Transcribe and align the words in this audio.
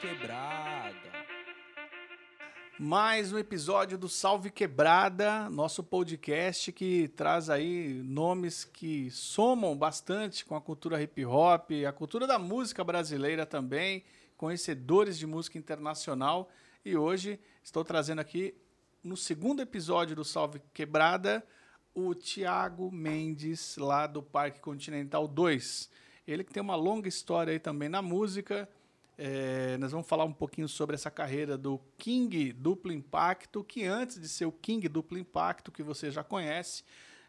Quebrada. 0.00 0.96
Mais 2.78 3.34
um 3.34 3.38
episódio 3.38 3.98
do 3.98 4.08
Salve 4.08 4.50
Quebrada, 4.50 5.50
nosso 5.50 5.84
podcast 5.84 6.72
que 6.72 7.08
traz 7.08 7.50
aí 7.50 8.02
nomes 8.02 8.64
que 8.64 9.10
somam 9.10 9.76
bastante 9.76 10.42
com 10.42 10.56
a 10.56 10.60
cultura 10.60 11.02
hip 11.02 11.22
hop, 11.26 11.70
a 11.86 11.92
cultura 11.92 12.26
da 12.26 12.38
música 12.38 12.82
brasileira 12.82 13.44
também, 13.44 14.02
conhecedores 14.38 15.18
de 15.18 15.26
música 15.26 15.58
internacional. 15.58 16.48
E 16.82 16.96
hoje 16.96 17.38
estou 17.62 17.84
trazendo 17.84 18.20
aqui, 18.20 18.54
no 19.04 19.18
segundo 19.18 19.60
episódio 19.60 20.16
do 20.16 20.24
Salve 20.24 20.62
Quebrada, 20.72 21.46
o 21.94 22.14
Tiago 22.14 22.90
Mendes, 22.90 23.76
lá 23.76 24.06
do 24.06 24.22
Parque 24.22 24.60
Continental 24.60 25.28
2. 25.28 25.90
Ele 26.26 26.42
que 26.42 26.54
tem 26.54 26.62
uma 26.62 26.76
longa 26.76 27.06
história 27.06 27.52
aí 27.52 27.58
também 27.58 27.90
na 27.90 28.00
música 28.00 28.66
é, 29.22 29.76
nós 29.76 29.92
vamos 29.92 30.08
falar 30.08 30.24
um 30.24 30.32
pouquinho 30.32 30.66
sobre 30.66 30.94
essa 30.94 31.10
carreira 31.10 31.58
do 31.58 31.78
King 31.98 32.54
Duplo 32.54 32.90
Impacto, 32.90 33.62
que 33.62 33.84
antes 33.84 34.18
de 34.18 34.26
ser 34.26 34.46
o 34.46 34.52
King 34.52 34.88
Duplo 34.88 35.18
Impacto, 35.18 35.70
que 35.70 35.82
você 35.82 36.10
já 36.10 36.24
conhece, 36.24 36.82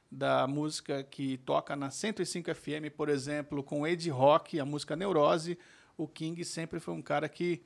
da 0.10 0.48
música 0.48 1.04
que 1.04 1.38
toca 1.40 1.76
na 1.76 1.92
105 1.92 2.56
FM, 2.56 2.96
por 2.96 3.10
exemplo, 3.10 3.62
com 3.62 3.86
Ed 3.86 4.10
Rock, 4.10 4.58
a 4.58 4.64
música 4.64 4.96
Neurose, 4.96 5.60
o 5.98 6.08
King 6.08 6.46
sempre 6.46 6.80
foi 6.80 6.94
um 6.94 7.02
cara 7.02 7.28
que 7.28 7.62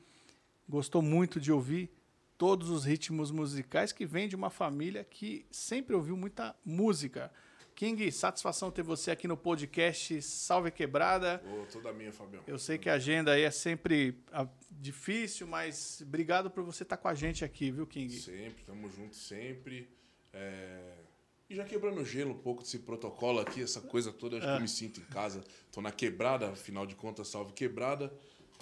gostou 0.68 1.04
muito 1.04 1.40
de 1.40 1.52
ouvir 1.52 1.92
todos 2.36 2.72
os 2.72 2.84
ritmos 2.84 3.30
musicais, 3.30 3.92
que 3.92 4.08
vem 4.08 4.28
de 4.28 4.36
uma 4.36 4.50
família 4.50 5.04
que 5.04 5.46
sempre 5.52 5.96
ouviu 5.96 6.18
muita 6.18 6.56
música. 6.66 7.32
King, 7.76 8.10
satisfação 8.10 8.72
ter 8.72 8.84
você 8.84 9.12
aqui 9.12 9.28
no 9.28 9.36
podcast 9.36 10.22
Salve 10.22 10.72
Quebrada. 10.72 11.44
Ô, 11.46 11.66
toda 11.66 11.92
minha, 11.92 12.10
Fabião. 12.10 12.42
Eu 12.48 12.58
sei 12.58 12.78
que 12.78 12.90
a 12.90 12.94
agenda 12.94 13.34
aí 13.34 13.42
é 13.42 13.52
sempre 13.52 14.18
ah, 14.32 14.48
difícil, 14.72 15.46
mas 15.46 16.02
obrigado 16.02 16.50
por 16.50 16.64
você 16.64 16.84
estar 16.84 16.96
com 16.96 17.10
a 17.10 17.14
gente 17.14 17.44
aqui, 17.44 17.72
viu, 17.72 17.86
King? 17.86 18.18
Sempre, 18.18 18.64
tamo 18.64 18.90
junto 18.90 19.14
sempre. 19.14 19.90
É... 20.32 20.94
E 21.50 21.56
já 21.56 21.66
quebrando 21.66 22.00
o 22.00 22.06
gelo 22.06 22.32
um 22.32 22.38
pouco 22.38 22.64
desse 22.64 22.80
protocolo 22.80 23.42
aqui, 23.42 23.62
essa 23.62 23.82
coisa 23.82 24.10
toda, 24.10 24.38
acho 24.38 24.48
que 24.48 24.54
eu 24.54 24.62
me 24.62 24.70
sinto 24.70 25.02
em 25.02 25.06
casa. 25.06 25.44
Tô 25.70 25.82
na 25.82 25.92
quebrada, 25.92 26.52
afinal 26.52 26.86
de 26.86 26.96
contas, 26.96 27.28
salve 27.28 27.52
quebrada. 27.52 28.10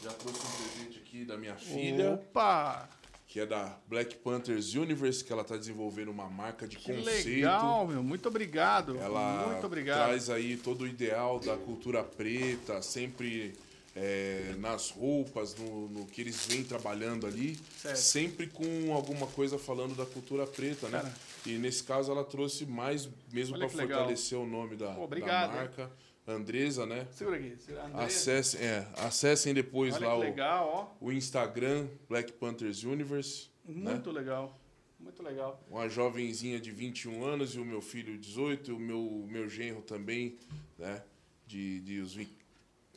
Já 0.02 0.12
trouxe 0.12 0.40
um 0.40 0.64
presente 0.64 0.98
aqui 0.98 1.24
da 1.24 1.38
minha 1.38 1.56
filha. 1.56 2.14
Opa! 2.14 2.90
Que 3.34 3.39
é 3.39 3.48
da 3.48 3.76
Black 3.88 4.17
Panthers 4.17 4.76
Universe, 4.76 5.23
que 5.23 5.34
ela 5.34 5.42
está 5.42 5.58
desenvolvendo 5.58 6.09
uma 6.12 6.30
marca 6.30 6.67
de 6.67 6.78
Que 6.78 6.94
conceito. 6.94 7.30
legal, 7.30 7.88
meu. 7.88 8.03
Muito 8.03 8.28
obrigado. 8.28 8.95
Ela 9.00 9.48
Muito 9.48 9.66
obrigado. 9.66 10.06
traz 10.06 10.30
aí 10.30 10.56
todo 10.56 10.81
o 10.84 10.88
ideal 10.88 11.40
da 11.40 11.58
cultura 11.58 12.03
preta, 12.03 12.80
sempre 12.84 13.56
é, 13.95 14.53
nas 14.59 14.92
roupas, 14.92 15.56
no, 15.56 15.90
no 15.90 16.06
que 16.06 16.22
eles 16.22 16.45
vêm 16.45 16.64
trabalhando 16.64 17.25
ali, 17.25 17.58
Certo. 17.81 17.95
sempre 17.95 18.45
com 18.45 18.94
alguma 18.94 19.25
coisa 19.25 19.58
falando 19.58 19.95
da 19.95 20.06
cultura 20.06 20.45
preta, 20.45 20.88
né? 20.90 21.00
Cara. 21.02 21.14
E 21.47 21.58
nesse 21.58 21.81
caso 21.81 22.12
ela 22.12 22.23
trouxe 22.23 22.68
mais 22.68 23.09
mesmo 23.31 23.58
para 23.58 23.68
que 23.68 23.75
legal. 23.78 23.97
fortalecer 24.02 24.38
o 24.38 24.45
nome 24.45 24.75
da, 24.75 24.94
Pô, 24.94 25.06
obrigado, 25.06 25.50
da 25.50 25.56
marca. 25.58 25.92
Andresa, 26.28 26.86
né? 26.86 27.06
Segura 27.12 27.38
aqui. 27.38 27.56
segura. 27.58 27.86
André, 27.86 28.06
Acessem, 28.06 28.62
é, 28.62 28.88
acessem 28.98 29.54
depois 29.54 29.96
Olha 29.96 30.08
lá 30.08 30.16
o, 30.16 30.20
legal, 30.20 30.98
o 31.02 31.12
Instagram 31.12 31.88
Black 32.08 32.32
Panthers 32.34 32.84
Universe. 32.84 33.50
né? 33.66 33.92
Muito 33.92 34.12
legal. 34.12 34.58
Muito 35.00 35.22
legal. 35.22 35.62
uma 35.70 35.90
jovenzinha 35.90 36.60
de 36.62 36.72
21 36.72 37.26
anos 37.26 37.56
e 37.56 37.60
o 37.60 37.66
meu 37.66 37.82
filho 37.82 38.18
18, 38.18 38.72
e 38.72 38.74
o 38.74 38.80
meu, 38.80 39.26
meu 39.28 39.50
genro 39.50 39.82
também, 39.82 40.38
né? 40.80 41.04
De, 41.46 41.82
de 41.82 42.00
os 42.00 42.14
20, 42.16 42.32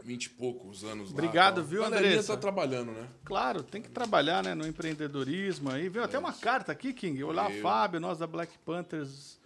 20 0.04 0.24
e 0.26 0.28
poucos 0.30 0.84
anos 0.84 1.10
Obrigado, 1.10 1.58
lá. 1.58 1.64
viu, 1.64 1.84
A 1.84 1.90
Daninha 1.90 2.10
Andressa? 2.12 2.34
tá 2.34 2.40
trabalhando, 2.40 2.92
né? 2.92 3.08
Claro, 3.24 3.64
tem 3.64 3.82
que 3.82 3.90
trabalhar 3.90 4.44
né, 4.44 4.54
no 4.54 4.64
empreendedorismo 4.64 5.68
aí. 5.68 5.88
Veio 5.88 6.04
até 6.04 6.16
uma 6.16 6.32
carta 6.32 6.70
aqui, 6.70 6.92
King. 6.92 7.24
Olá. 7.24 7.50
Fábio, 7.60 7.98
nós 7.98 8.18
da 8.20 8.26
Black 8.28 8.56
Panthers 8.58 9.36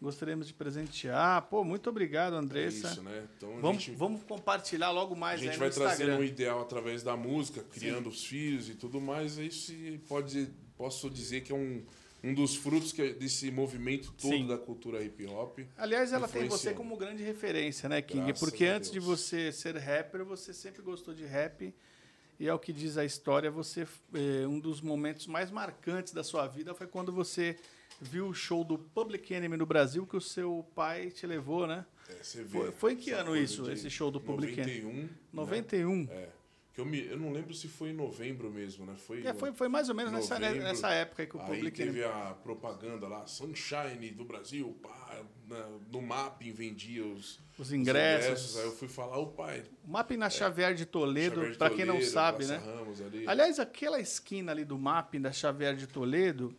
gostaríamos 0.00 0.46
de 0.46 0.54
presentear. 0.54 1.42
Pô, 1.42 1.64
muito 1.64 1.88
obrigado, 1.88 2.34
É 2.34 2.38
Andressa. 2.38 2.88
isso, 2.88 3.02
né? 3.02 3.26
Então 3.36 3.56
a 3.56 3.60
Vamos, 3.60 3.82
gente, 3.82 3.96
vamos 3.96 4.22
compartilhar 4.24 4.90
logo 4.90 5.14
a 5.14 5.18
mais 5.18 5.40
gente 5.40 5.52
aí 5.52 5.58
vai 5.58 5.68
Instagram. 5.68 5.96
trazendo 5.96 6.20
um 6.20 6.24
ideal 6.24 6.60
através 6.60 7.02
da 7.02 7.16
música, 7.16 7.62
criando 7.62 8.08
os 8.08 8.24
filhos 8.24 8.68
e 8.68 8.74
tudo 8.74 9.00
mais. 9.00 9.38
Isso 9.38 9.72
pode, 10.08 10.48
posso 10.76 11.08
dizer 11.10 11.40
que 11.42 11.52
é 11.52 11.54
um, 11.54 11.82
um 12.22 12.34
dos 12.34 12.56
frutos 12.56 12.92
que, 12.92 13.02
é 13.02 13.12
desse 13.12 13.50
movimento 13.50 14.12
todo 14.12 14.32
Sim. 14.32 14.46
da 14.46 14.58
cultura 14.58 15.02
hip 15.02 15.26
hop. 15.26 15.60
Aliás, 15.76 16.12
ela 16.12 16.28
tem 16.28 16.48
você 16.48 16.72
como 16.74 16.96
grande 16.96 17.22
referência, 17.22 17.88
né, 17.88 18.02
King? 18.02 18.26
Graças 18.26 18.40
Porque 18.40 18.66
a 18.66 18.76
antes 18.76 18.90
de 18.90 19.00
Deus. 19.00 19.18
você 19.20 19.50
ser 19.52 19.76
rapper, 19.76 20.24
você 20.24 20.52
sempre 20.52 20.82
gostou 20.82 21.14
de 21.14 21.24
rap. 21.24 21.74
E 22.38 22.46
é 22.46 22.52
o 22.52 22.58
que 22.58 22.70
diz 22.70 22.98
a 22.98 23.04
história, 23.04 23.50
você 23.50 23.86
eh, 24.12 24.46
um 24.46 24.60
dos 24.60 24.82
momentos 24.82 25.26
mais 25.26 25.50
marcantes 25.50 26.12
da 26.12 26.22
sua 26.22 26.46
vida 26.46 26.74
foi 26.74 26.86
quando 26.86 27.10
você 27.10 27.56
viu 28.00 28.28
o 28.28 28.34
show 28.34 28.62
do 28.64 28.78
Public 28.78 29.32
Enemy 29.32 29.56
no 29.56 29.66
Brasil 29.66 30.06
que 30.06 30.16
o 30.16 30.20
seu 30.20 30.66
pai 30.74 31.10
te 31.10 31.26
levou, 31.26 31.66
né? 31.66 31.84
É, 32.08 32.22
você 32.22 32.42
vê 32.42 32.58
Foi- 32.58 32.72
foi 32.72 32.92
em 32.92 32.96
que 32.96 33.10
ano 33.10 33.36
isso, 33.36 33.70
esse 33.70 33.88
show 33.90 34.10
do 34.10 34.20
Public 34.20 34.60
Enemy? 34.60 35.08
91. 35.32 35.32
91. 35.32 36.04
Né? 36.04 36.14
É. 36.14 36.28
Que 36.72 36.82
eu, 36.82 36.84
me, 36.84 37.06
eu 37.06 37.16
não 37.18 37.32
lembro 37.32 37.54
se 37.54 37.68
foi 37.68 37.88
em 37.88 37.92
novembro 37.94 38.50
mesmo, 38.50 38.84
né? 38.84 38.94
Foi, 38.98 39.26
É, 39.26 39.32
foi, 39.32 39.50
foi 39.54 39.66
mais 39.66 39.88
ou 39.88 39.94
menos 39.94 40.12
nessa, 40.12 40.38
novembro. 40.38 40.62
nessa 40.62 40.90
época 40.90 41.22
aí 41.22 41.26
que 41.26 41.34
o 41.34 41.40
Aí 41.40 41.46
Public 41.46 41.74
teve 41.74 42.00
Enemy. 42.02 42.12
a 42.14 42.34
propaganda 42.34 43.08
lá, 43.08 43.26
Sunshine 43.26 44.10
do 44.10 44.26
Brasil, 44.26 44.76
pá, 44.82 45.22
na- 45.48 45.68
no 45.90 46.02
mapping 46.02 46.52
vendia 46.52 47.02
os, 47.02 47.40
Os 47.58 47.72
ingressos. 47.72 48.58
Aí 48.58 48.64
eu 48.66 48.72
fui 48.72 48.88
falar, 48.88 49.16
o 49.18 49.28
pai. 49.28 49.64
O 49.82 49.90
mapping 49.90 50.18
na 50.18 50.28
Xavier 50.28 50.74
de 50.74 50.84
Toledo, 50.84 51.56
para 51.56 51.74
quem 51.74 51.86
não 51.86 52.02
sabe, 52.02 52.44
Praça 52.44 52.58
né? 52.60 52.74
Ramos 52.76 53.00
ali. 53.00 53.24
Aliás, 53.26 53.58
aquela 53.58 53.98
esquina 53.98 54.52
ali 54.52 54.62
do 54.66 54.76
mapping 54.78 55.22
da 55.22 55.32
Xavier 55.32 55.74
de 55.74 55.86
Toledo, 55.86 56.54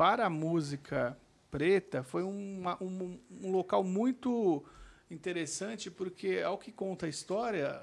para 0.00 0.24
a 0.24 0.30
música 0.30 1.14
preta, 1.50 2.02
foi 2.02 2.22
uma- 2.22 2.82
um, 2.82 3.20
um 3.42 3.50
local 3.50 3.84
muito 3.84 4.64
interessante, 5.10 5.90
porque, 5.90 6.40
ao 6.42 6.56
que 6.56 6.72
conta 6.72 7.04
a 7.04 7.08
história, 7.10 7.78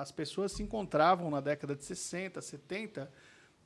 as 0.00 0.12
pessoas 0.12 0.52
se 0.52 0.62
encontravam 0.62 1.28
na 1.32 1.40
década 1.40 1.74
de 1.74 1.82
60, 1.82 2.40
70, 2.40 3.10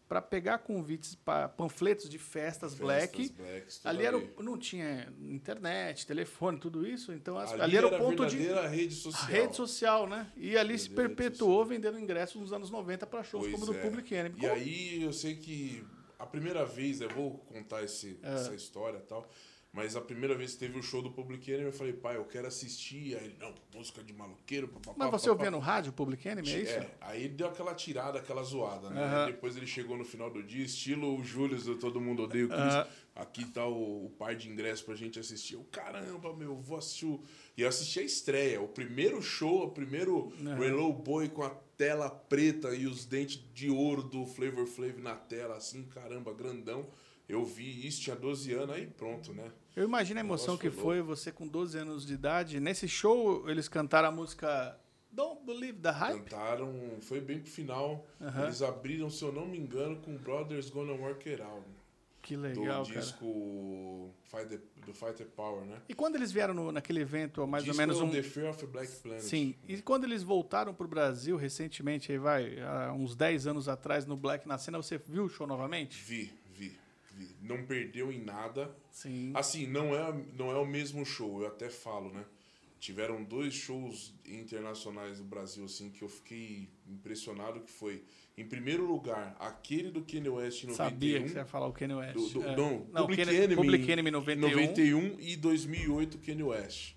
para 0.08 0.22
pegar 0.22 0.56
convites 0.60 1.14
para 1.14 1.50
panfletos 1.50 2.08
de 2.08 2.19
festas, 2.19 2.72
Festas 2.72 2.78
black. 2.81 3.28
blacks, 3.34 3.84
Ali 3.84 4.06
era 4.06 4.16
ali. 4.16 4.31
não 4.41 4.56
tinha 4.56 5.12
internet, 5.28 6.06
telefone, 6.06 6.58
tudo 6.58 6.86
isso, 6.86 7.12
então 7.12 7.36
as- 7.36 7.52
ali, 7.52 7.60
Ali 7.62 7.76
era 7.76 7.88
o 7.88 7.98
ponto 7.98 8.25
de 8.26 8.38
rede 8.38 8.94
social. 8.94 9.31
rede 9.31 9.54
social, 9.56 10.08
né? 10.08 10.32
E 10.34 10.56
ali 10.56 10.78
se 10.78 10.88
perpetuou 10.88 11.62
vendendo 11.66 11.98
ingressos 11.98 12.41
nos 12.41 12.54
anos 12.54 12.70
90 12.70 13.06
para 13.06 13.22
shows 13.22 13.44
Pois 13.44 13.52
como 13.54 13.64
o 13.64 13.72
do 13.75 13.78
é. 13.78 13.82
Public 13.82 14.14
Enemy. 14.14 14.34
E 14.38 14.41
Como- 14.41 14.52
aí 14.54 15.02
eu 15.02 15.12
sei 15.12 15.34
que 15.36 15.84
a 16.22 16.26
primeira 16.26 16.64
vez, 16.64 17.00
eu 17.00 17.08
vou 17.10 17.38
contar 17.38 17.82
esse, 17.82 18.18
É. 18.22 18.34
essa 18.34 18.54
história 18.54 18.98
e 18.98 19.02
tal, 19.02 19.28
mas 19.72 19.96
a 19.96 20.02
primeira 20.02 20.34
vez 20.34 20.52
que 20.52 20.58
teve 20.58 20.78
o 20.78 20.82
show 20.82 21.00
do 21.00 21.10
Public 21.10 21.50
Enemy, 21.50 21.66
eu 21.68 21.72
falei, 21.72 21.94
pai, 21.94 22.16
eu 22.16 22.24
quero 22.26 22.46
assistir. 22.46 23.16
Aí 23.16 23.24
ele, 23.24 23.36
não, 23.40 23.54
música 23.74 24.02
de 24.04 24.12
maloqueiro, 24.12 24.68
papapá. 24.68 24.94
Mas 24.98 25.10
você 25.10 25.30
ouvia 25.30 25.50
no 25.50 25.58
rádio 25.58 25.90
o 25.90 25.94
Public 25.94 26.28
Enemy, 26.28 26.52
é 26.52 26.60
isso? 26.60 26.72
É, 26.74 26.90
aí 27.00 27.26
deu 27.26 27.48
aquela 27.48 27.74
tirada, 27.74 28.18
aquela 28.18 28.42
zoada, 28.42 28.90
né? 28.90 29.02
Aí 29.24 29.32
Depois 29.32 29.56
ele 29.56 29.66
chegou 29.66 29.96
no 29.96 30.04
final 30.04 30.28
do 30.30 30.42
dia, 30.42 30.62
estilo 30.64 31.18
o 31.18 31.24
Júlio 31.24 31.58
do 31.58 31.78
Todo 31.78 31.98
Mundo 32.00 32.24
Odeia 32.24 32.44
o 32.44 32.48
Chris. 32.48 32.60
Aham. 32.60 32.86
Aqui 33.14 33.44
tá 33.46 33.66
o, 33.66 34.06
o 34.06 34.10
par 34.10 34.34
de 34.36 34.48
ingressos 34.48 34.82
pra 34.84 34.94
gente 34.94 35.18
assistir. 35.18 35.54
Eu, 35.54 35.64
caramba, 35.70 36.34
meu, 36.34 36.54
vou 36.56 36.76
assistir 36.78 37.06
o... 37.06 37.22
E 37.56 37.62
eu 37.62 37.68
assisti 37.68 38.00
a 38.00 38.02
estreia, 38.02 38.60
o 38.60 38.68
primeiro 38.68 39.20
show, 39.22 39.64
o 39.64 39.70
primeiro 39.70 40.32
Aham. 40.40 40.54
Relo 40.54 40.92
Boy 40.92 41.28
com 41.30 41.42
a 41.44 41.50
tela 41.82 42.09
preta 42.09 42.72
e 42.76 42.87
os 42.87 43.04
dentes 43.04 43.43
de 43.53 43.69
ouro 43.69 44.04
do 44.04 44.25
Flavor 44.25 44.66
Flav 44.66 45.00
na 45.00 45.16
tela, 45.16 45.56
assim, 45.56 45.82
caramba, 45.82 46.32
grandão. 46.32 46.88
Eu 47.28 47.44
vi 47.44 47.84
isso, 47.84 48.03
tinha 48.03 48.15
12 48.15 48.53
anos, 48.54 48.76
aí 48.76 48.87
pronto, 48.87 49.32
né? 49.32 49.50
Eu 49.75 49.82
imagino 49.82 50.20
a 50.20 50.23
emoção 50.23 50.56
que 50.56 50.70
foi 50.70 51.02
você 51.02 51.32
com 51.32 51.49
12 51.49 51.76
anos 51.79 52.06
de 52.06 52.14
idade. 52.14 52.61
Nesse 52.61 52.87
show, 52.87 53.50
eles 53.50 53.69
cantaram 53.69 54.11
a 54.11 54.12
música 54.12 54.79
Don't 55.11 55.44
Believe 55.44 55.81
the 55.81 55.90
Hype. 55.90 56.20
Cantaram, 56.20 56.73
foi 57.00 57.20
bem 57.20 57.40
pro 57.40 57.50
final. 57.50 58.06
Aham. 58.20 58.44
Eles 58.44 58.62
abriram, 58.62 59.11
se 59.11 59.25
eu 59.25 59.32
não 59.32 59.44
me 59.44 59.58
engano, 59.58 59.96
com 59.96 60.17
Brothers 60.17 60.70
Gonna 60.70 60.93
Work 60.93 61.28
It 61.28 61.43
Out. 61.43 61.67
Que 62.23 62.37
do 62.37 62.43
legal, 62.43 62.87
cara. 62.87 63.00
disco 63.00 64.14
Fight 64.32 64.49
the, 64.49 64.58
do 64.87 64.94
Fighter 64.94 65.26
Power, 65.37 65.62
né? 65.67 65.76
E 65.88 65.94
quando 65.94 66.17
eles 66.17 66.32
vieram 66.32 66.55
no- 66.55 66.73
naquele 66.73 67.00
evento, 67.02 67.46
mais 67.46 67.62
disco 67.64 67.79
ou 67.79 67.87
menos 67.87 68.00
é 68.00 68.02
o 68.02 68.06
um... 68.06 68.11
The 68.11 68.23
Fear 68.23 68.49
of 68.50 68.67
Black 68.67 68.90
Planet. 68.96 69.23
Sim, 69.23 69.55
e 69.69 69.82
quando 69.82 70.05
eles 70.05 70.23
voltaram 70.23 70.73
pro 70.73 70.88
Brasil 70.88 71.37
recentemente, 71.37 72.11
aí 72.11 72.17
vai, 72.19 72.58
há 72.62 72.93
uns 72.94 73.14
10 73.14 73.46
anos 73.46 73.69
atrás, 73.69 74.06
no 74.06 74.17
Black 74.17 74.49
na 74.49 74.56
cena, 74.56 74.79
você 74.79 74.96
viu 74.96 75.25
o 75.25 75.29
show 75.29 75.46
novamente? 75.46 76.02
Vi, 76.02 76.32
vi, 76.55 76.75
vi. 77.14 77.29
Não 77.43 77.62
perdeu 77.67 78.11
em 78.11 78.25
nada. 78.25 78.75
Sim. 78.90 79.32
Assim, 79.34 79.67
não 79.67 79.94
é, 79.94 80.14
não 80.35 80.50
é 80.50 80.56
o 80.56 80.64
mesmo 80.67 81.05
show, 81.05 81.43
eu 81.43 81.49
até 81.49 81.69
falo, 81.69 82.11
né? 82.11 82.25
Tiveram 82.82 83.23
dois 83.23 83.55
shows 83.55 84.12
internacionais 84.26 85.19
do 85.19 85.25
Brasil, 85.25 85.64
assim, 85.64 85.88
que 85.88 86.02
eu 86.02 86.08
fiquei 86.08 86.69
impressionado, 86.84 87.61
que 87.61 87.70
foi, 87.70 88.02
em 88.37 88.44
primeiro 88.44 88.84
lugar, 88.84 89.37
aquele 89.38 89.88
do 89.88 90.02
Kanye 90.02 90.29
West 90.29 90.64
em 90.64 90.67
91. 90.67 90.75
Sabia 90.90 91.23
que 91.23 91.29
você 91.29 91.37
ia 91.38 91.46
falar 91.46 91.69
o 91.69 91.73
Kanye 91.73 91.94
West. 91.94 92.14
Do, 92.14 92.29
do, 92.29 92.43
É. 92.43 92.56
Não, 92.56 92.87
Não, 92.93 93.02
Public 93.02 93.25
Kanye- 93.25 93.38
Enemy, 93.38 93.55
Public 93.55 93.88
Enemy 93.93 94.11
91. 94.11 94.50
91 94.50 95.20
e 95.20 95.37
2008 95.37 96.19
Kanye 96.19 96.43
West. 96.43 96.94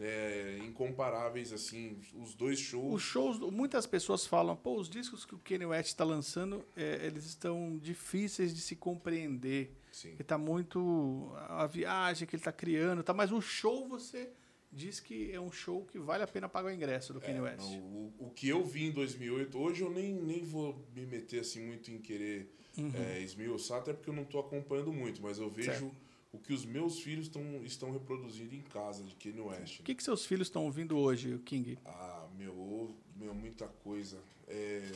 é, 0.00 0.58
incomparáveis, 0.66 1.52
assim, 1.52 1.96
os 2.20 2.34
dois 2.34 2.58
shows. 2.58 2.92
Os 2.94 3.02
shows, 3.02 3.38
muitas 3.38 3.86
pessoas 3.86 4.26
falam, 4.26 4.56
pô, 4.56 4.74
os 4.80 4.88
discos 4.90 5.24
que 5.24 5.36
o 5.36 5.38
Kanye 5.38 5.66
West 5.66 5.90
está 5.90 6.02
lançando, 6.02 6.64
é, 6.76 7.06
eles 7.06 7.24
estão 7.26 7.78
difíceis 7.80 8.52
de 8.52 8.60
se 8.60 8.74
compreender. 8.74 9.70
Sim. 9.92 10.16
Que 10.16 10.24
tá 10.24 10.36
muito 10.36 11.30
a 11.48 11.68
viagem 11.68 12.26
que 12.26 12.34
ele 12.34 12.40
está 12.40 12.50
criando, 12.50 13.04
tá? 13.04 13.14
Mas 13.14 13.30
o 13.30 13.40
show 13.40 13.86
você 13.86 14.30
diz 14.72 14.98
que 15.00 15.30
é 15.32 15.40
um 15.40 15.52
show 15.52 15.84
que 15.84 15.98
vale 15.98 16.22
a 16.22 16.26
pena 16.26 16.48
pagar 16.48 16.68
o 16.68 16.74
ingresso 16.74 17.12
do 17.12 17.20
Kanye 17.20 17.38
É, 17.38 17.42
West. 17.42 17.58
não, 17.60 17.78
o, 17.78 18.14
o 18.20 18.30
que 18.30 18.48
eu 18.48 18.64
vi 18.64 18.84
em 18.86 18.90
2008, 18.90 19.58
hoje 19.58 19.82
eu 19.82 19.90
nem, 19.90 20.14
nem 20.14 20.42
vou 20.42 20.82
me 20.94 21.04
meter 21.04 21.40
assim 21.40 21.64
muito 21.66 21.90
em 21.90 21.98
querer 21.98 22.50
Uhum. 22.78 22.90
é, 22.94 23.20
esmiuçar, 23.20 23.80
até 23.80 23.92
porque 23.92 24.08
eu 24.08 24.14
não 24.14 24.22
estou 24.22 24.40
acompanhando 24.40 24.90
muito, 24.94 25.20
mas 25.20 25.38
eu 25.38 25.50
vejo 25.50 25.68
Certo. 25.72 25.94
o 26.32 26.38
que 26.38 26.54
os 26.54 26.64
meus 26.64 27.00
filhos 27.00 27.28
tão, 27.28 27.62
estão 27.66 27.90
reproduzindo 27.92 28.54
em 28.54 28.62
casa 28.62 29.02
de 29.04 29.14
Kanye 29.16 29.42
West. 29.42 29.80
O 29.80 29.82
que, 29.82 29.94
que 29.94 30.02
seus 30.02 30.24
filhos 30.24 30.46
estão 30.48 30.64
ouvindo 30.64 30.96
hoje, 30.96 31.38
King? 31.44 31.78
Ah, 31.84 32.26
meu, 32.38 32.96
meu, 33.14 33.34
muita 33.34 33.68
coisa. 33.68 34.18
É, 34.48 34.90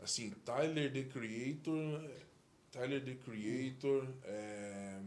assim, 0.00 0.30
Tyler 0.46 0.90
the 0.90 1.02
Creator, 1.02 2.10
Tyler 2.72 3.04
the 3.04 3.16
Creator, 3.16 4.08
é, 4.24 4.98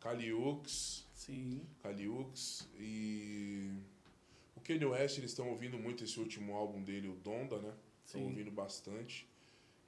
Caliux, 0.00 1.06
Sim. 1.26 1.62
Caliux 1.82 2.68
e 2.78 3.70
o 4.56 4.60
Kanye 4.60 4.84
West, 4.84 5.18
eles 5.18 5.30
estão 5.30 5.48
ouvindo 5.48 5.78
muito 5.78 6.04
esse 6.04 6.18
último 6.20 6.54
álbum 6.54 6.82
dele, 6.82 7.08
o 7.08 7.14
Donda, 7.14 7.58
né? 7.58 7.72
Estão 8.04 8.22
ouvindo 8.22 8.50
bastante. 8.50 9.26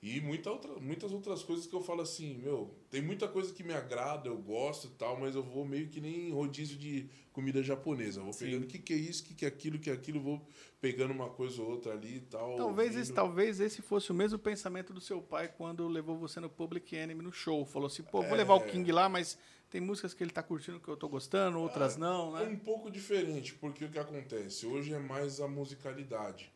E 0.02 0.20
muita 0.20 0.50
outra, 0.50 0.72
muitas 0.78 1.10
outras 1.10 1.42
coisas 1.42 1.66
que 1.66 1.74
eu 1.74 1.80
falo 1.80 2.02
assim, 2.02 2.34
meu, 2.38 2.70
tem 2.90 3.02
muita 3.02 3.26
coisa 3.26 3.52
que 3.52 3.64
me 3.64 3.72
agrada, 3.72 4.28
eu 4.28 4.36
gosto 4.38 4.86
e 4.86 4.90
tal, 4.90 5.18
mas 5.18 5.34
eu 5.34 5.42
vou 5.42 5.64
meio 5.66 5.88
que 5.88 6.00
nem 6.00 6.30
rodízio 6.30 6.76
de 6.78 7.08
comida 7.32 7.62
japonesa. 7.62 8.20
Eu 8.20 8.24
vou 8.24 8.34
pegando 8.34 8.64
o 8.64 8.66
que, 8.66 8.78
que 8.78 8.92
é 8.92 8.96
isso, 8.96 9.22
o 9.24 9.26
que, 9.26 9.34
que 9.34 9.44
é 9.44 9.48
aquilo, 9.48 9.76
o 9.76 9.80
que 9.80 9.90
é 9.90 9.92
aquilo, 9.92 10.20
vou 10.20 10.46
pegando 10.80 11.12
uma 11.12 11.28
coisa 11.30 11.60
ou 11.60 11.70
outra 11.70 11.92
ali 11.92 12.16
e 12.16 12.20
tal. 12.20 12.56
Talvez 12.56 12.90
ouvindo. 12.90 13.02
esse, 13.02 13.12
talvez 13.12 13.58
esse 13.60 13.82
fosse 13.82 14.10
o 14.12 14.14
mesmo 14.14 14.38
pensamento 14.38 14.92
do 14.92 15.00
seu 15.00 15.20
pai 15.20 15.48
quando 15.48 15.88
levou 15.88 16.16
você 16.16 16.40
no 16.40 16.48
Public 16.48 16.94
Enemy 16.94 17.22
no 17.22 17.32
show. 17.32 17.64
Falou 17.64 17.86
assim, 17.86 18.02
pô, 18.04 18.22
vou 18.22 18.34
É. 18.34 18.36
levar 18.36 18.54
o 18.54 18.64
King 18.64 18.90
lá, 18.92 19.08
mas 19.08 19.36
tem 19.70 19.80
músicas 19.80 20.14
que 20.14 20.22
ele 20.22 20.30
tá 20.30 20.42
curtindo 20.42 20.80
que 20.80 20.88
eu 20.88 20.96
tô 20.96 21.08
gostando, 21.08 21.58
outras 21.58 21.96
não, 21.96 22.36
É 22.38 22.44
né? 22.46 22.52
um 22.52 22.58
pouco 22.58 22.90
diferente, 22.90 23.54
porque 23.54 23.84
o 23.84 23.90
que 23.90 23.98
acontece? 23.98 24.66
Hoje 24.66 24.92
é 24.94 24.98
mais 24.98 25.40
a 25.40 25.48
musicalidade. 25.48 26.50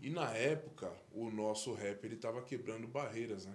E 0.00 0.10
na 0.10 0.30
época, 0.32 0.92
o 1.12 1.30
nosso 1.30 1.72
rap 1.72 2.04
ele 2.04 2.16
tava 2.16 2.42
quebrando 2.42 2.86
barreiras, 2.86 3.46
né? 3.46 3.54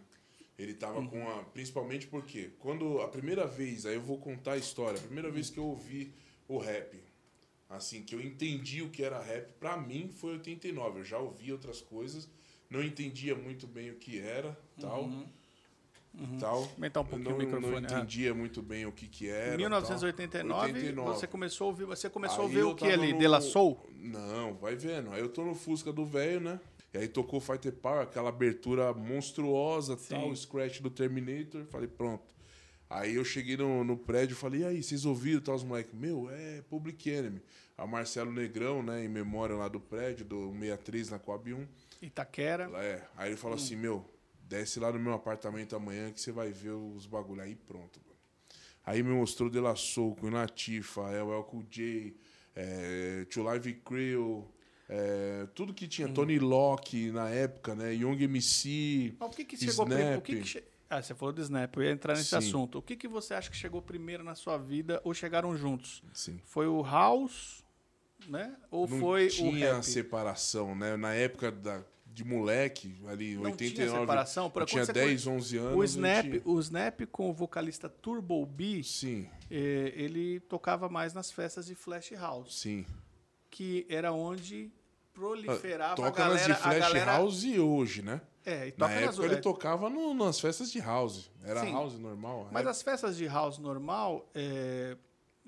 Ele 0.58 0.74
tava 0.74 1.06
com 1.08 1.30
a. 1.30 1.44
Principalmente 1.44 2.08
porque 2.08 2.52
quando 2.60 3.00
a 3.02 3.08
primeira 3.08 3.46
vez, 3.46 3.86
aí 3.86 3.94
eu 3.96 4.02
vou 4.02 4.18
contar 4.18 4.54
a 4.54 4.58
história, 4.58 4.98
a 5.00 5.04
primeira 5.04 5.30
vez 5.30 5.50
que 5.50 5.58
eu 5.60 5.66
ouvi 5.66 6.12
o 6.48 6.58
rap, 6.58 7.00
assim, 7.70 8.02
que 8.04 8.16
eu 8.16 8.22
entendi 8.22 8.82
o 8.82 8.90
que 8.90 9.04
era 9.04 9.22
rap, 9.22 9.52
pra 9.60 9.78
mim 9.78 10.10
foi 10.10 10.34
89. 10.34 11.00
Eu 11.00 11.04
já 11.06 11.20
ouvi 11.20 11.52
outras 11.52 11.80
coisas, 11.80 12.28
não 12.70 12.82
entendia 12.84 13.36
muito 13.36 13.68
bem 13.68 13.92
o 13.92 13.96
que 13.96 14.18
era, 14.20 14.58
tal. 14.82 15.10
Tal. 16.40 16.70
Aumentar 16.76 17.02
um 17.02 17.06
pouquinho 17.06 17.30
não, 17.30 17.36
o 17.38 17.40
microfone, 17.40 17.72
Não 17.72 17.78
é. 17.78 17.82
entendia 18.00 18.34
muito 18.34 18.62
bem 18.62 18.86
o 18.86 18.92
que 18.92 19.08
que 19.08 19.30
era. 19.30 19.54
Em 19.56 19.58
1989, 19.58 20.66
89. 20.74 21.10
você 21.14 21.28
começou 21.28 21.66
a 21.66 21.68
ouvir, 21.70 21.86
você 21.86 22.10
começou 22.10 22.46
a 22.46 22.48
Aí 22.48 22.54
ver 22.54 22.62
eu 22.62 22.70
o 22.72 22.76
que 22.76 22.86
ali? 22.86 23.14
no- 23.14 23.20
De 23.20 23.28
La 23.28 23.40
Soul? 23.42 23.80
Não, 23.96 24.54
vai 24.56 24.76
vendo. 24.76 25.12
Aí 25.12 25.20
eu 25.20 25.30
tô 25.30 25.44
no 25.44 25.54
Fusca 25.54 25.92
do 25.94 26.06
velho, 26.06 26.40
né? 26.40 26.60
E 26.94 26.98
aí 26.98 27.08
tocou 27.08 27.40
Fighter 27.40 27.74
Power, 27.74 28.02
aquela 28.02 28.30
abertura 28.30 28.94
monstruosa, 28.94 29.98
tal, 30.10 30.30
o 30.30 30.36
scratch 30.36 30.80
do 30.82 30.90
Terminator. 30.90 31.66
Falei, 31.66 31.88
pronto. 31.88 32.24
Aí 32.90 33.16
eu 33.16 33.26
cheguei 33.26 33.58
no, 33.58 33.84
no 33.84 33.98
prédio 33.98 34.34
e 34.34 34.38
falei, 34.38 34.62
e 34.62 34.66
aí, 34.66 34.82
vocês 34.84 35.04
ouviram? 35.06 35.42
Tal, 35.42 35.56
os 35.56 35.64
moleques, 35.64 35.94
meu, 35.94 36.30
é 36.32 36.62
Public 36.70 37.10
Enemy. 37.10 37.42
A 37.78 37.86
Marcelo 37.86 38.32
Negrão, 38.32 38.82
né, 38.82 39.04
em 39.04 39.10
memória 39.10 39.56
lá 39.56 39.68
do 39.68 39.80
prédio, 39.80 40.26
do 40.26 40.52
63 40.54 41.10
na 41.10 41.20
Coab 41.20 41.54
1. 41.54 41.68
Itaquera. 42.02 42.70
É. 42.76 43.04
Aí 43.18 43.30
ele 43.30 43.38
falou 43.38 43.56
assim, 43.58 43.76
meu, 43.76 44.04
desce 44.48 44.80
lá 44.80 44.92
no 44.92 45.00
meu 45.00 45.14
apartamento 45.14 45.76
amanhã 45.76 46.12
que 46.12 46.20
você 46.22 46.32
vai 46.32 46.52
ver 46.52 46.72
os 46.72 47.06
bagulho. 47.06 47.42
Aí 47.42 47.56
pronto, 47.56 48.00
mano. 48.06 48.18
Aí 48.86 49.04
me 49.04 49.12
mostrou 49.14 49.50
De 49.50 49.60
La 49.60 49.76
Soul, 49.76 50.16
Queen 50.16 50.32
Latifah, 50.34 51.12
El 51.12 51.32
El 51.34 51.44
Cool 51.44 51.64
J, 51.70 52.16
é, 52.56 53.26
To 53.30 53.44
Live 53.44 53.74
Crew, 53.84 54.50
é, 54.88 55.46
tudo 55.54 55.74
que 55.74 55.88
tinha. 55.88 56.08
Tony 56.08 56.40
Locke 56.40 57.12
na 57.12 57.30
época, 57.30 57.76
né? 57.76 57.94
Young 57.94 58.24
MC. 58.24 59.16
Mas 59.20 59.30
o 59.30 59.32
que 59.36 59.44
que 59.44 59.58
chegou 59.58 59.86
Snap. 59.86 60.22
que 60.24 60.42
que 60.42 60.64
Ah, 60.90 61.02
você 61.02 61.14
falou 61.14 61.34
de 61.34 61.42
Snap, 61.42 61.76
eu 61.76 61.84
ia 61.84 61.92
entrar 61.92 62.16
nesse 62.16 62.30
Sim. 62.30 62.38
assunto. 62.38 62.78
O 62.78 62.82
que, 62.82 62.96
que 62.96 63.10
você 63.10 63.34
acha 63.34 63.50
que 63.52 63.58
chegou 63.58 63.82
primeiro 63.82 64.24
na 64.24 64.36
sua 64.36 64.58
vida 64.58 65.02
ou 65.04 65.14
chegaram 65.14 65.56
juntos? 65.58 66.02
Sim. 66.14 66.40
Foi 66.46 66.66
o 66.66 66.82
House, 66.82 67.66
né? 68.30 68.56
Ou 68.72 68.88
Não 68.88 68.98
foi 69.00 69.26
o 69.28 69.30
tinha 69.30 69.74
rap? 69.74 69.84
separação, 69.84 70.74
né? 70.74 70.96
Na 70.96 71.14
época 71.14 71.52
da, 71.52 71.84
de 72.18 72.24
moleque, 72.26 72.96
ali, 73.08 73.36
Não 73.36 73.44
89. 73.52 73.76
tinha 73.76 74.00
separação? 74.02 74.50
Por 74.50 74.66
tinha 74.66 74.82
quando 74.82 74.86
você 74.88 74.94
10, 74.94 75.28
11 75.28 75.58
anos. 75.58 75.76
O 75.78 75.84
Snap, 75.84 76.24
tinha- 76.26 76.42
o 76.46 76.60
Snap 76.60 77.02
com 77.12 77.30
o 77.30 77.34
vocalista 77.34 77.88
Turbo 77.88 78.44
B, 78.44 78.82
Sim, 78.84 79.30
eh, 79.52 79.94
ele 79.96 80.40
tocava 80.40 80.90
mais 80.90 81.14
nas 81.14 81.32
festas 81.32 81.68
de 81.68 81.76
Flash 81.76 82.12
House, 82.14 82.60
sim. 82.60 82.86
que 83.52 83.86
era 83.88 84.12
onde 84.12 84.72
proliferava 85.14 85.94
a 85.94 85.96
Toca 85.96 86.12
galera. 86.24 86.34
nas 86.40 86.46
de 86.48 86.52
a 86.52 86.56
Flash 86.56 86.80
galera- 86.80 87.12
House 87.12 87.44
hoje, 87.60 88.02
né? 88.02 88.22
É, 88.46 88.68
e 88.70 88.72
Na 88.78 88.88
toca 88.88 88.94
nas 89.02 89.04
época 89.14 89.26
ele 89.26 89.36
é. 89.36 89.38
tocava 89.38 89.90
no- 89.90 90.14
nas 90.14 90.40
festas 90.40 90.72
de 90.72 90.80
house. 90.80 91.30
Era 91.44 91.62
Sim. 91.62 91.72
house 91.74 92.00
normal. 92.00 92.48
Mas 92.52 92.64
rap. 92.64 92.72
as 92.72 92.82
festas 92.82 93.18
de 93.18 93.26
house 93.28 93.58
normal 93.60 94.28
eh, 94.34 94.96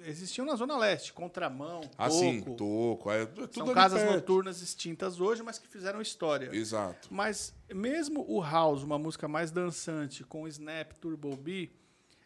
existiam 0.04 0.46
na 0.46 0.56
Zona 0.56 0.78
Leste, 0.78 1.12
Contramão, 1.13 1.81
Toco. 1.81 1.96
Ah, 1.98 2.10
sim, 2.10 2.42
toco. 2.42 3.12
É, 3.12 3.25
tudo 3.25 3.54
São 3.54 3.74
casas 3.74 4.01
perto. 4.01 4.13
noturnas 4.16 4.62
extintas 4.62 5.19
hoje, 5.19 5.42
mas 5.44 5.57
que 5.60 5.68
fizeram 5.68 6.01
história. 6.01 6.50
Exato. 6.56 7.07
Mas 7.12 7.54
mesmo 7.74 8.25
o 8.28 8.42
house, 8.42 8.84
uma 8.84 8.98
música 8.98 9.28
mais 9.28 9.51
dançante, 9.51 10.24
com 10.24 10.48
Snap, 10.48 10.94
Turbo 10.94 11.36
B, 11.36 11.69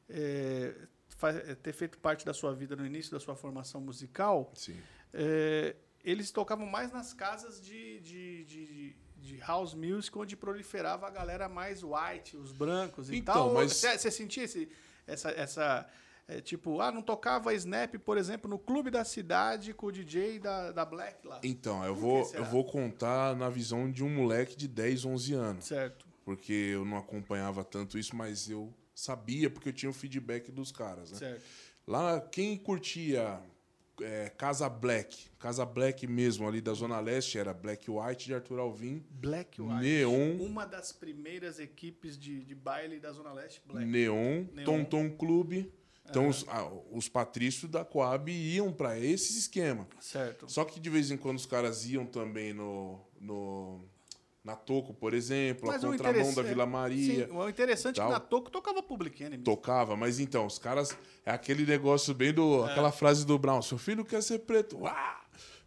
é, 0.10 0.75
é, 1.24 1.56
ter 1.56 1.74
feito 1.74 1.98
parte 2.00 2.25
da 2.25 2.34
sua 2.34 2.54
vida 2.54 2.75
no 2.75 2.86
início 2.86 3.12
da 3.12 3.20
sua 3.20 3.36
formação 3.36 3.80
musical, 3.81 4.52
Sim. 4.56 4.75
é, 5.14 5.75
eles 6.04 6.31
tocavam 6.31 6.66
mais 6.66 6.92
nas 6.92 7.14
casas 7.14 7.62
de, 7.62 8.00
de, 8.02 8.44
de, 8.46 8.96
de 9.18 9.38
house 9.38 9.74
music, 9.74 10.18
onde 10.18 10.36
proliferava 10.36 11.08
a 11.08 11.10
galera 11.10 11.48
mais 11.48 11.81
white, 11.84 12.36
os 12.36 12.52
brancos 12.52 13.10
e 13.10 13.16
Então, 13.16 13.34
tal. 13.34 13.54
mas- 13.54 13.74
Você 13.78 13.98
você 13.98 14.12
sentia 14.12 14.44
esse, 14.44 14.70
essa... 15.08 15.31
essa 15.31 15.90
é, 16.28 16.40
tipo, 16.40 16.80
ah, 16.80 16.92
não 16.92 17.02
tocava 17.02 17.54
Snap, 17.54 17.96
por 17.96 18.18
exemplo, 18.18 18.50
no 18.50 18.58
clube 18.58 18.89
da 18.89 19.03
cidade 19.03 19.74
com 19.74 19.88
o 19.88 19.92
DJ 19.92 20.39
da, 20.39 20.72
da 20.72 20.86
Black 20.86 21.27
lá. 21.27 21.42
Então, 21.44 21.84
eu 21.84 21.94
vou, 21.94 22.32
eu 22.34 22.46
vou 22.46 22.63
contar 22.63 23.36
na 23.36 23.50
visão 23.50 23.92
de 23.92 24.03
um 24.03 24.10
moleque 24.10 24.56
de 24.56 24.68
10, 24.68 25.06
11 25.06 25.34
anos. 25.34 25.65
Certo. 25.65 26.08
Porque 26.24 26.53
eu 26.53 26.86
não 26.86 26.98
acompanhava 26.98 27.63
tanto 27.65 27.98
isso, 27.98 28.15
mas 28.15 28.50
eu 28.50 28.74
sabia 28.96 29.50
porque 29.50 29.70
eu 29.70 29.74
tinha 29.74 29.89
o 29.89 29.94
feedback 29.94 30.50
dos 30.50 30.72
caras, 30.72 31.12
né? 31.12 31.18
Certo. 31.18 31.44
Lá, 31.86 32.22
quem 32.22 32.56
curtia 32.56 33.42
é, 34.01 34.30
Casa 34.30 34.70
Black, 34.70 35.30
Casa 35.38 35.65
Black 35.65 36.08
mesmo, 36.08 36.48
ali 36.48 36.62
da 36.62 36.74
Zona 36.74 37.00
Leste, 37.01 37.38
era 37.38 37.53
Black 37.53 37.92
White 37.92 38.25
de 38.25 38.34
Arthur 38.34 38.60
Alvim, 38.60 39.03
Black 39.12 39.62
White. 39.62 39.82
Neon, 39.82 40.38
Uma 40.39 40.65
das 40.65 40.94
primeiras 40.94 41.60
equipes 41.60 42.18
de, 42.18 42.44
de 42.46 42.56
baile 42.56 43.00
da 43.00 43.12
Zona 43.12 43.34
Leste, 43.34 43.62
Black. 43.65 43.86
Neon, 43.86 44.46
Neon. 44.53 44.63
Tom 44.63 44.86
Tom 44.86 45.10
Clube. 45.10 45.72
Então, 46.10 46.27
os, 46.27 46.45
ah, 46.48 46.69
os 46.91 47.07
patrícios 47.07 47.72
da 47.72 47.86
Coab 47.86 48.31
iam 48.31 48.72
para 48.72 49.00
esse 49.00 49.38
esquema. 49.38 49.88
Certo. 50.00 50.51
Só 50.51 50.65
que 50.65 50.79
de 50.79 50.89
vez 50.89 51.10
em 51.10 51.17
quando 51.17 51.38
os 51.38 51.45
caras 51.45 51.86
iam 51.86 52.05
também 52.05 52.53
no, 52.53 53.00
no 53.19 53.81
na 54.43 54.55
Toco, 54.55 54.93
por 54.93 55.13
exemplo, 55.13 55.67
Mas 55.67 55.83
a 55.83 55.88
contramão 55.88 56.33
da 56.33 56.41
Vila 56.41 56.65
Maria. 56.65 57.27
Sim, 57.27 57.31
o 57.31 57.48
interessante 57.48 58.01
é 58.01 58.03
que 58.03 58.12
na 58.12 58.19
Toco 58.19 58.51
tocava 58.51 58.83
Public 58.83 59.24
Enemy. 59.24 59.43
Tocava, 59.43 59.95
mas 59.95 60.19
então, 60.19 60.45
os 60.45 60.60
caras. 60.60 60.95
É 61.25 61.31
aquele 61.31 61.65
negócio 61.65 62.13
bem 62.13 62.33
do. 62.33 62.65
É. 62.65 62.72
Aquela 62.72 62.91
frase 62.91 63.25
do 63.25 63.39
Brown: 63.39 63.62
seu 63.62 63.77
filho 63.77 64.03
quer 64.03 64.22
ser 64.22 64.39
preto. 64.39 64.79
Uá! 64.79 65.23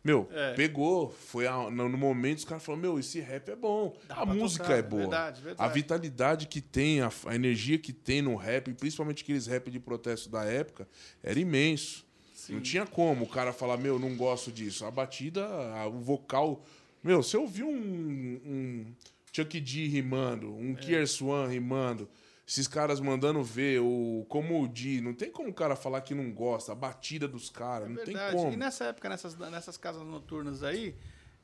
Meu, 0.06 0.28
É. 0.32 0.54
pegou. 0.54 1.10
Foi 1.10 1.46
a- 1.48 1.68
no, 1.68 1.88
momento 1.90 2.38
os 2.38 2.44
caras 2.44 2.62
falaram: 2.62 2.80
Meu, 2.82 2.98
esse 2.98 3.18
rap 3.20 3.48
é 3.50 3.56
bom. 3.56 3.96
Dá 4.06 4.14
a 4.18 4.24
música 4.26 4.64
tocar, 4.64 4.78
é 4.78 4.82
boa. 4.82 5.02
verdade, 5.02 5.42
verdade. 5.42 5.68
A 5.70 5.72
vitalidade 5.72 6.46
que 6.46 6.60
tem, 6.60 7.00
a, 7.00 7.10
a 7.26 7.34
energia 7.34 7.76
que 7.76 7.92
tem 7.92 8.22
no 8.22 8.36
rap, 8.36 8.72
principalmente 8.74 9.24
aqueles 9.24 9.46
rap 9.48 9.68
de 9.70 9.80
protesto 9.80 10.28
da 10.30 10.44
época, 10.44 10.88
era 11.22 11.38
imenso. 11.40 12.06
Não 12.48 12.60
tinha 12.60 12.86
como 12.86 13.24
o 13.24 13.28
cara 13.28 13.52
falar: 13.52 13.76
Meu, 13.76 13.98
não 13.98 14.16
gosto 14.16 14.52
disso. 14.52 14.84
A 14.84 14.90
batida, 14.90 15.44
a- 15.44 15.88
o 15.88 15.98
vocal. 15.98 16.64
Meu, 17.02 17.22
você 17.22 17.36
ouviu 17.36 17.66
um, 17.68 18.40
um 18.44 18.86
Chuck 19.32 19.60
D 19.60 19.86
rimando, 19.88 20.54
um 20.54 20.72
É. 20.72 20.74
Kier 20.76 21.06
Swan 21.08 21.48
rimando, 21.48 22.08
esses 22.46 22.68
caras 22.68 23.00
mandando 23.00 23.42
ver, 23.42 23.80
o 23.80 24.24
como 24.28 24.62
o 24.62 24.68
D, 24.68 25.00
não 25.00 25.12
tem 25.14 25.30
como 25.30 25.48
o 25.48 25.54
cara 25.54 25.74
falar 25.74 26.00
que 26.02 26.14
não 26.14 26.32
gosta, 26.32 26.72
a 26.72 26.74
batida 26.74 27.26
dos 27.26 27.50
caras, 27.50 27.86
É 27.88 27.90
não 27.90 27.96
tem 27.96 28.14
verdade. 28.14 28.36
como. 28.36 28.52
E 28.52 28.56
nessa 28.56 28.84
época, 28.84 29.08
nessas, 29.08 29.36
nessas 29.36 29.76
casas 29.76 30.02
noturnas 30.04 30.62
aí, 30.62 30.94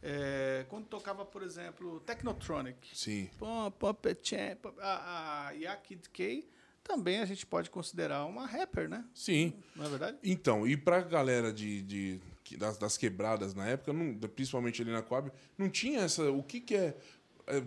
é, 0.02 0.64
quando 0.68 0.86
tocava, 0.86 1.24
por 1.24 1.42
exemplo, 1.42 2.00
Technotronic, 2.00 2.76
Sim, 2.96 3.28
Pechem, 4.00 4.56
Pom, 4.56 4.72
a, 4.80 5.48
a 5.48 5.50
Yakid 5.52 6.08
K 6.10 6.48
também 6.82 7.20
a 7.20 7.24
gente 7.24 7.46
pode 7.46 7.70
considerar 7.70 8.24
uma 8.24 8.44
rapper, 8.44 8.88
né? 8.88 9.04
Sim. 9.14 9.54
Não 9.76 9.84
é 9.86 9.88
verdade? 9.88 10.18
Então, 10.24 10.66
e 10.66 10.76
pra 10.76 11.00
galera 11.00 11.52
de, 11.52 11.80
de, 11.82 12.20
das, 12.58 12.76
das 12.76 12.96
quebradas 12.96 13.54
na 13.54 13.66
época, 13.68 13.92
não- 13.92 14.14
principalmente 14.28 14.82
ali 14.82 14.90
na 14.90 15.00
Coab, 15.02 15.30
não 15.56 15.68
tinha 15.70 16.00
essa. 16.00 16.30
O 16.32 16.42
que, 16.42 16.60
que 16.60 16.74
é, 16.74 16.96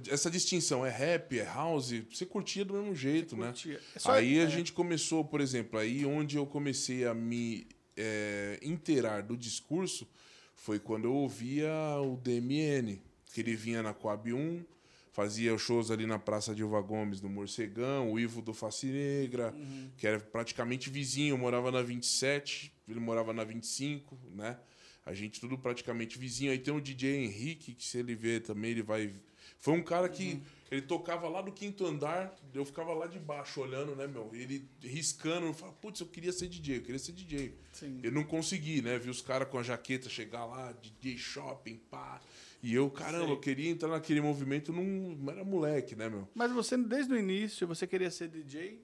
essa 0.09 0.29
distinção? 0.29 0.85
É 0.85 0.89
rap, 0.89 1.39
é 1.39 1.43
house? 1.43 1.91
Você 2.11 2.25
curtia 2.25 2.63
do 2.65 2.73
mesmo 2.73 2.95
jeito, 2.95 3.35
né? 3.35 3.53
É 3.67 3.79
aí 4.05 4.39
é. 4.39 4.43
a 4.43 4.47
gente 4.47 4.73
começou, 4.73 5.23
por 5.23 5.41
exemplo, 5.41 5.79
aí 5.79 6.05
onde 6.05 6.37
eu 6.37 6.45
comecei 6.45 7.05
a 7.05 7.13
me 7.13 7.67
é, 7.95 8.59
inteirar 8.61 9.21
do 9.21 9.37
discurso 9.37 10.07
foi 10.55 10.79
quando 10.79 11.05
eu 11.05 11.13
ouvia 11.13 11.71
o 12.01 12.17
DMN, 12.17 13.01
que 13.33 13.41
ele 13.41 13.55
vinha 13.55 13.83
na 13.83 13.93
Coab 13.93 14.33
1, 14.33 14.63
fazia 15.11 15.57
shows 15.57 15.91
ali 15.91 16.05
na 16.05 16.17
Praça 16.17 16.55
Dilva 16.55 16.81
Gomes, 16.81 17.21
no 17.21 17.29
Morcegão, 17.29 18.11
o 18.11 18.19
Ivo 18.19 18.41
do 18.41 18.53
Face 18.53 18.87
Negra, 18.87 19.53
Uhum. 19.55 19.89
que 19.97 20.07
era 20.07 20.19
praticamente 20.19 20.89
vizinho, 20.89 21.37
morava 21.37 21.71
na 21.71 21.81
27, 21.81 22.73
ele 22.87 22.99
morava 22.99 23.31
na 23.33 23.43
25, 23.43 24.17
né? 24.31 24.57
A 25.05 25.13
gente 25.13 25.39
tudo 25.39 25.55
praticamente 25.57 26.17
vizinho. 26.17 26.51
Aí 26.51 26.57
tem 26.57 26.73
o 26.73 26.81
DJ 26.81 27.23
Henrique, 27.25 27.75
que 27.75 27.85
se 27.85 27.99
ele 27.99 28.15
ver 28.15 28.41
também, 28.41 28.71
ele 28.71 28.81
vai. 28.81 29.13
Foi 29.59 29.73
um 29.73 29.81
cara 29.83 30.07
que 30.09 30.33
Uhum. 30.33 30.41
ele 30.71 30.81
tocava 30.83 31.27
lá 31.27 31.41
do 31.41 31.51
quinto 31.51 31.85
andar, 31.85 32.35
eu 32.53 32.63
ficava 32.65 32.93
lá 32.93 33.07
de 33.07 33.17
baixo 33.19 33.61
olhando, 33.61 33.95
né, 33.95 34.05
meu? 34.07 34.29
Ele 34.33 34.67
riscando, 34.81 35.47
eu 35.47 35.53
falava, 35.53 35.77
putz, 35.77 35.99
eu 36.01 36.07
queria 36.07 36.31
ser 36.31 36.47
DJ, 36.47 36.77
eu 36.77 36.81
queria 36.81 36.99
ser 36.99 37.11
DJ. 37.13 37.57
Sim. 37.73 37.99
Eu 38.03 38.11
não 38.11 38.23
consegui, 38.23 38.81
né? 38.81 38.97
Vi 38.99 39.09
os 39.09 39.21
caras 39.21 39.47
com 39.49 39.57
a 39.57 39.63
jaqueta 39.63 40.07
chegar 40.09 40.45
lá, 40.45 40.71
DJ 40.73 41.17
shopping, 41.17 41.77
pá. 41.89 42.21
E 42.61 42.73
eu, 42.73 42.89
caramba, 42.89 43.25
Sei. 43.25 43.33
eu 43.33 43.39
queria 43.39 43.69
entrar 43.69 43.89
naquele 43.89 44.21
movimento, 44.21 44.71
não 44.73 45.31
era 45.31 45.43
moleque, 45.43 45.95
né, 45.95 46.09
meu? 46.09 46.27
Mas 46.33 46.51
você, 46.51 46.75
desde 46.77 47.13
o 47.13 47.17
início, 47.17 47.67
você 47.67 47.85
queria 47.87 48.09
ser 48.11 48.27
DJ, 48.27 48.81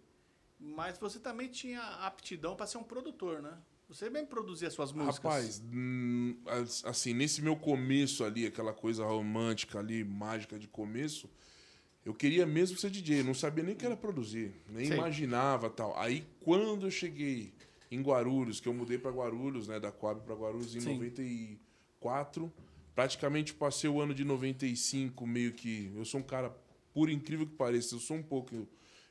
mas 0.60 0.98
você 1.00 1.20
também 1.20 1.48
tinha 1.48 1.82
aptidão 1.82 2.56
para 2.56 2.68
ser 2.68 2.78
um 2.78 2.84
produtor, 2.84 3.42
né? 3.42 3.58
Você 3.92 4.10
bem 4.10 4.26
produzia 4.26 4.72
suas 4.72 4.94
músicas. 4.94 5.18
Rapaz, 5.18 5.62
hum, 5.70 6.38
as- 6.46 6.86
assim, 6.86 7.14
nesse 7.14 7.42
meu 7.42 7.58
começo 7.58 8.24
ali, 8.24 8.46
aquela 8.46 8.72
coisa 8.72 9.04
romântica 9.04 9.80
ali, 9.80 10.02
mágica 10.02 10.58
de 10.58 10.66
começo, 10.66 11.30
eu 12.06 12.14
queria 12.14 12.46
mesmo 12.46 12.78
ser 12.78 12.90
DJ, 12.90 13.22
não 13.22 13.34
sabia 13.34 13.66
nem 13.66 13.76
que 13.76 13.86
era 13.86 13.98
produzir, 13.98 14.54
nem 14.70 14.86
Sei. 14.86 14.96
imaginava 14.96 15.70
tal. 15.70 15.94
Aí 16.00 16.26
quando 16.40 16.88
eu 16.88 16.92
cheguei 16.92 17.54
em 17.92 18.02
Guarulhos, 18.02 18.62
que 18.62 18.70
eu 18.70 18.74
mudei 18.74 18.98
para 18.98 19.12
Guarulhos, 19.12 19.68
né, 19.68 19.78
da 19.78 19.92
Coab 19.92 20.22
para 20.22 20.36
Guarulhos 20.36 20.74
em 20.74 20.80
Sim. 20.80 20.94
94, 20.94 22.50
praticamente 22.96 23.54
passei 23.54 23.90
o 23.90 24.00
ano 24.00 24.14
de 24.14 24.24
95 24.24 25.28
meio 25.28 25.52
que, 25.52 25.92
eu 25.94 26.06
sou 26.06 26.22
um 26.22 26.24
cara, 26.24 26.56
por 26.94 27.10
incrível 27.10 27.46
que 27.46 27.56
pareça, 27.56 27.96
eu 27.96 28.00
sou 28.00 28.16
um 28.16 28.24
pouco 28.24 28.66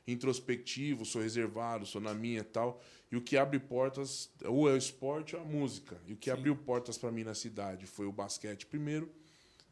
introspectivo, 0.07 1.05
sou 1.05 1.21
reservado, 1.21 1.85
sou 1.85 2.01
na 2.01 2.15
minha 2.15 2.39
e 2.39 2.43
tal. 2.43 2.81
E 3.11 3.17
o 3.17 3.21
que 3.21 3.35
abre 3.37 3.59
portas, 3.59 4.29
ou 4.45 4.69
é 4.69 4.73
o 4.73 4.77
esporte 4.77 5.35
ou 5.35 5.41
a 5.41 5.45
música. 5.45 5.97
E 6.07 6.13
o 6.13 6.15
que 6.17 6.29
abriu 6.31 6.55
portas 6.55 6.97
para 6.97 7.11
mim 7.11 7.23
na 7.23 7.33
cidade 7.33 7.85
foi 7.85 8.05
o 8.05 8.11
basquete 8.11 8.65
primeiro, 8.65 9.09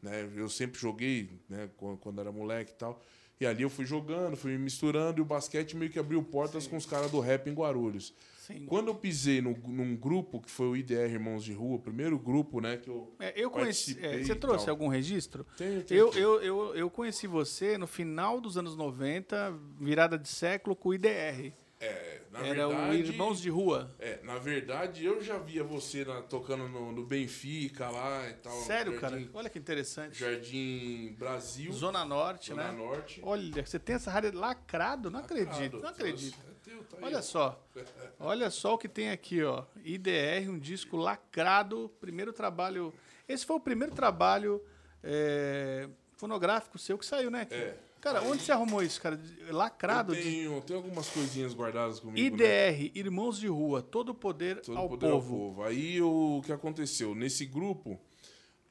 né? 0.02 0.28
Eu 0.36 0.48
sempre 0.50 0.78
joguei, 0.78 1.30
né, 1.48 1.70
quan- 1.78 1.96
quando 1.96 2.20
era 2.20 2.30
moleque 2.30 2.72
e 2.72 2.74
tal. 2.74 3.00
E 3.40 3.46
ali 3.46 3.62
eu 3.62 3.70
fui 3.70 3.86
jogando, 3.86 4.36
fui 4.36 4.52
me 4.52 4.58
misturando 4.58 5.18
e 5.18 5.22
o 5.22 5.24
basquete 5.24 5.74
meio 5.74 5.90
que 5.90 5.98
abriu 5.98 6.22
portas 6.22 6.66
com 6.66 6.76
os 6.76 6.84
caras 6.84 7.10
do 7.10 7.18
rap 7.20 7.48
em 7.48 7.54
Guarulhos. 7.54 8.12
Sim. 8.36 8.66
Quando 8.66 8.88
eu 8.88 8.94
pisei 8.94 9.40
no, 9.40 9.56
num 9.66 9.96
grupo 9.96 10.40
que 10.42 10.50
foi 10.50 10.66
o 10.68 10.76
IDR 10.76 11.10
Irmãos 11.12 11.42
de 11.42 11.54
Rua, 11.54 11.76
o 11.76 11.78
primeiro 11.80 12.18
grupo, 12.18 12.60
né, 12.60 12.76
que 12.76 12.90
eu 12.90 13.10
É, 13.18 13.32
eu 13.34 13.50
conheci. 13.50 13.96
é, 14.04 14.22
você 14.22 14.34
trouxe 14.34 14.68
algum 14.68 14.88
registro? 14.88 15.46
tenho, 15.56 15.82
tenho 15.82 15.98
Eu, 15.98 16.12
eu, 16.12 16.42
eu, 16.42 16.74
eu 16.74 16.90
conheci 16.90 17.26
você 17.26 17.78
no 17.78 17.86
final 17.86 18.38
dos 18.38 18.58
anos 18.58 18.76
90, 18.76 19.58
virada 19.80 20.18
de 20.18 20.28
século, 20.28 20.76
com 20.76 20.90
o 20.90 20.94
IDR. 20.94 21.54
É, 21.80 22.20
na 22.30 22.40
Era 22.46 22.68
verdade, 22.68 22.90
o 22.90 22.94
Irmãos 23.06 23.40
de 23.40 23.48
Rua. 23.48 23.90
É, 23.98 24.20
na 24.22 24.38
verdade, 24.38 25.04
eu 25.04 25.20
já 25.22 25.38
via 25.38 25.64
você 25.64 26.04
na- 26.04 26.20
tocando 26.22 26.68
no, 26.68 26.92
no 26.92 27.04
Benfica 27.06 27.88
lá 27.88 28.28
e 28.28 28.34
tal. 28.34 28.52
Sério, 28.62 29.00
Jardim, 29.00 29.24
cara? 29.24 29.30
Olha 29.34 29.48
que 29.48 29.58
interessante. 29.58 30.18
Jardim 30.18 31.14
Brasil, 31.18 31.72
Zona 31.72 32.04
Norte, 32.04 32.50
Zona 32.50 32.70
né? 32.70 32.78
Norte. 32.78 33.20
Olha, 33.24 33.64
você 33.64 33.78
tem 33.78 33.96
essa 33.96 34.12
área 34.12 34.30
lacrado? 34.34 35.10
Não 35.10 35.20
acredito, 35.20 35.50
Lacrado. 35.76 35.80
não 35.82 35.88
acredito. 35.88 36.38
É 36.48 36.52
teu, 36.70 36.84
tá 36.84 36.96
aí, 36.98 37.04
Olha 37.04 37.18
ó. 37.18 37.22
só. 37.22 37.66
Olha 38.20 38.50
só 38.50 38.74
o 38.74 38.78
que 38.78 38.88
tem 38.88 39.10
aqui, 39.10 39.42
ó. 39.42 39.64
IDR, 39.82 40.50
um 40.50 40.58
disco 40.58 40.96
lacrado. 40.98 41.90
Primeiro 41.98 42.32
trabalho. 42.32 42.92
Esse 43.26 43.46
foi 43.46 43.56
o 43.56 43.60
primeiro 43.60 43.94
trabalho 43.94 44.62
é, 45.02 45.88
fonográfico 46.16 46.78
seu 46.78 46.98
que 46.98 47.06
saiu, 47.06 47.30
né? 47.30 47.46
É. 47.50 47.74
Cara, 48.00 48.22
onde 48.22 48.42
você 48.42 48.50
arrumou 48.52 48.82
isso, 48.82 49.00
cara? 49.00 49.20
Lacrado. 49.50 50.14
Eu 50.14 50.16
de- 50.16 50.22
tenho, 50.22 50.60
tenho 50.62 50.78
algumas 50.78 51.08
coisinhas 51.08 51.52
guardadas 51.52 52.00
comigo, 52.00 52.36
né? 52.36 52.70
IDR, 52.72 52.92
Irmãos 52.94 53.38
de 53.38 53.46
Rua, 53.48 53.82
todo 53.82 54.10
o 54.10 54.14
poder, 54.14 54.60
Todo 54.62 54.78
ao, 54.78 54.88
poder 54.88 55.10
povo. 55.10 55.34
ao 55.34 55.40
povo. 55.40 55.62
Aí 55.64 56.00
o 56.00 56.40
que 56.44 56.52
aconteceu? 56.52 57.14
Nesse 57.14 57.44
grupo, 57.44 58.00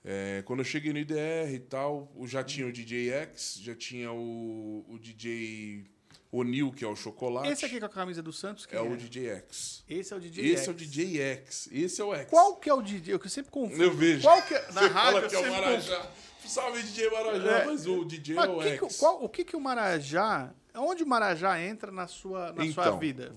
é, 0.04 0.42
quando 0.46 0.60
eu 0.60 0.66
cheguei 0.66 0.92
no 0.94 0.98
IDR 1.00 1.54
e 1.54 1.60
tal, 1.60 2.12
já 2.26 2.44
tinha 2.44 2.66
o 2.68 2.72
DJ 2.72 3.10
X, 3.12 3.60
já 3.62 3.76
tinha 3.76 4.12
o, 4.12 4.86
o 4.90 4.98
DJ 4.98 5.86
O'Neill, 6.32 6.72
que 6.72 6.84
é 6.84 6.88
o 6.88 6.96
Chocolate. 6.96 7.50
Esse 7.50 7.66
aqui 7.66 7.80
com 7.80 7.86
a 7.86 7.90
camisa 7.90 8.22
do 8.22 8.32
Santos, 8.32 8.66
quem 8.66 8.78
é 8.80 8.82
é? 8.82 8.86
o 8.86 8.96
DJ 8.96 9.30
X. 9.30 9.84
Esse 9.90 10.14
é 10.14 10.16
o 10.16 10.20
DJ 10.20 10.46
Esse 10.46 10.56
X. 10.62 10.68
é 10.68 10.72
o 10.72 10.74
DJ 10.74 11.22
X. 11.22 11.70
Esse 11.72 12.02
é 12.02 12.04
o 12.04 12.16
X. 12.16 12.30
Qual 12.30 12.56
que 12.56 12.70
é 12.70 12.74
o 12.74 12.82
DJ? 12.82 13.14
Eu 13.14 13.20
que 13.20 13.30
sempre 13.30 13.52
confundo. 13.52 13.82
Eu 13.84 13.94
vejo. 13.94 14.22
Qual 14.24 14.42
que 14.44 14.54
é? 14.56 14.62
Na 14.72 14.82
Você 14.82 14.88
rádio 14.88 14.94
fala 14.94 15.28
que 15.30 15.36
é 15.36 15.40
o 15.40 15.52
Marajá. 15.52 16.12
Salve 16.50 16.82
DJ 16.84 17.10
Marajá, 17.10 17.52
É. 17.60 17.66
mas 17.66 17.86
o 17.88 18.04
DJ 18.06 18.36
Mas 18.36 18.46
é 18.50 18.52
o 18.52 18.60
que 18.60 18.78
que 18.78 18.84
o- 18.86 18.90
X. 18.90 18.98
qual- 18.98 19.24
o 19.24 19.30
que, 19.30 19.44
que 19.46 19.56
o 19.56 19.60
Marajá. 19.62 20.54
Onde 20.76 21.04
o 21.04 21.08
Marajá 21.08 21.62
entra 21.62 21.92
na 21.92 22.08
sua, 22.08 22.52
na 22.54 22.64
sua 22.72 22.84
Então, 22.86 23.00
vida? 23.00 23.36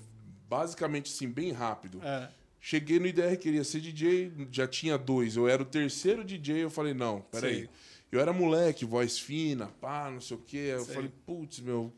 Basicamente, 0.48 1.10
assim, 1.10 1.28
bem 1.28 1.50
rápido. 1.52 2.00
É. 2.02 2.28
Cheguei 2.60 2.98
no 3.00 3.06
IDR, 3.06 3.36
queria 3.36 3.64
ser 3.64 3.80
DJ, 3.80 4.32
já 4.50 4.68
tinha 4.68 4.96
dois. 4.96 5.34
Eu 5.36 5.48
era 5.48 5.62
o 5.62 5.66
terceiro 5.66 6.22
DJ, 6.24 6.62
eu 6.64 6.70
falei, 6.70 6.94
não, 6.94 7.20
peraí. 7.22 7.54
Sei. 7.60 7.70
Eu 8.12 8.20
era 8.20 8.32
moleque, 8.32 8.84
voz 8.84 9.18
fina, 9.18 9.68
pá, 9.80 10.10
não 10.10 10.20
sei 10.20 10.36
o 10.36 10.40
quê. 10.40 10.68
Eu 10.74 10.84
Sei. 10.84 10.94
falei, 10.94 11.10
putz, 11.24 11.60
meu, 11.60 11.90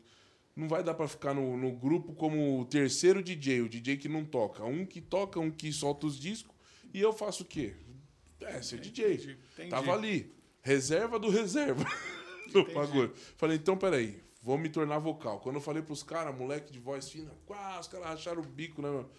não 0.55 0.67
vai 0.67 0.81
dar 0.81 0.93
pra 0.93 1.07
ficar 1.07 1.33
no, 1.33 1.57
no 1.57 1.71
grupo 1.73 2.13
como 2.13 2.61
o 2.61 2.65
terceiro 2.65 3.21
DJ, 3.21 3.61
o 3.61 3.69
DJ 3.69 3.97
que 3.97 4.07
não 4.07 4.23
toca. 4.23 4.63
Um 4.63 4.85
que 4.85 5.01
toca, 5.01 5.39
um 5.39 5.51
que 5.51 5.71
solta 5.73 6.07
os 6.07 6.17
discos, 6.17 6.55
e 6.93 7.01
eu 7.01 7.11
faço 7.11 7.43
o 7.43 7.45
quê? 7.45 7.73
É, 8.39 8.61
ser 8.61 8.79
DJ. 8.79 9.13
Entendi, 9.15 9.37
entendi. 9.53 9.69
Tava 9.69 9.93
ali, 9.93 10.33
reserva 10.65 11.19
do 11.19 11.29
reserva 11.29 11.85
do 12.51 12.65
bagulho. 12.73 13.13
Falei, 13.37 13.55
então, 13.57 13.77
peraí, 13.77 14.19
vou 14.41 14.57
me 14.57 14.67
tornar 14.67 14.97
vocal. 14.97 15.39
Quando 15.39 15.55
eu 15.57 15.61
falei 15.61 15.83
pros 15.83 16.01
caras, 16.01 16.35
moleque 16.35 16.73
de 16.73 16.79
voz 16.79 17.07
fina, 17.07 17.31
quá, 17.45 17.79
os 17.79 17.87
caras 17.87 18.07
racharam 18.07 18.41
o 18.41 18.45
bico, 18.45 18.81
né, 18.81 18.89
mano? 18.89 19.09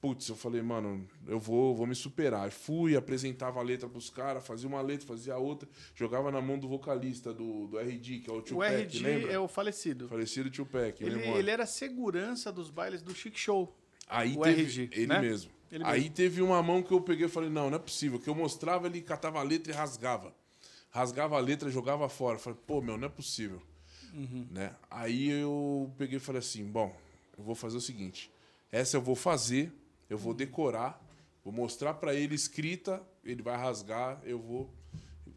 Putz, 0.00 0.26
eu 0.30 0.34
falei, 0.34 0.62
mano, 0.62 1.06
eu 1.28 1.38
vou, 1.38 1.76
vou 1.76 1.86
me 1.86 1.94
superar. 1.94 2.44
Aí 2.44 2.50
Fui, 2.50 2.96
apresentava 2.96 3.60
a 3.60 3.62
letra 3.62 3.86
pros 3.86 4.08
caras, 4.08 4.46
fazia 4.46 4.66
uma 4.66 4.80
letra, 4.80 5.06
fazia 5.06 5.36
outra, 5.36 5.68
jogava 5.94 6.32
na 6.32 6.40
mão 6.40 6.58
do 6.58 6.66
vocalista 6.66 7.34
do, 7.34 7.66
do 7.66 7.78
RD, 7.78 8.20
que 8.20 8.30
é 8.30 8.32
o 8.32 8.40
Tio 8.40 8.56
O 8.56 8.62
RD 8.62 9.00
lembra? 9.00 9.32
é 9.32 9.38
o 9.38 9.46
falecido. 9.46 10.08
Falecido 10.08 10.48
Tio 10.48 10.64
Peck, 10.64 11.04
Ele, 11.04 11.20
ele 11.28 11.50
era 11.50 11.66
segurança 11.66 12.50
dos 12.50 12.70
bailes 12.70 13.02
do 13.02 13.14
Chic 13.14 13.36
Show. 13.36 13.76
Aí 14.08 14.34
o 14.34 14.40
teve, 14.40 14.62
RG, 14.62 14.88
ele 14.92 15.06
né? 15.06 15.20
mesmo. 15.20 15.50
Ele 15.70 15.84
Aí 15.84 16.00
mesmo. 16.00 16.14
teve 16.14 16.40
uma 16.40 16.62
mão 16.62 16.82
que 16.82 16.92
eu 16.94 17.02
peguei 17.02 17.26
e 17.26 17.28
falei, 17.28 17.50
não, 17.50 17.68
não 17.68 17.76
é 17.76 17.78
possível. 17.78 18.18
Que 18.18 18.28
eu 18.30 18.34
mostrava, 18.34 18.86
ele 18.86 19.02
catava 19.02 19.38
a 19.38 19.42
letra 19.42 19.70
e 19.70 19.76
rasgava. 19.76 20.34
Rasgava 20.90 21.36
a 21.36 21.40
letra 21.40 21.70
jogava 21.70 22.08
fora. 22.08 22.38
Falei, 22.38 22.58
pô, 22.66 22.80
meu, 22.80 22.96
não 22.98 23.06
é 23.06 23.10
possível. 23.10 23.62
Uhum. 24.12 24.46
Né? 24.50 24.74
Aí 24.90 25.28
eu 25.30 25.90
peguei 25.96 26.16
e 26.16 26.20
falei 26.20 26.40
assim, 26.40 26.64
bom, 26.64 26.94
eu 27.38 27.44
vou 27.44 27.54
fazer 27.54 27.76
o 27.76 27.80
seguinte. 27.80 28.30
Essa 28.72 28.96
eu 28.96 29.00
vou 29.02 29.14
fazer, 29.14 29.72
eu 30.08 30.16
Uhum. 30.16 30.22
vou 30.22 30.34
decorar, 30.34 31.00
vou 31.44 31.52
mostrar 31.52 31.94
pra 31.94 32.14
ele 32.14 32.34
escrita, 32.34 33.00
ele 33.24 33.42
vai 33.42 33.56
rasgar, 33.56 34.20
eu 34.24 34.38
vou 34.40 34.68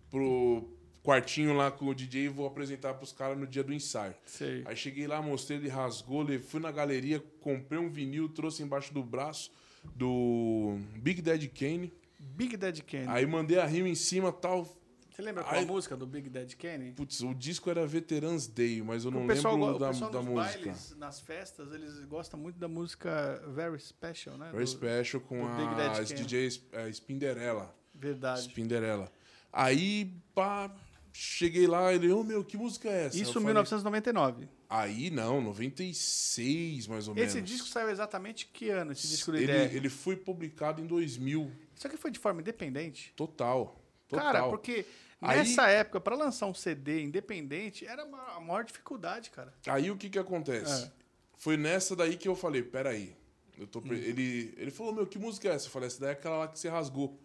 pro 0.09 0.67
quartinho 1.03 1.53
lá 1.53 1.69
com 1.69 1.85
o 1.85 1.93
DJ 1.93 2.25
e 2.25 2.29
vou 2.29 2.47
apresentar 2.47 2.93
pros 2.95 3.11
caras 3.11 3.37
no 3.37 3.45
dia 3.45 3.63
do 3.63 3.73
ensaio. 3.73 4.15
Sei. 4.25 4.63
Aí 4.65 4.75
cheguei 4.75 5.05
lá, 5.05 5.21
mostrei, 5.21 5.57
ele 5.59 5.69
rasgou, 5.69 6.25
fui 6.41 6.59
na 6.59 6.71
galeria, 6.71 7.23
comprei 7.41 7.79
um 7.79 7.89
vinil, 7.89 8.29
trouxe 8.29 8.63
embaixo 8.63 8.93
do 8.93 9.03
braço 9.03 9.51
do 9.95 10.77
Big 10.95 11.21
Daddy 11.21 11.47
Kane. 11.49 11.91
Big 12.19 12.55
Dead 12.55 12.81
Kenny. 12.83 13.07
Aí 13.09 13.25
mandei 13.25 13.59
a 13.59 13.65
rima 13.65 13.89
em 13.89 13.95
cima 13.95 14.31
tal. 14.31 14.65
Você 15.13 15.21
lembra 15.21 15.43
qual 15.43 15.55
Aí- 15.55 15.63
a 15.63 15.67
música 15.67 15.95
do 15.95 16.07
Big 16.07 16.27
Dead 16.27 16.55
Kenny? 16.55 16.91
Putz, 16.93 17.21
o 17.21 17.33
disco 17.35 17.69
era 17.69 17.85
Veterans 17.85 18.47
Day, 18.47 18.81
mas 18.81 19.05
eu 19.05 19.11
não 19.11 19.25
o 19.25 19.27
pessoal, 19.27 19.55
lembro 19.55 19.77
da, 19.79 19.89
o 19.89 19.91
pessoal 19.91 20.11
da 20.11 20.21
nos 20.23 20.29
música. 20.29 20.57
bailes, 20.65 20.95
nas 20.97 21.19
festas, 21.19 21.71
eles 21.71 21.99
gostam 22.05 22.39
muito 22.39 22.57
da 22.57 22.67
música 22.67 23.39
Very 23.53 23.79
Special, 23.79 24.37
né? 24.37 24.49
Very 24.51 24.63
Do- 24.65 24.69
Special 24.71 25.21
com 25.21 25.37
do 25.39 25.45
a 25.45 25.89
Kane. 25.93 26.13
DJ 26.15 26.47
eh, 26.71 26.89
Spinderella. 26.89 27.75
Verdade. 27.93 28.41
Spinderella. 28.41 29.11
Aí, 29.51 30.11
pá, 30.33 30.73
cheguei 31.11 31.67
lá, 31.67 31.93
ele, 31.93 32.11
ô 32.11 32.23
meu, 32.23 32.43
que 32.43 32.57
música 32.57 32.89
é 32.89 33.05
essa? 33.05 33.15
Isso 33.15 33.29
em 33.29 33.33
falei, 33.33 33.45
1999. 33.49 34.47
Aí 34.67 35.11
não, 35.11 35.39
96 35.41 36.87
mais 36.87 37.07
ou 37.07 37.15
Esse 37.15 37.35
menos. 37.35 37.49
disco 37.51 37.67
saiu 37.67 37.89
exatamente 37.91 38.47
que 38.47 38.69
ano? 38.69 38.91
Esse 38.93 39.07
disco 39.07 39.31
do 39.31 39.37
ele, 39.37 39.51
IDR? 39.51 39.75
ele 39.75 39.89
foi 39.89 40.15
publicado 40.15 40.81
em 40.81 40.87
2000, 40.87 41.51
Isso 41.75 41.85
aqui 41.85 41.97
foi 41.97 42.09
de 42.09 42.17
forma 42.17 42.41
independente? 42.41 43.13
total. 43.15 43.79
Total. 44.13 44.31
Cara, 44.33 44.49
porque 44.49 44.85
Aí- 45.21 45.37
nessa 45.39 45.67
época, 45.69 45.99
pra 46.01 46.15
lançar 46.15 46.47
um 46.47 46.53
CD 46.53 47.01
independente, 47.03 47.85
era 47.85 48.03
a 48.03 48.39
maior 48.39 48.63
dificuldade, 48.63 49.29
cara. 49.29 49.53
Aí 49.67 49.89
o 49.91 49.97
que 49.97 50.09
que 50.09 50.19
acontece? 50.19 50.85
É. 50.85 50.91
foi 51.37 51.57
nessa 51.57 51.95
daí 51.95 52.15
que 52.15 52.27
eu 52.27 52.35
falei, 52.35 52.63
peraí. 52.63 53.15
Eu 53.57 53.67
tô 53.67 53.81
per- 53.81 53.97
ele, 53.97 54.53
ele 54.57 54.71
falou, 54.71 54.93
meu, 54.93 55.05
que 55.05 55.19
música 55.19 55.49
é 55.49 55.53
essa? 55.53 55.67
Eu 55.67 55.71
falei, 55.71 55.87
essa 55.87 55.99
daí 55.99 56.09
é 56.09 56.13
aquela 56.13 56.37
lá 56.37 56.47
que 56.47 56.57
você 56.57 56.69
rasgou. 56.69 57.19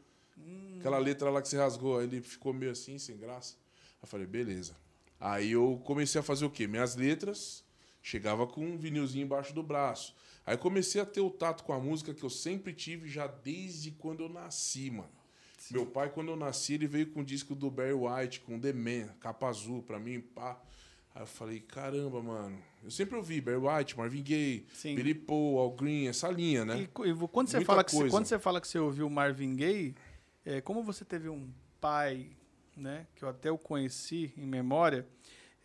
Aquela 0.78 0.98
letra 0.98 1.30
lá 1.30 1.40
que 1.40 1.48
você 1.48 1.56
rasgou. 1.56 1.98
Aí 1.98 2.04
ele 2.04 2.20
ficou 2.20 2.52
meio 2.52 2.72
assim, 2.72 2.98
sem 2.98 3.16
graça. 3.16 3.54
Aí 3.94 3.98
eu 4.02 4.08
falei, 4.08 4.26
beleza. 4.26 4.76
Aí 5.20 5.52
eu 5.52 5.80
comecei 5.84 6.20
a 6.20 6.22
fazer 6.24 6.44
o 6.44 6.50
quê? 6.50 6.66
Minhas 6.66 6.94
letras, 6.96 7.64
chegava 8.02 8.46
com 8.46 8.64
um 8.64 8.76
vinilzinho 8.76 9.24
embaixo 9.24 9.52
do 9.54 9.62
braço. 9.62 10.14
Aí 10.46 10.56
comecei 10.56 11.00
a 11.00 11.06
ter 11.06 11.20
o 11.20 11.30
tato 11.30 11.64
com 11.64 11.72
a 11.72 11.78
música 11.80 12.12
que 12.14 12.22
eu 12.22 12.30
sempre 12.30 12.72
tive 12.72 13.08
já 13.08 13.26
desde 13.26 13.90
quando 13.92 14.22
eu 14.22 14.28
nasci, 14.28 14.90
mano. 14.90 15.10
Meu 15.70 15.86
pai, 15.86 16.10
quando 16.10 16.28
eu 16.28 16.36
nasci, 16.36 16.74
ele 16.74 16.86
veio 16.86 17.06
com 17.08 17.20
o 17.20 17.24
disco 17.24 17.54
do 17.54 17.70
Barry 17.70 17.92
White, 17.92 18.40
com 18.40 18.58
The 18.58 18.72
Man, 18.72 19.08
capa 19.20 19.48
azul, 19.48 19.82
pra 19.82 19.98
mim, 19.98 20.20
pá. 20.20 20.60
Aí 21.14 21.22
eu 21.22 21.26
falei, 21.26 21.60
caramba, 21.60 22.22
mano. 22.22 22.58
Eu 22.82 22.90
sempre 22.90 23.16
ouvi 23.16 23.40
Barry 23.40 23.58
White, 23.58 23.98
Marvin 23.98 24.22
Gaye, 24.22 24.66
Sim. 24.72 24.94
Billy 24.94 25.14
Paul, 25.14 25.58
Al 25.58 25.70
Green, 25.72 26.06
essa 26.06 26.28
linha, 26.28 26.64
né? 26.64 26.80
E, 26.80 26.82
e 26.84 27.28
quando 27.28 27.48
você, 27.48 27.56
Muita 27.56 27.64
fala 27.64 27.84
que 27.84 27.94
você, 27.94 28.08
quando 28.08 28.26
você 28.26 28.38
fala 28.38 28.60
que 28.60 28.68
você 28.68 28.78
ouviu 28.78 29.10
Marvin 29.10 29.56
Gaye, 29.56 29.94
é, 30.44 30.60
como 30.60 30.82
você 30.82 31.04
teve 31.04 31.28
um 31.28 31.50
pai, 31.80 32.30
né, 32.76 33.06
que 33.14 33.24
eu 33.24 33.28
até 33.28 33.50
o 33.50 33.58
conheci 33.58 34.32
em 34.36 34.46
memória, 34.46 35.06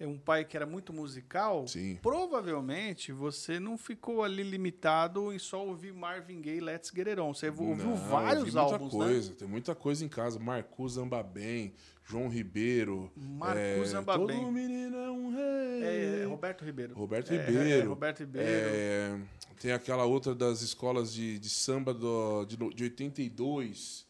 um 0.01 0.17
pai 0.17 0.43
que 0.43 0.57
era 0.57 0.65
muito 0.65 0.91
musical, 0.91 1.65
Sim. 1.67 1.97
provavelmente 2.01 3.12
você 3.12 3.59
não 3.59 3.77
ficou 3.77 4.23
ali 4.23 4.43
limitado 4.43 5.31
em 5.31 5.39
só 5.39 5.65
ouvir 5.65 5.93
Marvin 5.93 6.41
Gaye, 6.41 6.59
Let's 6.59 6.91
Get 6.93 7.07
It 7.07 7.21
On. 7.21 7.33
Você 7.33 7.47
ouviu 7.50 7.75
Não, 7.75 7.95
vários 7.95 8.55
álbuns, 8.55 8.93
né? 8.93 9.00
coisa, 9.05 9.33
Tem 9.33 9.47
muita 9.47 9.73
coisa 9.75 10.03
em 10.03 10.09
casa. 10.09 10.39
Marcos 10.39 10.97
Ambabem, 10.97 11.73
João 12.03 12.27
Ribeiro. 12.27 13.09
Marcos 13.15 13.93
é, 13.93 13.97
Ambabem. 13.97 14.27
Todo 14.39 14.51
menino 14.51 14.97
é 14.97 15.12
um 15.12 15.31
rei. 15.33 16.21
É, 16.21 16.25
Roberto 16.25 16.65
Ribeiro. 16.65 16.93
Roberto 16.95 17.31
É, 17.31 17.38
Ribeiro. 17.45 17.69
é, 17.69 17.81
Roberto 17.83 18.19
Ribeiro. 18.19 18.50
É, 18.50 19.19
tem 19.59 19.71
aquela 19.71 20.03
outra 20.03 20.35
das 20.35 20.62
escolas 20.62 21.13
de, 21.13 21.39
de 21.39 21.50
samba 21.50 21.93
do, 21.93 22.43
de, 22.45 22.57
de 22.57 22.83
82. 22.83 24.05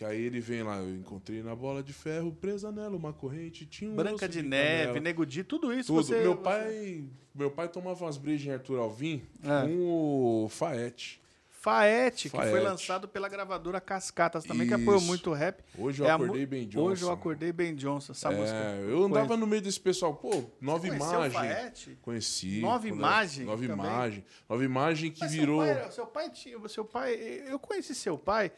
Que 0.00 0.04
aí 0.06 0.18
ele 0.22 0.40
vem 0.40 0.62
lá, 0.62 0.78
eu 0.78 0.94
encontrei 0.94 1.42
na 1.42 1.54
bola 1.54 1.82
de 1.82 1.92
ferro, 1.92 2.32
presa 2.32 2.72
nela, 2.72 2.96
uma 2.96 3.12
corrente, 3.12 3.66
tinha 3.66 3.90
um 3.90 3.94
Branca 3.96 4.26
de. 4.26 4.40
Neve, 4.40 4.98
Nego 4.98 5.26
Di, 5.26 5.44
tudo 5.44 5.74
isso 5.74 5.92
Tudo. 5.92 6.02
você... 6.06 6.22
meu, 6.22 6.36
você- 6.36 6.42
pai, 6.42 7.04
meu 7.34 7.50
pai 7.50 7.68
tomava 7.68 8.02
umas 8.06 8.16
brejas 8.16 8.46
em 8.46 8.50
Arthur 8.50 8.78
Alvim 8.78 9.22
É. 9.44 9.66
com 9.68 10.44
o 10.46 10.48
Faete. 10.48 11.20
Faete, 11.50 12.30
que 12.30 12.36
foi 12.38 12.46
Faete. 12.50 12.64
lançado 12.64 13.06
pela 13.08 13.28
gravadora 13.28 13.78
Cascatas 13.78 14.42
também, 14.44 14.66
que 14.66 14.72
apoiou 14.72 14.96
Isso. 14.96 15.06
muito 15.06 15.28
o 15.28 15.34
rap. 15.34 15.62
Hoje 15.76 16.00
eu 16.02 16.06
É 16.06 16.12
acordei 16.12 16.46
bem 16.46 16.66
Johnson. 16.66 16.86
Hoje 16.88 17.02
eu 17.02 17.10
acordei 17.12 17.52
bem 17.52 17.74
Johnson, 17.74 18.12
essa 18.12 18.30
música. 18.30 18.56
É, 18.58 18.82
eu 18.88 19.04
andava 19.04 19.36
no 19.36 19.46
meio 19.46 19.60
desse 19.60 19.78
pessoal, 19.78 20.14
pô, 20.14 20.44
Nova 20.58 20.82
o 20.88 20.94
Imagem. 20.94 21.30
Faete? 21.38 21.98
Conheci. 22.00 22.60
Nova 22.62 22.88
Imagem 22.88 23.44
Nova? 23.44 23.62
Imagem. 23.62 24.24
Nova 24.48 24.64
Imagem 24.64 25.10
que 25.12 25.20
Mas 25.20 25.32
virou. 25.34 25.62
Seu 25.62 25.74
pai, 25.76 25.90
seu 25.92 26.06
pai 26.06 26.30
tinha. 26.30 26.68
Seu 26.70 26.84
pai. 26.86 27.42
Eu 27.46 27.58
conheci 27.58 27.94
seu 27.94 28.16
pai, 28.16 28.50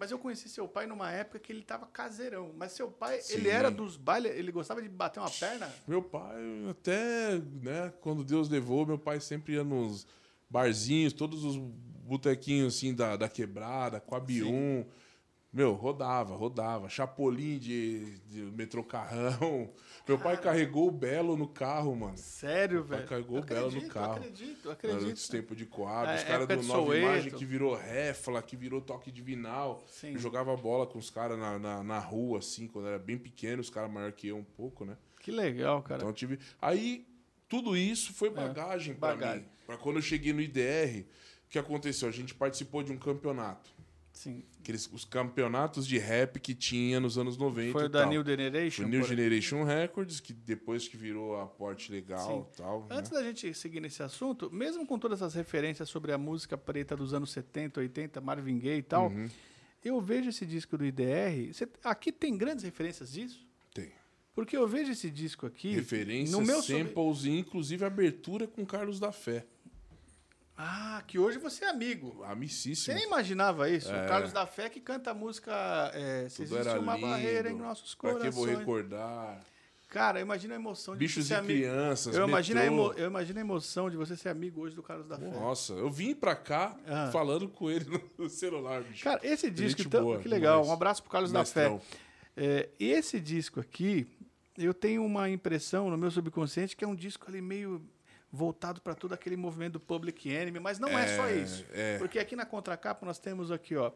mas 0.00 0.10
eu 0.10 0.18
conheci 0.18 0.48
seu 0.48 0.66
pai 0.66 0.86
numa 0.86 1.12
época 1.12 1.38
que 1.38 1.52
ele 1.52 1.60
tava 1.60 1.84
caseirão. 1.84 2.54
Mas 2.56 2.72
seu 2.72 2.90
pai, 2.90 3.20
Sim. 3.20 3.34
ele 3.34 3.50
era 3.50 3.70
dos 3.70 3.98
bailes, 3.98 4.32
ele 4.34 4.50
gostava 4.50 4.80
de 4.80 4.88
bater 4.88 5.20
uma 5.20 5.30
perna. 5.30 5.70
Meu 5.86 6.02
pai, 6.02 6.40
até, 6.70 7.38
né, 7.62 7.92
quando 8.00 8.24
Deus 8.24 8.48
levou, 8.48 8.86
meu 8.86 8.98
pai 8.98 9.20
sempre 9.20 9.56
ia 9.56 9.62
nos 9.62 10.06
barzinhos, 10.48 11.12
todos 11.12 11.44
os 11.44 11.58
botequinhos 11.58 12.74
assim 12.74 12.94
da, 12.94 13.14
da 13.14 13.28
quebrada, 13.28 14.00
com 14.00 14.14
a 14.14 14.20
Bium. 14.20 14.86
Meu, 15.52 15.72
rodava, 15.72 16.36
rodava. 16.36 16.88
Chapolin 16.88 17.58
de, 17.58 18.18
de 18.28 18.40
metrô 18.52 18.84
carrão. 18.84 19.68
Meu 20.06 20.16
pai 20.16 20.36
carregou 20.40 20.86
o 20.86 20.90
Belo 20.92 21.36
no 21.36 21.48
carro, 21.48 21.94
mano. 21.96 22.16
Sério, 22.16 22.84
velho. 22.84 23.06
carregou 23.06 23.38
Eu 23.38 23.42
o 23.42 23.46
Belo 23.46 23.60
no 23.62 23.66
acredito, 23.68 23.92
carro. 23.92 24.12
Acredito, 24.14 24.70
acredito. 24.70 25.28
tempos 25.30 25.56
de 25.56 25.66
Coab, 25.66 26.08
É, 26.08 26.16
os 26.16 26.22
caras 26.24 26.46
do 26.46 26.54
Nova 26.62 26.84
Soweto. 26.84 27.02
Imagem 27.02 27.32
que 27.32 27.44
virou 27.44 27.74
réfala, 27.74 28.40
que 28.42 28.56
virou 28.56 28.80
toque 28.80 29.10
de 29.10 29.20
vinal. 29.22 29.82
Sim. 29.88 30.12
Eu 30.12 30.18
jogava 30.20 30.56
bola 30.56 30.86
com 30.86 30.98
os 31.00 31.10
caras 31.10 31.36
na, 31.36 31.58
na, 31.58 31.82
na 31.82 31.98
rua, 31.98 32.38
assim, 32.38 32.68
quando 32.68 32.86
era 32.86 32.98
bem 32.98 33.18
pequeno, 33.18 33.60
os 33.60 33.70
caras 33.70 33.90
maior 33.90 34.12
que 34.12 34.28
eu 34.28 34.36
um 34.36 34.44
pouco, 34.44 34.84
né? 34.84 34.96
Que 35.20 35.32
legal, 35.32 35.82
cara. 35.82 36.00
Então 36.00 36.12
tive. 36.12 36.38
Aí, 36.62 37.04
tudo 37.48 37.76
isso 37.76 38.12
foi 38.12 38.30
bagagem 38.30 38.94
pra 38.94 39.08
É, 39.08 39.12
bagagem. 39.16 39.40
mim. 39.42 39.48
Pra 39.66 39.76
quando 39.76 39.96
eu 39.96 40.02
cheguei 40.02 40.32
no 40.32 40.40
IDR, 40.40 41.00
o 41.46 41.50
que 41.50 41.58
aconteceu? 41.58 42.08
A 42.08 42.12
gente 42.12 42.34
participou 42.34 42.82
de 42.84 42.92
um 42.92 42.96
campeonato. 42.96 43.79
Sim. 44.22 44.42
Aqueles, 44.60 44.86
os 44.92 45.06
campeonatos 45.06 45.86
de 45.86 45.96
rap 45.96 46.38
que 46.40 46.54
tinha 46.54 47.00
nos 47.00 47.16
anos 47.16 47.38
90. 47.38 47.72
Foi 47.72 47.86
o 47.86 47.88
da 47.88 48.02
tal. 48.02 48.10
New 48.10 48.22
Generation? 48.22 48.82
Foi 48.82 48.84
o 48.84 48.88
New 48.88 49.02
Generation 49.02 49.64
Records, 49.64 50.20
que 50.20 50.34
depois 50.34 50.86
que 50.86 50.94
virou 50.94 51.40
a 51.40 51.46
porte 51.46 51.90
legal 51.90 52.46
e 52.52 52.56
tal. 52.58 52.80
né? 52.80 52.86
Antes 52.90 53.10
da 53.10 53.22
gente 53.22 53.54
seguir 53.54 53.80
nesse 53.80 54.02
assunto, 54.02 54.50
mesmo 54.52 54.86
com 54.86 54.98
todas 54.98 55.20
essas 55.22 55.32
referências 55.32 55.88
sobre 55.88 56.12
a 56.12 56.18
música 56.18 56.58
preta 56.58 56.94
dos 56.94 57.14
anos 57.14 57.30
70, 57.32 57.80
80, 57.80 58.20
Marvin 58.20 58.58
Gaye 58.58 58.80
e 58.80 58.82
tal, 58.82 59.08
Uhum. 59.08 59.26
eu 59.82 59.98
vejo 60.02 60.28
esse 60.28 60.44
disco 60.44 60.76
do 60.76 60.84
IDR. 60.84 61.54
Cê- 61.54 61.66
aqui 61.82 62.12
tem 62.12 62.36
grandes 62.36 62.62
referências 62.62 63.12
disso? 63.12 63.40
Tem. 63.72 63.90
Porque 64.34 64.54
eu 64.54 64.68
vejo 64.68 64.92
esse 64.92 65.08
disco 65.10 65.46
aqui. 65.46 65.72
Referências, 65.72 66.38
no 66.38 66.44
meu 66.46 66.60
sobre- 66.60 66.84
samples 66.84 67.24
e 67.24 67.30
inclusive 67.38 67.86
abertura 67.86 68.46
com 68.46 68.66
Carlos 68.66 69.00
da 69.00 69.12
Fé. 69.12 69.46
Ah, 70.62 71.02
que 71.06 71.18
hoje 71.18 71.38
você 71.38 71.64
é 71.64 71.70
amigo. 71.70 72.16
Você 72.18 72.32
Amicíssimo. 72.32 72.94
nem 72.94 73.06
imaginava 73.06 73.70
isso? 73.70 73.90
É. 73.90 74.04
O 74.04 74.08
Carlos 74.08 74.30
da 74.32 74.46
Fé 74.46 74.68
que 74.68 74.78
canta 74.80 75.10
a 75.12 75.14
música 75.14 75.52
é, 75.94 76.28
Se 76.28 76.44
Tudo 76.44 76.58
Existe 76.58 76.78
uma 76.78 76.96
lindo. 76.96 77.06
barreira 77.08 77.50
em 77.50 77.56
nossos 77.56 77.94
Pra 77.94 78.10
que 78.10 78.16
corações. 78.18 78.34
vou 78.34 78.44
recordar? 78.44 79.40
Cara, 79.88 80.20
eu 80.20 80.22
imagino 80.22 80.52
a 80.52 80.56
emoção 80.56 80.94
de 80.94 80.98
Bichos 81.00 81.24
você 81.24 81.28
ser 81.34 81.40
amigo. 81.40 81.58
crianças, 81.60 82.14
Eu 82.14 82.28
imagino, 82.28 82.60
emo... 82.60 82.92
eu 82.92 83.06
imagino 83.06 83.38
a 83.38 83.42
emoção 83.42 83.88
de 83.90 83.96
você 83.96 84.16
ser 84.16 84.28
amigo 84.28 84.60
hoje 84.60 84.76
do 84.76 84.82
Carlos 84.82 85.08
da 85.08 85.16
Fé. 85.18 85.28
Nossa, 85.30 85.72
eu 85.72 85.90
vim 85.90 86.14
pra 86.14 86.36
cá 86.36 86.76
Ah. 86.86 87.10
falando 87.10 87.48
com 87.48 87.70
ele 87.70 87.86
no 88.18 88.28
celular, 88.30 88.82
bicho. 88.82 89.02
Cara, 89.02 89.18
esse 89.24 89.50
disco, 89.50 89.80
então, 89.80 90.02
boa, 90.04 90.18
que 90.20 90.28
legal. 90.28 90.56
demais. 90.56 90.68
Um 90.68 90.72
abraço 90.74 91.02
pro 91.02 91.10
Carlos 91.10 91.32
da 91.32 91.38
Mestrão. 91.40 91.80
Fé. 91.80 91.96
É, 92.36 92.68
esse 92.78 93.18
disco 93.18 93.58
aqui, 93.58 94.06
eu 94.58 94.72
tenho 94.74 95.04
uma 95.04 95.28
impressão 95.30 95.88
no 95.90 95.96
meu 95.96 96.10
subconsciente 96.10 96.76
que 96.76 96.84
é 96.84 96.86
um 96.86 96.94
disco 96.94 97.24
ali 97.28 97.40
meio 97.40 97.82
voltado 98.32 98.80
para 98.80 98.94
todo 98.94 99.12
aquele 99.12 99.36
movimento 99.36 99.74
do 99.74 99.80
Public 99.80 100.28
Enemy, 100.28 100.60
mas 100.60 100.78
não 100.78 100.96
é, 100.96 101.16
só 101.16 101.28
isso. 101.30 101.64
é. 101.72 101.98
Porque 101.98 102.18
aqui 102.18 102.36
na 102.36 102.46
contracapa 102.46 103.04
nós 103.04 103.18
temos 103.18 103.50
aqui, 103.50 103.76
ó, 103.76 103.92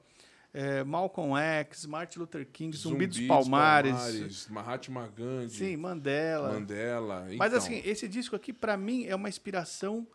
é, 0.52 0.84
Malcolm 0.84 1.36
X, 1.36 1.86
Martin 1.86 2.20
Luther 2.20 2.46
King, 2.46 2.76
Zumbi, 2.76 3.06
dos 3.06 3.20
Palmares, 3.22 4.48
Mahatma 4.48 5.08
Gandhi, 5.08 5.54
sim, 5.54 5.76
Mandela. 5.76 6.52
Mandela. 6.52 7.26
Mas 7.36 7.52
então, 7.52 7.58
assim, 7.58 7.82
esse 7.84 8.08
disco 8.08 8.36
aqui 8.36 8.52
para 8.52 8.76
mim 8.76 9.04
é 9.04 9.14
uma 9.14 9.28
inspiração 9.28 10.06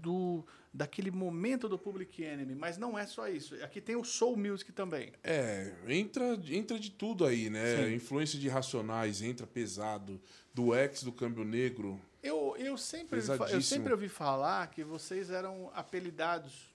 do 0.00 0.44
daquele 0.72 1.12
momento 1.12 1.68
do 1.68 1.78
Public 1.78 2.20
Enemy, 2.20 2.56
mas 2.56 2.76
não 2.76 2.98
é 2.98 3.06
só 3.06 3.28
isso. 3.28 3.54
Aqui 3.62 3.80
tem 3.80 3.94
o 3.94 4.02
soul 4.02 4.36
music 4.36 4.72
também. 4.72 5.12
É, 5.22 5.72
entra, 5.86 6.36
entra 6.48 6.76
de 6.80 6.90
tudo 6.90 7.24
aí, 7.24 7.48
né? 7.48 7.76
Sim. 7.76 7.94
Influência 7.94 8.40
de 8.40 8.48
Racionais, 8.48 9.22
entra 9.22 9.46
pesado. 9.46 10.20
Do 10.52 10.74
X, 10.74 11.04
do 11.04 11.12
Câmbio 11.12 11.44
Negro. 11.44 12.00
Eu, 12.24 12.56
eu, 12.58 12.76
sempre, 12.78 13.20
eu 13.50 13.60
sempre 13.60 13.92
ouvi 13.92 14.08
falar 14.08 14.66
que 14.68 14.82
vocês 14.82 15.30
eram 15.30 15.70
apelidados 15.74 16.74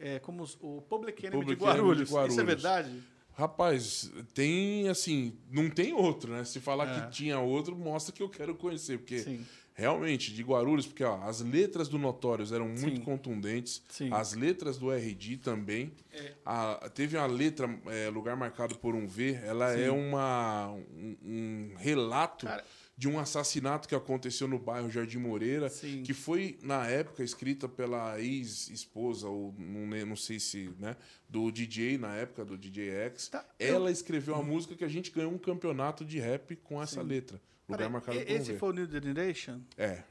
é, 0.00 0.18
como 0.18 0.42
os- 0.42 0.56
o 0.60 0.80
Public 0.88 1.24
Enemy, 1.26 1.42
Public 1.42 1.58
de, 1.62 1.64
Enemy 1.64 1.76
de 1.76 1.82
Guarulhos. 1.82 2.08
Isso 2.08 2.14
é 2.16 2.20
Guarulhos. 2.22 2.46
verdade? 2.46 3.02
Rapaz, 3.36 4.10
tem 4.32 4.88
assim, 4.88 5.36
não 5.50 5.68
tem 5.68 5.92
outro, 5.92 6.32
né? 6.32 6.44
Se 6.44 6.60
falar 6.60 6.88
É. 6.88 7.00
que 7.06 7.10
tinha 7.12 7.38
outro, 7.38 7.76
mostra 7.76 8.14
que 8.14 8.22
eu 8.22 8.28
quero 8.28 8.54
conhecer, 8.54 8.98
porque 8.98 9.18
Sim. 9.18 9.44
realmente 9.74 10.32
de 10.32 10.42
Guarulhos, 10.42 10.86
porque 10.86 11.02
ó, 11.04 11.20
as 11.24 11.40
letras 11.40 11.88
do 11.88 11.98
Notórios 11.98 12.52
eram 12.52 12.66
muito 12.68 12.96
Sim. 12.98 13.02
contundentes, 13.02 13.82
Sim. 13.88 14.08
as 14.12 14.34
letras 14.34 14.78
do 14.78 14.90
RD 14.90 15.36
também. 15.38 15.92
É. 16.12 16.32
A- 16.44 16.88
teve 16.94 17.16
uma 17.16 17.26
letra 17.26 17.68
é, 17.86 18.08
lugar 18.08 18.36
marcado 18.36 18.78
por 18.78 18.94
um 18.94 19.06
V, 19.06 19.38
ela 19.44 19.74
Sim. 19.74 19.82
é 19.82 19.90
uma 19.90 20.70
um, 20.70 21.16
um 21.24 21.74
relato 21.76 22.46
Cara- 22.46 22.64
de 22.96 23.08
um 23.08 23.18
assassinato 23.18 23.88
que 23.88 23.94
aconteceu 23.94 24.46
no 24.46 24.58
bairro 24.58 24.88
Jardim 24.88 25.18
Moreira, 25.18 25.68
Sim. 25.68 26.02
que 26.02 26.14
foi 26.14 26.58
na 26.62 26.86
época 26.86 27.24
escrita 27.24 27.68
pela 27.68 28.20
ex-esposa 28.20 29.28
ou 29.28 29.54
não, 29.58 30.06
não 30.06 30.16
sei 30.16 30.38
se, 30.38 30.70
né, 30.78 30.96
do 31.28 31.50
DJ 31.50 31.98
na 31.98 32.14
época 32.14 32.44
do 32.44 32.56
DJ 32.56 32.90
X. 32.90 33.28
Tá, 33.28 33.44
Ela 33.58 33.90
escreveu 33.90 34.36
a 34.36 34.42
música 34.42 34.76
que 34.76 34.84
a 34.84 34.88
gente 34.88 35.10
ganhou 35.10 35.32
um 35.32 35.38
campeonato 35.38 36.04
de 36.04 36.20
rap 36.20 36.54
com 36.56 36.80
essa 36.80 37.02
letra. 37.02 37.40
Lugar 37.66 37.88
marcado 37.88 38.18
esse 38.18 38.58
foi 38.58 38.68
o 38.68 38.72
New 38.72 38.86
Generation? 38.86 39.60
É, 39.78 40.02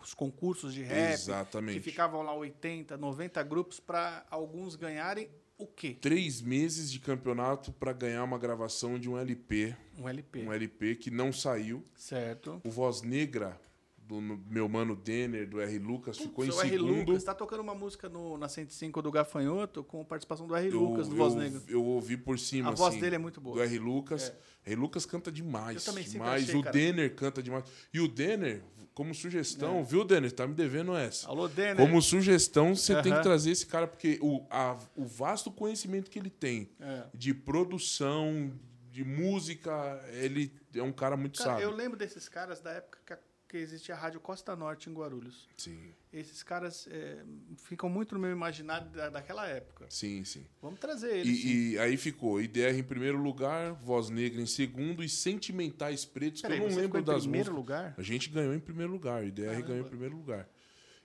os 0.00 0.14
concursos 0.14 0.72
de 0.72 0.82
rap 0.82 1.12
exatamente. 1.12 1.80
que 1.80 1.80
ficavam 1.80 2.22
lá 2.22 2.32
80, 2.34 2.96
90 2.96 3.42
grupos 3.42 3.80
para 3.80 4.24
alguns 4.30 4.76
ganharem 4.76 5.28
o 5.58 5.66
quê? 5.66 5.96
Três 6.00 6.40
meses 6.40 6.90
de 6.90 6.98
campeonato 6.98 7.72
para 7.72 7.92
ganhar 7.92 8.24
uma 8.24 8.38
gravação 8.38 8.98
de 8.98 9.08
um 9.08 9.16
LP, 9.18 9.76
Um 9.98 10.08
LP. 10.08 10.40
um 10.42 10.52
LP 10.52 10.96
que 10.96 11.10
não 11.10 11.32
saiu. 11.32 11.84
Certo. 11.94 12.60
O 12.64 12.70
Voz 12.70 13.02
Negra 13.02 13.60
do 14.04 14.20
meu 14.20 14.68
mano 14.68 14.96
Denner, 14.96 15.48
do 15.48 15.60
R. 15.60 15.78
Lucas, 15.78 16.18
ficou 16.18 16.44
em 16.44 16.50
o 16.50 16.60
R. 16.60 16.68
segundo. 16.70 17.04
Lucas 17.06 17.22
tá 17.24 17.32
tocando 17.34 17.60
uma 17.60 17.74
música 17.74 18.08
no, 18.08 18.36
na 18.36 18.48
105 18.48 19.00
do 19.00 19.10
Gafanhoto 19.12 19.82
com 19.84 20.04
participação 20.04 20.46
do 20.46 20.54
R. 20.56 20.68
Eu- 20.68 20.80
Lucas, 20.80 21.06
do 21.08 21.14
eu, 21.14 21.18
Voz 21.18 21.34
Negra. 21.34 21.62
Eu 21.68 21.82
ouvi 21.84 22.16
por 22.16 22.38
cima. 22.38 22.70
A 22.70 22.74
voz 22.74 22.90
assim, 22.92 23.00
dele 23.00 23.14
é 23.14 23.18
muito 23.18 23.40
boa. 23.40 23.56
Do 23.56 23.62
R. 23.62 23.78
Lucas. 23.78 24.32
R. 24.66 24.74
Lucas 24.76 25.06
canta 25.06 25.30
demais. 25.30 25.76
Eu 25.86 25.92
também 25.92 26.04
demais. 26.06 26.42
achei, 26.42 26.56
o 26.56 26.62
cara. 26.62 26.76
Denner 26.76 27.14
canta 27.14 27.42
demais. 27.42 27.64
E 27.94 28.00
o 28.00 28.08
Denner, 28.08 28.62
como 28.94 29.14
sugestão, 29.14 29.84
viu, 29.84 30.04
Denis? 30.04 30.32
Tá 30.32 30.46
me 30.46 30.54
devendo 30.54 30.94
essa. 30.96 31.28
Alô, 31.28 31.48
Denner. 31.48 31.76
Como 31.76 32.00
sugestão, 32.02 32.74
você 32.74 33.00
tem 33.02 33.14
que 33.14 33.22
trazer 33.22 33.50
esse 33.50 33.66
cara, 33.66 33.86
porque 33.86 34.18
o, 34.20 34.44
a- 34.50 34.78
o 34.94 35.04
vasto 35.04 35.50
conhecimento 35.50 36.10
que 36.10 36.18
ele 36.18 36.30
tem 36.30 36.70
É. 36.80 37.04
de 37.14 37.32
produção, 37.34 38.52
de 38.90 39.02
música, 39.04 39.72
ele 40.12 40.52
é 40.74 40.82
um 40.82 40.92
cara 40.92 41.16
muito 41.16 41.38
Cara, 41.38 41.52
sábio. 41.52 41.64
eu 41.64 41.70
lembro 41.74 41.96
desses 41.98 42.28
caras 42.28 42.60
da 42.60 42.70
época 42.72 42.98
que, 43.06 43.16
que 43.48 43.56
existia 43.56 43.94
a 43.94 43.98
Rádio 43.98 44.20
Costa 44.20 44.54
Norte 44.54 44.90
em 44.90 44.92
Guarulhos. 44.94 45.48
Sim, 45.56 45.94
Esses 46.12 46.42
caras 46.42 46.86
é, 46.90 47.22
ficam 47.56 47.88
muito 47.88 48.14
no 48.14 48.20
meu 48.20 48.30
imaginário 48.30 48.90
da, 48.90 49.08
daquela 49.08 49.46
época. 49.48 49.86
sim, 49.88 50.22
sim. 50.24 50.44
Vamos 50.60 50.78
trazer 50.78 51.16
eles. 51.16 51.40
sim. 51.40 51.48
E, 51.48 51.70
e 51.72 51.78
aí 51.78 51.96
ficou 51.96 52.40
IDR 52.40 52.76
em 52.78 52.82
primeiro 52.82 53.16
lugar, 53.16 53.72
Voz 53.74 54.10
Negra 54.10 54.40
em 54.40 54.46
segundo 54.46 55.02
e 55.02 55.08
Sentimentais 55.08 56.04
Pretos, 56.04 56.42
que 56.42 56.52
eu 56.52 56.56
não 56.58 56.66
lembro 56.76 57.02
das 57.02 57.22
primeiro 57.22 57.52
músicas. 57.52 57.56
lugar? 57.56 57.94
A 57.96 58.02
gente 58.02 58.28
ganhou 58.28 58.52
em 58.54 58.60
primeiro 58.60 58.92
lugar, 58.92 59.22
o 59.22 59.26
IDR 59.26 59.46
Caramba. 59.46 59.66
ganhou 59.68 59.86
em 59.86 59.88
primeiro 59.88 60.16
lugar. 60.16 60.48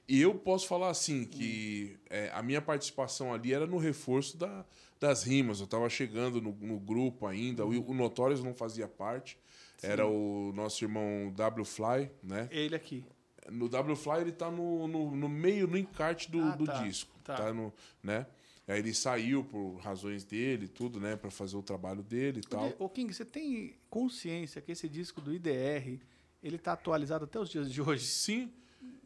E 0.09 0.21
eu 0.21 0.35
posso 0.35 0.67
falar 0.67 0.89
assim, 0.89 1.25
que 1.25 1.97
é, 2.09 2.29
a 2.33 2.41
minha 2.41 2.61
participação 2.61 3.33
ali 3.33 3.53
era 3.53 3.65
no 3.67 3.77
reforço 3.77 4.37
da- 4.37 4.65
das 4.99 5.23
rimas. 5.23 5.59
Eu 5.59 5.65
estava 5.65 5.89
chegando 5.89 6.41
no, 6.41 6.51
no 6.53 6.79
grupo 6.79 7.27
ainda, 7.27 7.65
o, 7.65 7.89
o 7.91 7.93
Notorious 7.93 8.41
não 8.43 8.53
fazia 8.53 8.87
parte. 8.87 9.37
Era 9.83 10.07
o 10.07 10.51
nosso 10.55 10.83
irmão 10.83 11.31
W 11.35 11.65
Fly, 11.65 12.09
né? 12.23 12.47
Ele 12.51 12.75
aqui. 12.75 13.05
No 13.51 13.69
W 13.69 13.95
Fly 13.95 14.21
ele 14.21 14.31
tá 14.31 14.49
no, 14.51 14.87
no, 14.87 15.15
no 15.15 15.29
meio, 15.29 15.67
no 15.67 15.77
encarte 15.77 16.29
do, 16.31 16.41
Ah, 16.41 16.55
do 16.55 16.65
tá, 16.65 16.83
disco. 16.83 17.11
tá. 17.23 17.35
Tá. 17.35 17.53
no, 17.53 17.73
né? 18.03 18.25
Aí 18.67 18.79
ele 18.79 18.93
saiu 18.93 19.45
por 19.45 19.77
razões 19.77 20.25
dele, 20.25 20.67
tudo, 20.67 20.99
né? 20.99 21.15
Pra 21.15 21.31
fazer 21.31 21.55
o 21.55 21.63
trabalho 21.63 22.03
dele 22.03 22.39
e 22.39 22.47
tal. 22.47 22.73
Ô, 22.77 22.89
King, 22.89 23.13
você 23.13 23.23
tem 23.23 23.75
consciência 23.89 24.61
que 24.61 24.73
esse 24.73 24.89
disco 24.89 25.21
do 25.21 25.33
IDR, 25.33 25.99
ele 26.43 26.57
tá 26.57 26.73
atualizado 26.73 27.23
até 27.23 27.39
os 27.39 27.49
dias 27.49 27.71
de 27.71 27.81
hoje? 27.81 28.05
Sim. 28.05 28.51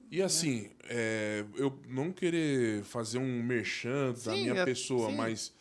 E 0.10 0.22
assim, 0.22 0.70
é, 0.86 1.46
eu 1.56 1.80
não 1.88 2.12
querer 2.12 2.84
fazer 2.84 3.18
um 3.20 3.44
merchan 3.44 4.14
da 4.26 4.32
minha 4.34 4.54
é- 4.54 4.66
pessoa, 4.66 5.10
sim. 5.12 5.16
mas 5.16 5.54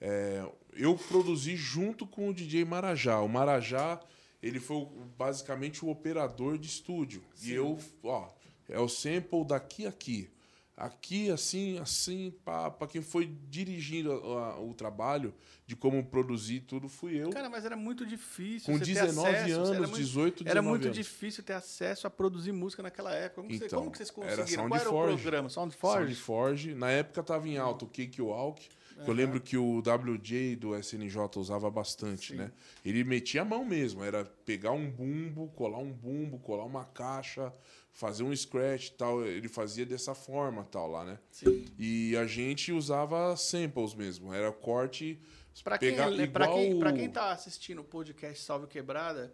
é, 0.00 0.44
eu 0.74 0.94
produzi 0.96 1.56
junto 1.56 2.06
com 2.06 2.28
o 2.28 2.34
DJ 2.34 2.64
Marajá. 2.64 3.20
O 3.20 3.28
Marajá, 3.28 4.00
ele 4.46 4.60
foi 4.60 4.76
o- 4.76 4.86
basicamente 5.16 5.84
o 5.84 5.88
operador 5.88 6.58
de 6.58 6.68
estúdio. 6.68 7.22
E 7.42 7.52
eu, 7.52 7.78
ó, 8.02 8.28
é 8.68 8.78
o 8.78 8.88
sample 8.88 9.44
daqui 9.44 9.86
a 9.86 9.88
aqui. 9.88 10.30
Aqui, 10.76 11.30
assim, 11.30 11.78
assim, 11.78 12.34
para 12.44 12.72
quem 12.88 13.00
foi 13.00 13.26
dirigindo 13.48 14.10
a- 14.12 14.54
a- 14.54 14.60
o 14.60 14.74
trabalho 14.74 15.32
de 15.68 15.76
como 15.76 16.04
produzir 16.04 16.62
tudo, 16.62 16.88
fui 16.88 17.14
eu. 17.16 17.30
Cara, 17.30 17.48
mas 17.48 17.64
era 17.64 17.76
muito 17.76 18.04
difícil. 18.04 18.66
com 18.72 18.76
você 18.76 18.86
ter 18.86 18.94
19 18.94 19.28
acesso, 19.36 19.54
anos, 19.54 19.68
era 19.70 19.78
muito, 19.82 19.94
18, 19.96 20.44
19 20.44 20.50
Era 20.50 20.62
muito 20.62 20.84
anos. 20.86 20.96
difícil 20.96 21.44
ter 21.44 21.52
acesso 21.52 22.08
a 22.08 22.10
produzir 22.10 22.50
música 22.50 22.82
naquela 22.82 23.14
época. 23.14 23.42
Como, 23.42 23.56
você- 23.56 23.66
Então, 23.66 23.78
como 23.78 23.92
que 23.92 23.98
vocês 23.98 24.10
era 24.10 24.36
conseguiram? 24.42 24.68
Qual 24.68 24.80
era 24.80 24.88
o 24.88 24.92
Soundforge. 24.92 25.22
programa? 25.22 25.48
Soundforge? 25.48 26.14
Soundforge. 26.16 26.74
Na 26.74 26.90
época 26.90 27.22
tava 27.22 27.48
em 27.48 27.56
alta 27.56 27.84
o 27.84 27.88
Cake 27.88 28.20
Walk. 28.20 28.68
Que 29.02 29.10
Eu 29.10 29.14
lembro 29.14 29.40
que 29.40 29.56
o 29.56 29.78
WJ 29.80 30.56
do 30.56 30.76
SNJ 30.78 31.18
usava 31.36 31.70
bastante, 31.70 32.32
Sim. 32.32 32.38
né? 32.38 32.52
Ele 32.84 33.02
metia 33.04 33.42
a 33.42 33.44
mão 33.44 33.64
mesmo. 33.64 34.04
Era 34.04 34.24
pegar 34.24 34.72
um 34.72 34.90
bumbo, 34.90 35.48
colar 35.56 35.78
um 35.78 35.92
bumbo, 35.92 36.38
colar 36.38 36.64
uma 36.64 36.84
caixa, 36.84 37.52
fazer 37.92 38.22
um 38.22 38.34
scratch 38.34 38.88
e 38.88 38.92
tal. 38.92 39.24
Ele 39.24 39.48
fazia 39.48 39.84
dessa 39.86 40.14
forma 40.14 40.64
tal 40.64 40.88
lá, 40.90 41.04
né? 41.04 41.18
Sim. 41.30 41.64
E 41.78 42.16
a 42.16 42.26
gente 42.26 42.72
usava 42.72 43.36
samples 43.36 43.94
mesmo. 43.94 44.32
Era 44.32 44.50
corte... 44.52 45.18
Pra 45.62 45.78
quem, 45.78 45.90
pegar 45.92 46.06
pra, 46.32 46.48
quem, 46.48 46.66
igual 46.72 46.80
pra 46.80 46.90
o- 46.90 46.96
quem 46.96 47.08
tá 47.08 47.30
assistindo 47.30 47.80
o 47.80 47.84
podcast 47.84 48.42
Salve 48.42 48.66
Quebrada 48.66 49.32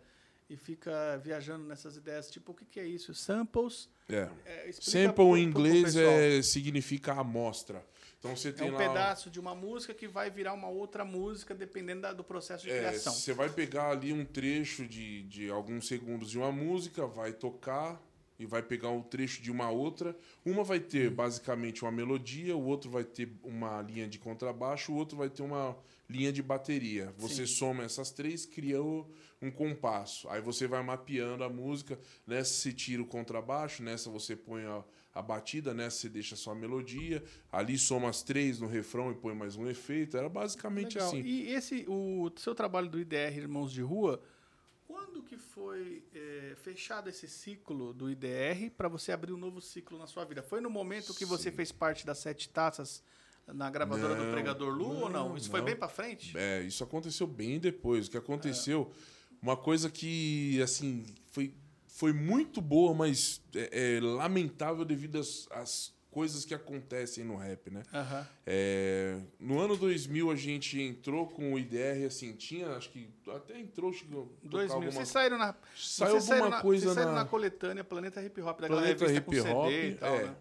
e 0.50 0.56
fica 0.56 1.16
viajando 1.24 1.64
nessas 1.64 1.96
ideias, 1.96 2.30
tipo, 2.30 2.52
o 2.52 2.54
que, 2.54 2.66
que 2.66 2.78
é 2.78 2.84
isso? 2.86 3.14
Samples? 3.14 3.88
É. 4.06 4.28
É, 4.44 4.70
Sample 4.72 5.14
pro- 5.14 5.36
em 5.38 5.44
inglês 5.44 5.96
é, 5.96 6.42
significa 6.42 7.14
amostra. 7.14 7.82
Então 8.20 8.36
você 8.36 8.50
É 8.50 8.52
tem 8.52 8.68
um 8.70 8.72
lá... 8.74 8.78
pedaço 8.78 9.30
de 9.30 9.40
uma 9.40 9.54
música 9.54 9.94
que 9.94 10.06
vai 10.06 10.30
virar 10.30 10.52
uma 10.52 10.68
outra 10.68 11.04
música 11.06 11.54
dependendo 11.54 12.02
da- 12.02 12.12
do 12.12 12.22
processo 12.22 12.64
de 12.64 12.70
É, 12.70 12.78
criação. 12.78 13.14
você 13.14 13.32
vai 13.32 13.48
pegar 13.48 13.88
ali 13.90 14.12
um 14.12 14.24
trecho 14.26 14.86
de, 14.86 15.22
de 15.22 15.50
alguns 15.50 15.88
segundos 15.88 16.30
de 16.30 16.36
uma 16.38 16.52
música, 16.52 17.06
vai 17.06 17.32
tocar 17.32 17.98
e 18.38 18.44
vai 18.44 18.62
pegar 18.62 18.90
um 18.90 19.02
trecho 19.02 19.40
de 19.42 19.50
uma 19.50 19.70
outra. 19.70 20.14
Uma 20.44 20.62
vai 20.62 20.78
ter 20.80 21.10
basicamente 21.10 21.82
uma 21.82 21.90
melodia, 21.90 22.54
o 22.54 22.62
outro 22.62 22.90
vai 22.90 23.04
ter 23.04 23.32
uma 23.42 23.80
linha 23.80 24.06
de 24.06 24.18
contrabaixo, 24.18 24.92
o 24.92 24.96
outro 24.96 25.16
vai 25.16 25.30
ter 25.30 25.42
uma 25.42 25.74
linha 26.08 26.30
de 26.32 26.42
bateria. 26.42 27.14
Você 27.16 27.46
Sim. 27.46 27.54
soma 27.54 27.84
essas 27.84 28.10
três, 28.10 28.44
cria 28.44 28.82
um 28.82 29.50
compasso. 29.50 30.28
Aí 30.28 30.42
você 30.42 30.66
vai 30.66 30.82
mapeando 30.82 31.42
a 31.42 31.48
música. 31.48 31.98
Nessa 32.26 32.52
você 32.52 32.72
tira 32.72 33.02
o 33.02 33.06
contrabaixo, 33.06 33.82
nessa 33.82 34.10
você 34.10 34.36
põe 34.36 34.64
a, 34.64 34.82
a 35.14 35.20
batida, 35.20 35.74
nessa 35.74 35.98
você 35.98 36.08
deixa 36.08 36.36
só 36.36 36.52
a 36.52 36.54
melodia. 36.54 37.22
Ali 37.50 37.76
soma 37.78 38.08
as 38.08 38.22
três 38.22 38.60
no 38.60 38.66
refrão 38.68 39.10
e 39.10 39.14
põe 39.14 39.34
mais 39.34 39.56
um 39.56 39.68
efeito. 39.68 40.16
Era 40.16 40.28
basicamente 40.28 40.94
Legal. 40.94 41.08
assim. 41.08 41.22
E 41.22 41.48
esse, 41.52 41.84
o 41.88 42.30
seu 42.36 42.54
trabalho 42.54 42.88
do 42.88 42.98
IDR 43.00 43.36
Irmãos 43.36 43.72
de 43.72 43.82
Rua, 43.82 44.22
quando 44.86 45.22
que 45.22 45.36
foi 45.36 46.04
é, 46.14 46.54
fechado 46.62 47.08
esse 47.08 47.28
ciclo 47.28 47.92
do 47.92 48.08
IDR 48.10 48.70
para 48.76 48.88
você 48.88 49.10
abrir 49.12 49.32
um 49.32 49.36
novo 49.36 49.60
ciclo 49.60 49.98
na 49.98 50.06
sua 50.06 50.24
vida? 50.24 50.42
Foi 50.42 50.60
no 50.60 50.70
momento 50.70 51.12
que 51.14 51.24
você 51.24 51.50
Sim. 51.50 51.56
fez 51.56 51.72
parte 51.72 52.06
das 52.06 52.18
Sete 52.18 52.48
Taças 52.48 53.02
na 53.46 53.68
gravadora 53.68 54.14
do 54.14 54.24
Não, 54.24 54.32
Pregador 54.32 54.72
Lu 54.72 54.86
ou 54.90 55.10
não? 55.10 55.30
não, 55.30 55.36
Isso 55.36 55.50
foi 55.50 55.58
não. 55.60 55.66
bem 55.66 55.74
para 55.76 55.88
frente? 55.88 56.36
É, 56.38 56.62
isso 56.62 56.84
aconteceu 56.84 57.26
bem 57.26 57.58
depois. 57.58 58.06
O 58.06 58.10
que 58.12 58.16
aconteceu, 58.16 58.92
É. 58.92 59.36
uma 59.42 59.56
coisa 59.56 59.90
que, 59.90 60.60
assim, 60.62 61.04
foi, 61.32 61.52
foi 62.00 62.14
muito 62.14 62.62
boa, 62.62 62.94
mas 62.94 63.42
é, 63.54 63.98
é 63.98 64.00
lamentável 64.00 64.86
devido 64.86 65.18
às, 65.18 65.46
às 65.50 65.92
coisas 66.10 66.46
que 66.46 66.54
acontecem 66.54 67.22
no 67.22 67.36
rap, 67.36 67.70
né? 67.70 67.82
Aham. 67.92 68.26
É, 68.46 69.20
no 69.38 69.60
ano 69.60 69.76
2000 69.76 70.30
a 70.30 70.34
gente 70.34 70.80
entrou 70.80 71.26
com 71.26 71.52
o 71.52 71.58
IDR, 71.58 72.06
assim, 72.06 72.32
tinha, 72.32 72.70
acho 72.70 72.88
que 72.88 73.10
até 73.28 73.60
entrou, 73.60 73.92
chegou 73.92 74.22
a 74.22 74.24
tocar 74.24 74.48
2000. 74.48 74.74
alguma- 74.76 74.92
Vocês 74.92 75.08
saíram 75.08 75.36
na. 75.36 75.54
Saiu 75.76 76.12
vocês 76.12 76.24
saíram 76.24 76.44
alguma 76.46 76.56
na, 76.56 76.62
coisa 76.62 76.84
vocês 76.84 76.94
saíram 76.94 77.12
na... 77.12 77.18
na 77.18 77.26
coletânea 77.26 77.84
Planeta 77.84 78.22
Hip 78.22 78.40
Hop, 78.40 78.60
daquela 78.62 78.80
Planeta 78.80 79.06
revista 79.06 79.30
Hip 79.30 79.40
Hop, 79.50 79.66
CD 79.66 79.88
e 79.90 79.94
tal, 79.96 80.14
é. 80.14 80.22
né? 80.24 80.36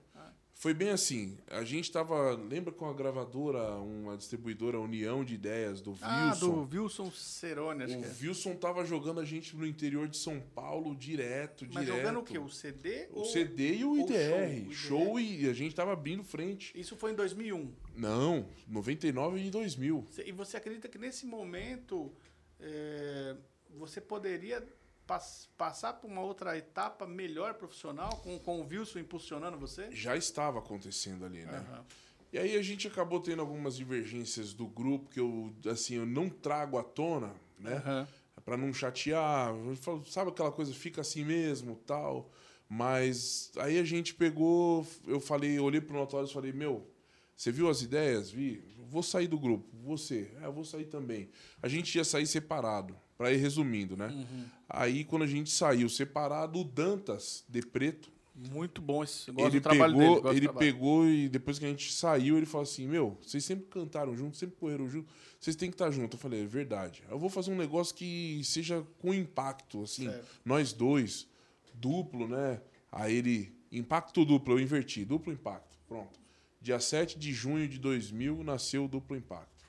Foi 0.62 0.74
bem 0.74 0.90
assim. 0.90 1.38
A 1.50 1.64
gente 1.64 1.90
tava. 1.90 2.32
Lembra 2.34 2.74
com 2.74 2.86
a 2.90 2.94
gravadora, 2.94 3.76
uma 3.78 4.18
distribuidora 4.18 4.78
União 4.78 5.24
de 5.24 5.36
Ideias 5.36 5.80
do 5.80 5.92
Wilson? 5.92 6.06
Ah, 6.06 6.36
do 6.36 6.68
Wilson 6.70 7.12
Cerone, 7.12 7.84
acho 7.86 7.98
O 7.98 8.02
que 8.02 8.06
é. 8.26 8.28
Wilson 8.28 8.56
tava 8.58 8.84
jogando 8.84 9.22
a 9.22 9.26
gente 9.26 9.56
no 9.56 9.66
interior 9.66 10.10
de 10.10 10.18
São 10.18 10.38
Paulo 10.54 10.94
direto, 10.98 11.66
Mas 11.72 11.86
direto. 11.86 11.98
jogando 12.02 12.20
o 12.20 12.24
quê? 12.24 12.38
O 12.38 12.50
CD? 12.50 13.08
O 13.14 13.20
ou... 13.20 13.26
CD 13.26 13.76
e 13.78 13.86
o 13.86 13.92
ou 13.92 13.98
IDR. 14.00 14.66
show, 14.66 14.68
o 14.68 14.74
Show, 14.74 15.20
e 15.22 15.50
a 15.50 15.54
gente 15.54 15.74
tava 15.74 15.94
abrindo 15.94 16.26
frente. 16.26 16.78
Isso 16.78 16.98
foi 16.98 17.14
em 17.14 17.16
2001. 17.16 17.72
Não, 17.96 18.46
99 18.68 19.40
e 19.40 19.50
2000. 19.50 20.08
Cê- 20.12 20.26
E 20.28 20.34
você 20.34 20.58
acredita 20.58 20.90
que 20.90 20.98
nesse 20.98 21.26
momento 21.26 22.12
é, 22.60 23.34
você 23.78 24.02
poderia 24.02 24.62
pas- 25.10 25.50
passar 25.58 25.94
por 25.94 26.08
uma 26.08 26.22
outra 26.22 26.56
etapa 26.56 27.08
melhor 27.08 27.56
profissional 27.56 28.16
com, 28.18 28.38
com 28.38 28.62
o 28.62 28.68
Wilson 28.68 29.00
impulsionando 29.00 29.58
você? 29.58 29.90
Já 29.92 30.16
estava 30.16 30.60
acontecendo 30.60 31.26
ali, 31.26 31.44
né? 31.46 31.66
Aham. 31.68 31.86
E 32.32 32.38
aí 32.38 32.56
a 32.56 32.62
gente 32.62 32.88
acabou 32.88 33.20
tendo 33.20 33.42
algumas 33.42 33.76
divergências 33.76 34.54
do 34.54 34.68
grupo 34.68 35.10
que 35.10 35.20
eu, 35.20 35.52
assim, 35.66 35.96
eu 35.96 36.06
não 36.06 36.30
trago 36.30 36.78
à 36.78 36.84
tona, 36.84 37.34
né? 37.58 37.78
Aham. 37.78 38.08
Pra 38.46 38.56
não 38.56 38.72
chatear. 38.72 39.52
Sabe 40.06 40.30
aquela 40.30 40.52
coisa, 40.52 40.72
fica 40.74 41.02
assim 41.02 41.26
mesmo, 41.26 41.76
tal. 41.88 42.32
Mas 42.70 43.52
aí 43.58 43.80
a 43.80 43.84
gente 43.84 44.14
pegou, 44.14 44.86
eu 45.08 45.20
falei, 45.20 45.58
eu 45.58 45.64
olhei 45.64 45.82
pro 45.82 45.98
Notórios 45.98 46.30
e 46.30 46.34
falei, 46.36 46.52
meu, 46.54 46.88
você 47.36 47.52
viu 47.52 47.68
as 47.68 47.82
ideias? 47.82 48.30
Vi. 48.30 48.64
Vou 48.88 49.02
sair 49.02 49.28
do 49.28 49.40
grupo. 49.40 49.68
Você? 49.86 50.32
É, 50.40 50.46
eu 50.46 50.54
vou 50.54 50.64
sair 50.64 50.86
também. 50.86 51.32
A 51.64 51.68
gente 51.68 51.96
ia 51.96 52.04
sair 52.04 52.28
separado, 52.28 52.96
pra 53.20 53.34
ir 53.34 53.38
resumindo, 53.38 53.98
né? 53.98 54.08
Uhum. 54.08 54.46
Aí 54.70 55.04
quando 55.04 55.24
a 55.24 55.28
gente 55.28 55.52
saiu 55.52 55.90
separado, 55.90 56.60
o 56.62 56.64
Dantas, 56.64 57.44
de 57.50 57.62
preto, 57.62 58.10
Muito 58.34 58.82
bom 58.82 59.04
esse 59.04 59.30
gosto 59.30 59.48
ele 59.50 59.60
do 59.60 59.62
trabalho 59.64 59.94
pegou, 59.94 60.00
dele. 60.08 60.22
gosto 60.22 60.24
do 60.32 60.38
ele 60.38 60.46
trabalho. 60.48 60.66
pegou 60.74 61.06
e 61.10 61.28
depois 61.28 61.60
que 61.60 61.66
a 61.66 61.68
gente 61.68 61.92
saiu, 61.92 62.38
ele 62.38 62.46
falou 62.46 62.64
assim: 62.64 62.88
Meu, 62.88 63.18
vocês 63.22 63.44
sempre 63.44 63.66
cantaram 63.66 64.16
juntos, 64.16 64.40
sempre 64.40 64.56
correram 64.56 64.88
juntos, 64.90 65.14
vocês 65.38 65.58
têm 65.58 65.70
que 65.70 65.76
estar 65.76 65.92
juntos. 65.92 66.14
Eu 66.18 66.20
falei: 66.22 66.44
É 66.44 66.46
verdade. 66.46 67.04
Eu 67.10 67.20
vou 67.20 67.30
fazer 67.30 67.52
um 67.52 67.58
negócio 67.58 67.94
que 67.94 68.42
seja 68.46 68.82
com 69.00 69.14
impacto, 69.14 69.84
assim, 69.84 70.06
Certo. 70.10 70.26
nós 70.46 70.72
dois, 70.72 71.28
duplo, 71.74 72.26
né? 72.30 72.62
Aí 72.90 73.14
ele, 73.18 73.54
impacto 73.70 74.24
duplo, 74.24 74.54
eu 74.54 74.60
inverti, 74.62 75.04
duplo 75.04 75.34
impacto. 75.34 75.78
Pronto. 75.86 76.18
Dia 76.62 76.80
7 76.80 77.20
de 77.20 77.34
junho 77.34 77.68
de 77.68 77.78
2000 77.78 78.42
nasceu 78.46 78.86
o 78.86 78.88
duplo 78.88 79.18
impacto. 79.18 79.66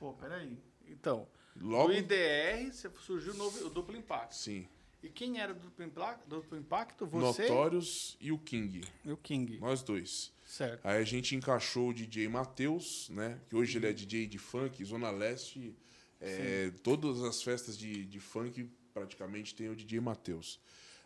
Pô, 0.00 0.12
peraí. 0.14 0.58
Então, 0.88 1.26
Logo. 1.60 1.88
do 1.88 1.94
IDR 1.94 2.72
surgiu 3.00 3.32
o, 3.32 3.36
novo, 3.36 3.66
o 3.66 3.70
duplo 3.70 3.96
impacto. 3.96 4.34
Sim. 4.36 4.66
E 5.02 5.08
quem 5.08 5.38
era 5.40 5.54
do 5.54 5.60
duplo 5.60 5.84
impacto? 5.84 6.28
Duplo 6.28 6.58
impacto? 6.58 7.06
Você 7.06 7.42
Notórios 7.48 8.16
e 8.20 8.32
o 8.32 8.38
King. 8.38 8.82
e 9.04 9.12
o 9.12 9.16
King. 9.16 9.58
Nós 9.58 9.82
dois. 9.82 10.32
Certo. 10.44 10.84
Aí 10.84 11.00
a 11.00 11.04
gente 11.04 11.36
encaixou 11.36 11.90
o 11.90 11.94
DJ 11.94 12.26
Matheus, 12.28 13.08
né? 13.10 13.38
Que 13.48 13.54
hoje 13.56 13.78
ele 13.78 13.86
é 13.86 13.92
DJ 13.92 14.26
de 14.26 14.38
funk, 14.38 14.82
Zona 14.84 15.10
Leste. 15.10 15.74
é, 16.20 16.72
todas 16.82 17.22
as 17.22 17.42
festas 17.42 17.78
de, 17.78 18.04
de 18.04 18.18
funk 18.18 18.68
praticamente 18.92 19.54
tem 19.54 19.68
o 19.68 19.76
DJ 19.76 20.00
Matheus. 20.00 20.58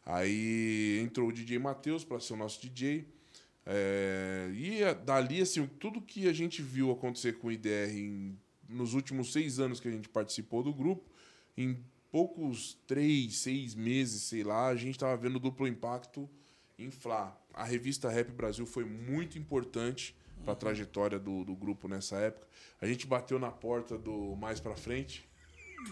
Aí 0.07 0.99
entrou 1.03 1.29
o 1.29 1.33
DJ 1.33 1.59
Matheus 1.59 2.05
para 2.05 2.19
ser 2.19 2.33
o 2.33 2.37
nosso 2.37 2.61
DJ. 2.63 3.07
É, 3.67 4.51
e 4.55 4.81
dali, 5.05 5.41
assim, 5.41 5.67
tudo 5.79 6.01
que 6.01 6.29
a 6.29 6.33
gente 6.33 6.63
viu 6.63 6.91
acontecer 6.91 7.35
com 7.39 7.49
o 7.49 7.53
IDR 7.53 7.91
em- 7.97 8.39
nos 8.69 8.95
últimos 8.95 9.33
seis 9.33 9.59
anos 9.59 9.81
que 9.81 9.89
a 9.89 9.91
gente 9.91 10.09
participou 10.09 10.63
do 10.63 10.73
grupo, 10.73 11.11
em 11.57 11.85
poucos 12.11 12.79
três, 12.87 13.39
seis 13.39 13.75
meses, 13.75 14.23
sei 14.23 14.45
lá, 14.45 14.69
a 14.69 14.77
gente 14.77 14.97
estava 14.97 15.17
vendo 15.17 15.37
o 15.37 15.41
duplo 15.41 15.67
impacto 15.67 16.29
inflar. 16.79 17.39
A 17.55 17.65
revista 17.65 18.09
Rap 18.11 18.31
Brasil 18.33 18.67
foi 18.67 18.85
muito 18.85 19.39
importante 19.39 20.17
para 20.45 20.53
a 20.53 20.57
trajetória 20.57 21.19
do, 21.19 21.45
do 21.45 21.55
grupo 21.55 21.87
nessa 21.89 22.17
época. 22.17 22.47
A 22.81 22.87
gente 22.87 23.07
bateu 23.07 23.39
na 23.39 23.51
porta 23.51 23.97
do 23.97 24.35
Mais 24.37 24.61
Pra 24.61 24.75
Frente. 24.75 25.25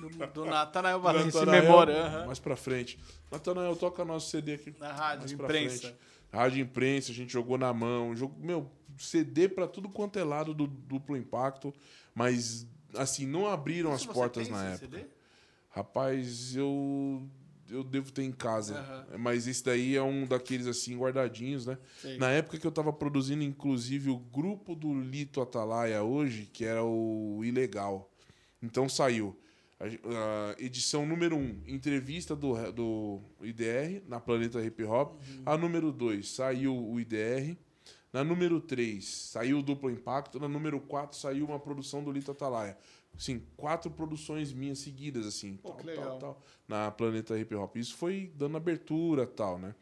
Do, 0.01 0.27
do 0.29 0.45
Natanael 0.45 0.99
em 1.21 1.25
Natanael, 1.27 1.63
memória. 1.63 1.95
aham. 1.97 2.27
Mais 2.27 2.39
pra 2.39 2.55
frente. 2.57 2.99
Natanael, 3.31 3.75
toca 3.75 4.05
nosso 4.05 4.31
CD 4.31 4.55
aqui. 4.55 4.75
Na 4.79 4.93
rádio, 4.93 5.35
imprensa. 5.35 5.99
Rádio 6.33 6.63
imprensa, 6.63 7.11
a 7.11 7.15
gente 7.15 7.33
jogou 7.33 7.59
na 7.59 7.73
mão. 7.73 8.15
Jogou, 8.15 8.39
meu, 8.39 8.71
CD 9.01 9.49
pra 9.49 9.67
tudo 9.67 9.89
quanto 9.89 10.19
é 10.19 10.25
lado 10.25 10.53
do 10.53 10.67
duplo 10.67 11.17
impacto. 11.17 11.73
Mas, 12.15 12.67
assim, 12.95 13.27
não 13.27 13.47
abriram 13.47 13.93
as 13.93 14.03
Isso 14.03 14.13
portas 14.13 14.49
na 14.49 14.65
época. 14.65 14.79
CD? 14.79 15.07
Rapaz, 15.71 16.55
eu. 16.57 17.27
Eu 17.69 17.85
devo 17.85 18.11
ter 18.11 18.25
em 18.25 18.33
casa. 18.33 18.81
Aham. 18.81 19.19
Mas 19.19 19.47
esse 19.47 19.65
daí 19.65 19.95
é 19.95 20.03
um 20.03 20.27
daqueles 20.27 20.67
assim, 20.67 20.99
guardadinhos, 20.99 21.67
né? 21.67 21.79
Sei. 22.03 22.19
Na 22.19 22.29
época 22.29 22.59
que 22.59 22.67
eu 22.67 22.73
tava 22.73 22.93
produzindo, 22.93 23.45
inclusive, 23.45 24.11
o 24.11 24.19
grupo 24.19 24.75
do 24.75 24.93
Lito 24.93 25.41
Atalaia 25.41 26.03
hoje, 26.03 26.51
que 26.53 26.65
era 26.65 26.83
o 26.83 27.41
Ilegal. 27.45 28.11
Então 28.61 28.89
saiu. 28.89 29.39
A, 29.79 29.85
a 29.85 30.63
edição 30.63 31.07
número 31.07 31.37
1, 31.37 31.39
um, 31.39 31.63
entrevista 31.67 32.35
do, 32.35 32.73
do 32.73 33.21
IDR 33.41 34.03
na 34.09 34.19
Planeta 34.19 34.61
Hip 34.63 34.83
Hop. 34.83 35.21
A 35.47 35.57
número 35.57 35.93
2, 35.93 36.29
saiu 36.29 36.77
o 36.77 36.99
IDR. 37.01 37.57
Na 38.13 38.25
número 38.25 38.61
3, 38.61 39.05
saiu 39.05 39.59
o 39.59 39.63
Duplo 39.63 39.91
Impacto. 39.91 40.41
Na 40.41 40.49
número 40.49 40.81
4, 40.81 41.17
saiu 41.17 41.47
uma 41.47 41.61
produção 41.61 42.03
do 42.03 42.11
Lito 42.11 42.33
Atalaia. 42.33 42.77
Assim, 43.17 43.45
quatro 43.57 43.91
produções 43.91 44.53
minhas 44.53 44.79
seguidas, 44.81 45.27
assim. 45.27 45.57
Pô, 45.57 45.73
tal, 45.73 45.95
tal, 45.95 46.19
tal, 46.19 46.43
na 46.67 46.91
Planeta 46.91 47.39
Hip 47.39 47.55
Hop. 47.55 47.77
Isso 47.77 47.97
foi 47.97 48.33
dando 48.35 48.57
abertura 48.57 49.27
tal, 49.27 49.59
né? 49.59 49.75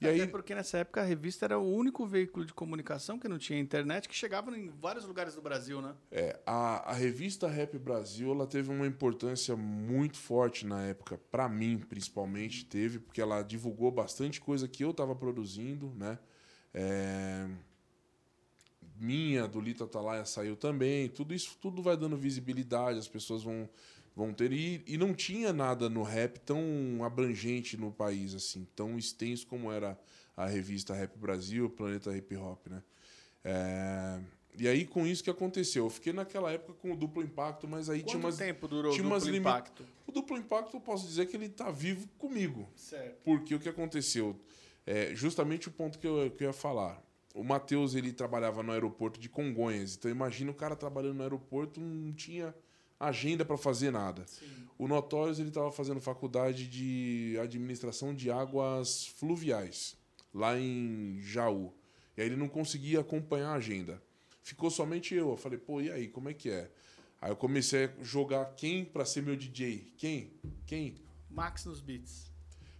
E 0.00 0.06
Até 0.06 0.22
aí, 0.22 0.28
porque 0.28 0.54
nessa 0.54 0.78
época 0.78 1.00
a 1.00 1.04
revista 1.04 1.46
era 1.46 1.58
o 1.58 1.66
único 1.66 2.06
veículo 2.06 2.44
de 2.44 2.52
comunicação 2.52 3.18
que 3.18 3.28
não 3.28 3.38
tinha 3.38 3.58
internet, 3.58 4.06
que 4.06 4.14
chegava 4.14 4.54
em 4.56 4.68
vários 4.68 5.06
lugares 5.06 5.34
do 5.34 5.40
Brasil, 5.40 5.80
né? 5.80 5.94
É, 6.10 6.38
a, 6.44 6.90
a 6.90 6.92
revista 6.92 7.48
Rap 7.48 7.78
Brasil 7.78 8.30
ela 8.30 8.46
teve 8.46 8.70
uma 8.70 8.86
importância 8.86 9.56
muito 9.56 10.18
forte 10.18 10.66
na 10.66 10.82
época, 10.82 11.18
para 11.30 11.48
mim 11.48 11.78
principalmente 11.78 12.66
teve, 12.66 12.98
porque 12.98 13.22
ela 13.22 13.40
divulgou 13.40 13.90
bastante 13.90 14.38
coisa 14.38 14.68
que 14.68 14.84
eu 14.84 14.90
estava 14.90 15.14
produzindo, 15.14 15.90
né? 15.96 16.18
É, 16.78 17.48
minha, 19.00 19.48
do 19.48 19.58
Lito 19.60 19.82
Atalaia 19.82 20.26
saiu 20.26 20.56
também, 20.56 21.08
tudo 21.08 21.32
isso 21.32 21.56
tudo 21.60 21.82
vai 21.82 21.96
dando 21.96 22.18
visibilidade, 22.18 22.98
as 22.98 23.08
pessoas 23.08 23.42
vão, 23.42 23.66
vão 24.14 24.32
ter. 24.34 24.52
E, 24.52 24.84
e 24.86 24.98
não 24.98 25.14
tinha 25.14 25.54
nada 25.54 25.88
no 25.88 26.02
rap 26.02 26.38
tão 26.40 26.60
abrangente 27.02 27.78
no 27.78 27.90
país, 27.90 28.34
assim, 28.34 28.66
tão 28.76 28.98
extenso 28.98 29.46
como 29.46 29.72
era 29.72 29.98
a 30.36 30.46
revista 30.46 30.92
Rap 30.92 31.16
Brasil, 31.18 31.70
Planeta 31.70 32.14
Hip 32.14 32.36
Hop, 32.36 32.66
né? 32.66 32.82
É, 33.42 34.20
e 34.58 34.68
aí, 34.68 34.84
com 34.84 35.06
isso 35.06 35.24
que 35.24 35.30
aconteceu, 35.30 35.84
eu 35.84 35.90
fiquei 35.90 36.12
naquela 36.12 36.50
época 36.50 36.74
com 36.74 36.92
o 36.92 36.96
duplo 36.96 37.22
impacto, 37.22 37.66
mas 37.66 37.88
aí 37.88 38.02
tinha 38.02 38.14
Quanto 38.16 38.24
umas. 38.24 38.36
tempo 38.36 38.68
durou 38.68 38.92
tinha 38.92 39.06
o 39.06 39.18
duplo 39.18 39.34
impacto? 39.34 39.84
O 40.06 40.12
duplo 40.12 40.36
impacto, 40.36 40.76
eu 40.76 40.80
posso 40.80 41.06
dizer 41.06 41.26
que 41.26 41.36
ele 41.36 41.48
tá 41.48 41.70
vivo 41.70 42.06
comigo. 42.18 42.68
Certo. 42.76 43.16
Porque 43.24 43.54
o 43.54 43.60
que 43.60 43.68
aconteceu? 43.68 44.38
É 44.86 45.14
justamente 45.14 45.68
o 45.68 45.72
ponto 45.72 45.98
que 45.98 46.06
eu, 46.06 46.30
que 46.30 46.44
eu 46.44 46.48
ia 46.48 46.52
falar. 46.52 47.02
O 47.34 47.42
Matheus, 47.44 47.94
ele 47.94 48.12
trabalhava 48.12 48.62
no 48.62 48.72
aeroporto 48.72 49.20
de 49.20 49.28
Congonhas. 49.28 49.96
Então, 49.96 50.10
imagina 50.10 50.50
o 50.50 50.54
cara 50.54 50.76
trabalhando 50.76 51.16
no 51.16 51.22
aeroporto, 51.22 51.80
não 51.80 52.12
tinha 52.12 52.54
agenda 52.98 53.44
para 53.44 53.58
fazer 53.58 53.90
nada. 53.90 54.24
Sim. 54.26 54.46
O 54.78 54.88
Notórios, 54.88 55.38
ele 55.38 55.48
estava 55.48 55.70
fazendo 55.70 56.00
faculdade 56.00 56.66
de 56.66 57.36
administração 57.42 58.14
de 58.14 58.30
águas 58.30 59.06
fluviais, 59.06 59.96
lá 60.32 60.58
em 60.58 61.18
Jaú. 61.20 61.74
E 62.16 62.22
aí 62.22 62.28
ele 62.28 62.36
não 62.36 62.48
conseguia 62.48 63.00
acompanhar 63.00 63.50
a 63.50 63.54
agenda. 63.54 64.02
Ficou 64.42 64.70
somente 64.70 65.14
eu. 65.14 65.30
Eu 65.30 65.36
falei, 65.36 65.58
pô, 65.58 65.80
e 65.80 65.90
aí, 65.90 66.08
como 66.08 66.28
é 66.28 66.34
que 66.34 66.48
é? 66.48 66.70
Aí 67.20 67.30
eu 67.30 67.36
comecei 67.36 67.84
a 67.84 67.90
jogar 68.02 68.44
quem 68.54 68.84
para 68.84 69.04
ser 69.04 69.22
meu 69.22 69.36
DJ? 69.36 69.92
Quem? 69.98 70.32
Quem? 70.66 70.94
Max 71.28 71.64
nos 71.64 71.80
beats. 71.80 72.35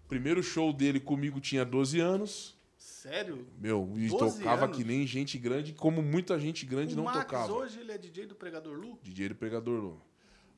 Primeiro 0.08 0.42
show 0.42 0.72
dele 0.72 1.00
comigo 1.00 1.40
tinha 1.40 1.64
12 1.64 2.00
anos. 2.00 2.56
Sério? 2.76 3.46
Meu, 3.58 3.92
e 3.96 4.08
12 4.08 4.38
tocava 4.38 4.64
anos? 4.64 4.76
que 4.76 4.84
nem 4.84 5.06
gente 5.06 5.38
grande, 5.38 5.72
como 5.72 6.02
muita 6.02 6.38
gente 6.38 6.64
grande 6.66 6.94
o 6.94 6.96
não 6.96 7.04
Max 7.04 7.18
tocava. 7.18 7.52
hoje 7.52 7.80
ele 7.80 7.92
é 7.92 7.98
DJ 7.98 8.26
do 8.26 8.34
Pregador 8.34 8.76
Lu? 8.76 8.98
DJ 9.02 9.28
do 9.30 9.34
Pregador 9.34 9.80
Lu. 9.80 10.02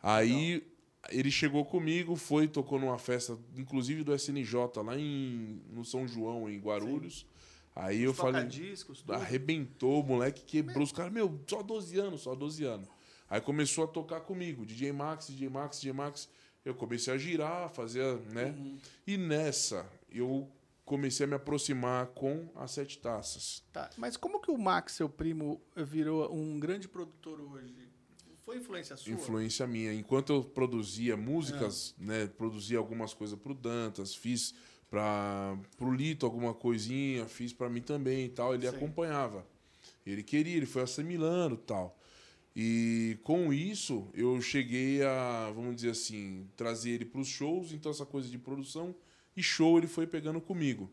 Aí 0.02 0.66
ele 1.10 1.30
chegou 1.30 1.64
comigo, 1.64 2.16
foi, 2.16 2.48
tocou 2.48 2.78
numa 2.78 2.98
festa, 2.98 3.38
inclusive 3.56 4.02
do 4.02 4.14
SNJ, 4.14 4.54
lá 4.84 4.98
em, 4.98 5.62
no 5.70 5.84
São 5.84 6.06
João, 6.06 6.48
em 6.48 6.58
Guarulhos. 6.58 7.26
Aí 7.74 8.02
eu 8.02 8.12
falei, 8.12 8.44
discos, 8.44 9.02
tudo. 9.02 9.12
arrebentou, 9.14 10.00
o 10.00 10.06
moleque 10.06 10.42
quebrou 10.42 10.82
os 10.82 10.90
caras, 10.90 11.12
meu, 11.12 11.40
só 11.46 11.62
12 11.62 11.98
anos, 11.98 12.20
só 12.22 12.34
12 12.34 12.64
anos. 12.64 12.88
Aí 13.30 13.40
começou 13.40 13.84
a 13.84 13.86
tocar 13.86 14.20
comigo, 14.20 14.66
DJ 14.66 14.92
Max, 14.92 15.28
DJ 15.28 15.48
Max, 15.48 15.76
DJ 15.76 15.92
Max. 15.92 16.28
Eu 16.68 16.74
comecei 16.74 17.14
a 17.14 17.18
girar, 17.18 17.70
fazer, 17.70 18.18
né? 18.32 18.54
Uhum. 18.56 18.78
E 19.06 19.16
nessa, 19.16 19.86
eu 20.10 20.48
comecei 20.84 21.24
a 21.24 21.26
me 21.26 21.34
aproximar 21.34 22.06
com 22.08 22.48
as 22.54 22.70
sete 22.72 22.98
taças. 22.98 23.62
Tá, 23.72 23.90
mas 23.96 24.16
como 24.16 24.40
que 24.40 24.50
o 24.50 24.58
Max, 24.58 24.92
seu 24.92 25.08
primo, 25.08 25.60
virou 25.76 26.34
um 26.34 26.58
grande 26.58 26.88
produtor 26.88 27.40
hoje? 27.40 27.88
Foi 28.42 28.56
influência 28.56 28.96
sua? 28.96 29.12
influência 29.12 29.66
minha. 29.66 29.92
Enquanto 29.92 30.32
eu 30.32 30.42
produzia 30.42 31.16
músicas, 31.16 31.94
né, 31.98 32.26
produzia 32.26 32.78
algumas 32.78 33.12
coisas 33.12 33.38
pro 33.38 33.52
Dantas, 33.52 34.14
fiz 34.14 34.54
para 34.90 35.58
pro 35.76 35.92
Lito 35.92 36.24
alguma 36.24 36.54
coisinha, 36.54 37.26
fiz 37.26 37.52
para 37.52 37.68
mim 37.68 37.82
também 37.82 38.24
e 38.24 38.28
tal, 38.30 38.54
ele 38.54 38.68
Sim. 38.68 38.74
acompanhava. 38.74 39.46
Ele 40.06 40.22
queria, 40.22 40.56
ele 40.56 40.64
foi 40.64 40.82
assimilando 40.82 41.56
e 41.56 41.58
tal. 41.66 41.97
E 42.54 43.18
com 43.22 43.52
isso, 43.52 44.08
eu 44.14 44.40
cheguei 44.40 45.02
a, 45.02 45.50
vamos 45.54 45.76
dizer 45.76 45.90
assim, 45.90 46.48
trazer 46.56 46.90
ele 46.90 47.04
para 47.04 47.20
os 47.20 47.28
shows, 47.28 47.72
então 47.72 47.90
essa 47.90 48.04
coisa 48.04 48.28
de 48.28 48.38
produção 48.38 48.94
e 49.36 49.42
show 49.42 49.78
ele 49.78 49.86
foi 49.86 50.06
pegando 50.06 50.40
comigo. 50.40 50.90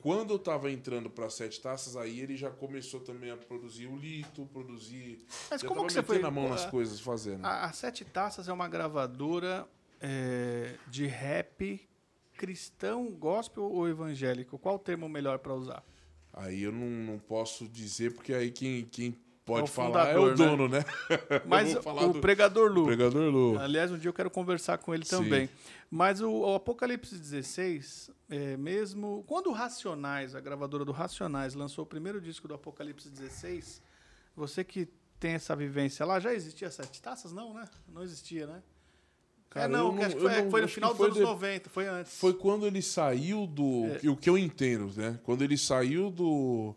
Quando 0.00 0.34
eu 0.34 0.38
tava 0.38 0.68
entrando 0.68 1.08
para 1.08 1.30
Sete 1.30 1.60
Taças, 1.60 1.96
aí 1.96 2.18
ele 2.18 2.36
já 2.36 2.50
começou 2.50 2.98
também 2.98 3.30
a 3.30 3.36
produzir 3.36 3.86
o 3.86 3.96
Lito, 3.96 4.44
produzir. 4.46 5.24
Mas 5.48 5.60
já 5.60 5.68
como 5.68 5.86
que 5.86 5.92
você 5.92 6.02
foi... 6.02 6.20
a 6.20 6.30
mão 6.30 6.48
nas 6.48 6.64
a- 6.64 6.70
coisas, 6.70 6.98
fazendo. 6.98 7.44
A, 7.46 7.66
a 7.66 7.72
Sete 7.72 8.04
Taças 8.04 8.48
é 8.48 8.52
uma 8.52 8.66
gravadora 8.66 9.64
é, 10.00 10.74
de 10.88 11.06
rap 11.06 11.88
cristão, 12.36 13.12
gospel 13.12 13.62
ou 13.62 13.88
evangélico? 13.88 14.58
Qual 14.58 14.74
o 14.74 14.78
termo 14.80 15.08
melhor 15.08 15.38
para 15.38 15.54
usar? 15.54 15.84
Aí 16.32 16.62
eu 16.62 16.72
não, 16.72 16.88
não 16.88 17.18
posso 17.20 17.68
dizer, 17.68 18.12
porque 18.14 18.34
aí 18.34 18.50
quem, 18.50 18.84
quem 18.86 19.16
pode 19.60 19.70
É 19.70 19.72
falar 19.72 20.08
é 20.10 20.18
o 20.18 20.34
dono, 20.34 20.68
né? 20.68 20.84
Mas 21.46 21.72
vou 21.74 21.82
falar 21.82 22.04
o 22.06 22.12
do- 22.14 22.20
Pregador 22.20 22.70
Lu. 22.72 22.84
Pregador 22.86 23.30
Lu. 23.30 23.58
Aliás, 23.58 23.90
um 23.90 23.98
dia 23.98 24.08
eu 24.08 24.12
quero 24.14 24.30
conversar 24.30 24.78
com 24.78 24.94
ele 24.94 25.04
Sim. 25.04 25.16
também. 25.16 25.48
Mas 25.90 26.20
o, 26.20 26.30
o 26.30 26.54
Apocalipse 26.54 27.16
16, 27.18 28.10
é, 28.30 28.56
mesmo. 28.56 29.24
Quando 29.26 29.48
o 29.48 29.52
Racionais, 29.52 30.34
a 30.34 30.40
gravadora 30.40 30.84
do 30.84 30.92
Racionais, 30.92 31.54
lançou 31.54 31.84
o 31.84 31.86
primeiro 31.86 32.20
disco 32.20 32.48
do 32.48 32.54
Apocalipse 32.54 33.08
16, 33.10 33.82
você 34.34 34.64
que 34.64 34.88
tem 35.20 35.32
essa 35.34 35.54
vivência 35.54 36.04
lá, 36.06 36.18
já 36.18 36.32
existia 36.34 36.70
Sete 36.70 37.00
Taças? 37.00 37.32
Não, 37.32 37.52
né? 37.54 37.64
Não 37.88 38.02
existia, 38.02 38.46
né? 38.46 38.62
Cara, 39.50 39.66
é, 39.66 39.68
não, 39.68 39.88
eu 40.00 40.10
foi, 40.18 40.42
não- 40.42 40.50
foi 40.50 40.60
no 40.62 40.64
acho 40.64 40.66
que 40.68 40.74
final 40.74 40.90
dos 40.90 40.96
foi 40.96 41.06
anos 41.08 41.18
de- 41.18 41.22
90, 41.24 41.68
foi 41.70 41.86
antes. 41.86 42.18
Foi 42.18 42.32
quando 42.32 42.66
ele 42.66 42.80
saiu 42.80 43.46
do. 43.46 43.84
É. 44.02 44.08
O 44.08 44.16
que 44.16 44.30
eu 44.30 44.38
entendo, 44.38 44.90
né? 44.96 45.20
Quando 45.22 45.42
ele 45.42 45.58
saiu 45.58 46.10
do, 46.10 46.74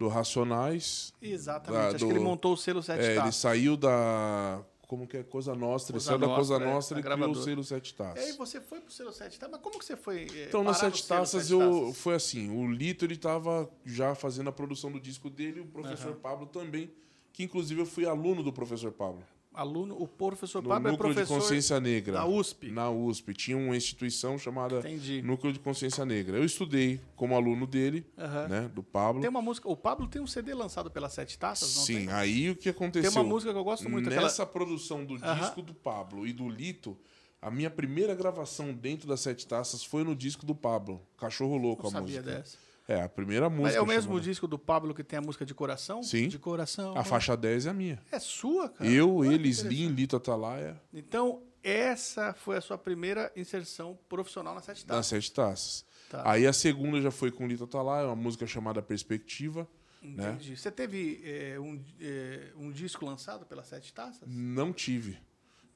do 0.00 0.08
Racionais. 0.08 1.12
Exatamente. 1.20 1.80
da- 1.82 1.88
acho 1.88 1.98
do- 1.98 2.06
que 2.06 2.12
ele 2.12 2.20
montou 2.24 2.54
o 2.54 2.56
selo 2.56 2.82
Sete 2.82 3.02
É, 3.04 3.06
ele 3.10 3.14
Taças. 3.16 3.36
saiu 3.36 3.76
da. 3.76 4.62
Como 4.88 5.06
que 5.06 5.18
é? 5.18 5.22
Coisa 5.22 5.54
Nostra. 5.54 5.92
Ele 5.92 5.98
Coisa 6.04 6.06
saiu 6.06 6.18
da 6.18 6.34
Coisa 6.34 6.58
Nostra, 6.58 6.96
é, 6.96 7.00
e 7.00 7.02
criou 7.04 7.30
o 7.30 7.34
selo 7.36 7.62
Sete 7.62 7.94
E 7.96 8.02
aí 8.02 8.14
Taças. 8.14 8.36
você 8.36 8.60
foi 8.60 8.80
pro 8.80 8.90
selo 8.92 9.12
Sete 9.12 9.38
Taças, 9.38 9.52
mas 9.52 9.60
como 9.62 9.78
que 9.78 9.84
você 9.84 9.96
foi 9.96 10.26
é, 10.34 10.46
Então, 10.48 10.64
no 10.64 10.72
Sete 10.74 11.04
selo 11.04 11.20
Taças, 11.20 11.42
Sete 11.42 11.52
eu, 11.52 11.80
Taças? 11.82 11.98
foi 11.98 12.14
assim: 12.14 12.50
o 12.50 12.68
Lito 12.72 13.04
ele 13.04 13.16
tava 13.16 13.70
já 13.84 14.14
fazendo 14.14 14.48
a 14.48 14.52
produção 14.52 14.90
do 14.90 14.98
disco 14.98 15.28
dele, 15.30 15.60
o 15.60 15.66
professor 15.66 16.14
Pablo 16.16 16.46
também, 16.46 16.90
que 17.32 17.44
inclusive 17.44 17.80
eu 17.82 17.86
fui 17.86 18.06
aluno 18.06 18.42
do 18.42 18.52
professor 18.52 18.90
Pablo. 18.90 19.22
Aluno, 19.52 20.00
o 20.00 20.06
professor 20.06 20.62
No 20.62 20.68
Pablo 20.68 20.88
é 20.88 20.92
Núcleo 20.92 21.08
de 21.10 21.14
professor 21.16 21.40
Consciência 21.40 21.80
Negra. 21.80 22.12
da 22.14 22.24
USP. 22.26 22.70
Na 22.70 22.88
USP. 22.88 23.34
Tinha 23.34 23.56
uma 23.56 23.76
instituição 23.76 24.38
chamada 24.38 24.78
Entendi. 24.78 25.20
Núcleo 25.22 25.52
de 25.52 25.58
Consciência 25.58 26.04
Negra. 26.04 26.36
Eu 26.36 26.44
estudei 26.44 27.00
como 27.16 27.34
aluno 27.34 27.66
dele, 27.66 28.06
Aham. 28.16 28.46
né? 28.48 28.70
Do 28.72 28.80
Pablo. 28.82 29.20
Tem 29.20 29.28
uma 29.28 29.42
música. 29.42 29.68
O 29.68 29.76
Pablo 29.76 30.06
tem 30.06 30.22
um 30.22 30.26
CD 30.26 30.54
lançado 30.54 30.88
pela 30.88 31.08
Sete 31.08 31.36
Taças, 31.36 31.74
não 31.76 31.82
Sim, 31.82 31.94
tem? 32.06 32.12
aí 32.12 32.50
o 32.50 32.54
que 32.56 32.68
aconteceu? 32.68 33.10
Tem 33.10 33.20
uma 33.20 33.28
música 33.28 33.52
que 33.52 33.58
eu 33.58 33.64
gosto 33.64 33.88
muito. 33.90 34.06
aquela- 34.08 34.22
Nessa 34.22 34.46
produção 34.46 35.04
do 35.04 35.16
Aham. 35.16 35.40
disco 35.40 35.62
do 35.62 35.74
Pablo 35.74 36.26
e 36.26 36.32
do 36.32 36.48
Lito, 36.48 36.96
A 37.42 37.50
minha 37.50 37.70
primeira 37.70 38.14
gravação 38.14 38.70
dentro 38.70 39.08
das 39.08 39.20
Sete 39.20 39.46
Taças 39.46 39.82
foi 39.82 40.04
no 40.04 40.14
disco 40.14 40.44
do 40.44 40.54
Pablo, 40.54 41.00
Cachorro 41.16 41.56
Louco, 41.56 41.84
Não 41.84 41.88
a 41.88 41.92
sabia 41.92 42.18
música. 42.20 42.36
dessa. 42.36 42.58
É, 42.90 43.02
a 43.02 43.08
primeira 43.08 43.48
música. 43.48 43.68
Mas 43.68 43.76
é 43.76 43.80
o 43.80 43.86
mesmo 43.86 44.20
disco 44.20 44.48
do 44.48 44.58
Pablo 44.58 44.92
que 44.92 45.04
tem 45.04 45.20
a 45.20 45.22
música 45.22 45.46
de 45.46 45.54
coração? 45.54 46.02
Sim. 46.02 46.26
De 46.26 46.40
coração. 46.40 46.98
A 46.98 47.04
faixa 47.04 47.36
10 47.36 47.66
é 47.66 47.70
a 47.70 47.72
minha. 47.72 48.02
É 48.10 48.18
sua, 48.18 48.68
cara? 48.68 48.90
Eu, 48.90 49.18
Olha 49.18 49.32
ele, 49.32 49.48
Slim. 49.48 49.90
Lito 49.90 50.16
Atalaia, 50.16 50.76
Então, 50.92 51.40
essa 51.62 52.34
foi 52.34 52.56
a 52.56 52.60
sua 52.60 52.76
primeira 52.76 53.30
inserção 53.36 53.96
profissional 54.08 54.56
na 54.56 54.60
Sete 54.60 54.84
Taças. 54.84 55.06
Sete 55.06 55.32
Taças. 55.32 55.84
Tá. 56.10 56.28
Aí 56.28 56.48
a 56.48 56.52
segunda 56.52 57.00
já 57.00 57.12
foi 57.12 57.30
com 57.30 57.46
Lito 57.46 57.62
Atalaia, 57.62 58.06
uma 58.08 58.16
música 58.16 58.44
chamada 58.44 58.82
Perspectiva. 58.82 59.68
né? 60.02 60.32
Entendi. 60.32 60.56
Você 60.56 60.72
teve 60.72 61.22
é, 61.24 61.60
um, 61.60 61.80
é, 62.00 62.48
um 62.56 62.72
disco 62.72 63.06
lançado 63.06 63.46
pela 63.46 63.62
Sete 63.62 63.92
Taças? 63.92 64.22
Não 64.26 64.72
tive. 64.72 65.16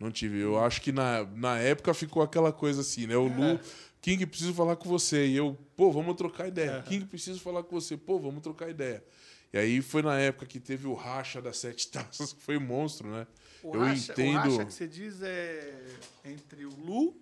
Não 0.01 0.11
tive. 0.11 0.41
Eu 0.41 0.59
acho 0.59 0.83
que 0.83 0.91
na, 0.91 1.23
na 1.25 1.59
época 1.59 1.95
ficou 1.95 2.23
aquela 2.25 2.53
coisa 2.53 2.81
assim, 2.81 3.07
né? 3.07 3.17
O 3.17 3.29
Lu, 3.29 3.61
King, 4.05 4.27
preciso 4.27 4.53
falar 4.53 4.77
com 4.77 4.87
você. 4.87 5.27
E 5.27 5.35
eu, 5.35 5.57
pô, 5.75 5.91
vamos 5.91 6.15
trocar 6.17 6.47
ideia. 6.47 6.83
King, 6.83 7.07
preciso 7.07 7.41
falar 7.41 7.63
com 7.63 7.81
você. 7.81 7.97
Pô, 7.97 8.19
vamos 8.19 8.43
trocar 8.43 8.69
ideia. 8.69 9.03
E 9.51 9.57
aí 9.57 9.81
foi 9.81 10.03
na 10.03 10.19
época 10.19 10.45
que 10.45 10.61
teve 10.61 10.87
o 10.87 10.93
racha 10.93 11.41
das 11.41 11.57
sete 11.57 11.89
taças, 11.89 12.35
que 12.35 12.43
foi 12.43 12.59
monstro, 12.59 13.09
né? 13.09 13.27
O 13.63 13.75
eu 13.75 13.81
racha, 13.81 14.13
entendo. 14.13 14.31
O 14.51 14.57
racha 14.57 14.65
que 14.67 14.73
você 14.75 14.87
diz 14.87 15.23
é 15.23 15.85
entre 16.23 16.67
o 16.67 16.71
Lu, 16.71 17.17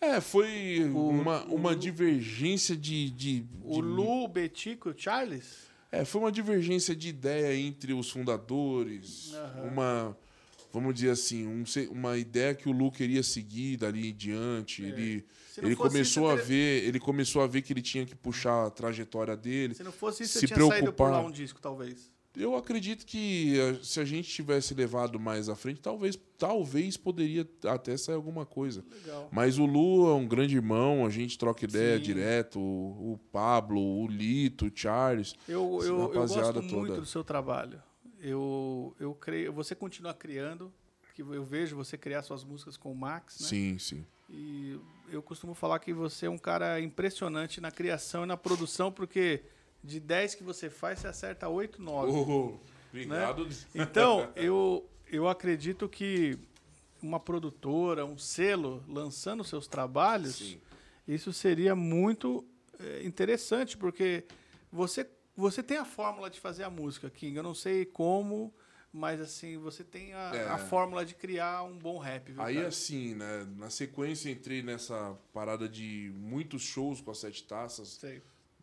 É, 0.00 0.20
foi 0.20 0.80
O- 0.92 1.08
uma, 1.10 1.44
o 1.46 1.54
uma 1.54 1.76
divergência 1.76 2.76
de. 2.76 3.08
de, 3.10 3.44
o 3.62 3.74
de- 3.76 3.80
Lu, 3.82 4.24
o 4.24 4.28
Betico 4.28 4.88
e 4.88 4.92
o 4.92 4.98
Charles? 4.98 5.68
É, 5.92 6.04
foi 6.04 6.20
uma 6.22 6.32
divergência 6.32 6.94
de 6.96 7.08
ideia 7.08 7.54
entre 7.56 7.92
os 7.94 8.10
fundadores, 8.10 9.32
Aham. 9.32 9.62
uma, 9.70 10.18
vamos 10.74 10.92
dizer 10.94 11.10
assim, 11.10 11.46
um 11.46 11.62
uma 11.90 12.18
ideia 12.18 12.52
que 12.52 12.68
o 12.68 12.72
Lu 12.72 12.90
queria 12.90 13.22
seguir 13.22 13.76
dali 13.76 14.10
em 14.10 14.14
diante. 14.14 14.82
Ele, 14.82 15.24
É. 15.56 15.64
Ele 15.64 15.76
fosse 15.76 15.88
começou 15.90 16.24
isso, 16.24 16.36
a 16.36 16.40
eu 16.40 16.44
ver, 16.44 16.84
ele 16.84 16.98
começou 16.98 17.40
a 17.42 17.46
ver 17.46 17.62
que 17.62 17.72
ele 17.72 17.80
tinha 17.80 18.04
que 18.04 18.16
puxar 18.16 18.66
a 18.66 18.70
trajetória 18.70 19.36
dele. 19.36 19.72
Se 19.74 19.84
não 19.84 19.92
fosse 19.92 20.24
isso, 20.24 20.32
Se 20.32 20.48
você 20.48 20.54
tinha 20.54 20.66
saído 20.66 20.92
por 20.92 21.04
lá 21.04 21.10
preocupar. 21.10 21.24
um 21.24 21.30
disco, 21.30 21.60
talvez. 21.60 22.12
Eu 22.36 22.56
acredito 22.56 23.06
que 23.06 23.56
eh, 23.56 23.78
se 23.80 24.00
a 24.00 24.04
gente 24.04 24.28
tivesse 24.28 24.74
levado 24.74 25.20
mais 25.20 25.48
à 25.48 25.54
frente, 25.54 25.80
talvez, 25.80 26.18
talvez 26.36 26.96
poderia 26.96 27.48
até 27.64 27.96
sair 27.96 28.16
alguma 28.16 28.44
coisa. 28.44 28.84
Legal. 29.04 29.28
Mas 29.30 29.56
o 29.56 29.64
Lu 29.64 30.10
é 30.10 30.14
um 30.14 30.26
grande 30.26 30.56
irmão, 30.56 31.06
a 31.06 31.10
gente 31.10 31.38
troca 31.38 31.64
ideia 31.64 31.96
Sim. 31.98 32.02
direto. 32.02 32.58
O, 32.58 33.12
o 33.12 33.20
Pablo, 33.30 33.80
o 33.80 34.08
Lito, 34.08 34.66
o 34.66 34.72
Charles. 34.74 35.34
Eu, 35.48 35.78
eu, 35.84 36.12
eu 36.12 36.26
gosto 36.26 36.54
muito 36.60 36.68
toda. 36.88 37.00
do 37.00 37.06
seu 37.06 37.22
trabalho. 37.22 37.80
Eu, 38.26 38.96
eu 38.98 39.14
creio, 39.14 39.52
você 39.52 39.74
continua 39.74 40.14
criando, 40.14 40.72
que 41.14 41.20
eu 41.20 41.44
vejo 41.44 41.76
você 41.76 41.98
criar 41.98 42.22
suas 42.22 42.42
músicas 42.42 42.74
com 42.74 42.90
o 42.90 42.96
Max, 42.96 43.38
né? 43.40 43.48
Sim, 43.48 43.78
sim. 43.78 44.06
E 44.30 44.80
eu 45.10 45.22
costumo 45.22 45.52
falar 45.52 45.78
que 45.78 45.92
você 45.92 46.24
é 46.24 46.30
um 46.30 46.38
cara 46.38 46.80
impressionante 46.80 47.60
na 47.60 47.70
criação 47.70 48.24
e 48.24 48.26
na 48.26 48.36
produção, 48.38 48.90
porque 48.90 49.42
de 49.82 50.00
10 50.00 50.36
que 50.36 50.42
você 50.42 50.70
faz, 50.70 51.00
você 51.00 51.08
acerta 51.08 51.50
8, 51.50 51.82
9. 51.82 52.10
Oh, 52.10 52.58
obrigado. 52.88 53.46
Então, 53.74 54.32
eu, 54.34 54.88
eu 55.06 55.28
acredito 55.28 55.86
que 55.86 56.38
uma 57.02 57.20
produtora, 57.20 58.06
um 58.06 58.16
selo, 58.16 58.82
lançando 58.88 59.44
seus 59.44 59.66
trabalhos, 59.66 60.36
Sim. 60.36 60.60
isso 61.06 61.30
seria 61.30 61.76
muito 61.76 62.42
eh, 62.80 63.02
interessante, 63.04 63.76
porque 63.76 64.24
você, 64.72 65.06
você 65.36 65.62
tem 65.62 65.76
a 65.78 65.84
fórmula 65.84 66.28
de 66.30 66.38
fazer 66.40 66.62
a 66.64 66.70
música, 66.70 67.08
King. 67.10 67.36
Eu 67.36 67.42
não 67.42 67.54
sei 67.54 67.84
como, 67.84 68.52
mas 68.92 69.20
assim, 69.20 69.56
você 69.58 69.82
tem 69.82 70.12
a, 70.14 70.30
É. 70.34 70.48
a 70.48 70.58
fórmula 70.58 71.04
de 71.04 71.14
criar 71.14 71.62
um 71.64 71.76
bom 71.78 71.98
rap. 71.98 72.30
Viu, 72.32 72.42
Aí 72.42 72.56
cara? 72.56 72.68
assim, 72.68 73.14
né? 73.14 73.46
Na 73.56 73.70
sequência 73.70 74.30
entrei 74.30 74.62
nessa 74.62 75.16
parada 75.32 75.68
de 75.68 76.12
muitos 76.16 76.62
shows 76.62 77.00
com 77.00 77.10
as 77.10 77.18
sete 77.18 77.42
taças, 77.44 77.88
Sei. 77.88 78.22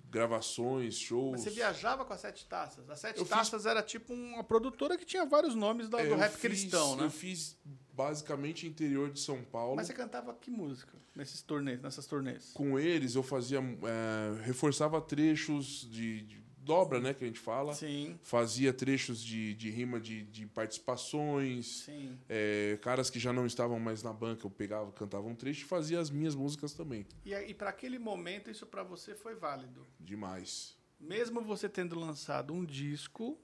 gravações, 0.10 0.96
shows. 0.96 1.32
Mas 1.32 1.42
você 1.42 1.50
viajava 1.50 2.04
com 2.04 2.12
as 2.14 2.20
Sete 2.20 2.46
Taças. 2.46 2.90
As 2.90 3.00
Sete 3.00 3.18
Eu 3.20 3.26
fiz- 3.26 3.34
Taças 3.34 3.66
era 3.66 3.82
tipo 3.82 4.14
uma 4.14 4.44
produtora 4.44 4.98
que 4.98 5.06
tinha 5.06 5.26
vários 5.26 5.56
nomes 5.56 5.88
da- 5.90 6.02
É, 6.02 6.08
do 6.10 6.16
rap 6.16 6.32
fiz- 6.34 6.42
cristão, 6.42 6.96
né? 6.98 7.06
Eu 7.06 7.10
fiz 7.10 7.58
basicamente 7.94 8.68
interior 8.68 9.10
de 9.12 9.20
São 9.20 9.42
Paulo. 9.44 9.76
Mas 9.76 9.88
você 9.88 9.94
cantava 9.94 10.34
que 10.34 10.52
música 10.52 10.98
nesses 11.16 11.42
turnês, 11.42 11.82
nessas 11.82 12.06
turnês? 12.06 12.52
Com 12.54 12.78
eles 12.80 13.16
eu 13.16 13.24
fazia, 13.24 13.60
é, 13.60 14.44
reforçava 14.44 15.00
trechos 15.02 15.88
de, 15.90 16.22
de 16.24 16.42
dobra, 16.64 17.00
né, 17.00 17.14
que 17.14 17.24
a 17.24 17.28
gente 17.28 17.40
fala. 17.40 17.74
Sim, 17.74 18.18
Fazia 18.24 18.72
trechos 18.72 19.24
de, 19.24 19.54
de 19.56 19.70
rima 19.70 20.00
de, 20.00 20.24
de 20.24 20.46
participações. 20.48 21.84
sim. 21.86 22.18
É, 22.30 22.78
caras 22.82 23.10
que 23.10 23.20
já 23.20 23.34
não 23.34 23.46
estavam 23.46 23.80
mais 23.80 24.04
na 24.04 24.14
banca, 24.14 24.46
eu 24.46 24.52
pegava, 24.52 24.92
cantava 24.92 25.28
um 25.28 25.36
trecho 25.36 25.62
e 25.62 25.66
fazia 25.66 26.00
as 26.00 26.10
minhas 26.10 26.36
músicas 26.36 26.74
também. 26.74 27.06
E, 27.26 27.34
aí, 27.34 27.54
para 27.54 27.70
aquele 27.70 28.00
momento, 28.00 28.50
isso 28.50 28.66
para 28.66 28.84
você 28.84 29.16
foi 29.16 29.36
válido. 29.36 29.86
Demais. 30.00 30.76
Mesmo 31.00 31.42
você 31.42 31.68
tendo 31.68 32.00
lançado 32.00 32.54
um 32.54 32.64
disco 32.64 33.38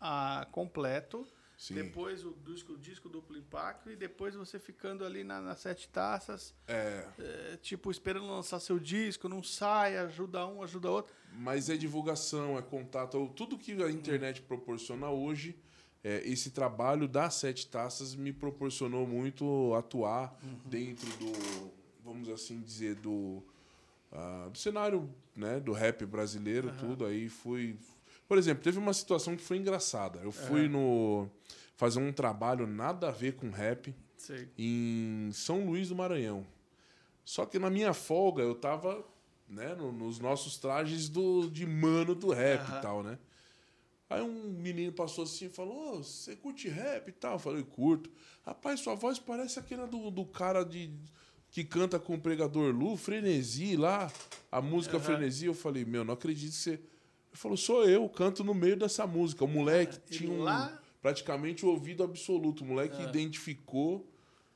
ah, 0.00 0.46
completo, 0.52 1.26
Sim. 1.56 1.74
depois 1.74 2.22
o 2.24 2.32
disco, 2.44 2.74
o 2.74 2.78
disco 2.78 3.08
duplo 3.08 3.36
impacto, 3.36 3.90
e 3.90 3.96
depois 3.96 4.34
você 4.34 4.58
ficando 4.58 5.04
ali 5.04 5.24
na- 5.24 5.40
nas 5.40 5.58
Sete 5.60 5.88
Taças, 5.88 6.54
É, 6.68 7.06
é, 7.18 7.56
tipo, 7.62 7.90
esperando 7.90 8.26
lançar 8.26 8.60
seu 8.60 8.78
disco, 8.78 9.26
não 9.28 9.42
sai, 9.42 9.96
ajuda 9.96 10.46
um, 10.46 10.62
ajuda 10.62 10.90
outro. 10.90 11.14
Mas 11.32 11.70
é 11.70 11.76
divulgação, 11.76 12.58
é 12.58 12.62
contato. 12.62 13.30
Tudo 13.34 13.56
que 13.56 13.72
a 13.82 13.90
internet 13.90 14.42
proporciona 14.42 15.08
hoje, 15.08 15.56
é, 16.04 16.20
esse 16.28 16.50
trabalho 16.50 17.08
das 17.08 17.34
sete 17.34 17.66
taças 17.66 18.14
me 18.14 18.32
proporcionou 18.32 19.06
muito 19.06 19.74
atuar 19.74 20.38
dentro 20.66 21.08
do, 21.16 21.72
vamos 22.04 22.28
assim 22.28 22.60
dizer, 22.60 22.94
do, 22.96 23.42
ah, 24.12 24.48
do 24.52 24.58
cenário 24.58 25.10
né, 25.34 25.58
do 25.58 25.72
rap 25.72 26.04
brasileiro, 26.06 26.70
tudo. 26.78 27.04
Aí 27.06 27.28
fui. 27.28 27.76
Por 28.28 28.38
exemplo, 28.38 28.62
teve 28.62 28.78
uma 28.78 28.92
situação 28.92 29.36
que 29.36 29.42
foi 29.42 29.56
engraçada. 29.58 30.18
Eu 30.20 30.32
fui 30.32 30.68
no 30.68 31.28
fazer 31.76 31.98
um 32.00 32.12
trabalho 32.12 32.66
nada 32.66 33.08
a 33.08 33.12
ver 33.12 33.34
com 33.36 33.50
rap 33.50 33.94
Sei. 34.16 34.48
em 34.58 35.30
São 35.32 35.64
Luís 35.66 35.88
do 35.90 35.94
Maranhão. 35.96 36.46
Só 37.24 37.44
que 37.46 37.58
na 37.58 37.68
minha 37.70 37.92
folga 37.92 38.42
eu 38.42 38.54
tava, 38.54 39.04
né, 39.48 39.74
no- 39.74 39.92
nos 39.92 40.18
nossos 40.18 40.56
trajes 40.56 41.08
do, 41.08 41.48
de 41.50 41.66
mano 41.66 42.14
do 42.14 42.30
rap 42.32 42.60
Aham. 42.62 42.78
e 42.78 42.82
tal, 42.82 43.02
né? 43.02 43.18
Aí 44.08 44.22
um 44.22 44.50
menino 44.52 44.92
passou 44.92 45.24
assim 45.24 45.46
e 45.46 45.48
falou: 45.50 45.96
"Ô, 45.98 46.02
você 46.02 46.36
curte 46.36 46.68
rap 46.68 47.08
e 47.08 47.12
tal? 47.12 47.34
Eu 47.34 47.38
falei, 47.40 47.62
curto. 47.64 48.08
Rapaz, 48.44 48.80
sua 48.80 48.94
voz 48.94 49.18
parece 49.18 49.58
aquela 49.58 49.86
do, 49.86 50.10
do 50.10 50.24
cara 50.24 50.64
de 50.64 50.92
que 51.50 51.64
canta 51.64 51.98
com 51.98 52.14
o 52.14 52.20
pregador 52.20 52.72
Lu, 52.74 52.96
Frenesi 52.96 53.76
lá, 53.76 54.10
a 54.50 54.60
música 54.62 54.96
Aham. 54.96 55.04
Frenesi. 55.06 55.46
Eu 55.46 55.54
falei, 55.54 55.84
meu, 55.84 56.04
não 56.04 56.14
acredito 56.14 56.50
que 56.52 56.56
você. 56.56 56.80
Ele 57.36 57.42
falou, 57.42 57.56
sou 57.58 57.84
eu, 57.86 58.08
canto 58.08 58.42
no 58.42 58.54
meio 58.54 58.78
dessa 58.78 59.06
música. 59.06 59.44
O 59.44 59.48
moleque 59.48 59.98
e 60.10 60.16
tinha 60.18 60.30
um, 60.32 60.40
lá- 60.42 60.80
praticamente 61.02 61.66
o 61.66 61.68
ouvido 61.68 62.02
absoluto. 62.02 62.64
O 62.64 62.66
moleque 62.66 63.02
identificou 63.02 64.10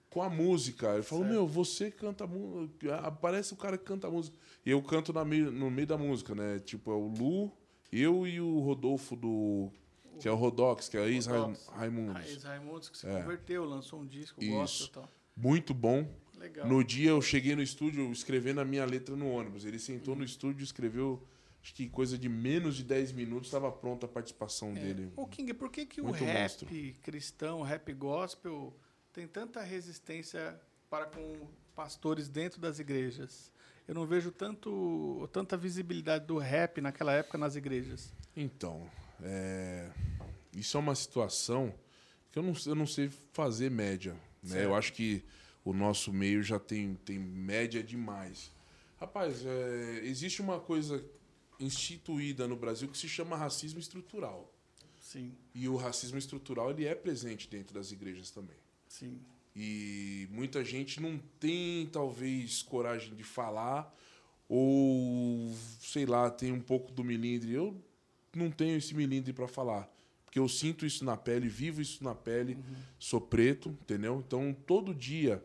com 0.08 0.22
a 0.22 0.30
música. 0.30 0.94
Ele 0.94 1.02
falou, 1.02 1.24
Certo. 1.24 1.34
meu, 1.34 1.46
você 1.46 1.90
canta 1.90 2.26
música. 2.26 2.96
Aparece 2.96 3.52
o 3.52 3.56
cara 3.56 3.76
que 3.76 3.84
canta 3.84 4.08
música. 4.10 4.34
E 4.64 4.70
eu 4.70 4.82
canto 4.82 5.12
na 5.12 5.24
meio, 5.26 5.50
no 5.52 5.70
meio 5.70 5.86
da 5.86 5.98
música, 5.98 6.34
né? 6.34 6.58
Tipo, 6.58 6.90
é 6.90 6.94
o 6.94 7.06
Lu, 7.08 7.52
eu 7.92 8.26
e 8.26 8.40
o 8.40 8.60
Rodolfo 8.60 9.14
do. 9.14 9.70
Que 10.18 10.26
é 10.28 10.32
o 10.32 10.34
Rodox, 10.34 10.88
que 10.88 10.96
é 10.96 11.02
a 11.02 11.08
Is 11.08 11.26
Rodox. 11.26 11.66
Raimundos. 11.68 12.14
Raiz 12.14 12.42
Raimundos, 12.44 12.88
que 12.88 12.96
se 12.98 13.06
É. 13.06 13.20
converteu, 13.22 13.64
lançou 13.64 14.00
um 14.00 14.06
disco, 14.06 14.42
Isso. 14.42 14.52
gosta 14.52 14.84
e 14.84 14.88
tal. 14.90 15.08
Muito 15.36 15.72
bom. 15.74 16.06
Legal. 16.38 16.66
No 16.66 16.82
dia 16.82 17.10
eu 17.10 17.20
cheguei 17.22 17.54
no 17.54 17.62
estúdio 17.62 18.10
escrevendo 18.10 18.60
a 18.60 18.64
minha 18.64 18.84
letra 18.86 19.14
no 19.16 19.30
ônibus. 19.30 19.64
Ele 19.66 19.78
sentou 19.78 20.14
no 20.16 20.24
estúdio 20.24 20.62
e 20.62 20.64
escreveu, 20.64 21.22
acho 21.62 21.74
que 21.74 21.88
coisa 21.88 22.18
de 22.18 22.28
menos 22.28 22.76
de 22.76 22.84
10 22.84 23.12
minutos, 23.12 23.48
estava 23.48 23.70
pronta 23.70 24.06
a 24.06 24.08
participação 24.08 24.72
dele. 24.72 25.12
Ô 25.16 25.26
King, 25.26 25.52
por 25.54 25.70
que, 25.70 25.86
que 25.86 26.00
o 26.00 26.10
rap 26.10 26.42
monstro. 26.42 26.68
cristão, 27.02 27.60
o 27.60 27.62
rap 27.62 27.92
gospel, 27.92 28.74
tem 29.12 29.26
tanta 29.26 29.60
resistência 29.62 30.58
para 30.88 31.06
com 31.06 31.48
pastores 31.74 32.28
dentro 32.28 32.60
das 32.60 32.78
igrejas? 32.78 33.52
Eu 33.86 33.94
não 33.94 34.06
vejo 34.06 34.30
tanto, 34.30 35.28
tanta 35.32 35.56
visibilidade 35.56 36.24
do 36.24 36.38
rap 36.38 36.80
naquela 36.80 37.12
época 37.12 37.36
nas 37.36 37.56
igrejas. 37.56 38.12
Então, 38.36 38.88
é, 39.22 39.90
isso 40.54 40.76
é 40.76 40.80
uma 40.80 40.94
situação 40.94 41.74
que 42.30 42.38
eu 42.38 42.42
não, 42.42 42.52
eu 42.66 42.74
não 42.74 42.86
sei 42.86 43.10
fazer 43.32 43.70
média. 43.70 44.16
Né? 44.42 44.64
Eu 44.64 44.74
acho 44.74 44.92
que 44.92 45.24
o 45.64 45.72
nosso 45.72 46.12
meio 46.12 46.42
já 46.42 46.58
tem, 46.58 46.94
tem 47.04 47.18
média 47.18 47.82
demais. 47.82 48.50
Rapaz, 48.98 49.44
é, 49.44 50.00
existe 50.04 50.40
uma 50.40 50.60
coisa 50.60 51.04
instituída 51.60 52.48
no 52.48 52.56
Brasil 52.56 52.88
que 52.88 52.98
se 52.98 53.08
chama 53.08 53.36
racismo 53.36 53.78
estrutural. 53.78 54.52
Sim, 55.00 55.32
E 55.54 55.68
o 55.68 55.76
racismo 55.76 56.18
estrutural 56.18 56.70
ele 56.70 56.84
é 56.84 56.94
presente 56.94 57.48
dentro 57.48 57.74
das 57.74 57.90
igrejas 57.90 58.30
também. 58.30 58.56
sim. 58.88 59.20
E 59.54 60.28
muita 60.30 60.64
gente 60.64 61.00
não 61.00 61.18
tem, 61.40 61.84
talvez, 61.86 62.62
coragem 62.62 63.16
de 63.16 63.24
falar, 63.24 63.92
ou, 64.48 65.52
sei 65.80 66.06
lá, 66.06 66.30
tem 66.30 66.52
um 66.52 66.60
pouco 66.60 66.92
do 66.92 67.02
milindre. 67.02 67.52
Eu 67.52 67.76
não 68.32 68.48
tenho 68.48 68.78
esse 68.78 68.94
milindre 68.94 69.32
para 69.32 69.48
falar, 69.48 69.92
porque 70.24 70.38
eu 70.38 70.48
sinto 70.48 70.86
isso 70.86 71.04
na 71.04 71.16
pele, 71.16 71.48
vivo 71.48 71.82
isso 71.82 72.04
na 72.04 72.14
pele, 72.14 72.56
sou 72.96 73.20
preto, 73.20 73.70
entendeu? 73.70 74.22
Então, 74.24 74.54
todo 74.66 74.94
dia 74.94 75.44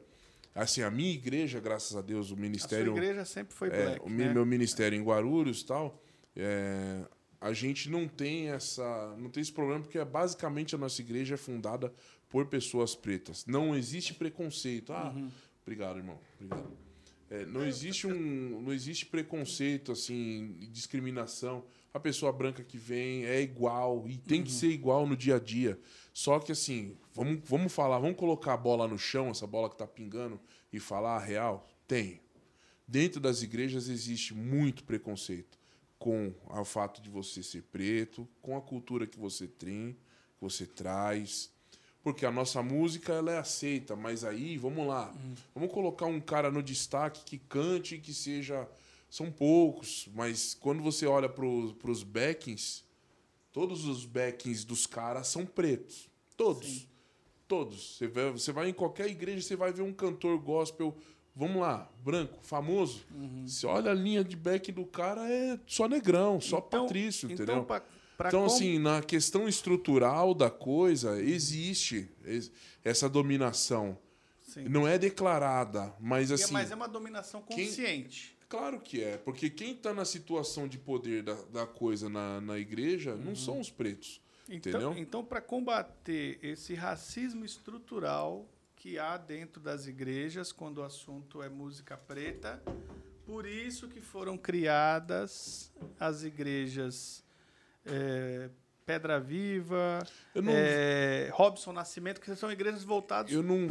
Assim, 0.55 0.81
a 0.81 0.89
minha 0.89 1.11
igreja, 1.11 1.59
graças 1.59 1.97
a 1.97 2.01
Deus, 2.01 2.31
o 2.31 2.37
ministério. 2.37 2.93
A 2.93 2.95
sua 2.95 3.03
igreja 3.03 3.25
sempre 3.25 3.53
foi 3.53 3.67
é, 3.67 3.83
black. 3.83 4.05
o 4.05 4.09
né? 4.09 4.33
meu 4.33 4.45
ministério 4.45 4.97
em 4.97 5.03
Guarulhos 5.03 5.59
e 5.59 5.65
tal. 5.65 6.01
É, 6.35 7.05
a 7.39 7.53
gente 7.53 7.89
não 7.89 8.07
tem 8.07 8.49
essa. 8.49 9.15
não 9.17 9.29
tem 9.29 9.41
esse 9.41 9.51
problema, 9.51 9.81
porque 9.81 9.97
é, 9.97 10.05
basicamente 10.05 10.75
a 10.75 10.77
nossa 10.77 11.01
igreja 11.01 11.35
é 11.35 11.37
fundada 11.37 11.93
por 12.29 12.45
pessoas 12.47 12.95
pretas. 12.95 13.45
Não 13.45 13.75
existe 13.75 14.13
preconceito. 14.13 14.91
Ah, 14.93 15.13
Uhum. 15.15 15.29
obrigado, 15.61 15.97
irmão. 15.97 16.19
Obrigado. 16.39 16.71
É, 17.29 17.45
não 17.45 17.65
existe 17.65 18.05
um. 18.07 18.61
Não 18.61 18.73
existe 18.73 19.05
preconceito, 19.05 19.91
assim, 19.91 20.55
discriminação. 20.71 21.63
A 21.93 21.99
pessoa 21.99 22.31
branca 22.33 22.61
que 22.61 22.77
vem 22.77 23.25
é 23.25 23.41
igual 23.41 24.05
e 24.07 24.17
tem 24.17 24.43
que 24.43 24.51
ser 24.51 24.67
igual 24.67 25.07
no 25.07 25.15
dia 25.15 25.37
a 25.37 25.39
dia. 25.39 25.79
Só 26.13 26.39
que 26.39 26.51
assim, 26.51 26.97
vamos, 27.13 27.39
vamos 27.45 27.71
falar, 27.71 27.99
vamos 27.99 28.17
colocar 28.17 28.53
a 28.53 28.57
bola 28.57 28.85
no 28.85 28.97
chão, 28.97 29.29
essa 29.29 29.47
bola 29.47 29.69
que 29.69 29.77
tá 29.77 29.87
pingando, 29.87 30.39
e 30.73 30.79
falar 30.79 31.15
a 31.15 31.19
real? 31.19 31.65
Tem. 31.87 32.19
Dentro 32.85 33.21
das 33.21 33.41
igrejas 33.41 33.87
existe 33.87 34.33
muito 34.33 34.83
preconceito 34.83 35.57
com 36.05 36.31
o 36.47 36.63
fato 36.63 37.01
de 37.01 37.09
você 37.09 37.41
ser 37.41 37.63
preto, 37.63 38.27
com 38.39 38.55
a 38.55 38.61
cultura 38.61 39.07
que 39.07 39.17
você 39.17 39.47
tem, 39.47 39.93
que 40.37 40.41
você 40.41 40.63
traz. 40.67 41.51
Porque 42.03 42.27
a 42.27 42.31
nossa 42.31 42.61
música 42.61 43.11
ela 43.11 43.31
é 43.31 43.39
aceita, 43.39 43.95
mas 43.95 44.23
aí, 44.23 44.55
vamos 44.55 44.85
lá. 44.85 45.11
Vamos 45.55 45.73
colocar 45.73 46.05
um 46.05 46.21
cara 46.21 46.51
no 46.51 46.61
destaque 46.61 47.23
que 47.25 47.39
cante, 47.39 47.97
que 47.97 48.13
seja. 48.13 48.69
São 49.09 49.31
poucos, 49.31 50.07
mas 50.13 50.53
quando 50.53 50.83
você 50.83 51.07
olha 51.07 51.27
para 51.27 51.43
os 51.43 52.03
backings, 52.03 52.83
todos 53.51 53.85
os 53.85 54.05
backings 54.05 54.63
dos 54.63 54.85
caras 54.85 55.27
são 55.27 55.43
pretos. 55.43 56.07
Todos. 56.37 56.87
Todos. 57.47 57.97
Você 57.97 58.07
vai, 58.07 58.31
você 58.31 58.51
vai 58.51 58.69
em 58.69 58.73
qualquer 58.73 59.07
igreja, 59.07 59.41
você 59.41 59.55
vai 59.55 59.73
ver 59.73 59.81
um 59.81 59.93
cantor 59.93 60.37
gospel, 60.37 60.95
vamos 61.35 61.61
lá, 61.61 61.89
branco, 62.03 62.39
famoso. 62.43 63.05
Uhum. 63.13 63.45
Você 63.47 63.65
olha 63.67 63.91
a 63.91 63.93
linha 63.93 64.23
de 64.23 64.35
back 64.35 64.71
do 64.71 64.85
cara, 64.85 65.29
é 65.29 65.59
só 65.67 65.87
negrão, 65.87 66.39
só 66.39 66.61
patrício, 66.61 67.29
então, 67.31 67.43
entendeu? 67.45 67.65
pra- 67.65 67.83
pra 68.17 68.29
então, 68.29 68.41
com- 68.41 68.45
assim, 68.47 68.79
na 68.79 69.01
questão 69.01 69.47
estrutural 69.47 70.33
da 70.33 70.49
coisa, 70.49 71.21
existe 71.21 72.09
es- 72.25 72.51
essa 72.83 73.09
dominação. 73.09 73.97
Sim. 74.41 74.69
Não 74.69 74.87
é 74.87 74.97
declarada, 74.97 75.93
mas 75.99 76.31
é- 76.31 76.35
assim. 76.35 76.53
Mas 76.53 76.71
é 76.71 76.75
uma 76.75 76.87
dominação 76.87 77.41
quem- 77.41 77.65
consciente. 77.67 78.33
Claro 78.47 78.79
que 78.79 79.03
é, 79.03 79.17
porque 79.17 79.49
quem 79.49 79.71
está 79.73 79.93
na 79.93 80.05
situação 80.05 80.67
de 80.67 80.77
poder 80.77 81.23
da, 81.23 81.33
da 81.51 81.65
coisa 81.67 82.07
na, 82.07 82.39
na 82.39 82.57
igreja 82.57 83.13
Uhum. 83.15 83.23
não 83.25 83.35
são 83.35 83.59
os 83.59 83.69
pretos. 83.71 84.21
Então, 84.47 84.71
Entendeu? 84.71 84.95
então 84.97 85.25
para 85.25 85.41
combater 85.41 86.37
esse 86.43 86.75
racismo 86.75 87.43
estrutural 87.43 88.47
que 88.85 88.99
há 88.99 89.17
dentro 89.17 89.59
das 89.59 89.87
igrejas 89.87 90.51
quando 90.51 90.77
o 90.77 90.83
assunto 90.83 91.41
é 91.41 91.49
música 91.49 91.97
preta, 91.97 92.61
por 93.25 93.47
isso 93.47 93.87
que 93.87 93.99
foram 93.99 94.37
criadas 94.37 95.71
as 95.99 96.21
igrejas 96.21 97.23
é, 97.83 98.47
Pedra 98.85 99.19
Viva, 99.19 100.05
não- 100.35 100.53
é, 100.55 101.31
Robson 101.33 101.73
Nascimento, 101.73 102.21
que 102.21 102.35
são 102.35 102.51
igrejas 102.51 102.83
voltadas 102.83 103.31
não- 103.31 103.67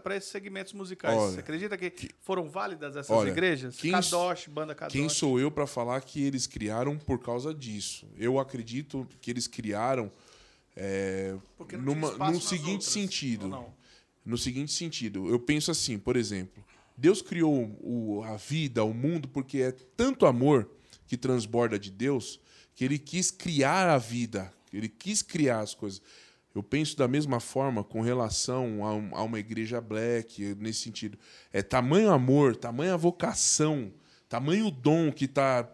para 0.00 0.16
esses 0.16 0.30
segmentos 0.30 0.72
musicais. 0.74 1.18
Olha, 1.18 1.32
Você 1.32 1.40
acredita 1.40 1.76
que, 1.76 2.10
foram 2.20 2.48
válidas 2.48 2.94
essas 2.94 3.10
olha, 3.10 3.30
igrejas? 3.30 3.76
quem- 3.80 3.90
Kadosh, 3.90 4.46
banda 4.46 4.76
Kadosh. 4.76 4.92
Quem 4.92 5.08
sou 5.08 5.40
eu 5.40 5.50
para 5.50 5.66
falar 5.66 6.00
que 6.02 6.22
eles 6.24 6.46
criaram 6.46 6.96
por 6.96 7.18
causa 7.18 7.52
disso? 7.52 8.06
Eu 8.16 8.38
acredito 8.38 9.08
que 9.20 9.28
eles 9.28 9.48
criaram 9.48 10.08
é, 10.76 11.36
numa, 11.80 12.12
num 12.30 12.40
seguinte 12.40 12.70
outras, 12.74 12.84
sentido. 12.92 13.66
No 14.24 14.38
seguinte 14.38 14.72
sentido, 14.72 15.28
eu 15.28 15.38
penso 15.38 15.70
assim, 15.70 15.98
por 15.98 16.16
exemplo, 16.16 16.64
Deus 16.96 17.20
criou 17.20 17.76
o, 17.80 18.22
a 18.22 18.36
vida, 18.36 18.84
o 18.84 18.94
mundo, 18.94 19.28
porque 19.28 19.58
é 19.58 19.72
tanto 19.72 20.26
amor 20.26 20.70
que 21.06 21.16
transborda 21.16 21.78
de 21.78 21.90
Deus 21.90 22.40
que 22.74 22.84
ele 22.84 22.98
quis 22.98 23.30
criar 23.30 23.88
a 23.88 23.98
vida, 23.98 24.52
ele 24.72 24.88
quis 24.88 25.22
criar 25.22 25.60
as 25.60 25.74
coisas. 25.74 26.00
Eu 26.54 26.62
penso 26.62 26.96
da 26.96 27.08
mesma 27.08 27.40
forma 27.40 27.82
com 27.82 28.00
relação 28.02 28.86
a, 28.86 29.18
a 29.18 29.22
uma 29.22 29.38
igreja 29.38 29.80
black, 29.80 30.54
nesse 30.56 30.80
sentido. 30.80 31.18
É 31.52 31.62
tamanho 31.62 32.10
amor, 32.10 32.54
tamanha 32.56 32.96
vocação, 32.96 33.92
tamanho 34.28 34.70
dom 34.70 35.10
que 35.10 35.24
está 35.24 35.68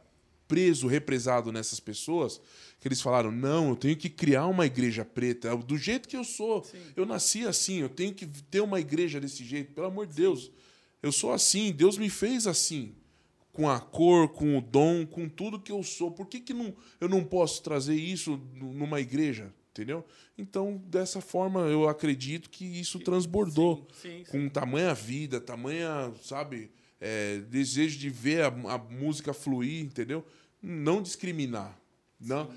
preso, 0.46 0.86
represado 0.86 1.52
nessas 1.52 1.78
pessoas, 1.78 2.40
que 2.80 2.88
eles 2.88 3.00
falaram: 3.00 3.30
não, 3.30 3.70
eu 3.70 3.76
tenho 3.76 3.96
que 3.96 4.08
criar 4.08 4.46
uma 4.46 4.66
igreja 4.66 5.04
preta, 5.04 5.56
do 5.56 5.76
jeito 5.76 6.08
que 6.08 6.16
eu 6.16 6.24
sou. 6.24 6.66
Eu 6.96 7.04
nasci 7.06 7.46
assim, 7.46 7.78
eu 7.78 7.88
tenho 7.88 8.14
que 8.14 8.26
ter 8.26 8.60
uma 8.60 8.78
igreja 8.80 9.20
desse 9.20 9.44
jeito, 9.44 9.72
pelo 9.72 9.86
amor 9.88 10.06
de 10.06 10.14
Deus. 10.14 10.50
Eu 11.02 11.12
sou 11.12 11.32
assim, 11.32 11.72
Deus 11.72 11.96
me 11.98 12.08
fez 12.10 12.46
assim. 12.46 12.94
Com 13.52 13.68
a 13.68 13.80
cor, 13.80 14.28
com 14.28 14.56
o 14.56 14.60
dom, 14.60 15.04
com 15.04 15.28
tudo 15.28 15.58
que 15.58 15.72
eu 15.72 15.82
sou. 15.82 16.12
Por 16.12 16.26
que, 16.26 16.38
que 16.38 16.54
não, 16.54 16.72
eu 17.00 17.08
não 17.08 17.24
posso 17.24 17.60
trazer 17.62 17.96
isso 17.96 18.40
nu- 18.54 18.72
numa 18.72 19.00
igreja? 19.00 19.52
Entendeu? 19.72 20.04
Então, 20.36 20.80
dessa 20.86 21.20
forma, 21.20 21.60
eu 21.62 21.88
acredito 21.88 22.50
que 22.50 22.64
isso 22.64 22.98
transbordou 23.00 23.86
Sim, 24.00 24.08
sim, 24.18 24.24
sim. 24.24 24.30
com 24.30 24.48
tamanha 24.48 24.94
vida, 24.94 25.40
tamanha, 25.40 26.12
sabe, 26.22 26.70
é, 27.00 27.38
desejo 27.48 27.98
de 27.98 28.08
ver 28.10 28.42
a, 28.42 28.46
a 28.46 28.78
música 28.78 29.32
fluir, 29.32 29.82
entendeu? 29.84 30.24
Não 30.62 31.00
discriminar. 31.02 31.76
Não. 32.20 32.50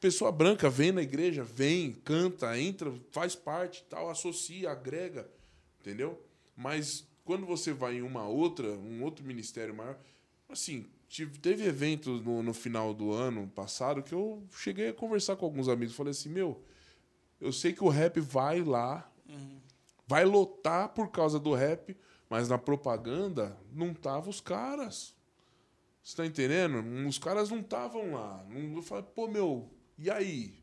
Pessoa 0.00 0.30
branca 0.30 0.70
vem 0.70 0.92
na 0.92 1.02
igreja, 1.02 1.42
vem, 1.42 1.92
canta, 1.92 2.58
entra, 2.58 2.92
faz 3.10 3.34
parte, 3.34 3.84
tal, 3.90 4.08
associa, 4.08 4.70
agrega, 4.70 5.28
entendeu? 5.80 6.22
Mas 6.56 7.04
quando 7.24 7.44
você 7.44 7.72
vai 7.72 7.96
em 7.96 8.02
uma 8.02 8.26
outra, 8.26 8.68
um 8.68 9.02
outro 9.02 9.24
ministério 9.24 9.74
maior, 9.74 9.98
assim, 10.48 10.86
teve 11.42 11.64
eventos 11.64 12.22
no, 12.22 12.42
no 12.42 12.54
final 12.54 12.94
do 12.94 13.12
ano 13.12 13.48
passado 13.48 14.02
que 14.02 14.14
eu 14.14 14.42
cheguei 14.52 14.90
a 14.90 14.94
conversar 14.94 15.36
com 15.36 15.44
alguns 15.44 15.68
amigos, 15.68 15.96
falei 15.96 16.12
assim, 16.12 16.28
meu, 16.28 16.62
eu 17.40 17.52
sei 17.52 17.72
que 17.72 17.82
o 17.82 17.88
rap 17.88 18.20
vai 18.20 18.62
lá, 18.62 19.10
vai 20.06 20.24
lotar 20.24 20.90
por 20.90 21.10
causa 21.10 21.38
do 21.38 21.54
rap, 21.54 21.96
mas 22.30 22.48
na 22.48 22.56
propaganda 22.56 23.56
não 23.72 23.92
tava 23.92 24.30
os 24.30 24.40
caras. 24.40 25.14
Você 26.02 26.16
tá 26.16 26.24
entendendo? 26.24 26.82
Os 27.06 27.18
caras 27.18 27.50
não 27.50 27.60
estavam 27.60 28.12
lá. 28.12 28.44
Eu 28.74 28.82
falei, 28.82 29.04
pô, 29.14 29.28
meu, 29.28 29.68
e 29.98 30.10
aí? 30.10 30.54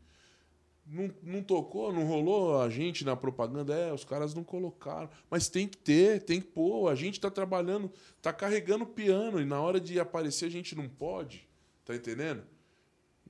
Não, 0.87 1.11
não 1.23 1.41
tocou, 1.41 1.91
não 1.91 2.05
rolou 2.05 2.61
a 2.61 2.69
gente 2.69 3.03
na 3.03 3.15
propaganda? 3.15 3.73
É, 3.73 3.91
os 3.91 4.05
caras 4.05 4.35
não 4.35 4.43
colocaram. 4.43 5.09
Mas 5.31 5.49
tem 5.49 5.67
que 5.67 5.77
ter, 5.77 6.23
tem 6.23 6.39
que 6.39 6.47
pôr. 6.47 6.89
A 6.89 6.95
gente 6.95 7.19
tá 7.19 7.31
trabalhando, 7.31 7.91
tá 8.21 8.31
carregando 8.31 8.85
piano 8.85 9.41
e 9.41 9.45
na 9.45 9.59
hora 9.59 9.79
de 9.79 9.99
aparecer 9.99 10.45
a 10.45 10.51
gente 10.51 10.75
não 10.75 10.87
pode. 10.87 11.47
Tá 11.83 11.95
entendendo? 11.95 12.43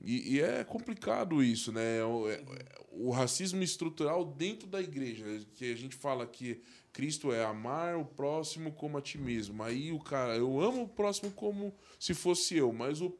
E, 0.02 0.34
e 0.34 0.40
é 0.40 0.62
complicado 0.64 1.42
isso, 1.42 1.72
né? 1.72 2.04
O, 2.04 2.28
é- 2.28 2.42
o 2.90 3.10
racismo 3.10 3.62
estrutural 3.62 4.24
dentro 4.24 4.66
da 4.66 4.80
igreja, 4.80 5.24
que 5.54 5.70
a 5.70 5.76
gente 5.76 5.94
fala 5.94 6.26
que 6.26 6.62
Cristo 6.92 7.32
é 7.32 7.44
amar 7.44 7.96
o 7.96 8.04
próximo 8.04 8.72
como 8.72 8.96
a 8.96 9.02
ti 9.02 9.18
mesmo. 9.18 9.62
Aí 9.62 9.92
o 9.92 9.98
cara, 9.98 10.34
eu 10.36 10.60
amo 10.60 10.84
o 10.84 10.88
próximo 10.88 11.30
como 11.30 11.74
se 11.98 12.14
fosse 12.14 12.56
eu, 12.56 12.72
mas 12.72 13.00
o, 13.02 13.14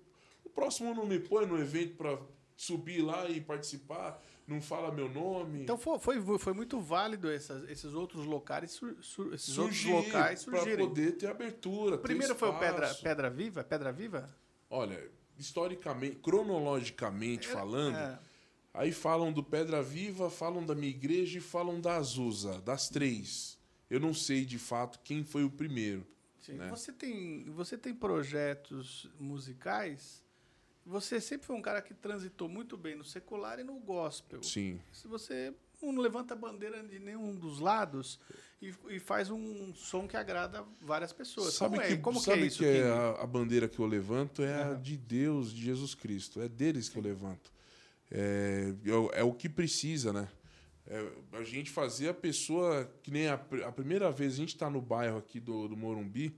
o 0.45 0.49
próximo 0.51 0.95
não 0.95 1.07
me 1.07 1.19
põe 1.19 1.47
no 1.47 1.59
evento 1.59 1.95
para 1.97 2.19
subir 2.57 3.03
lá 3.03 3.29
e 3.29 3.41
participar, 3.41 4.23
não 4.47 4.61
fala 4.63 4.91
meu 4.93 5.09
nome. 5.09 5.63
Então 5.63 5.77
foi, 5.77 5.99
foi, 5.99 6.39
foi 6.39 6.53
muito 6.55 6.81
válido 6.81 7.31
essas- 7.31 7.69
esses 7.69 7.93
outros 7.95 8.25
locais, 8.25 8.71
sur- 8.71 8.97
sur- 9.03 9.35
esses 9.35 9.59
outros 9.59 9.77
surgir 9.79 9.93
locais 9.93 10.45
para 10.45 10.59
surgirem. 10.61 10.89
poder 10.89 11.13
ter 11.13 11.27
abertura. 11.29 11.97
O 11.97 11.99
primeiro 11.99 12.35
foi 12.35 12.49
o 12.49 12.59
Pedra. 12.59 12.95
Pedra 12.95 13.29
Viva? 13.31 13.63
Pedra 13.65 13.93
Viva? 13.93 14.35
Olha, 14.71 15.11
historicamente, 15.39 16.17
cronologicamente 16.17 17.47
falando, 17.47 17.97
É. 17.97 18.19
Aí 18.79 18.93
falam 18.93 19.33
do 19.33 19.43
Pedra 19.43 19.83
Viva, 19.83 20.29
falam 20.29 20.63
da 20.65 20.75
minha 20.75 20.91
igreja 20.91 21.39
e 21.39 21.41
falam 21.41 21.81
da 21.81 21.97
Azusa, 21.97 22.61
das 22.61 22.91
três. 22.91 23.59
Eu 23.89 23.99
não 23.99 24.13
sei 24.13 24.45
de 24.45 24.59
fato 24.59 25.01
quem 25.03 25.25
foi 25.25 25.45
o 25.45 25.51
primeiro. 25.51 26.07
Sim. 26.39 26.53
né? 26.59 26.69
Você, 26.69 26.93
tem, 26.93 27.45
você 27.51 27.79
tem 27.79 27.95
projetos 27.95 29.11
musicais. 29.19 30.23
Você 30.87 31.21
sempre 31.21 31.47
foi 31.47 31.57
um 31.57 31.61
cara 31.63 31.83
que 31.83 31.93
transitou 31.93 32.49
muito 32.49 32.77
bem 32.77 32.95
no 32.95 33.05
secular 33.05 33.59
e 33.59 33.65
no 33.65 33.75
gospel. 33.81 34.41
Sim. 34.43 34.81
Se 34.93 35.09
você 35.09 35.53
não 35.83 36.01
levanta 36.01 36.33
a 36.35 36.37
bandeira 36.37 36.83
de 36.83 36.99
nenhum 37.01 37.35
dos 37.35 37.59
lados 37.61 38.19
e, 38.63 38.73
e 38.89 38.99
faz 39.01 39.29
um 39.31 39.75
som 39.75 40.07
que 40.07 40.17
agrada 40.17 40.65
várias 40.81 41.13
pessoas. 41.13 41.55
Sabe 41.55 41.77
como 41.77 41.87
que, 41.89 41.93
é, 41.93 41.97
como 41.97 42.19
que 42.21 42.25
sabe 42.25 42.43
é 42.43 42.47
isso? 42.47 42.59
que 42.59 42.65
é 42.65 42.83
a, 42.91 43.23
a 43.23 43.27
bandeira 43.27 43.69
que 43.69 43.79
eu 43.79 43.87
levanto 43.87 44.43
é 44.43 44.55
a 44.63 44.67
Aham. 44.69 44.81
de 44.81 44.97
Deus, 44.97 45.53
de 45.53 45.63
Jesus 45.65 45.95
Cristo. 45.95 46.41
É 46.41 46.49
deles 46.49 46.89
que 46.89 46.97
eu 46.97 47.03
levanto. 47.03 47.53
É, 48.11 48.73
eu- 48.85 49.11
é 49.13 49.23
o 49.25 49.33
que 49.33 49.49
precisa, 49.49 50.13
né? 50.13 50.29
É, 50.87 51.05
a 51.33 51.43
gente 51.43 51.69
fazer 51.69 52.09
a 52.11 52.15
pessoa, 52.15 52.89
que 53.03 53.11
nem 53.11 53.27
a, 53.27 53.35
a 53.35 53.73
primeira 53.73 54.11
vez 54.13 54.35
a 54.35 54.37
gente 54.37 54.51
está 54.55 54.71
no 54.71 54.81
bairro 54.81 55.19
aqui 55.19 55.41
do, 55.41 55.67
do 55.67 55.77
Morumbi, 55.77 56.33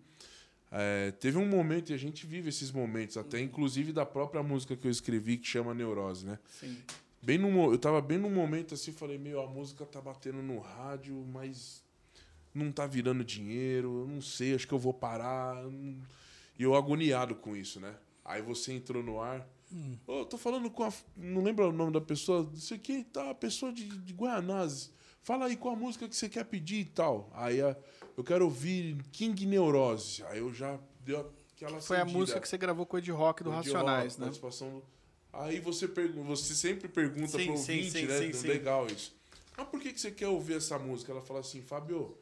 é, 0.70 1.10
teve 1.12 1.38
um 1.38 1.46
momento, 1.48 1.90
e 1.90 1.94
a 1.94 1.98
gente 1.98 2.26
vive 2.26 2.48
esses 2.48 2.70
momentos, 2.70 3.16
até 3.16 3.40
inclusive 3.40 3.92
da 3.92 4.04
própria 4.06 4.42
música 4.42 4.76
que 4.76 4.86
eu 4.86 4.90
escrevi, 4.90 5.36
que 5.38 5.46
chama 5.46 5.72
Neurose, 5.74 6.26
né? 6.26 6.38
Sim. 6.48 6.76
Bem 7.22 7.36
no, 7.38 7.72
eu 7.72 7.78
tava 7.78 8.00
bem 8.00 8.16
num 8.18 8.30
momento 8.30 8.74
assim, 8.74 8.92
falei, 8.92 9.18
meu, 9.18 9.40
a 9.42 9.46
música 9.46 9.84
tá 9.84 10.00
batendo 10.00 10.40
no 10.42 10.58
rádio, 10.60 11.14
mas 11.32 11.82
não 12.54 12.70
tá 12.70 12.86
virando 12.86 13.24
dinheiro, 13.24 14.00
eu 14.02 14.06
não 14.06 14.20
sei, 14.20 14.54
acho 14.54 14.66
que 14.68 14.74
eu 14.74 14.78
vou 14.78 14.94
parar. 14.94 15.62
não- 15.64 15.96
E 16.58 16.62
eu 16.62 16.74
agoniado 16.74 17.34
com 17.34 17.56
isso, 17.56 17.80
né? 17.80 17.94
Aí 18.24 18.42
você 18.42 18.72
entrou 18.72 19.02
no 19.02 19.20
ar. 19.20 19.46
Ô, 20.06 20.20
eu 20.20 20.24
tô 20.26 20.36
falando 20.38 20.70
com 20.70 20.82
a. 20.84 20.92
Não 21.16 21.42
lembro 21.42 21.68
o 21.68 21.72
nome 21.72 21.92
da 21.92 22.00
pessoa. 22.00 22.50
Isso 22.54 22.72
aqui 22.74 23.04
tá 23.04 23.30
a 23.30 23.34
pessoa 23.34 23.72
de, 23.72 23.84
de 23.84 24.12
Guianazes. 24.12 24.90
Fala 25.22 25.46
aí 25.46 25.56
qual 25.56 25.74
a 25.74 25.76
música 25.78 26.08
que 26.08 26.16
você 26.16 26.28
quer 26.28 26.44
pedir 26.44 26.80
e 26.80 26.84
tal. 26.84 27.30
Aí 27.34 27.60
a- 27.60 27.76
eu 28.18 28.24
quero 28.24 28.44
ouvir 28.44 28.96
King 29.12 29.46
Neurose. 29.46 30.24
Aí 30.24 30.40
eu 30.40 30.52
já 30.52 30.76
deu 31.04 31.32
aquela 31.54 31.80
Foi 31.80 31.98
a 31.98 32.04
música 32.04 32.40
que 32.40 32.48
você 32.48 32.58
gravou 32.58 32.84
com 32.84 32.96
o 32.96 32.98
Ed 32.98 33.08
Rock 33.12 33.44
do 33.44 33.50
Racionais, 33.50 34.14
rock, 34.14 34.20
né? 34.20 34.26
participação 34.26 34.82
Aí 35.32 35.60
você 35.60 35.86
pergunta, 35.86 36.26
você 36.26 36.52
sempre 36.52 36.88
pergunta 36.88 37.38
Sim, 37.38 37.44
pro 37.44 37.52
ouvinte, 37.52 37.90
sim, 37.92 38.06
né? 38.06 38.18
sim, 38.18 38.32
sim. 38.32 38.48
Legal 38.48 38.88
isso. 38.88 39.14
Mas 39.56 39.68
por 39.68 39.80
que, 39.80 39.92
que 39.92 40.00
você 40.00 40.10
quer 40.10 40.26
ouvir 40.26 40.54
essa 40.54 40.76
música? 40.80 41.12
Ela 41.12 41.22
fala 41.22 41.38
assim, 41.38 41.62
Fábio, 41.62 42.18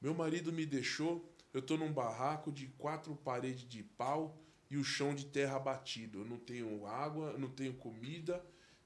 meu 0.00 0.14
marido 0.14 0.52
me 0.52 0.64
deixou, 0.64 1.28
eu 1.52 1.60
tô 1.60 1.76
num 1.76 1.92
barraco 1.92 2.52
de 2.52 2.68
quatro 2.78 3.16
paredes 3.16 3.68
de 3.68 3.82
pau 3.82 4.36
e 4.70 4.76
o 4.76 4.84
chão 4.84 5.16
de 5.16 5.24
terra 5.24 5.58
batido. 5.58 6.20
Eu 6.20 6.24
não 6.26 6.36
tenho 6.36 6.86
água, 6.86 7.30
eu 7.32 7.40
não 7.40 7.48
tenho 7.48 7.72
comida. 7.74 8.40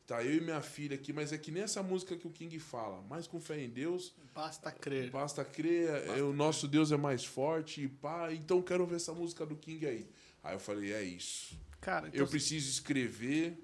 Tá 0.07 0.23
eu 0.23 0.37
e 0.37 0.41
minha 0.41 0.61
filha 0.61 0.97
aqui, 0.97 1.13
mas 1.13 1.33
é 1.33 1.39
que 1.39 1.51
nem 1.51 1.63
essa 1.63 1.83
música 1.83 2.15
que 2.17 2.27
o 2.27 2.31
King 2.31 2.59
fala. 2.59 3.03
Mas 3.09 3.27
com 3.27 3.41
fé 3.41 3.59
em 3.61 3.71
Deus, 3.71 4.15
Basta 4.35 4.71
crer. 4.73 5.11
Basta 5.11 5.45
crer, 5.45 5.89
é, 6.09 6.23
o 6.23 6.33
nosso 6.33 6.67
Deus 6.67 6.91
é 6.91 6.97
mais 6.97 7.25
forte 7.25 7.85
e 7.85 7.89
pá, 7.89 8.33
então 8.33 8.61
quero 8.61 8.83
ouvir 8.83 8.97
essa 8.97 9.15
música 9.15 9.47
do 9.47 9.55
King 9.55 9.87
aí. 9.87 10.09
Aí 10.43 10.57
eu 10.57 10.59
falei, 10.59 10.93
é 10.93 11.03
isso. 11.03 11.57
Cara, 11.81 12.09
então, 12.09 12.21
Eu 12.21 12.27
preciso 12.27 12.69
escrever, 12.69 13.57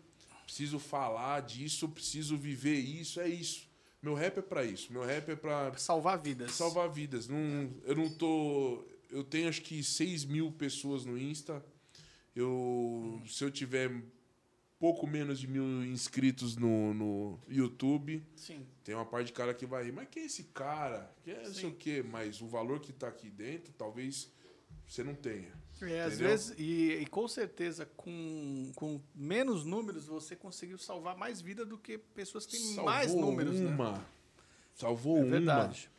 preciso 0.44 0.78
falar 0.78 1.40
disso, 1.40 1.88
preciso 1.88 2.36
viver 2.36 2.78
isso, 2.78 3.20
é 3.20 3.28
isso. 3.28 3.68
Meu 4.00 4.14
rap 4.14 4.38
é 4.38 4.42
pra 4.42 4.64
isso. 4.64 4.92
Meu 4.92 5.04
rap 5.04 5.28
é 5.30 5.36
pra 5.36 5.76
salvar 5.76 6.18
vidas. 6.18 6.52
salvar 6.52 6.88
vidas. 6.88 7.28
Não, 7.28 7.70
eu 7.84 7.96
não 7.96 8.08
tô. 8.08 8.82
Eu 9.10 9.24
tenho 9.24 9.48
acho 9.48 9.60
que 9.60 9.82
6 9.82 10.24
mil 10.24 10.52
pessoas 10.52 11.04
no 11.04 11.18
Insta. 11.18 11.62
Eu, 12.34 13.20
se 13.26 13.44
eu 13.44 13.50
tiver 13.50 13.90
pouco 14.80 15.06
menos 15.06 15.38
de 15.38 15.46
mil 15.46 15.84
inscritos 15.84 16.56
no, 16.56 16.94
no 16.94 17.38
YouTube, 17.46 18.24
Sim. 18.34 18.66
tem 18.82 18.94
uma 18.94 19.04
parte 19.04 19.26
de 19.26 19.32
cara 19.34 19.52
que 19.52 19.66
vai 19.66 19.84
rir, 19.84 19.92
mas 19.92 20.08
quem 20.10 20.22
é 20.22 20.26
esse 20.26 20.44
cara? 20.44 21.14
Que 21.22 21.32
é 21.32 21.36
não 21.36 21.44
sei 21.44 21.54
Sim. 21.54 21.66
o 21.68 21.74
quê, 21.74 22.02
mas 22.02 22.40
o 22.40 22.46
valor 22.48 22.80
que 22.80 22.90
tá 22.90 23.06
aqui 23.06 23.28
dentro, 23.28 23.72
talvez 23.74 24.32
você 24.88 25.04
não 25.04 25.14
tenha. 25.14 25.52
É, 25.82 26.02
às 26.02 26.18
vezes, 26.18 26.54
e, 26.58 26.92
e 26.94 27.06
com 27.06 27.28
certeza, 27.28 27.86
com, 27.96 28.72
com 28.74 29.00
menos 29.14 29.64
números, 29.64 30.06
você 30.06 30.34
conseguiu 30.34 30.78
salvar 30.78 31.16
mais 31.16 31.40
vida 31.40 31.64
do 31.64 31.78
que 31.78 31.96
pessoas 31.98 32.44
que 32.44 32.52
têm 32.52 32.60
Salvou 32.74 32.84
mais 32.84 33.14
números, 33.14 33.60
né? 33.60 33.70
uma. 33.70 34.04
Salvou 34.74 35.18
É 35.18 35.20
uma. 35.22 35.30
verdade. 35.30 35.90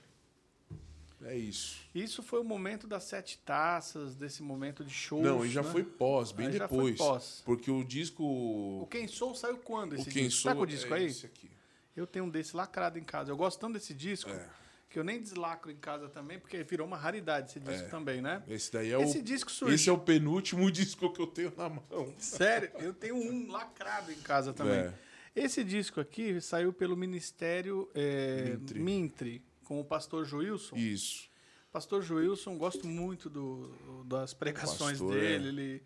É 1.26 1.36
isso. 1.38 1.80
Isso 1.94 2.24
foi 2.24 2.40
o 2.40 2.44
momento 2.44 2.88
das 2.88 3.04
sete 3.04 3.38
taças, 3.40 4.16
desse 4.16 4.42
momento 4.42 4.84
de 4.84 4.92
shows. 4.94 5.24
não, 5.24 5.46
e 5.46 5.50
já 5.50 5.62
né? 5.62 5.72
foi 5.72 5.84
pós, 5.84 6.32
bem 6.32 6.48
Aí 6.48 6.54
já 6.58 6.68
foi 6.68 6.92
depois. 6.94 6.98
pós. 6.98 7.42
Porque 7.46 7.70
o 7.70 7.84
disco. 7.84 8.24
O 8.24 8.88
Quem 8.90 9.08
Sou 9.08 9.36
saiu 9.36 9.58
quando 9.58 9.94
esse 9.94 10.10
o 10.10 10.12
Quem 10.12 10.24
disco? 10.28 10.42
Sou 10.42 10.52
tá 10.52 10.56
com 10.56 10.64
o 10.64 10.68
disco 10.68 10.94
é 10.94 10.98
aí? 10.98 11.06
esse 11.06 11.26
aqui. 11.26 11.50
Eu 11.96 12.08
tenho 12.08 12.26
um 12.26 12.30
desse 12.30 12.56
lacrado 12.56 12.98
em 12.98 13.04
casa. 13.04 13.32
Eu 13.32 13.38
gosto 13.38 13.60
tanto 13.60 13.74
desse 13.74 13.94
disco 13.94 14.30
É. 14.32 14.50
que 14.90 14.98
eu 14.98 15.04
nem 15.04 15.22
deslacro 15.22 15.70
em 15.72 15.76
casa 15.76 16.10
também, 16.10 16.40
porque 16.40 16.64
virou 16.64 16.88
uma 16.88 16.98
raridade 16.98 17.50
esse 17.52 17.60
disco 17.60 17.86
É. 17.88 17.90
também, 17.90 18.22
né? 18.22 18.42
Esse 18.48 18.72
daí 18.72 18.92
é 18.92 19.02
esse 19.02 19.20
o. 19.20 19.22
disco 19.24 19.52
surgiu. 19.52 19.76
Esse 19.76 19.90
é 19.90 19.92
o 19.94 19.98
penúltimo 20.00 20.70
disco 20.72 21.12
que 21.14 21.22
eu 21.22 21.28
tenho 21.28 21.54
na 21.56 21.70
mão. 21.70 22.14
Sério, 22.18 22.72
eu 22.80 22.94
tenho 22.94 23.16
um 23.16 23.52
lacrado 23.52 24.12
em 24.12 24.20
casa 24.22 24.54
também. 24.54 24.80
É. 24.80 24.94
Esse 25.36 25.64
disco 25.64 26.02
aqui 26.02 26.42
saiu 26.42 26.74
pelo 26.74 26.98
Ministério 26.98 27.90
é, 27.96 28.56
Mintre. 28.58 28.80
Mintre, 28.80 29.44
com 29.72 29.80
o 29.80 29.86
pastor 29.86 30.26
Joilson. 30.26 30.76
Isso. 30.76 31.30
Pastor 31.72 32.04
Joilson, 32.04 32.58
gosto 32.58 32.86
muito 32.86 33.30
do, 33.30 34.04
das 34.04 34.34
pregações 34.34 35.00
Pastor, 35.00 35.14
dele. 35.14 35.48
Ele, 35.48 35.84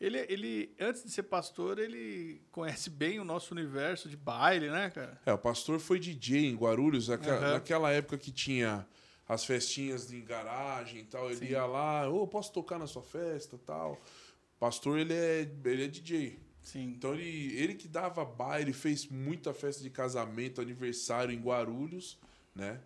ele, 0.00 0.18
ele, 0.30 0.74
antes 0.80 1.04
de 1.04 1.10
ser 1.10 1.24
pastor, 1.24 1.78
ele 1.78 2.40
conhece 2.50 2.88
bem 2.88 3.20
o 3.20 3.24
nosso 3.24 3.52
universo 3.52 4.08
de 4.08 4.16
baile, 4.16 4.70
né, 4.70 4.88
cara? 4.88 5.20
É, 5.26 5.32
o 5.34 5.36
pastor 5.36 5.78
foi 5.78 6.00
DJ 6.00 6.46
em 6.46 6.56
Guarulhos, 6.56 7.08
naquela, 7.08 7.36
Aham. 7.36 7.52
naquela 7.52 7.90
época 7.92 8.16
que 8.16 8.32
tinha 8.32 8.88
as 9.28 9.44
festinhas 9.44 10.10
em 10.10 10.24
garagem 10.24 11.00
e 11.00 11.04
tal. 11.04 11.26
Ele 11.26 11.40
Sim. 11.40 11.52
ia 11.52 11.66
lá, 11.66 12.08
ô, 12.08 12.26
posso 12.26 12.50
tocar 12.54 12.78
na 12.78 12.86
sua 12.86 13.02
festa 13.02 13.56
e 13.56 13.58
tal. 13.58 14.00
Pastor, 14.58 14.98
ele 14.98 15.12
é, 15.12 15.46
ele 15.66 15.84
é 15.84 15.88
DJ. 15.88 16.40
Sim. 16.62 16.94
Então 16.96 17.12
ele, 17.12 17.54
ele 17.54 17.74
que 17.74 17.86
dava 17.86 18.24
baile, 18.24 18.72
fez 18.72 19.06
muita 19.06 19.52
festa 19.52 19.82
de 19.82 19.90
casamento, 19.90 20.62
aniversário 20.62 21.34
em 21.34 21.38
Guarulhos, 21.38 22.18
né? 22.54 22.80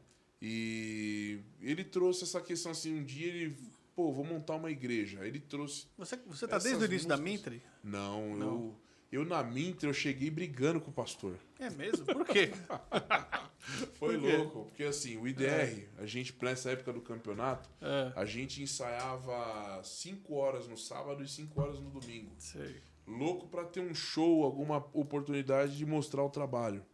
E 0.46 1.40
ele 1.62 1.82
trouxe 1.82 2.24
essa 2.24 2.38
questão 2.40 2.72
assim, 2.72 2.92
um 2.98 3.02
dia 3.02 3.26
ele, 3.28 3.56
pô, 3.96 4.12
vou 4.12 4.24
montar 4.26 4.56
uma 4.56 4.70
igreja. 4.70 5.26
Ele 5.26 5.40
trouxe. 5.40 5.86
Você, 5.96 6.18
você 6.26 6.46
tá 6.46 6.58
desde 6.58 6.82
o 6.82 6.86
início 6.86 7.08
da 7.08 7.16
músicas- 7.16 7.50
Mintre? 7.50 7.62
Não, 7.82 8.36
Não. 8.36 8.46
eu 8.46 8.76
eu 9.12 9.24
na 9.24 9.42
Mintra 9.44 9.88
eu 9.88 9.94
cheguei 9.94 10.28
brigando 10.28 10.80
com 10.80 10.90
o 10.90 10.92
pastor. 10.92 11.38
É 11.58 11.70
mesmo? 11.70 12.04
Por 12.04 12.26
quê? 12.26 12.50
Foi 13.94 14.18
Por 14.18 14.20
quê? 14.20 14.36
louco, 14.36 14.64
porque 14.66 14.82
assim, 14.84 15.16
o 15.16 15.26
IDR, 15.26 15.86
a 15.96 16.04
gente 16.04 16.34
nessa 16.42 16.70
época 16.72 16.92
do 16.92 17.00
campeonato, 17.00 17.70
É, 17.80 18.12
a 18.14 18.24
gente 18.26 18.60
ensaiava 18.62 19.80
5 19.82 20.34
horas 20.34 20.66
no 20.68 20.76
sábado 20.76 21.22
e 21.22 21.28
5 21.28 21.58
horas 21.58 21.80
no 21.80 21.88
domingo. 21.90 22.30
sei. 22.38 22.82
louco 23.06 23.46
para 23.48 23.64
ter 23.64 23.80
um 23.80 23.94
show, 23.94 24.42
alguma 24.44 24.78
oportunidade 24.92 25.76
de 25.78 25.86
mostrar 25.86 26.22
o 26.24 26.28
trabalho. 26.28 26.84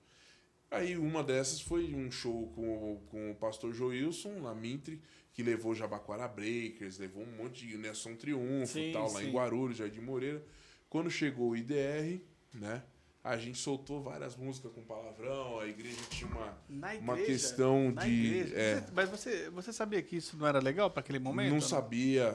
Aí 0.71 0.97
uma 0.97 1.23
dessas 1.25 1.61
foi 1.61 1.93
um 1.95 2.11
show 2.11 2.47
com, 2.55 2.63
o- 2.95 3.01
com 3.11 3.31
o 3.33 3.35
pastor 3.35 3.73
Joilson, 3.75 4.39
na 4.41 4.55
Mitre, 4.55 5.01
que 5.33 5.43
levou 5.43 5.75
Jabaquara 5.75 6.29
Breakers, 6.29 6.99
levou 6.99 7.23
um 7.25 7.37
monte 7.43 7.67
de 7.67 7.77
Nelson 7.77 8.15
Triunfo 8.15 8.75
Sim, 8.75 8.91
e 8.91 8.93
tal, 8.93 9.11
lá 9.13 9.21
sim. 9.21 9.29
em 9.29 9.33
Guarulhos, 9.33 9.79
Jardim 9.79 10.01
Moreira. 10.01 10.45
Quando 10.89 11.11
chegou 11.11 11.51
o 11.51 11.57
IDR, 11.57 12.21
né? 12.55 12.83
A 13.23 13.37
gente 13.37 13.59
soltou 13.59 14.03
várias 14.03 14.35
músicas 14.35 14.73
com 14.73 14.83
palavrão, 14.83 15.61
a 15.61 15.67
igreja 15.67 15.99
tinha 16.09 16.31
uma. 16.31 16.57
Na 16.69 16.95
igreja, 16.95 17.13
Uma 17.13 17.17
questão 17.19 17.91
na 17.93 18.05
de- 18.07 18.55
é. 18.55 18.77
Você- 18.81 18.93
mas 18.95 19.09
você, 19.11 19.51
você 19.51 19.73
sabia 19.73 20.01
que 20.03 20.17
isso 20.17 20.37
não 20.39 20.47
era 20.47 20.59
legal 20.59 20.91
para 20.91 21.01
aquele 21.01 21.19
momento? 21.19 21.53
não 21.53 21.61
sabia, 21.61 22.35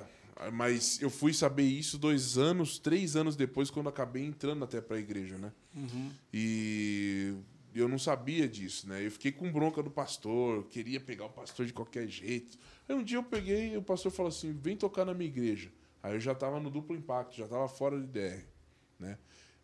mas 0.54 1.02
eu 1.02 1.10
fui 1.10 1.34
saber 1.34 1.64
isso 1.64 1.98
dois 1.98 2.38
anos, 2.38 2.78
três 2.78 3.16
anos 3.16 3.36
depois, 3.36 3.72
quando 3.72 3.90
acabei 3.90 4.24
entrando 4.26 4.64
até 4.64 4.80
pra 4.80 5.00
igreja, 5.00 5.38
né? 5.40 5.52
Uhum. 5.76 6.12
E 6.32 6.85
não 7.96 8.00
sabia 8.00 8.48
disso, 8.48 8.88
né? 8.90 9.06
Eu 9.06 9.10
fiquei 9.10 9.32
com 9.32 9.50
bronca 9.52 9.82
do 9.82 9.90
pastor, 9.90 10.66
queria 10.66 11.00
pegar 11.00 11.26
o 11.26 11.30
pastor 11.30 11.66
de 11.66 11.72
qualquer 11.74 12.08
jeito. 12.08 12.58
Aí 12.88 12.94
um 12.96 13.02
dia 13.04 13.18
eu 13.18 13.24
peguei 13.24 13.74
e 13.74 13.78
o 13.78 13.82
pastor 13.82 14.12
falou 14.12 14.30
assim: 14.30 14.52
vem 14.54 14.76
tocar 14.76 15.06
na 15.06 15.14
minha 15.14 15.30
igreja. 15.30 15.72
Aí 16.04 16.14
eu 16.14 16.20
já 16.20 16.36
tava 16.36 16.60
no 16.60 16.70
duplo 16.70 16.96
impacto, 16.96 17.36
já 17.36 17.48
tava 17.48 17.68
fora 17.68 18.00
de 18.00 18.06
DR, 18.08 18.44
né? 19.00 19.18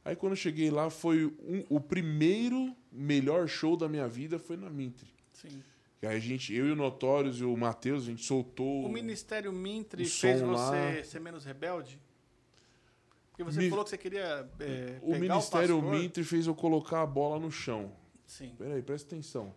Aí 0.03 0.15
quando 0.15 0.31
eu 0.31 0.37
cheguei 0.37 0.71
lá, 0.71 0.89
foi 0.89 1.25
um- 1.25 1.63
o 1.69 1.79
primeiro 1.79 2.75
melhor 2.91 3.47
show 3.47 3.75
da 3.77 3.87
minha 3.89 4.07
vida 4.07 4.39
foi 4.39 4.57
na 4.57 4.69
Mintre. 4.69 5.07
Sim. 5.33 5.61
E 6.01 6.07
aí 6.07 6.15
a 6.15 6.19
gente, 6.19 6.51
eu 6.55 6.67
e 6.67 6.71
o 6.71 6.75
Notórios 6.75 7.39
e 7.39 7.43
o 7.43 7.55
Matheus, 7.55 8.03
a 8.03 8.05
gente 8.07 8.25
soltou. 8.25 8.83
O 8.85 8.89
Ministério 8.89 9.51
Mintre 9.53 10.03
fez 10.05 10.41
você 10.41 11.03
ser 11.03 11.19
menos 11.19 11.45
rebelde? 11.45 11.99
Porque 13.29 13.43
você 13.43 13.59
Mi- 13.59 13.69
falou 13.69 13.83
que 13.83 13.91
você 13.91 13.97
queria 13.97 14.49
é, 14.59 14.99
o 15.03 15.15
Ministério 15.15 15.77
o 15.77 15.81
pastor. 15.81 15.99
Mintre 15.99 16.23
fez 16.23 16.47
eu 16.47 16.55
colocar 16.55 17.01
a 17.03 17.05
bola 17.05 17.39
no 17.39 17.51
chão. 17.51 17.91
Sim, 18.31 18.55
Peraí, 18.57 18.81
presta 18.81 19.13
atenção. 19.13 19.53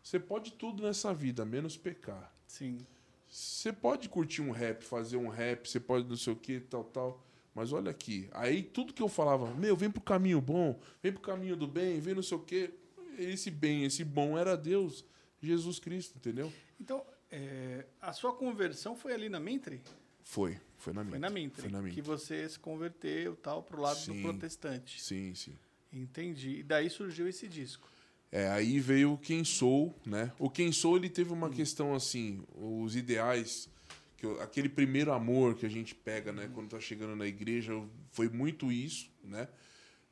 Você 0.00 0.16
pode 0.18 0.52
tudo 0.52 0.84
nessa 0.84 1.12
vida, 1.12 1.44
menos 1.44 1.76
pecar. 1.76 2.32
sim. 2.46 2.86
Você 3.28 3.72
pode 3.72 4.10
curtir 4.10 4.42
um 4.42 4.50
rap, 4.50 4.84
fazer 4.84 5.16
um 5.16 5.28
rap, 5.28 5.66
você 5.66 5.80
pode 5.80 6.06
não 6.06 6.16
sei 6.16 6.34
o 6.34 6.36
que, 6.36 6.60
tal, 6.60 6.84
tal. 6.84 7.24
Mas 7.54 7.72
olha 7.72 7.90
aqui, 7.90 8.28
aí 8.32 8.62
tudo 8.62 8.92
que 8.92 9.02
eu 9.02 9.08
falava, 9.08 9.52
meu, 9.54 9.74
vem 9.74 9.90
pro 9.90 10.02
caminho 10.02 10.38
bom, 10.38 10.78
vem 11.02 11.10
pro 11.12 11.22
caminho 11.22 11.56
do 11.56 11.66
bem, 11.66 11.98
vem 11.98 12.14
não 12.14 12.22
sei 12.22 12.36
o 12.36 12.40
que. 12.40 12.70
Esse 13.18 13.50
bem, 13.50 13.84
esse 13.84 14.04
bom 14.04 14.36
era 14.36 14.54
Deus, 14.54 15.02
Jesus 15.40 15.78
Cristo, 15.78 16.16
entendeu? 16.18 16.52
Então, 16.78 17.02
é, 17.30 17.86
a 18.02 18.12
sua 18.12 18.34
conversão 18.34 18.94
foi 18.94 19.14
ali 19.14 19.30
na 19.30 19.40
Mintre? 19.40 19.80
Foi, 20.22 20.60
foi 20.76 20.92
na 20.92 21.02
minha. 21.02 21.12
Foi 21.12 21.18
na 21.18 21.30
Mintre. 21.30 21.62
Foi 21.62 21.70
na 21.70 21.80
minha. 21.80 21.94
Que 21.94 22.02
você 22.02 22.46
se 22.46 22.58
converteu 22.58 23.34
tal 23.34 23.62
pro 23.62 23.80
lado 23.80 23.96
do 23.96 24.12
Sim. 24.12 24.22
protestante. 24.22 25.00
Sim, 25.00 25.34
sim. 25.34 25.58
Entendi. 25.90 26.58
E 26.58 26.62
daí 26.62 26.88
surgiu 26.90 27.26
esse 27.26 27.48
disco. 27.48 27.88
É, 28.34 28.48
aí 28.48 28.80
veio 28.80 29.12
o 29.12 29.18
Quem 29.18 29.44
Sou, 29.44 29.94
né? 30.06 30.32
O 30.38 30.48
Quem 30.48 30.72
Sou, 30.72 30.96
ele 30.96 31.10
teve 31.10 31.30
uma 31.34 31.50
questão 31.50 31.94
assim, 31.94 32.42
os 32.56 32.96
ideais, 32.96 33.68
que 34.16 34.24
eu- 34.24 34.40
aquele 34.40 34.70
primeiro 34.70 35.12
amor 35.12 35.54
que 35.54 35.66
a 35.66 35.68
gente 35.68 35.94
pega, 35.94 36.32
né, 36.32 36.50
quando 36.54 36.70
tá 36.70 36.80
chegando 36.80 37.14
na 37.14 37.26
igreja, 37.26 37.72
foi 38.10 38.30
muito 38.30 38.72
isso, 38.72 39.10
né? 39.22 39.48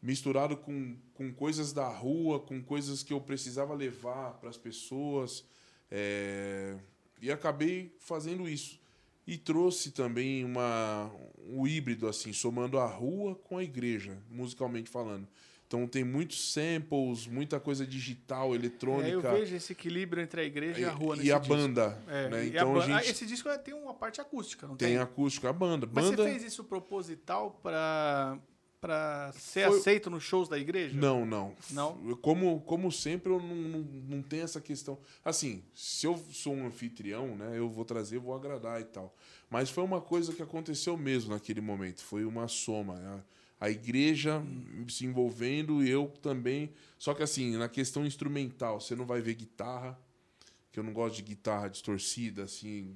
Misturado 0.03 0.55
com, 0.55 0.97
com 1.15 1.33
coisas 1.33 1.73
da 1.73 1.89
rua, 1.89 2.39
com 2.41 2.63
coisas 2.63 3.03
que 3.03 3.13
eu 3.13 3.21
precisava 3.23 3.73
levar 3.75 4.35
para 4.35 4.51
as 4.51 4.57
pessoas, 4.59 5.43
é, 5.91 6.77
e 7.23 7.31
acabei 7.31 7.95
fazendo 7.99 8.47
isso. 8.47 8.79
E 9.27 9.39
trouxe 9.39 9.93
também 9.93 10.45
uma, 10.45 11.11
um 11.49 11.67
híbrido, 11.67 12.07
assim, 12.07 12.33
somando 12.35 12.79
a 12.79 12.87
rua 12.87 13.35
com 13.35 13.57
a 13.57 13.65
igreja, 13.65 14.19
musicalmente 14.31 14.91
falando. 14.91 15.27
Então 15.71 15.87
tem 15.87 16.03
muitos 16.03 16.53
samples, 16.53 17.29
muita 17.29 17.61
coisa 17.61 17.87
digital, 17.87 18.57
eletrônica. 18.57 19.09
É, 19.09 19.15
eu 19.15 19.21
vejo 19.23 19.55
esse 19.55 19.71
equilíbrio 19.73 20.21
entre 20.21 20.41
a 20.41 20.45
igreja 20.45 20.81
e, 20.81 20.85
a 20.85 20.91
rua 20.91 21.15
nesse 21.15 21.29
E 21.29 21.33
a 21.33 21.39
disco. 21.39 21.55
banda. 21.55 21.97
É, 22.09 22.29
né? 22.29 22.45
e 22.45 22.49
Então 22.49 22.75
a 22.75 22.83
a, 22.85 22.89
ba- 22.89 22.97
ah, 22.97 22.99
gente 23.03 23.11
Esse 23.13 23.25
disco 23.25 23.49
tem 23.61 23.73
uma 23.73 23.95
parte 23.95 24.21
acústica, 24.21 24.67
não 24.67 24.75
tem 24.75 24.89
tem? 24.89 24.99
acústico, 24.99 25.47
a 25.47 25.53
banda. 25.53 25.89
Mas 25.93 26.07
banda 26.07 26.25
você 26.25 26.29
fez 26.31 26.43
isso 26.43 26.65
proposital 26.65 27.53
para 27.63 28.37
para 28.81 29.31
ser 29.35 29.69
Foi- 29.69 29.79
aceito 29.79 30.09
nos 30.11 30.25
shows 30.25 30.49
da 30.49 30.59
igreja? 30.59 30.99
Não, 30.99 31.25
não. 31.27 31.55
Não? 31.71 32.17
Como, 32.17 32.63
como 32.63 32.91
sempre, 32.91 33.31
eu 33.31 33.39
não, 33.39 33.55
não, 33.55 33.79
não 34.09 34.23
tenho 34.23 34.43
essa 34.43 34.59
questão. 34.61 34.99
Assim, 35.25 35.63
se 35.75 36.05
eu 36.07 36.17
sou 36.33 36.55
um 36.55 36.67
anfitrião, 36.67 37.37
né, 37.37 37.53
eu 37.59 37.69
vou 37.69 37.85
trazer, 37.85 38.19
vou 38.19 38.35
agradar 38.35 38.81
e 38.81 38.85
tal. 38.85 39.15
Mas 39.51 39.69
foi 39.71 39.85
uma 39.85 40.01
coisa 40.01 40.33
que 40.33 40.43
aconteceu 40.43 40.97
mesmo 40.97 41.31
naquele 41.33 41.61
momento. 41.61 42.03
Foi 42.03 42.25
uma 42.25 42.49
soma. 42.49 42.95
A, 42.95 43.21
a 43.61 43.69
igreja 43.69 44.43
se 44.89 45.05
envolvendo 45.05 45.85
e 45.85 45.91
eu 45.91 46.09
também. 46.23 46.73
Só 46.99 47.13
que 47.13 47.23
assim, 47.23 47.57
na 47.57 47.69
questão 47.69 48.07
instrumental, 48.07 48.81
você 48.81 48.97
não 48.97 49.05
vai 49.05 49.21
ver 49.21 49.35
guitarra, 49.35 50.01
que 50.73 50.81
eu 50.81 50.83
não 50.83 50.93
gosto 50.93 51.17
de 51.17 51.23
guitarra 51.23 51.69
distorcida, 51.69 52.45
assim, 52.45 52.95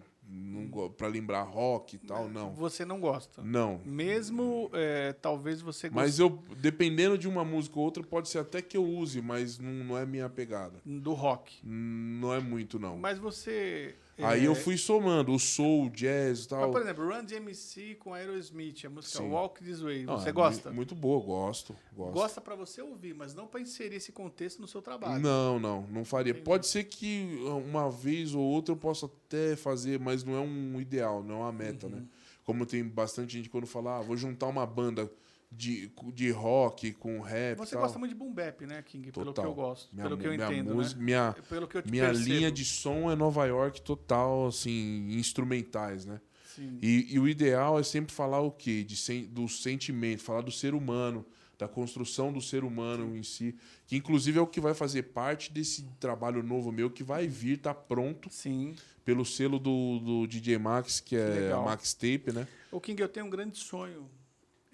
pra 0.96 1.06
lembrar 1.06 1.42
rock 1.42 1.96
e 1.96 1.98
tal, 1.98 2.28
não. 2.28 2.54
Você 2.54 2.84
não 2.84 2.98
gosta. 2.98 3.42
Não. 3.42 3.80
Mesmo, 3.84 4.70
é, 4.72 5.12
talvez 5.12 5.60
você 5.60 5.88
goste 5.88 6.02
Mas 6.02 6.18
eu, 6.18 6.42
dependendo 6.58 7.18
de 7.18 7.28
uma 7.28 7.44
música 7.44 7.78
ou 7.78 7.84
outra, 7.84 8.02
pode 8.02 8.28
ser 8.28 8.38
até 8.38 8.62
que 8.62 8.76
eu 8.76 8.84
use, 8.84 9.20
mas 9.20 9.58
não, 9.58 9.72
não 9.72 9.98
é 9.98 10.06
minha 10.06 10.28
pegada. 10.30 10.80
do 10.84 11.12
rock. 11.12 11.58
Não 11.62 12.32
é 12.32 12.40
muito, 12.40 12.78
não. 12.78 12.96
Mas 12.96 13.18
você... 13.18 13.96
Aí 14.18 14.44
é, 14.44 14.46
eu 14.46 14.54
fui 14.54 14.76
somando 14.76 15.32
o 15.32 15.38
soul, 15.40 15.86
o 15.86 15.90
jazz 15.90 16.38
e 16.38 16.42
Mas, 16.42 16.46
tal. 16.46 16.70
por 16.70 16.80
exemplo, 16.80 17.04
Run 17.08 17.24
DMC 17.24 17.96
com 17.96 18.14
Aerosmith, 18.14 18.84
a 18.84 18.90
música 18.90 19.18
Sim. 19.18 19.28
Walk 19.28 19.62
This 19.64 19.80
Way, 19.80 20.04
Não, 20.04 20.18
você 20.18 20.28
é 20.28 20.32
gosta? 20.32 20.70
mu- 20.70 20.76
Muito 20.76 20.94
boa, 20.94 21.20
gosto. 21.24 21.74
Gosto. 21.96 22.12
Gosta 22.12 22.40
pra 22.40 22.54
você 22.54 22.80
ouvir, 22.80 23.12
mas 23.14 23.34
não 23.34 23.46
pra 23.46 23.60
inserir 23.60 23.96
esse 23.96 24.12
contexto 24.12 24.60
no 24.60 24.68
seu 24.68 24.80
trabalho. 24.80 25.20
Não, 25.20 25.58
não, 25.58 25.82
não 25.90 26.04
faria. 26.04 26.30
Entendi. 26.30 26.44
Pode 26.44 26.66
ser 26.68 26.84
que 26.84 27.38
uma 27.66 27.90
vez 27.90 28.34
ou 28.34 28.42
outra 28.42 28.72
eu 28.72 28.76
possa 28.76 29.06
até 29.06 29.56
fazer, 29.56 29.98
mas 29.98 30.22
não 30.22 30.34
é 30.36 30.40
um 30.40 30.80
ideal, 30.80 31.22
não 31.22 31.36
é 31.36 31.38
uma 31.38 31.52
meta, 31.52 31.86
Uhum. 31.86 31.92
né? 31.96 32.04
Como 32.44 32.64
tem 32.66 32.84
bastante 32.84 33.32
gente 33.38 33.48
quando 33.48 33.66
fala, 33.66 33.98
ah, 33.98 34.02
vou 34.02 34.16
juntar 34.16 34.46
uma 34.46 34.66
banda 34.66 35.10
de, 35.57 35.90
de 36.12 36.30
rock 36.30 36.92
com 36.94 37.20
rap 37.20 37.59
Você 37.59 37.76
gosta 37.76 37.98
muito 37.98 38.12
de 38.12 38.16
boom 38.16 38.32
bap, 38.32 38.66
né, 38.66 38.82
King? 38.82 39.11
Pelo 39.12 39.26
que 39.26 39.32
Total. 39.34 39.44
eu 39.44 39.55
gosto, 39.55 39.88
Minha, 39.94 40.05
pelo 40.09 40.18
que 40.18 40.26
eu 40.26 40.32
minha 40.32 40.44
entendo, 40.46 40.74
música, 40.74 40.98
né? 40.98 41.05
minha, 41.05 41.36
Pelo 41.48 41.68
que 41.68 41.76
eu 41.78 41.82
minha 41.90 42.07
percebo. 42.09 42.28
linha 42.28 42.50
de 42.52 42.64
som 42.64 43.11
é 43.11 43.16
Nova 43.16 43.44
York 43.46 43.80
total, 43.82 44.46
assim, 44.48 45.09
instrumentais, 45.12 46.05
né? 46.05 46.20
Sim. 46.55 46.78
E, 46.80 47.14
e 47.14 47.18
o 47.18 47.26
ideal 47.28 47.78
é 47.78 47.82
sempre 47.82 48.14
falar 48.14 48.40
o 48.40 48.50
quê? 48.50 48.84
De 48.84 48.96
sen- 48.96 49.26
do 49.26 49.48
sentimento, 49.48 50.22
falar 50.22 50.40
do 50.42 50.52
ser 50.52 50.72
humano, 50.74 51.26
da 51.59 51.66
construção 51.68 52.32
do 52.32 52.40
ser 52.40 52.64
humano 52.64 53.16
em 53.16 53.22
si, 53.22 53.55
que 53.86 53.96
inclusive 53.96 54.38
é 54.38 54.40
o 54.42 54.46
que 54.46 54.61
vai 54.61 54.74
fazer 54.74 55.05
parte 55.05 55.52
desse 55.52 55.82
trabalho 56.00 56.42
novo 56.42 56.70
meu 56.72 56.90
que 56.90 57.02
vai 57.02 57.26
vir, 57.28 57.59
tá 57.59 57.72
pronto 57.74 58.28
Sim. 58.30 58.74
pelo 59.05 59.24
selo 59.24 59.59
do, 59.59 59.98
do 60.00 60.26
DJ 60.26 60.59
Max, 60.59 61.00
que 61.00 61.16
é 61.16 61.52
a. 61.52 61.61
Max 61.61 61.92
Tape, 61.94 62.32
né? 62.32 62.46
Ô, 62.72 62.80
King, 62.80 63.00
eu 63.02 63.09
tenho 63.09 63.26
um 63.26 63.30
grande 63.30 63.57
sonho. 63.59 64.09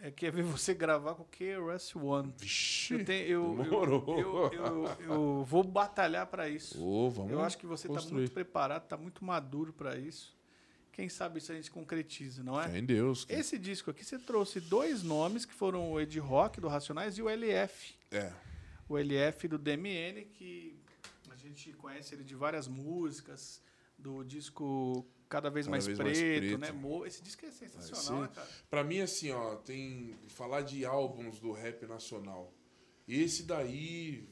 É 0.03 0.11
que 0.11 0.25
é 0.27 0.31
ver 0.31 0.43
você 0.45 0.73
gravar 0.73 1.15
com 1.15 1.23
o 1.23 1.27
KRS 1.27 1.95
One. 1.99 2.33
Vixe, 2.39 2.95
Eu, 2.95 3.05
tenho, 3.05 3.27
eu, 3.27 3.65
eu, 3.65 4.51
eu, 4.53 4.87
eu- 5.01 5.45
vou 5.45 5.63
batalhar 5.63 6.27
pra 6.27 6.49
isso. 6.49 6.83
Ô, 6.83 7.11
vamos 7.11 7.31
eu 7.33 7.41
acho 7.43 7.59
que 7.59 7.67
você 7.67 7.87
tá 7.87 7.95
construir. 7.95 8.21
muito 8.21 8.33
preparado, 8.33 8.87
tá 8.89 8.97
muito 8.97 9.23
maduro 9.25 9.73
pra 9.75 9.97
isso. 9.99 10.35
Quem 10.93 11.09
sabe 11.09 11.39
isso 11.39 11.53
a 11.53 11.55
gente 11.55 11.71
concretiza, 11.71 12.43
não 12.43 12.61
é? 12.61 12.79
Em 12.79 12.85
Deus. 12.85 13.25
cara. 13.27 13.39
Esse 13.39 13.59
disco 13.59 13.91
aqui 13.91 14.03
você 14.05 14.19
trouxe 14.19 14.59
dois 14.59 15.03
nomes 15.03 15.45
que 15.45 15.53
foram 15.55 15.93
o 15.93 16.01
Ed 16.01 16.19
Rock 16.19 16.61
do 16.61 16.69
Racionais 16.69 17.17
e 17.19 17.23
o 17.23 17.29
LF. 17.29 17.95
É, 18.11 18.33
O 18.89 18.97
LF 18.99 19.49
do 19.49 19.59
DMN, 19.59 20.25
que 20.33 20.77
a 21.31 21.37
gente 21.37 21.73
conhece 21.75 22.15
ele 22.15 22.25
de 22.25 22.35
várias 22.35 22.67
músicas, 22.67 23.63
do 23.99 24.25
disco 24.25 25.07
Cada 25.31 25.49
Vez, 25.49 25.65
Cada 25.67 25.71
mais, 25.71 25.87
Vez 25.87 25.97
preto, 25.97 26.07
Mais 26.07 26.71
Preto. 26.71 26.99
né? 27.01 27.07
Esse 27.07 27.23
disco 27.23 27.47
é 27.47 27.51
sensacional, 27.51 28.23
né, 28.25 28.31
cara? 28.35 28.49
Pra 28.69 28.85
mim, 28.85 29.01
assim, 29.01 29.31
ó, 29.31 29.55
tem. 29.55 30.15
Falar 30.29 30.61
de 30.63 30.85
álbuns 30.85 31.39
do 31.39 31.53
rap 31.53 31.87
nacional. 31.87 32.53
Esse 33.09 33.45
daí, 33.45 34.29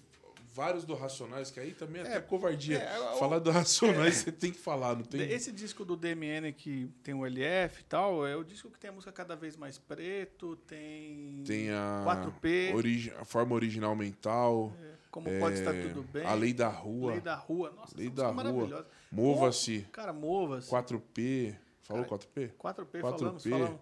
vários 0.55 0.85
do 0.85 0.95
Racionais, 0.95 1.51
que 1.53 1.61
aí 1.61 1.73
também 1.73 2.03
é, 2.03 2.05
É, 2.05 2.09
até 2.17 2.21
covardia. 2.21 2.79
é, 2.79 2.99
o- 3.13 3.19
falar 3.19 3.39
do 3.39 3.51
Racionais, 3.51 4.17
você 4.17 4.33
tem 4.33 4.51
que 4.53 4.59
falar, 4.59 4.97
não 4.97 5.05
tem. 5.05 5.21
Esse 5.31 5.53
disco 5.53 5.85
do 5.85 5.97
DMN 5.97 6.53
que 6.53 6.91
tem 7.03 7.15
o 7.15 7.25
LF 7.25 7.81
e 7.81 7.85
tal, 7.85 8.27
é 8.27 8.35
o 8.37 8.43
disco 8.45 8.69
que 8.71 8.79
tem 8.79 8.91
a 8.91 8.93
música 8.93 9.13
Cada 9.13 9.37
Vez 9.37 9.57
Mais 9.57 9.79
Preto, 9.79 10.57
tem, 10.67 11.43
Tem 11.47 11.71
a, 11.71 12.03
4P, 12.05 12.73
origi- 12.75 13.13
a 13.17 13.25
forma 13.25 13.55
original 13.55 13.95
mental, 13.97 14.73
Como 15.11 15.29
Pode 15.39 15.59
Estar 15.59 15.75
é, 15.75 15.83
Tudo 15.89 16.03
Bem, 16.03 16.25
a 16.27 16.35
lei 16.35 16.53
da 16.53 16.69
rua, 16.69 17.13
Lei 17.13 17.21
da 17.21 17.35
Rua. 17.35 17.71
Nossa, 17.75 17.97
Lei 17.97 18.11
da 18.11 18.25
é 18.29 18.31
Rua. 18.31 18.87
mova-se, 19.11 19.87
Cara, 19.93 20.13
mova-se. 20.13 20.71
4P. 20.71 21.57
Falou 21.83 22.05
Cara, 22.05 22.19
4P? 22.19 22.51
4P, 22.59 22.85
4P. 22.85 23.01
falamos, 23.01 23.45
falamos. 23.45 23.81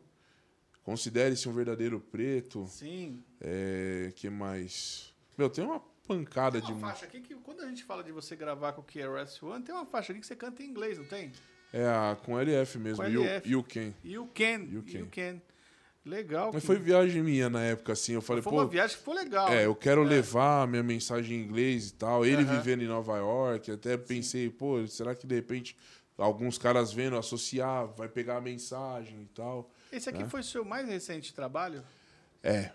Considere-se 0.85 1.49
um 1.49 1.53
verdadeiro 1.53 1.99
preto. 1.99 2.64
Sim. 2.68 3.24
É, 3.41 4.12
que 4.14 4.31
mais? 4.31 5.12
Meu, 5.37 5.51
tem 5.51 5.64
uma 5.64 5.81
pancada 6.07 6.61
Tem 6.61 6.68
de. 6.68 6.72
uma 6.72 6.89
faixa 6.89 7.07
aqui 7.07 7.20
que 7.20 7.35
quando 7.35 7.62
a 7.62 7.66
gente 7.68 7.83
fala 7.83 8.05
de 8.05 8.12
você 8.12 8.37
gravar 8.37 8.72
com 8.72 8.81
o 8.81 8.85
KRS 8.85 9.45
One, 9.45 9.64
tem 9.64 9.74
uma 9.74 9.85
faixa 9.85 10.12
aqui 10.12 10.20
que 10.20 10.27
você 10.27 10.37
canta 10.37 10.62
em 10.62 10.66
inglês, 10.66 10.97
não 10.99 11.05
tem? 11.07 11.33
É 11.72 11.85
a, 11.85 12.16
com 12.24 12.39
LF 12.39 12.79
mesmo, 12.79 13.03
Com 13.03 13.11
You, 13.11 13.24
LF. 13.24 13.51
you 13.51 13.62
Can. 13.64 13.93
You 14.05 14.31
can. 14.33 14.59
You 14.70 14.85
You 14.87 15.09
can. 15.11 15.41
Legal. 16.07 16.53
Mas 16.55 16.63
Kim. 16.63 16.69
foi 16.69 16.79
viagem 16.79 17.21
minha 17.21 17.51
na 17.51 17.63
época, 17.63 17.93
assim. 17.93 18.13
Eu 18.13 18.23
falei, 18.23 18.41
Foi 18.41 18.53
pô, 18.53 18.61
uma 18.61 18.67
viagem 18.67 18.97
que 18.97 19.03
foi 19.03 19.15
legal. 19.17 19.49
é, 19.49 19.67
eu 19.67 19.75
quero 19.75 20.05
levar 20.05 20.63
a 20.63 20.67
minha 20.67 20.83
mensagem 20.83 21.37
em 21.37 21.43
inglês 21.43 21.89
e 21.89 21.95
tal. 21.95 22.25
Ele 22.25 22.43
Aham. 22.43 22.57
vivendo 22.57 22.83
em 22.83 22.87
Nova 22.87 23.17
York, 23.19 23.73
até 23.73 23.97
pensei, 23.97 24.49
pô, 24.49 24.87
será 24.87 25.17
que 25.17 25.27
de 25.27 25.35
repente 25.35 25.77
alguns 26.17 26.57
caras 26.59 26.93
vendo, 26.93 27.17
associar, 27.17 27.89
vai 27.89 28.09
pegar 28.09 28.37
a 28.37 28.41
mensagem 28.41 29.23
e 29.23 29.27
tal. 29.35 29.69
Esse 29.93 30.09
aqui 30.09 30.23
né? 30.23 30.29
foi 30.29 30.41
o 30.41 30.45
seu 30.45 30.65
mais 30.65 30.89
recente 30.89 31.35
trabalho? 31.35 31.83
É. 32.43 32.71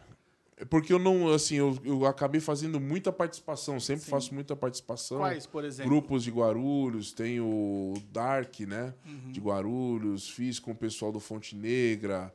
É 0.58 0.66
Porque 0.66 0.94
eu 0.94 1.00
não, 1.00 1.34
assim, 1.34 1.56
eu, 1.56 1.76
eu 1.84 2.06
acabei 2.06 2.40
fazendo 2.40 2.80
muita 2.80 3.12
participação, 3.12 3.80
sempre 3.80 4.04
Sim. 4.04 4.12
faço 4.12 4.34
muita 4.34 4.56
participação. 4.56 5.18
Quais, 5.18 5.48
por 5.48 5.64
exemplo? 5.64 5.90
Grupos 5.90 6.24
de 6.24 6.30
Guarulhos, 6.30 7.12
tem 7.12 7.40
o 7.40 7.94
Dark, 8.12 8.60
né? 8.60 8.94
Uhum. 9.06 9.32
De 9.32 9.40
Guarulhos, 9.40 10.30
fiz 10.30 10.60
com 10.60 10.72
o 10.72 10.76
pessoal 10.76 11.12
do 11.12 11.20
Fonte 11.20 11.56
Negra. 11.56 12.32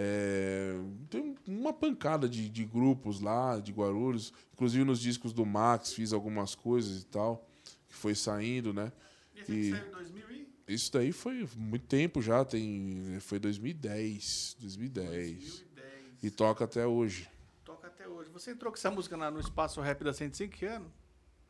É, 0.00 0.74
tem 1.10 1.34
uma 1.44 1.72
pancada 1.72 2.28
de, 2.28 2.48
de 2.48 2.64
grupos 2.64 3.20
lá, 3.20 3.58
de 3.58 3.72
Guarulhos. 3.72 4.32
Inclusive 4.52 4.84
nos 4.84 5.00
discos 5.00 5.32
do 5.32 5.44
Max 5.44 5.92
fiz 5.92 6.12
algumas 6.12 6.54
coisas 6.54 7.02
e 7.02 7.06
tal, 7.06 7.44
que 7.88 7.96
foi 7.96 8.14
saindo, 8.14 8.72
né? 8.72 8.92
E- 9.48 9.72
saiu 9.72 9.88
em 9.88 9.90
2000 9.90 10.30
e... 10.30 10.48
Isso 10.68 10.92
daí 10.92 11.10
foi 11.10 11.48
muito 11.56 11.86
tempo 11.86 12.22
já, 12.22 12.44
tem, 12.44 13.18
foi 13.20 13.40
2010, 13.40 14.56
2010. 14.60 15.38
2010. 15.38 16.22
E 16.22 16.30
toca 16.30 16.64
até 16.64 16.86
hoje, 16.86 17.28
Toca 17.64 17.88
até 17.88 18.06
hoje. 18.06 18.30
Você 18.30 18.52
entrou 18.52 18.70
com 18.70 18.78
essa 18.78 18.90
música 18.92 19.16
no 19.30 19.40
Espaço 19.40 19.80
Rap 19.80 20.04
da 20.04 20.12
105 20.12 20.54
que 20.56 20.64
ano? 20.64 20.92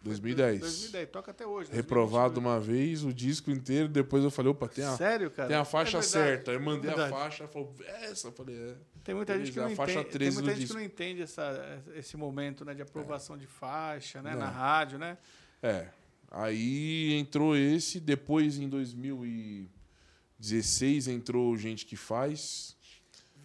Foi 0.01 0.11
2010. 0.11 0.61
2010, 0.61 1.09
toca 1.11 1.33
até 1.33 1.45
hoje. 1.47 1.71
Reprovado 1.73 2.41
2022. 2.41 2.47
uma 2.47 2.61
vez, 2.61 3.03
o 3.05 3.13
disco 3.13 3.51
inteiro, 3.51 3.89
depois 3.89 4.23
eu 4.23 4.31
falei, 4.31 4.53
opa, 4.53 4.69
tem 4.69 4.85
a, 4.85 4.97
Sério, 4.97 5.29
cara? 5.31 5.49
tem 5.49 5.57
a 5.57 5.65
faixa 5.65 5.99
É 5.99 6.03
certa. 6.03 6.53
Eu 6.53 6.61
mandei 6.61 6.91
Verdade. 6.91 7.13
a 7.13 7.17
faixa, 7.17 7.49
falou, 7.49 7.75
essa, 7.85 8.29
eu 8.29 8.33
falei, 8.33 8.57
é. 8.57 8.77
Tem 9.03 9.13
muita 9.15 9.37
gente 9.39 9.53
que 9.53 9.59
não 9.59 9.71
entende, 9.71 9.95
tem 9.95 10.05
13 10.05 10.37
muita 10.37 10.55
gente 10.55 10.67
que 10.69 10.75
não 10.75 10.83
entende 10.83 11.23
essa, 11.23 11.83
esse 11.95 12.15
momento 12.17 12.65
né, 12.65 12.75
de 12.75 12.83
aprovação 12.83 13.37
de 13.37 13.47
faixa, 13.47 14.23
né? 14.23 14.31
Não. 14.33 14.39
Na 14.41 14.51
rádio, 14.51 14.99
né? 14.99 15.19
É. 15.63 15.89
Aí 16.31 17.15
entrou 17.15 17.57
esse, 17.57 17.99
depois 17.99 18.59
em 18.59 18.69
2016 18.69 21.09
entrou 21.09 21.57
Gente 21.57 21.87
que 21.87 21.97
Faz. 21.97 22.77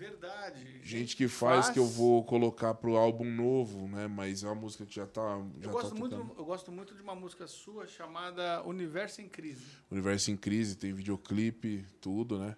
Verdade. 0.04 0.82
Gente 0.84 1.16
que 1.16 1.28
faz, 1.28 1.70
que 1.70 1.80
eu 1.80 1.86
vou 1.86 2.24
colocar 2.26 2.74
pro 2.74 2.98
álbum 2.98 3.24
novo, 3.24 3.88
né? 3.88 4.08
Mas 4.08 4.44
é 4.44 4.48
uma 4.48 4.56
música 4.56 4.86
que 4.86 4.94
já 4.94 5.08
tá. 5.08 5.42
Já 5.60 5.68
Eu 5.68 5.72
gosto, 5.72 5.90
tá 5.90 5.96
muito, 5.96 6.16
eu 6.16 6.46
gosto 6.46 6.72
muito 6.72 6.96
de 6.96 7.02
uma 7.02 7.16
música 7.16 7.48
sua 7.48 7.88
chamada 7.88 8.62
Universo 8.64 9.22
em 9.22 9.30
Crise. 9.30 9.64
Universo 9.90 10.30
em 10.32 10.36
Crise, 10.36 10.76
tem 10.76 10.94
videoclipe, 10.94 11.86
tudo, 12.02 12.38
né? 12.38 12.56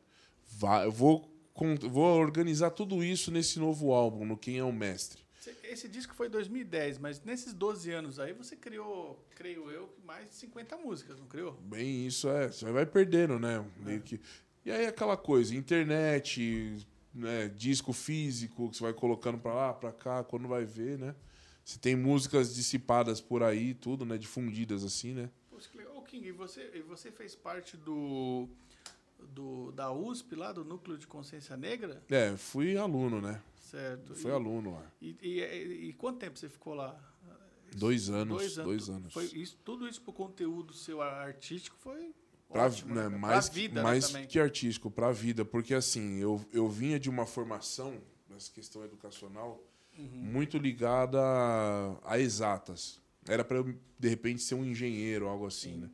Vai, 0.57 0.85
eu 0.85 0.91
vou, 0.91 1.31
vou 1.89 2.19
organizar 2.19 2.71
tudo 2.71 3.03
isso 3.03 3.31
nesse 3.31 3.59
novo 3.59 3.93
álbum, 3.93 4.25
no 4.25 4.37
Quem 4.37 4.57
é 4.57 4.63
o 4.63 4.73
Mestre. 4.73 5.23
Esse 5.63 5.87
disco 5.87 6.15
foi 6.15 6.27
em 6.27 6.31
2010, 6.31 6.97
mas 6.97 7.21
nesses 7.21 7.53
12 7.53 7.91
anos 7.91 8.19
aí 8.19 8.33
você 8.33 8.55
criou, 8.55 9.23
creio 9.35 9.69
eu, 9.69 9.93
mais 10.03 10.29
de 10.29 10.35
50 10.35 10.77
músicas, 10.77 11.19
não 11.19 11.27
criou? 11.27 11.53
Bem, 11.61 12.07
isso 12.07 12.27
é. 12.29 12.47
Você 12.47 12.71
vai 12.71 12.85
perdendo, 12.85 13.37
né? 13.37 13.63
Meio 13.77 14.01
que. 14.01 14.19
E 14.65 14.71
aí 14.71 14.87
aquela 14.87 15.15
coisa, 15.15 15.53
internet, 15.53 16.87
né, 17.15 17.47
disco 17.47 17.93
físico, 17.93 18.69
que 18.69 18.77
você 18.77 18.83
vai 18.83 18.93
colocando 18.93 19.37
pra 19.37 19.53
lá, 19.53 19.73
pra 19.73 19.91
cá, 19.91 20.23
quando 20.23 20.47
vai 20.47 20.65
ver, 20.65 20.99
né? 20.99 21.15
Você 21.63 21.79
tem 21.79 21.95
músicas 21.95 22.53
dissipadas 22.53 23.19
por 23.19 23.41
aí, 23.41 23.73
tudo, 23.73 24.05
né? 24.05 24.17
Difundidas 24.17 24.83
assim, 24.83 25.13
né? 25.13 25.29
Ô, 25.95 26.01
King, 26.03 26.27
e 26.27 26.31
você, 26.31 26.83
você 26.87 27.09
fez 27.11 27.33
parte 27.33 27.75
do, 27.75 28.47
do, 29.33 29.71
da 29.71 29.91
USP, 29.91 30.35
lá 30.35 30.51
do 30.51 30.63
Núcleo 30.63 30.97
de 30.97 31.07
Consciência 31.07 31.57
Negra? 31.57 32.03
É, 32.09 32.35
fui 32.37 32.77
aluno, 32.77 33.19
né? 33.19 33.41
Certo. 33.55 34.13
Fui 34.13 34.29
e, 34.29 34.33
aluno 34.33 34.73
lá. 34.73 34.91
E, 35.01 35.17
e, 35.21 35.87
e, 35.89 35.93
quanto 35.93 36.19
tempo 36.19 36.37
você 36.37 36.49
ficou 36.49 36.75
lá? 36.75 36.95
Dois 37.75 38.09
anos. 38.09 38.37
Dois 38.37 38.57
anos. 38.59 38.69
Dois 38.69 38.89
anos. 38.89 39.13
Foi 39.13 39.25
isso, 39.25 39.57
tudo 39.63 39.87
isso 39.87 40.01
pro 40.01 40.13
conteúdo 40.13 40.73
seu 40.73 41.01
artístico 41.01 41.75
foi 41.79 42.13
Pra, 42.49 42.65
ótimo, 42.65 42.93
né, 42.93 43.09
né? 43.09 43.17
mais, 43.17 43.49
vida, 43.49 43.83
mais 43.83 44.11
né, 44.13 44.25
que 44.25 44.39
artístico, 44.39 44.89
para 44.89 45.07
a 45.07 45.11
vida. 45.11 45.43
Porque 45.43 45.73
assim, 45.73 46.19
eu, 46.19 46.43
eu 46.53 46.69
vinha 46.69 46.99
de 46.99 47.09
uma 47.09 47.25
formação, 47.25 48.01
nessa 48.29 48.51
questão 48.51 48.83
educacional, 48.83 49.63
uhum. 49.97 50.05
muito 50.07 50.57
ligada 50.57 51.19
a, 51.21 51.97
a 52.03 52.19
exatas. 52.19 52.99
Era 53.27 53.43
para 53.43 53.57
eu, 53.57 53.75
de 53.97 54.07
repente, 54.07 54.41
ser 54.41 54.55
um 54.55 54.63
engenheiro, 54.63 55.27
algo 55.27 55.47
assim, 55.47 55.73
Sim. 55.73 55.79
né? 55.79 55.89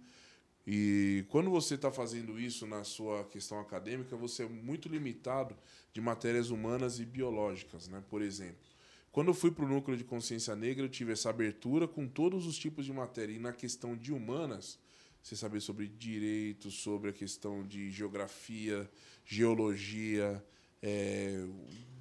E 0.66 1.26
quando 1.30 1.50
você 1.50 1.74
está 1.76 1.92
fazendo 1.92 2.40
isso 2.40 2.68
na 2.68 2.84
sua 2.84 3.24
questão 3.26 3.60
acadêmica, 3.60 4.16
você 4.16 4.44
é 4.44 4.48
muito 4.48 4.88
limitado 4.88 5.56
de 5.92 6.00
matérias 6.00 6.52
humanas 6.52 7.00
e 7.00 7.06
biológicas, 7.06 7.88
né? 7.88 8.04
Por 8.10 8.22
exemplo, 8.22 8.70
quando 9.12 9.30
eu 9.30 9.34
fui 9.34 9.52
para 9.52 9.66
o 9.66 9.68
núcleo 9.68 9.98
de 9.98 10.04
consciência 10.04 10.56
negra, 10.56 10.86
eu 10.86 10.90
tive 10.90 11.14
essa 11.14 11.30
abertura 11.30 11.88
com 11.88 12.08
todos 12.08 12.46
os 12.46 12.58
tipos 12.58 12.86
de 12.86 12.94
matéria. 12.94 13.34
E 13.34 13.40
na 13.40 13.52
questão 13.52 13.96
de 13.96 14.14
humanas, 14.14 14.80
você 15.22 15.36
saber 15.36 15.62
sobre 15.62 15.88
direito, 15.88 16.72
sobre 16.72 17.10
a 17.10 17.14
questão 17.14 17.66
de 17.66 17.92
geografia, 17.92 18.90
geologia, 19.24 20.44
é, 20.82 21.46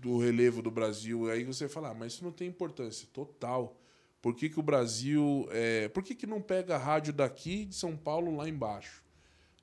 do 0.01 0.19
relevo 0.19 0.63
do 0.63 0.71
Brasil. 0.71 1.31
Aí 1.31 1.45
você 1.45 1.69
fala, 1.69 1.91
ah, 1.91 1.95
mas 1.95 2.15
isso 2.15 2.25
não 2.25 2.33
tem 2.33 2.49
importância. 2.49 3.07
Total. 3.13 3.77
Por 4.23 4.35
que, 4.35 4.49
que 4.49 4.59
o 4.59 4.63
Brasil. 4.63 5.47
É, 5.51 5.89
por 5.89 6.03
que, 6.03 6.15
que 6.15 6.27
não 6.27 6.41
pega 6.41 6.77
a 6.77 6.79
rádio 6.79 7.13
daqui 7.13 7.67
de 7.67 7.75
São 7.75 7.97
Paulo 7.97 8.35
lá 8.37 8.49
embaixo? 8.49 9.03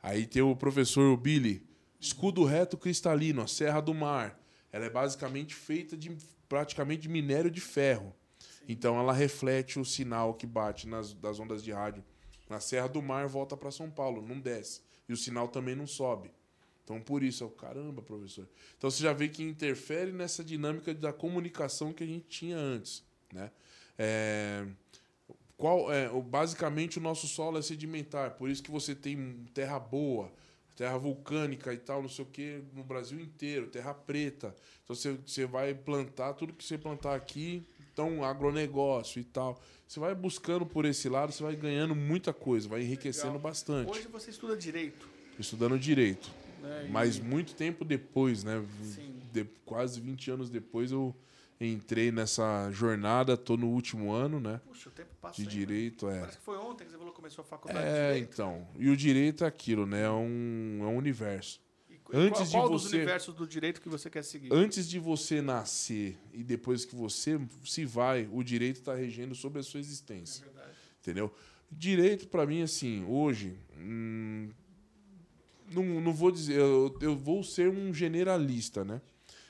Aí 0.02 0.26
tem 0.26 0.42
o 0.42 0.56
professor 0.56 1.16
Billy, 1.18 1.68
escudo 2.00 2.44
reto 2.44 2.78
cristalino, 2.78 3.42
a 3.42 3.48
Serra 3.48 3.82
do 3.82 3.94
Mar. 3.94 4.40
Ela 4.72 4.86
é 4.86 4.90
basicamente 4.90 5.56
feita 5.56 5.98
de 5.98 6.16
praticamente 6.48 7.04
de 7.04 7.10
minério 7.10 7.50
de 7.50 7.60
ferro. 7.60 8.16
Sim. 8.40 8.66
Então 8.70 9.00
ela 9.00 9.14
reflete 9.14 9.80
o 9.80 9.86
sinal 9.86 10.36
que 10.36 10.46
bate 10.46 10.88
nas 10.88 11.14
das 11.14 11.40
ondas 11.40 11.64
de 11.64 11.72
rádio 11.72 12.04
na 12.50 12.60
Serra 12.60 12.88
do 12.88 13.02
Mar 13.02 13.28
volta 13.28 13.56
para 13.58 13.72
São 13.72 13.90
Paulo, 13.90 14.22
não 14.22 14.40
desce. 14.40 14.82
E 15.08 15.14
o 15.14 15.18
sinal 15.18 15.48
também 15.48 15.76
não 15.76 15.88
sobe. 15.88 16.32
Então 16.84 17.02
por 17.02 17.22
isso, 17.22 17.44
eu, 17.44 17.50
caramba, 17.50 18.02
professor. 18.02 18.48
Então 18.78 18.90
você 18.90 19.04
já 19.04 19.14
vê 19.14 19.28
que 19.28 19.44
interfere 19.44 20.12
nessa 20.12 20.44
dinâmica 20.44 20.94
da 20.94 21.12
comunicação 21.12 21.92
que 21.92 22.04
a 22.04 22.08
gente 22.08 22.26
tinha 22.28 22.58
antes, 22.58 23.04
né? 23.34 23.52
É, 23.98 24.66
qual 25.58 25.92
é, 25.92 26.08
basicamente 26.22 27.00
o 27.00 27.02
nosso 27.02 27.28
solo 27.28 27.58
é 27.58 27.62
sedimentar, 27.62 28.36
por 28.36 28.48
isso 28.48 28.62
que 28.62 28.70
você 28.70 28.94
tem 28.94 29.46
terra 29.54 29.80
boa, 29.80 30.32
terra 30.76 30.98
vulcânica 30.98 31.74
e 31.74 31.78
tal, 31.78 32.04
não 32.04 32.10
sei 32.10 32.24
o 32.24 32.28
que, 32.28 32.64
no 32.74 32.84
Brasil 32.84 33.20
inteiro, 33.20 33.68
terra 33.68 33.94
preta. 33.94 34.56
Então 34.84 34.96
você, 34.96 35.14
você 35.14 35.46
vai 35.48 35.74
plantar 35.74 36.36
tudo 36.36 36.54
que 36.54 36.64
você 36.64 36.78
plantar 36.78 37.16
aqui, 37.16 37.66
então 37.98 38.24
agronegócio 38.24 39.20
e 39.20 39.24
tal. 39.24 39.60
Você 39.88 40.00
vai 40.00 40.14
buscando 40.14 40.66
por 40.66 40.86
esse 40.86 41.10
lado, 41.10 41.32
você 41.32 41.42
vai 41.42 41.56
ganhando 41.56 41.96
muita 41.96 42.32
coisa, 42.32 42.70
vai 42.70 42.82
enriquecendo 42.82 43.34
Legal. 43.34 43.42
bastante. 43.42 43.90
Hoje 43.90 44.08
você 44.08 44.30
estuda 44.30 44.56
direito. 44.56 45.10
Estudando 45.40 45.80
direito. 45.80 46.30
É, 46.64 46.88
Mas 46.90 47.20
muito 47.20 47.56
tempo 47.56 47.84
depois, 47.84 48.44
né? 48.44 48.64
De, 49.32 49.46
quase 49.66 50.00
20 50.00 50.32
anos 50.32 50.50
depois 50.50 50.92
eu 50.92 51.16
entrei 51.60 52.12
nessa 52.12 52.70
jornada, 52.72 53.36
tô 53.36 53.58
no 53.58 53.68
último 53.68 54.12
ano, 54.12 54.40
né? 54.40 54.62
Puxa, 54.68 54.90
o 54.90 54.92
tempo 54.92 55.10
passa. 55.20 55.42
De 55.42 55.48
aí, 55.48 55.48
direito, 55.48 56.08
né? 56.08 56.18
é. 56.18 56.20
Parece 56.20 56.38
que 56.38 56.44
foi 56.44 56.58
ontem 56.58 56.86
que 56.86 56.92
você 56.92 56.98
falou 56.98 57.12
que 57.12 57.16
começou 57.16 57.42
a 57.42 57.46
faculdade 57.46 57.88
é, 57.88 58.14
de 58.14 58.20
então. 58.20 58.68
E 58.78 58.90
o 58.90 58.98
direito 58.98 59.44
é 59.44 59.48
aquilo, 59.48 59.86
né? 59.86 60.04
É 60.04 60.10
um, 60.10 60.80
é 60.82 60.86
um 60.86 60.98
universo. 60.98 61.60
Antes 62.14 62.52
qual, 62.52 62.64
qual 62.64 62.66
de 62.68 62.74
você, 62.74 62.86
dos 62.86 62.94
universos 62.94 63.34
do 63.34 63.48
direito 63.48 63.82
que 63.82 63.90
você 63.90 64.10
quer 64.10 64.24
seguir? 64.24 64.54
Antes 64.54 64.88
de 64.88 65.00
você 65.00 65.42
nascer 65.42 66.18
e 66.34 66.44
depois 66.44 66.86
que 66.86 66.96
você 66.96 67.40
se 67.66 67.86
vai, 67.86 68.30
o 68.32 68.44
direito 68.44 68.78
está 68.78 68.96
regendo 68.96 69.36
sobre 69.36 69.60
a 69.60 69.64
sua 69.64 69.80
existência. 69.80 70.44
É 70.44 70.46
verdade. 70.46 70.78
Entendeu? 71.02 71.34
Direito, 71.72 72.28
para 72.28 72.46
mim, 72.46 72.62
assim, 72.62 73.04
hoje. 73.06 73.58
Hum, 73.78 74.50
não, 75.72 75.84
não 75.84 76.14
vou 76.14 76.32
dizer. 76.32 76.58
Eu, 76.58 76.98
eu 77.02 77.16
vou 77.16 77.44
ser 77.44 77.70
um 77.70 77.94
generalista, 77.94 78.86
né? 78.86 79.02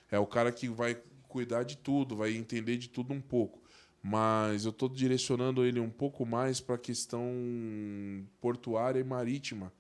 É 0.10 0.18
o 0.18 0.26
cara 0.26 0.52
que 0.52 0.68
vai 0.68 0.98
cuidar 1.28 1.64
de 1.64 1.78
tudo, 1.78 2.16
vai 2.16 2.36
entender 2.36 2.78
de 2.78 2.90
tudo 2.90 3.14
um 3.14 3.22
pouco. 3.22 3.62
Mas 4.02 4.66
eu 4.66 4.72
estou 4.72 4.88
direcionando 4.88 5.66
ele 5.66 5.80
um 5.80 5.90
pouco 5.90 6.26
mais 6.26 6.60
para 6.60 6.76
a 6.76 6.80
questão 6.80 7.30
portuária 8.40 9.00
e 9.00 9.04
marítima. 9.04 9.72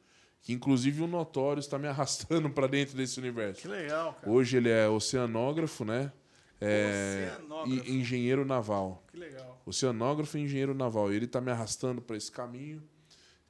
Que 0.42 0.54
inclusive 0.54 1.02
o 1.02 1.08
Notório 1.08 1.60
está 1.60 1.78
me 1.78 1.88
arrastando 1.90 2.50
para 2.50 2.68
dentro 2.68 2.96
desse 2.96 3.20
universo. 3.20 3.62
Que 3.62 3.68
legal, 3.68 4.14
cara. 4.14 4.32
Hoje 4.32 4.58
ele 4.58 4.70
é 4.70 4.88
oceanógrafo, 4.88 5.84
né? 5.84 6.12
É, 6.60 7.32
oceanógrafo. 7.36 7.92
engenheiro 7.92 8.46
naval. 8.46 9.04
Que 9.12 9.18
legal. 9.18 9.62
Oceanógrafo 9.66 10.38
e 10.38 10.42
engenheiro 10.42 10.74
naval. 10.74 11.12
Ele 11.12 11.26
está 11.26 11.40
me 11.42 11.52
arrastando 11.52 12.02
para 12.02 12.16
esse 12.18 12.32
caminho. 12.32 12.82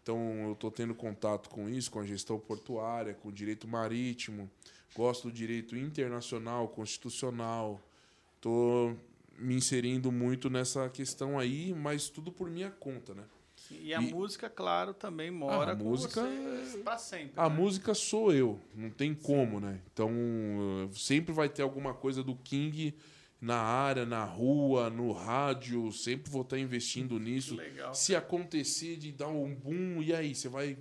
Então 0.02 0.18
eu 0.46 0.54
estou 0.54 0.72
tendo 0.72 0.96
contato 0.96 1.50
com 1.50 1.70
isso, 1.70 1.92
com 1.92 2.00
a 2.00 2.06
gestão 2.06 2.40
portuária, 2.40 3.14
com 3.14 3.30
o 3.30 3.32
direito 3.32 3.68
marítimo. 3.68 4.50
Gosto 4.96 5.30
do 5.30 5.34
direito 5.34 5.76
internacional, 5.76 6.70
constitucional. 6.70 7.82
Estou 8.36 8.98
me 9.38 9.56
inserindo 9.56 10.12
muito 10.12 10.50
nessa 10.50 10.90
questão 10.90 11.38
aí, 11.38 11.74
mas 11.74 12.10
tudo 12.10 12.32
por 12.32 12.50
minha 12.50 12.72
conta, 12.72 13.14
né? 13.14 13.24
E 13.72 13.94
a 13.94 14.02
e, 14.02 14.14
música, 14.14 14.50
claro, 14.50 14.94
também 14.94 15.30
mora 15.32 15.74
a 15.74 15.76
com 15.76 15.84
música, 15.84 16.22
para 16.84 16.98
sempre. 16.98 17.34
A 17.36 17.50
né? 17.50 17.56
música 17.56 17.94
sou 17.94 18.34
eu, 18.34 18.60
não 18.74 18.90
tem 18.90 19.14
como, 19.14 19.60
né? 19.60 19.82
Então, 19.92 20.12
sempre 20.94 21.34
vai 21.34 21.50
ter 21.50 21.62
alguma 21.62 21.94
coisa 21.94 22.24
do 22.24 22.36
King 22.36 22.96
na 23.40 23.58
área, 23.58 24.06
na 24.06 24.24
rua, 24.24 24.90
no 24.90 25.12
rádio, 25.12 25.92
sempre 25.92 26.32
vou 26.32 26.42
estar 26.42 26.58
investindo 26.58 27.20
nisso. 27.20 27.56
Legal. 27.56 27.94
Se 27.94 28.16
acontecer 28.16 28.98
de 28.98 29.12
dar 29.12 29.28
um 29.28 29.54
boom, 29.54 30.02
e 30.02 30.14
aí? 30.14 30.34
Você 30.34 30.50
vai 30.50 30.78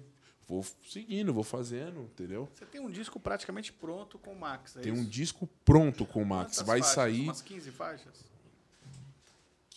vou 0.49 0.64
seguindo, 0.89 1.34
vou 1.34 1.43
fazendo, 1.43 2.03
entendeu? 2.03 2.49
Você 2.55 2.64
tem 2.64 2.80
um 2.80 2.91
disco 2.91 3.18
praticamente 3.18 3.72
pronto 3.72 4.18
com 4.18 4.32
o 4.32 4.39
Max, 4.39 4.76
é 4.76 4.80
Tem 4.80 4.93
isso? 4.93 5.03
um 5.03 5.05
disco 5.05 5.49
pronto 5.64 6.07
com 6.07 6.22
o 6.22 6.26
Max. 6.26 6.59
Quantas 6.59 6.66
Vai 6.66 6.82
sair. 6.82 7.24
Umas 7.24 7.43
15 7.43 7.70
faixas? 7.72 8.36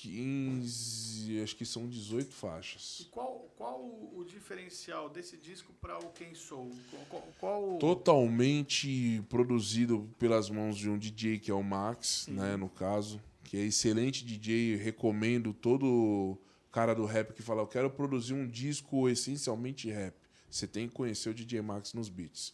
15, 0.02 1.42
acho 1.42 1.56
que 1.58 1.66
são 1.66 1.86
18 1.86 2.34
faixas. 2.34 3.02
E 3.02 3.06
qual, 3.06 3.52
qual 3.58 3.82
o 3.82 4.24
diferencial 4.26 5.10
desse 5.10 5.36
disco 5.36 5.74
para 5.82 6.00
o 6.00 6.10
Quem 6.12 6.34
Sou? 6.34 6.72
Qual, 7.10 7.28
qual... 7.38 7.78
Totalmente 7.80 9.22
produzido 9.28 10.10
pelas 10.18 10.50
mãos 10.50 10.78
de 10.78 10.90
um 10.90 10.98
DJ 10.98 11.40
que 11.40 11.52
é 11.52 11.54
o 11.54 11.62
Max, 11.62 12.24
Sim. 12.26 12.34
né, 12.36 12.56
no 12.56 12.70
caso, 12.70 13.22
que 13.44 13.58
é 13.58 13.62
excelente 13.62 14.24
DJ, 14.24 14.78
recomendo 14.78 15.54
todo 15.54 16.38
cara 16.72 16.94
do 16.94 17.04
rap 17.04 17.34
que 17.34 17.42
fala, 17.42 17.62
eu 17.62 17.68
quero 17.68 17.90
produzir 17.90 18.34
um 18.34 18.48
disco 18.48 19.10
essencialmente 19.10 19.90
rap. 19.90 20.16
Você 20.50 20.66
tem 20.66 20.88
que 20.88 20.94
conhecer 20.94 21.30
o 21.30 21.34
DJ 21.34 21.62
Max 21.62 21.94
nos 21.94 22.08
beats. 22.08 22.54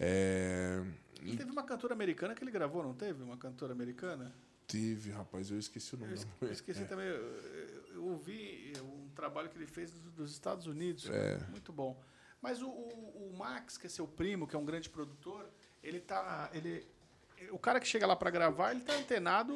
É... 0.00 0.82
Teve 1.36 1.52
uma 1.52 1.62
cantora 1.62 1.94
americana 1.94 2.34
que 2.34 2.42
ele 2.42 2.50
gravou, 2.50 2.82
não 2.82 2.94
teve? 2.94 3.22
Uma 3.22 3.36
cantora 3.36 3.72
americana? 3.72 4.34
Teve, 4.70 5.10
rapaz, 5.10 5.50
eu 5.50 5.58
esqueci 5.58 5.94
o 5.94 5.98
nome. 5.98 6.14
Eu, 6.14 6.48
eu 6.48 6.52
esqueci 6.52 6.82
é. 6.82 6.84
também. 6.84 7.06
Eu, 7.06 7.94
eu, 7.94 8.04
ouvi 8.04 8.72
um 8.82 9.08
trabalho 9.14 9.48
que 9.48 9.58
ele 9.58 9.66
fez 9.66 9.92
dos 9.92 10.30
Estados 10.30 10.66
Unidos. 10.66 11.08
É. 11.10 11.38
Muito 11.50 11.72
bom. 11.72 12.00
Mas 12.40 12.62
o, 12.62 12.68
o, 12.68 13.30
o, 13.30 13.36
Max, 13.36 13.76
que 13.76 13.86
é 13.86 13.90
seu 13.90 14.06
primo, 14.06 14.46
que 14.46 14.56
é 14.56 14.58
um 14.58 14.64
grande 14.64 14.88
produtor, 14.88 15.50
ele 15.82 16.00
tá. 16.00 16.50
Ele, 16.54 16.86
o 17.50 17.58
cara 17.58 17.80
que 17.80 17.86
chega 17.86 18.06
lá 18.06 18.16
para 18.16 18.30
gravar, 18.30 18.70
ele 18.70 18.80
tá 18.80 18.94
antenado 18.94 19.52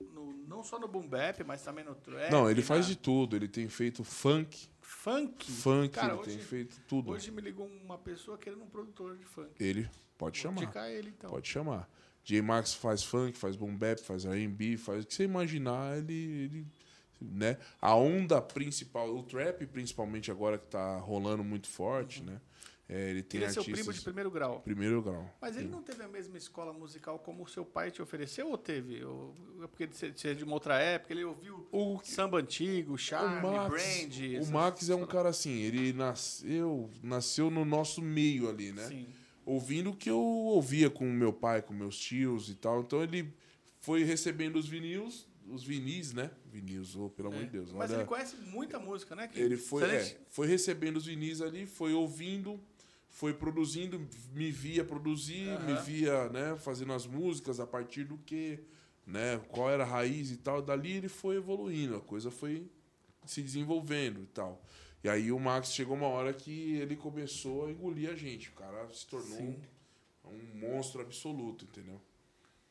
no, 0.00 0.32
não 0.46 0.62
só 0.62 0.78
no 0.78 0.86
boom 0.86 1.08
bap, 1.08 1.42
mas 1.44 1.62
também 1.62 1.84
no 1.84 1.94
trap. 1.94 2.30
Não, 2.30 2.50
ele 2.50 2.62
faz 2.62 2.86
de 2.86 2.96
tudo. 2.96 3.36
Ele 3.36 3.48
tem 3.48 3.68
feito 3.68 4.04
funk. 4.04 4.68
Funk? 4.80 5.50
Funk, 5.50 5.94
cara, 5.94 6.12
ele 6.12 6.20
hoje, 6.20 6.30
tem 6.30 6.38
feito 6.38 6.80
tudo. 6.86 7.10
Hoje 7.10 7.30
me 7.30 7.40
ligou 7.40 7.66
uma 7.66 7.98
pessoa 7.98 8.36
querendo 8.36 8.62
um 8.62 8.68
produtor 8.68 9.16
de 9.16 9.24
funk. 9.24 9.50
Ele, 9.58 9.88
pode 10.18 10.40
Vou 10.40 10.50
chamar. 10.50 10.62
indicar 10.62 10.90
ele, 10.90 11.08
então. 11.10 11.30
Pode 11.30 11.48
chamar. 11.48 11.88
J 12.24 12.40
Max 12.40 12.74
faz 12.74 13.02
funk, 13.02 13.36
faz 13.36 13.56
boom 13.56 13.76
bap, 13.76 14.00
faz 14.00 14.24
R&B, 14.24 14.76
faz 14.76 15.04
o 15.04 15.06
que 15.06 15.14
você 15.14 15.24
imaginar, 15.24 15.98
ele, 15.98 16.12
ele 16.12 16.66
né? 17.20 17.56
A 17.80 17.94
onda 17.94 18.40
principal, 18.40 19.14
o 19.14 19.22
trap 19.22 19.66
principalmente 19.66 20.30
agora 20.30 20.58
que 20.58 20.66
tá 20.66 20.98
rolando 20.98 21.44
muito 21.44 21.68
forte, 21.68 22.20
uhum. 22.20 22.26
né? 22.26 22.40
É, 22.88 23.08
ele 23.08 23.22
tem 23.22 23.40
ele 23.40 23.46
é 23.46 23.52
seu 23.52 23.64
primo 23.64 23.90
de 23.90 24.00
primeiro 24.02 24.30
grau. 24.30 24.60
Primeiro 24.60 25.00
grau. 25.00 25.26
Mas 25.40 25.56
ele 25.56 25.68
não 25.68 25.82
teve 25.82 26.02
a 26.02 26.08
mesma 26.08 26.36
escola 26.36 26.74
musical 26.74 27.18
como 27.18 27.44
o 27.44 27.48
seu 27.48 27.64
pai 27.64 27.90
te 27.90 28.02
ofereceu 28.02 28.50
ou 28.50 28.58
teve? 28.58 29.02
Ou, 29.02 29.34
é 29.62 29.66
porque 29.66 29.86
você 29.86 30.12
é 30.28 30.34
de 30.34 30.44
uma 30.44 30.52
outra 30.52 30.78
época, 30.78 31.14
ele 31.14 31.24
ouviu 31.24 31.66
o 31.72 32.00
samba 32.04 32.38
antigo, 32.38 32.98
Charme, 32.98 33.46
o 33.46 33.52
Max, 33.52 33.70
Brand. 33.70 34.46
O 34.46 34.52
Max 34.52 34.90
é 34.90 34.94
um 34.94 35.06
cara 35.06 35.30
assim, 35.30 35.52
ele 35.52 35.92
nasceu, 35.94 36.90
nasceu 37.02 37.50
no 37.50 37.64
nosso 37.64 38.02
meio 38.02 38.50
ali, 38.50 38.72
né? 38.72 38.86
Sim 38.88 39.06
ouvindo 39.44 39.90
o 39.90 39.96
que 39.96 40.10
eu 40.10 40.18
ouvia 40.18 40.88
com 40.88 41.04
meu 41.04 41.32
pai, 41.32 41.62
com 41.62 41.74
meus 41.74 41.98
tios 41.98 42.48
e 42.48 42.54
tal. 42.54 42.80
Então 42.80 43.02
ele 43.02 43.32
foi 43.80 44.04
recebendo 44.04 44.56
os 44.56 44.68
vinis, 44.68 45.26
os 45.48 45.64
vinis, 45.64 46.12
né? 46.12 46.30
Vinis, 46.46 46.94
oh, 46.96 47.08
pelo 47.10 47.30
é. 47.30 47.32
amor 47.32 47.44
de 47.44 47.50
Deus. 47.50 47.72
Mas 47.72 47.90
ele 47.90 48.04
conhece 48.04 48.36
muita 48.36 48.78
música, 48.78 49.14
né? 49.14 49.28
Que 49.28 49.40
ele 49.40 49.56
foi, 49.56 49.82
é, 49.84 50.18
foi 50.30 50.46
recebendo 50.46 50.96
os 50.96 51.06
vinis 51.06 51.40
ali, 51.40 51.66
foi 51.66 51.92
ouvindo, 51.92 52.60
foi 53.08 53.34
produzindo, 53.34 54.00
me 54.32 54.50
via 54.50 54.84
produzir, 54.84 55.48
Aham. 55.50 55.66
me 55.66 55.82
via, 55.82 56.28
né, 56.30 56.56
fazendo 56.56 56.92
as 56.92 57.06
músicas 57.06 57.60
a 57.60 57.66
partir 57.66 58.04
do 58.04 58.16
que, 58.18 58.58
né, 59.06 59.38
qual 59.48 59.70
era 59.70 59.82
a 59.82 59.86
raiz 59.86 60.30
e 60.30 60.36
tal. 60.36 60.62
Dali 60.62 60.92
ele 60.92 61.08
foi 61.08 61.36
evoluindo, 61.36 61.96
a 61.96 62.00
coisa 62.00 62.30
foi 62.30 62.66
se 63.26 63.42
desenvolvendo 63.42 64.22
e 64.22 64.26
tal. 64.26 64.64
E 65.04 65.08
aí 65.08 65.32
o 65.32 65.38
Max 65.38 65.72
chegou 65.72 65.96
uma 65.96 66.06
hora 66.06 66.32
que 66.32 66.76
ele 66.76 66.96
começou 66.96 67.66
a 67.66 67.70
engolir 67.70 68.10
a 68.10 68.14
gente. 68.14 68.50
O 68.50 68.52
cara 68.52 68.88
se 68.92 69.06
tornou 69.06 69.40
um, 69.40 69.60
um 70.24 70.58
monstro 70.60 71.02
absoluto, 71.02 71.64
entendeu? 71.64 72.00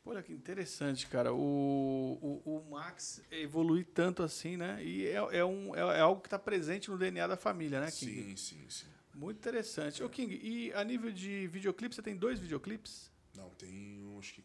Olha 0.05 0.23
que 0.23 0.33
interessante, 0.33 1.05
cara. 1.07 1.33
O, 1.33 2.41
o, 2.45 2.57
o 2.57 2.71
Max 2.71 3.21
evolui 3.29 3.83
tanto 3.83 4.23
assim, 4.23 4.57
né? 4.57 4.83
E 4.83 5.07
é, 5.07 5.15
é, 5.15 5.45
um, 5.45 5.75
é, 5.75 5.97
é 5.97 5.99
algo 5.99 6.21
que 6.21 6.27
está 6.27 6.39
presente 6.39 6.89
no 6.89 6.97
DNA 6.97 7.27
da 7.27 7.37
família, 7.37 7.79
né, 7.79 7.91
King? 7.91 8.35
sim, 8.35 8.35
sim, 8.35 8.69
sim. 8.69 8.87
Muito 9.13 9.37
interessante. 9.37 10.01
Ô, 10.01 10.09
King, 10.09 10.39
e 10.41 10.73
a 10.73 10.83
nível 10.83 11.11
de 11.11 11.45
videoclipe, 11.47 11.93
você 11.93 12.01
tem 12.01 12.15
dois 12.15 12.39
videoclipes? 12.39 13.11
Não, 13.35 13.49
tem 13.51 14.01
um, 14.05 14.17
acho 14.17 14.33
que 14.33 14.43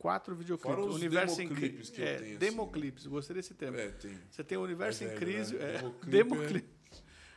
quatro. 0.00 0.34
Videoclipes. 0.34 0.76
Fora 0.76 0.88
os 0.88 0.96
Universo 0.96 1.40
em 1.42 1.48
crise. 1.48 1.92
que 1.92 2.00
eu 2.00 2.06
é, 2.06 2.14
tenho, 2.16 2.30
assim. 2.30 2.38
democlipes, 2.38 3.06
gostei 3.06 3.36
desse 3.36 3.54
termo. 3.54 3.78
É, 3.78 3.88
tem. 3.90 4.18
Você 4.30 4.42
tem 4.42 4.56
o 4.58 4.62
Universo 4.62 5.04
É 5.04 5.06
em 5.14 5.16
crise. 5.16 5.54
né? 5.56 5.76
É, 5.76 6.06
Democlipe. 6.06 6.68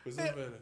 Coisa 0.03 0.21
É, 0.21 0.31
velha. 0.33 0.61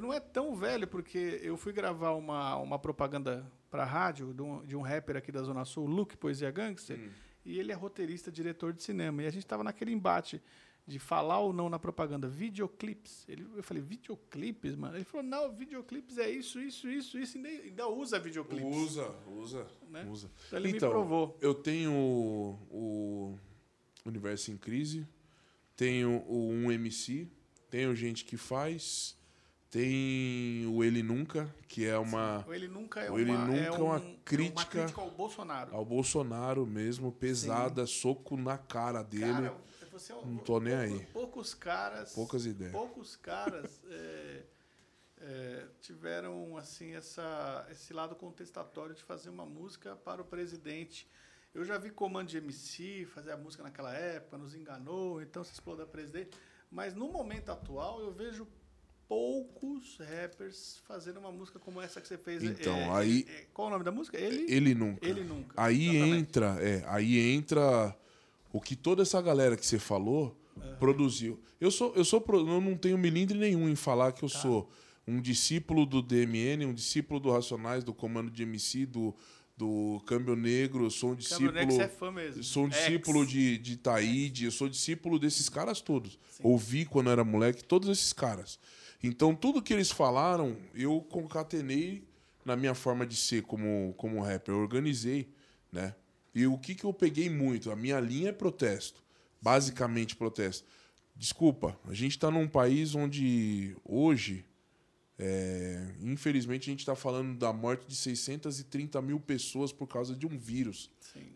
Não 0.00 0.12
é 0.12 0.20
tão 0.20 0.54
velho, 0.54 0.86
porque 0.88 1.38
eu 1.42 1.56
fui 1.56 1.72
gravar 1.72 2.12
uma, 2.12 2.56
uma 2.56 2.78
propaganda 2.78 3.50
pra 3.70 3.84
rádio 3.84 4.34
de 4.34 4.42
um, 4.42 4.64
de 4.66 4.76
um 4.76 4.82
rapper 4.82 5.16
aqui 5.16 5.30
da 5.32 5.42
Zona 5.42 5.64
Sul, 5.64 5.86
Luke 5.86 6.16
Poesia 6.16 6.50
Gangster, 6.50 6.98
Hum. 6.98 7.08
e 7.44 7.58
ele 7.58 7.72
é 7.72 7.74
roteirista, 7.74 8.30
diretor 8.30 8.72
de 8.72 8.82
cinema. 8.82 9.22
E 9.22 9.26
a 9.26 9.30
gente 9.30 9.46
tava 9.46 9.64
naquele 9.64 9.92
embate 9.92 10.42
de 10.86 10.98
falar 10.98 11.38
ou 11.38 11.52
não 11.52 11.68
na 11.68 11.78
propaganda, 11.78 12.26
videoclips. 12.28 13.24
Ele, 13.28 13.46
eu 13.56 13.62
falei, 13.62 13.82
videoclips, 13.82 14.74
mano? 14.74 14.96
Ele 14.96 15.04
falou, 15.04 15.24
não, 15.24 15.52
videoclips 15.54 16.18
é 16.18 16.28
isso, 16.28 16.60
isso, 16.60 16.88
isso, 16.88 17.18
isso, 17.18 17.36
ainda, 17.36 17.48
ainda 17.48 17.88
usa 17.88 18.18
videoclips. 18.18 18.76
Usa, 18.76 19.14
usa, 19.36 19.66
Né? 19.88 20.06
usa. 20.10 20.30
Então 20.48 20.58
ele 20.58 20.68
Então, 20.70 20.88
me 20.88 20.92
provou. 20.94 21.38
Eu 21.40 21.54
tenho 21.54 21.92
o, 21.92 22.58
o 22.70 23.38
Universo 24.04 24.50
em 24.50 24.56
Crise, 24.56 25.06
tenho 25.76 26.16
o 26.28 26.50
1MC, 26.66 27.28
tenho 27.70 27.94
gente 27.94 28.24
que 28.24 28.36
faz, 28.36 29.16
tem 29.70 30.66
o 30.66 30.82
Ele 30.84 31.02
Nunca, 31.02 31.52
que 31.66 31.86
é 31.86 31.96
uma 31.96 32.44
Ele 32.50 32.68
nunca 32.68 33.00
é 33.00 33.08
o 33.10 33.12
uma, 33.14 33.20
Ele 33.20 33.32
Nunca 33.32 33.54
é 33.56 33.64
é 33.66 33.72
um- 33.72 33.84
uma 33.84 33.96
é 33.96 34.00
uma 34.00 34.16
crítica 34.24 34.66
crítica 34.80 35.00
ao 35.00 35.10
Bolsonaro. 35.10 35.74
ao 35.74 35.84
Bolsonaro 35.84 36.66
mesmo, 36.66 37.10
pesada, 37.12 37.86
soco 37.86 38.36
na 38.36 38.58
cara 38.58 39.02
dele. 39.02 39.24
Cara, 39.32 39.56
você 40.02 40.12
é 40.12 40.16
um- 40.16 40.26
não 40.26 40.38
tô 40.38 40.60
nem 40.60 40.74
poucos- 40.76 41.00
aí. 41.00 41.06
Poucos 41.12 41.54
caras. 41.54 42.12
Poucas 42.14 42.46
ideias. 42.46 42.72
Poucos 42.72 43.16
caras 43.16 43.80
é, 43.90 44.42
é, 45.20 45.66
tiveram 45.80 46.56
assim 46.56 46.94
essa, 46.94 47.66
esse 47.70 47.92
lado 47.92 48.14
contestatório 48.16 48.94
de 48.94 49.02
fazer 49.02 49.30
uma 49.30 49.46
música 49.46 49.96
para 49.96 50.20
o 50.20 50.24
presidente. 50.24 51.08
Eu 51.54 51.64
já 51.64 51.76
vi 51.78 51.90
Comando 51.90 52.28
de 52.28 52.38
MC 52.38 53.06
fazer 53.12 53.32
a 53.32 53.36
música 53.36 53.62
naquela 53.62 53.92
época, 53.94 54.38
nos 54.38 54.54
enganou, 54.54 55.20
então 55.22 55.44
se 55.44 55.52
explodiu 55.52 55.84
a 55.84 55.86
presidente. 55.86 56.30
Mas 56.70 56.94
no 56.94 57.08
momento 57.12 57.50
atual 57.50 58.00
eu 58.00 58.10
vejo 58.10 58.48
poucos 59.06 59.98
rappers 59.98 60.78
fazendo 60.86 61.18
uma 61.20 61.30
música 61.30 61.58
como 61.58 61.80
essa 61.82 62.00
que 62.00 62.08
você 62.08 62.16
fez. 62.16 62.42
Então, 62.42 62.74
É, 62.74 62.90
aí- 62.90 63.26
é, 63.28 63.46
qual 63.52 63.68
o 63.68 63.70
nome 63.70 63.84
da 63.84 63.92
música? 63.92 64.16
Ele, 64.18 64.50
Ele 64.50 64.74
nunca. 64.74 65.06
Ele 65.06 65.22
nunca. 65.22 65.54
Aí 65.62 65.88
Exatamente. 65.90 66.18
entra, 66.18 66.46
é, 66.66 66.84
aí 66.86 67.18
entra 67.34 67.94
o 68.52 68.60
que 68.60 68.76
toda 68.76 69.02
essa 69.02 69.20
galera 69.20 69.56
que 69.56 69.64
você 69.66 69.78
falou 69.78 70.38
produziu. 70.78 71.40
Eu 71.60 71.70
sou, 71.70 71.92
eu 71.94 72.04
sou, 72.04 72.24
eu 72.28 72.60
não 72.60 72.76
tenho 72.76 72.98
milindre 72.98 73.38
nenhum 73.38 73.68
em 73.68 73.76
falar 73.76 74.12
Tá. 74.12 74.18
que 74.18 74.24
eu 74.24 74.28
sou 74.28 74.70
um 75.06 75.20
discípulo 75.20 75.86
do 75.86 76.02
DMN, 76.02 76.66
um 76.66 76.74
discípulo 76.74 77.18
do 77.18 77.30
Racionais, 77.30 77.82
do 77.82 77.94
Comando 77.94 78.30
de 78.30 78.42
MC, 78.42 78.86
do 78.86 79.14
do 79.54 80.02
Câmbio 80.06 80.34
Negro, 80.34 80.84
eu 80.84 80.90
sou 80.90 81.10
um 81.10 81.16
Câmbio 81.16 81.52
Negro, 81.52 81.66
discípulo 81.68 81.72
você 81.72 81.82
é 81.82 81.88
fã 81.88 82.10
mesmo. 82.10 82.42
Sou 82.42 82.64
um 82.64 82.68
Ex. 82.68 82.76
discípulo 82.76 83.26
de, 83.26 83.58
de 83.58 83.76
Taíde, 83.76 84.46
eu 84.46 84.50
sou 84.50 84.68
discípulo 84.68 85.18
desses 85.18 85.48
caras 85.48 85.80
todos. 85.80 86.18
Sim. 86.30 86.42
Ouvi 86.42 86.84
quando 86.84 87.10
era 87.10 87.22
moleque 87.22 87.62
todos 87.62 87.88
esses 87.88 88.12
caras. 88.12 88.58
Então, 89.02 89.34
tudo 89.34 89.62
que 89.62 89.72
eles 89.72 89.90
falaram, 89.90 90.56
eu 90.74 91.00
concatenei 91.02 92.02
na 92.44 92.56
minha 92.56 92.74
forma 92.74 93.06
de 93.06 93.14
ser 93.14 93.42
como, 93.42 93.94
como 93.96 94.20
rapper. 94.20 94.54
Eu 94.54 94.60
organizei, 94.60 95.28
né? 95.70 95.94
E 96.34 96.46
o 96.46 96.56
que, 96.56 96.74
que 96.74 96.84
eu 96.84 96.92
peguei 96.92 97.28
muito? 97.28 97.70
A 97.70 97.76
minha 97.76 98.00
linha 98.00 98.30
é 98.30 98.32
protesto. 98.32 99.02
Basicamente 99.40 100.16
protesto. 100.16 100.66
Desculpa, 101.14 101.78
a 101.84 101.92
gente 101.92 102.12
está 102.12 102.30
num 102.30 102.48
país 102.48 102.94
onde 102.94 103.76
hoje, 103.84 104.44
é, 105.18 105.94
infelizmente, 106.00 106.70
a 106.70 106.72
gente 106.72 106.80
está 106.80 106.96
falando 106.96 107.38
da 107.38 107.52
morte 107.52 107.86
de 107.86 107.94
630 107.94 109.00
mil 109.02 109.20
pessoas 109.20 109.72
por 109.72 109.86
causa 109.86 110.16
de 110.16 110.26
um 110.26 110.38
vírus 110.38 110.90
Sim. 111.00 111.32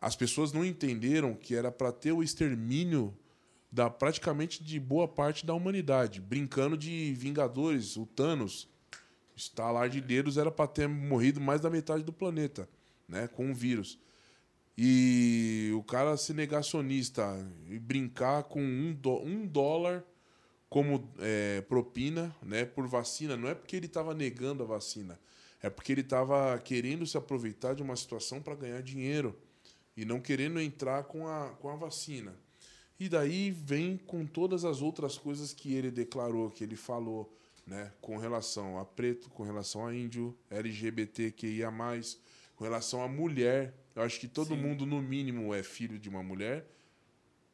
as 0.00 0.16
pessoas 0.16 0.52
não 0.52 0.64
entenderam 0.64 1.34
que 1.34 1.54
era 1.54 1.70
para 1.70 1.92
ter 1.92 2.12
o 2.12 2.22
extermínio 2.22 3.14
da 3.70 3.88
praticamente 3.88 4.64
de 4.64 4.80
boa 4.80 5.06
parte 5.06 5.46
da 5.46 5.54
humanidade, 5.54 6.20
brincando 6.20 6.76
de 6.76 7.12
Vingadores, 7.14 7.96
o 7.96 8.04
Thanos, 8.04 8.68
estalar 9.36 9.88
de 9.88 10.00
dedos 10.00 10.36
era 10.36 10.50
para 10.50 10.66
ter 10.66 10.88
morrido 10.88 11.40
mais 11.40 11.60
da 11.60 11.70
metade 11.70 12.02
do 12.02 12.12
planeta, 12.12 12.68
né, 13.10 13.28
com 13.28 13.46
um 13.46 13.54
vírus. 13.54 13.98
E 14.78 15.70
o 15.74 15.82
cara 15.82 16.16
ser 16.16 16.34
negacionista 16.34 17.36
e 17.68 17.78
brincar 17.78 18.44
com 18.44 18.62
um, 18.62 18.94
dó- 18.94 19.20
um 19.22 19.46
dólar 19.46 20.02
como 20.70 21.12
é, 21.18 21.60
propina, 21.62 22.34
né, 22.40 22.64
por 22.64 22.86
vacina, 22.86 23.36
não 23.36 23.48
é 23.48 23.54
porque 23.54 23.76
ele 23.76 23.86
estava 23.86 24.14
negando 24.14 24.62
a 24.62 24.66
vacina, 24.66 25.20
é 25.60 25.68
porque 25.68 25.92
ele 25.92 26.00
estava 26.00 26.56
querendo 26.58 27.04
se 27.04 27.18
aproveitar 27.18 27.74
de 27.74 27.82
uma 27.82 27.96
situação 27.96 28.40
para 28.40 28.54
ganhar 28.54 28.80
dinheiro 28.80 29.36
e 29.96 30.04
não 30.04 30.20
querendo 30.20 30.60
entrar 30.60 31.04
com 31.04 31.26
a, 31.26 31.50
com 31.60 31.68
a 31.68 31.76
vacina. 31.76 32.34
E 32.98 33.08
daí 33.08 33.50
vem 33.50 33.96
com 33.96 34.24
todas 34.24 34.64
as 34.64 34.80
outras 34.80 35.18
coisas 35.18 35.52
que 35.52 35.74
ele 35.74 35.90
declarou, 35.90 36.50
que 36.50 36.62
ele 36.62 36.76
falou, 36.76 37.36
né, 37.66 37.92
com 38.00 38.16
relação 38.16 38.78
a 38.78 38.84
preto, 38.84 39.28
com 39.30 39.42
relação 39.42 39.86
a 39.86 39.94
índio, 39.94 40.36
LGBTQIA+, 40.48 41.70
com 42.60 42.64
relação 42.64 43.02
a 43.02 43.08
mulher. 43.08 43.74
Eu 43.96 44.02
acho 44.02 44.20
que 44.20 44.28
todo 44.28 44.48
Sim. 44.48 44.56
mundo, 44.58 44.84
no 44.84 45.00
mínimo, 45.00 45.54
é 45.54 45.62
filho 45.62 45.98
de 45.98 46.10
uma 46.10 46.22
mulher, 46.22 46.66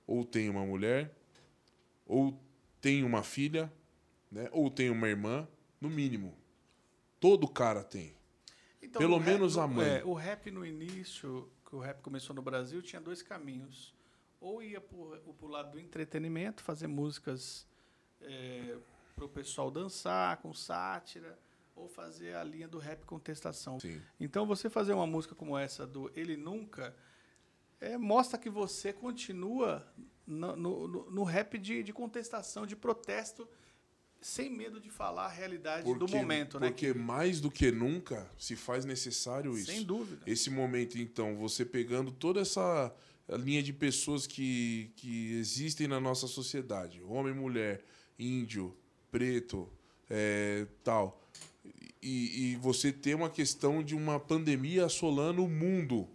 ou 0.05 0.25
tem 0.25 0.51
uma 0.51 0.67
mulher, 0.67 1.17
ou 2.05 2.43
tem 2.81 3.05
uma 3.05 3.23
filha, 3.23 3.73
né, 4.33 4.49
ou 4.51 4.69
tem 4.69 4.91
uma 4.91 5.07
irmã, 5.09 5.47
no 5.81 5.89
mínimo. 5.89 6.37
Todo 7.21 7.47
cara 7.47 7.85
tem. 7.85 8.17
Então, 8.83 8.99
Pelo 8.99 9.15
o 9.15 9.19
rap- 9.19 9.27
menos 9.31 9.57
a 9.57 9.65
mãe. 9.69 9.89
é, 9.89 10.05
o 10.05 10.13
rap 10.13 10.51
no 10.51 10.67
início, 10.67 11.49
que 11.65 11.77
o 11.77 11.79
rap 11.79 12.01
começou 12.01 12.35
no 12.35 12.43
Brasil, 12.43 12.83
tinha 12.83 13.01
dois 13.01 13.23
caminhos. 13.23 13.95
Ou 14.41 14.61
ia 14.61 14.81
pro, 14.81 15.17
pro 15.39 15.47
lado 15.47 15.71
do 15.71 15.79
entretenimento, 15.79 16.65
fazer 16.65 16.89
músicas 16.89 17.65
para 19.15 19.25
o 19.25 19.29
pessoal 19.29 19.71
dançar, 19.71 20.39
com 20.39 20.53
sátira, 20.53 21.39
ou 21.77 21.89
fazer 21.89 22.35
a 22.35 22.43
linha 22.43 22.66
do 22.66 22.79
rap 22.79 23.05
contestação. 23.05 23.79
Sim. 23.79 24.01
Então, 24.18 24.47
você 24.47 24.70
fazer 24.70 24.95
uma 24.95 25.07
música 25.07 25.35
como 25.35 25.57
essa 25.57 25.87
do 25.87 26.11
Ele 26.16 26.37
Nunca, 26.37 26.97
é, 27.79 27.99
mostra 27.99 28.39
que 28.39 28.49
você 28.49 28.93
continua 28.95 29.87
no, 30.27 30.57
no, 30.57 31.11
no- 31.11 31.22
rap 31.24 31.59
de, 31.59 31.83
de 31.83 31.93
contestação, 31.93 32.66
de 32.66 32.74
protesto, 32.74 33.47
sem 34.20 34.51
medo 34.51 34.81
de 34.81 34.89
falar 34.91 35.27
a 35.27 35.29
realidade 35.29 35.93
do 35.95 36.09
momento, 36.09 36.59
né? 36.59 36.68
Porque 36.70 36.95
mais 36.95 37.41
do 37.41 37.51
que 37.51 37.70
nunca 37.70 38.29
se 38.39 38.57
faz 38.57 38.87
necessário 38.87 39.57
isso. 39.57 39.70
Sem 39.70 39.85
dúvida. 39.85 40.22
Esse 40.27 40.49
momento, 40.49 40.99
então, 40.99 41.37
você 41.37 41.64
pegando 41.64 42.11
toda 42.11 42.41
essa 42.41 42.93
linha 43.29 43.62
de 43.62 43.72
pessoas 43.72 44.27
que, 44.27 44.91
que 44.97 45.33
existem 45.35 45.87
na 45.87 46.01
nossa 46.01 46.27
sociedade, 46.27 47.03
homem, 47.03 47.35
mulher, 47.35 47.85
índio, 48.18 48.74
preto, 49.11 49.70
é, 50.09 50.66
tal, 50.83 51.20
e, 52.03 52.53
e 52.53 52.57
você 52.57 52.93
ter 52.93 53.14
uma 53.14 53.31
questão 53.31 53.83
de 53.83 53.95
uma 53.95 54.21
pandemia 54.21 54.87
assolando 54.87 55.45
o 55.45 55.49
mundo 55.49 56.09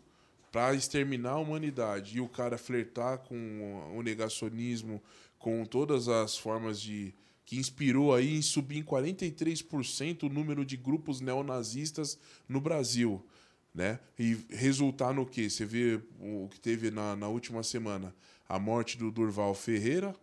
para 0.52 0.74
exterminar 0.74 1.32
a 1.32 1.40
humanidade 1.40 2.18
e 2.18 2.22
o 2.22 2.28
cara 2.28 2.58
flertar 2.58 3.20
com 3.20 3.92
o 3.96 4.02
negacionismo, 4.02 5.02
com 5.40 5.66
todas 5.66 6.08
as 6.08 6.38
formas 6.38 6.80
de 6.80 7.14
que 7.46 7.58
inspirou 7.58 8.14
aí 8.14 8.36
em 8.36 8.42
subir 8.42 8.78
em 8.78 8.84
43% 8.84 10.24
o 10.24 10.30
número 10.30 10.64
de 10.64 10.78
grupos 10.78 11.20
neonazistas 11.20 12.18
no 12.48 12.62
Brasil, 12.62 13.26
né? 13.74 14.00
E 14.18 14.38
resultar 14.50 15.14
no 15.14 15.26
quê? 15.26 15.50
Você 15.50 15.66
vê 15.66 16.00
o 16.20 16.48
que 16.50 16.60
teve 16.60 16.92
na, 16.92 17.16
na 17.16 17.28
última 17.28 17.64
semana, 17.64 18.16
a 18.48 18.60
morte 18.60 18.98
do 18.98 19.12
Durval 19.12 19.54
Ferreira, 19.54 20.16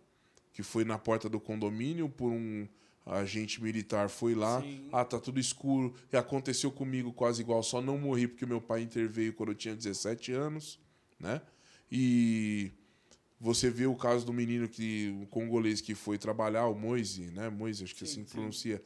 que 0.53 0.63
foi 0.63 0.83
na 0.83 0.97
porta 0.97 1.29
do 1.29 1.39
condomínio 1.39 2.09
por 2.09 2.31
um 2.31 2.67
agente 3.11 3.61
militar 3.61 4.09
foi 4.09 4.35
lá, 4.35 4.61
Sim. 4.61 4.87
ah, 4.91 5.03
tá 5.03 5.19
tudo 5.19 5.39
escuro, 5.39 5.93
e 6.11 6.17
aconteceu 6.17 6.71
comigo 6.71 7.11
quase 7.11 7.41
igual, 7.41 7.63
só 7.63 7.81
não 7.81 7.97
morri 7.97 8.27
porque 8.27 8.45
meu 8.45 8.61
pai 8.61 8.81
interveio 8.81 9.33
quando 9.33 9.49
eu 9.49 9.55
tinha 9.55 9.75
17 9.75 10.31
anos, 10.31 10.79
né? 11.19 11.41
E 11.91 12.71
você 13.39 13.69
vê 13.69 13.85
o 13.85 13.95
caso 13.95 14.25
do 14.25 14.33
menino 14.33 14.67
que 14.67 15.17
o 15.23 15.27
congolês 15.27 15.81
que 15.81 15.95
foi 15.95 16.17
trabalhar, 16.17 16.67
o 16.67 16.75
Moise, 16.75 17.31
né? 17.31 17.49
Moise, 17.49 17.83
acho 17.83 17.95
que 17.95 18.05
Sim, 18.05 18.21
assim 18.21 18.25
sim. 18.25 18.35
pronuncia. 18.35 18.81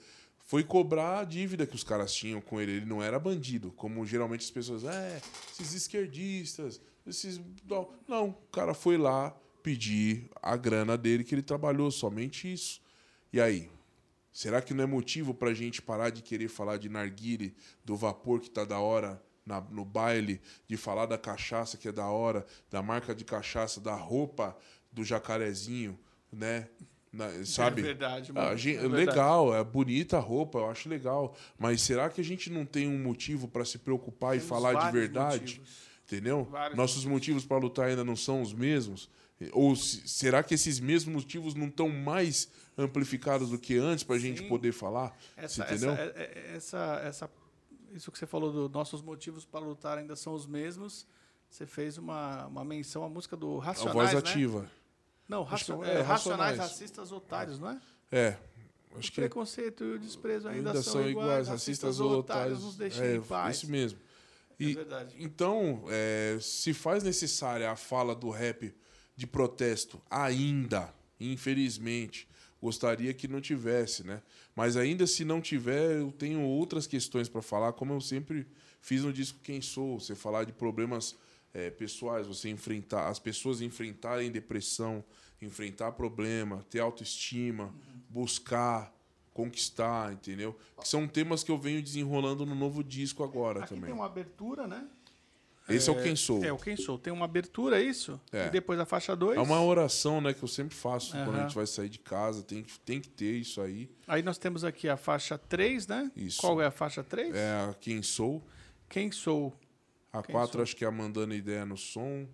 Foi 0.46 0.64
cobrar 0.64 1.20
a 1.20 1.24
dívida 1.24 1.66
que 1.66 1.76
os 1.76 1.84
caras 1.84 2.14
tinham 2.14 2.40
com 2.40 2.60
ele. 2.62 2.74
Ele 2.74 2.86
não 2.86 3.02
era 3.02 3.18
bandido, 3.18 3.72
como 3.72 4.06
geralmente 4.06 4.42
as 4.42 4.52
pessoas, 4.52 4.84
é, 4.84 5.22
esses 5.52 5.74
esquerdistas, 5.74 6.80
esses. 7.08 7.42
Não, 7.68 7.90
não, 8.08 8.30
o 8.30 8.34
cara 8.52 8.74
foi 8.74 8.98
lá 8.98 9.36
pedir 9.64 10.30
a 10.42 10.56
grana 10.58 10.98
dele 10.98 11.24
que 11.24 11.34
ele 11.34 11.42
trabalhou, 11.42 11.90
somente 11.90 12.52
isso. 12.52 12.82
E 13.32 13.40
aí? 13.40 13.70
Será 14.34 14.62
que 14.62 14.74
não 14.74 14.84
é 14.84 14.88
motivo 14.88 15.32
pra 15.34 15.54
gente 15.54 15.80
parar 15.82 16.10
de 16.10 16.22
querer 16.24 16.48
falar 16.48 16.78
de 16.78 16.90
narguile, 16.90 17.56
do 17.86 17.96
vapor 17.96 18.40
que 18.42 18.50
tá 18.50 18.66
da 18.66 18.80
hora 18.80 19.22
na- 19.46 19.62
no 19.62 19.86
baile, 19.86 20.42
de 20.68 20.76
falar 20.76 21.06
da 21.06 21.18
cachaça 21.20 21.78
que 21.78 21.88
é 21.88 21.92
da 21.92 22.08
hora, 22.08 22.44
da 22.72 22.82
marca 22.82 23.14
de 23.14 23.24
cachaça, 23.24 23.80
da 23.80 23.94
roupa 23.94 24.58
do 24.92 25.04
jacarezinho, 25.04 26.00
né? 26.32 26.68
Na- 27.12 27.30
sabe? 27.46 27.82
É 27.82 27.86
verdade, 27.86 28.34
mano. 28.34 28.48
a 28.48 28.56
gente- 28.56 28.78
É 28.78 28.82
verdade. 28.82 29.06
legal, 29.06 29.54
é 29.56 29.64
bonita 29.64 30.18
a 30.18 30.20
roupa, 30.20 30.58
eu 30.58 30.70
acho 30.72 30.90
legal. 30.90 31.36
Mas 31.60 31.82
será 31.84 32.10
que 32.10 32.20
a 32.20 32.24
gente 32.24 32.50
não 32.50 32.66
tem 32.66 32.88
um 32.88 32.98
motivo 32.98 33.48
pra 33.48 33.64
se 33.64 33.78
preocupar 33.78 34.36
e 34.36 34.40
Temos 34.40 34.50
falar 34.50 34.88
de 34.88 34.98
verdade? 34.98 35.42
motivos. 35.42 35.70
Entendeu? 36.08 36.48
Vários 36.50 36.76
Nossos 36.78 37.06
motivos 37.06 37.46
para 37.46 37.58
lutar 37.58 37.88
ainda 37.88 38.04
não 38.04 38.16
são 38.16 38.42
os 38.42 38.52
mesmos? 38.52 39.10
Ou 39.52 39.76
se- 39.76 40.08
será 40.08 40.41
que 40.44 40.54
esses 40.54 40.80
mesmos 40.80 41.14
motivos 41.14 41.54
não 41.56 41.68
estão 41.68 41.89
mais 41.89 42.48
amplificados 42.78 43.50
do 43.50 43.58
que 43.60 43.78
antes 43.78 44.04
para 44.04 44.16
a 44.16 44.20
gente 44.20 44.44
poder 44.44 44.72
falar? 44.72 45.16
Essa, 45.38 45.64
entendeu? 45.64 45.91
essa, 45.91 46.02
é- 46.02 46.14
é- 46.16 46.56
essa, 46.56 47.02
essa, 47.04 47.30
isso 47.94 48.12
que 48.12 48.18
você 48.18 48.26
falou 48.26 48.52
dos 48.52 48.72
nossos 48.72 49.02
motivos 49.02 49.46
para 49.46 49.60
lutar 49.60 49.98
ainda 49.98 50.16
são 50.16 50.34
os 50.34 50.46
mesmos. 50.48 51.06
Você 51.50 51.66
fez 51.68 51.98
uma, 51.98 52.48
uma 52.48 52.64
menção 52.66 53.04
à 53.04 53.10
música 53.10 53.36
do 53.38 53.60
a 53.62 53.66
Racionais, 53.66 53.94
voz 53.94 54.14
né? 54.14 54.18
ativa. 54.20 54.68
Não, 55.30 55.44
racio- 55.44 55.84
é, 55.84 55.96
é, 55.96 56.02
Racionais, 56.02 56.08
Racionais. 56.08 56.58
Racistas, 56.58 57.12
Otários, 57.12 57.60
não 57.60 57.70
é? 57.70 57.82
É. 58.12 58.38
O 58.94 59.00
Acho 59.00 59.10
que 59.12 59.16
preconceito 59.22 59.84
e 59.84 59.94
o 59.94 60.00
desprezo 60.00 60.48
ainda, 60.48 60.70
ainda 60.72 60.84
são, 60.84 61.08
iguais, 61.10 61.48
racistas 61.48 62.00
ou 62.00 62.12
otários, 62.20 62.60
otários. 62.60 62.64
nos 62.64 62.76
deixem 62.76 63.04
É, 63.04 63.16
em 63.16 63.22
paz. 63.22 63.58
isso 63.58 63.70
mesmo. 63.72 64.00
É 64.60 64.64
E, 64.64 64.74
verdade. 64.76 65.16
Então, 65.20 65.84
é, 65.89 66.38
se 66.39 66.74
faz 66.76 67.04
necessária 67.04 67.72
a 67.72 67.76
fala 67.76 68.14
do 68.14 68.30
rap 68.30 68.72
de 69.16 69.28
protesto, 69.28 70.01
ainda, 70.09 70.93
infelizmente, 71.20 72.28
gostaria 72.61 73.14
que 73.14 73.28
não 73.28 73.41
tivesse, 73.41 74.05
né? 74.05 74.22
Mas 74.55 74.78
ainda 74.78 75.05
se 75.05 75.26
não 75.26 75.41
tiver, 75.41 75.97
eu 75.99 76.11
tenho 76.11 76.41
outras 76.41 76.88
questões 76.88 77.28
para 77.28 77.41
falar, 77.41 77.74
como 77.74 77.93
eu 77.93 78.01
sempre 78.01 78.47
fiz 78.82 79.03
no 79.03 79.11
disco 79.11 79.39
Quem 79.43 79.61
Sou, 79.61 79.99
você 79.99 80.16
falar 80.16 80.45
de 80.45 80.53
problemas 80.53 81.16
é, 81.53 81.70
pessoais, 81.70 82.26
você 82.26 82.49
enfrentar, 82.49 83.07
as 83.07 83.20
pessoas 83.20 83.61
enfrentarem 83.61 84.32
depressão, 84.32 85.03
enfrentar 85.41 85.91
problema, 85.91 86.66
ter 86.70 86.80
autoestima, 86.80 87.74
buscar, 88.09 88.93
conquistar, 89.34 90.14
entendeu? 90.14 90.57
Que 90.80 90.88
são 90.88 91.07
temas 91.07 91.43
que 91.43 91.51
eu 91.51 91.57
venho 91.57 91.82
desenrolando 91.82 92.45
no 92.45 92.55
novo 92.55 92.84
disco 92.84 93.24
agora 93.24 93.59
Aqui 93.59 93.70
também. 93.70 93.86
tem 93.86 93.93
uma 93.93 94.05
abertura, 94.05 94.68
né? 94.68 94.88
Esse 95.70 95.89
é, 95.89 95.93
o 95.93 96.01
Quem 96.01 96.16
Sou. 96.16 96.43
É, 96.43 96.51
o 96.51 96.57
Quem 96.57 96.76
Sou. 96.76 96.97
Tem 96.97 97.11
uma 97.14 97.26
abertura, 97.26 97.80
é 97.82 97.84
isso? 97.84 98.20
É. 98.32 98.47
E 98.47 98.49
depois 98.49 98.80
a 98.80 98.86
faixa 98.86 99.16
2. 99.16 99.38
É 99.38 99.41
uma 99.41 99.61
oração, 99.64 100.20
né, 100.20 100.34
que 100.34 100.43
eu 100.43 100.47
sempre 100.47 100.76
faço 100.76 101.11
quando 101.14 101.36
a 101.38 101.41
gente 101.43 101.55
vai 101.55 101.66
sair 101.66 101.88
de 101.89 101.99
casa. 101.99 102.43
Tem, 102.43 102.61
que- 102.64 102.78
tem 102.82 102.99
que 102.99 103.09
ter 103.09 103.34
isso 103.38 103.61
aí. 103.61 103.89
Aí 104.07 104.22
nós 104.22 104.38
temos 104.38 104.64
aqui 104.66 104.89
a 104.89 104.97
faixa 104.97 105.38
3, 105.38 105.88
né? 105.88 106.11
Isso. 106.16 106.41
Qual 106.41 106.61
é 106.61 106.66
a 106.66 106.72
faixa 106.72 107.03
3? 107.03 107.34
É 107.34 107.70
a 107.70 107.74
Quem 107.80 108.01
Sou. 108.03 108.43
Quem 108.89 109.11
Sou? 109.11 109.53
A 110.11 110.22
Quem 110.22 110.34
4 110.34 110.53
Sou? 110.53 110.61
acho 110.64 110.76
que 110.76 110.84
é 110.84 110.88
a 110.88 110.91
Mandando 110.91 111.34
Ideia 111.34 111.66
no 111.66 111.78
Som. 111.78 112.28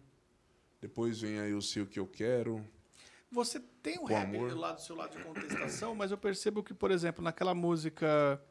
Depois 0.81 1.19
vem 1.21 1.39
aí 1.39 1.51
Eu 1.51 1.61
Sei 1.61 1.81
O 1.83 1.85
Que 1.85 1.99
Eu 1.99 2.07
Quero. 2.07 2.65
Você 3.31 3.59
tem 3.83 3.97
um 3.99 4.07
Com 4.07 4.07
rap 4.07 4.23
amor. 4.35 4.57
lá 4.57 4.71
do 4.73 4.81
seu 4.81 4.95
lado 4.95 5.15
de 5.15 5.23
contestação, 5.23 5.93
mas 5.93 6.09
eu 6.09 6.17
percebo 6.17 6.63
que, 6.63 6.73
por 6.73 6.89
exemplo, 6.89 7.23
naquela 7.23 7.53
música 7.53 8.41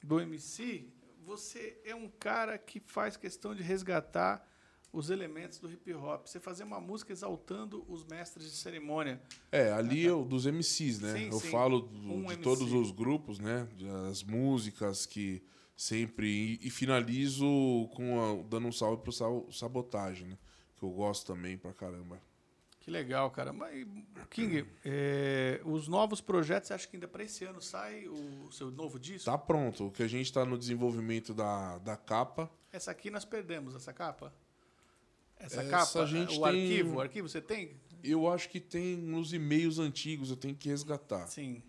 do 0.00 0.20
MC, 0.20 0.86
você 1.24 1.80
é 1.84 1.94
um 1.94 2.08
cara 2.08 2.58
que 2.58 2.80
faz 2.80 3.16
questão 3.16 3.54
de 3.54 3.62
resgatar 3.62 4.46
os 4.92 5.08
elementos 5.08 5.58
do 5.58 5.70
hip 5.70 5.92
hop. 5.94 6.26
Você 6.26 6.38
fazer 6.38 6.64
uma 6.64 6.80
música 6.80 7.12
exaltando 7.12 7.84
os 7.88 8.04
mestres 8.04 8.50
de 8.50 8.56
cerimônia. 8.56 9.22
É, 9.50 9.72
ali 9.72 10.02
eu, 10.02 10.24
dos 10.24 10.44
MCs, 10.46 11.00
né? 11.00 11.12
Sim, 11.14 11.26
eu 11.26 11.40
sim. 11.40 11.50
falo 11.50 11.80
do- 11.80 11.96
Um 12.12 12.20
de 12.26 12.32
MC. 12.34 12.42
todos 12.42 12.72
os 12.72 12.90
grupos, 12.90 13.38
né? 13.38 13.66
As 14.10 14.22
músicas 14.22 15.06
que 15.06 15.42
sempre. 15.74 16.58
E, 16.62 16.68
finalizo 16.68 17.88
com 17.94 18.20
a- 18.20 18.42
dando 18.48 18.66
um 18.68 18.72
salve 18.72 19.02
pro 19.02 19.12
Sa- 19.12 19.24
Sabotagem, 19.50 20.28
né? 20.28 20.38
Que 20.78 20.84
eu 20.84 20.90
gosto 20.90 21.26
também 21.26 21.56
pra 21.56 21.72
caramba. 21.72 22.20
Que 22.82 22.90
legal, 22.90 23.30
cara. 23.30 23.52
Mas, 23.52 23.86
King, 24.28 24.66
é, 24.84 25.60
os 25.64 25.86
novos 25.86 26.20
projetos, 26.20 26.66
você 26.66 26.74
acha 26.74 26.88
que 26.88 26.96
ainda 26.96 27.06
para 27.06 27.22
esse 27.22 27.44
ano 27.44 27.62
sai 27.62 28.08
o 28.08 28.50
seu 28.50 28.72
novo 28.72 28.98
disco? 28.98 29.24
Tá 29.30 29.38
pronto. 29.38 29.86
O 29.86 29.90
que 29.92 30.02
a 30.02 30.08
gente 30.08 30.32
tá 30.32 30.44
no 30.44 30.58
desenvolvimento 30.58 31.32
da, 31.32 31.78
da 31.78 31.96
capa. 31.96 32.50
Essa 32.72 32.90
aqui 32.90 33.08
nós 33.08 33.24
perdemos, 33.24 33.76
essa 33.76 33.92
capa? 33.92 34.34
Essa, 35.38 35.60
Essa 35.62 35.70
capa, 35.70 36.06
gente 36.06 36.36
o 36.36 36.42
tem- 36.42 36.62
arquivo, 36.62 36.96
o 36.96 37.00
arquivo 37.00 37.28
você 37.28 37.40
tem? 37.40 37.76
Eu 38.02 38.28
acho 38.28 38.48
que 38.48 38.58
tem 38.58 38.96
nos 38.96 39.32
e-mails 39.32 39.78
antigos, 39.78 40.30
eu 40.30 40.36
tenho 40.36 40.56
que 40.56 40.68
resgatar. 40.68 41.26
Sim. 41.28 41.62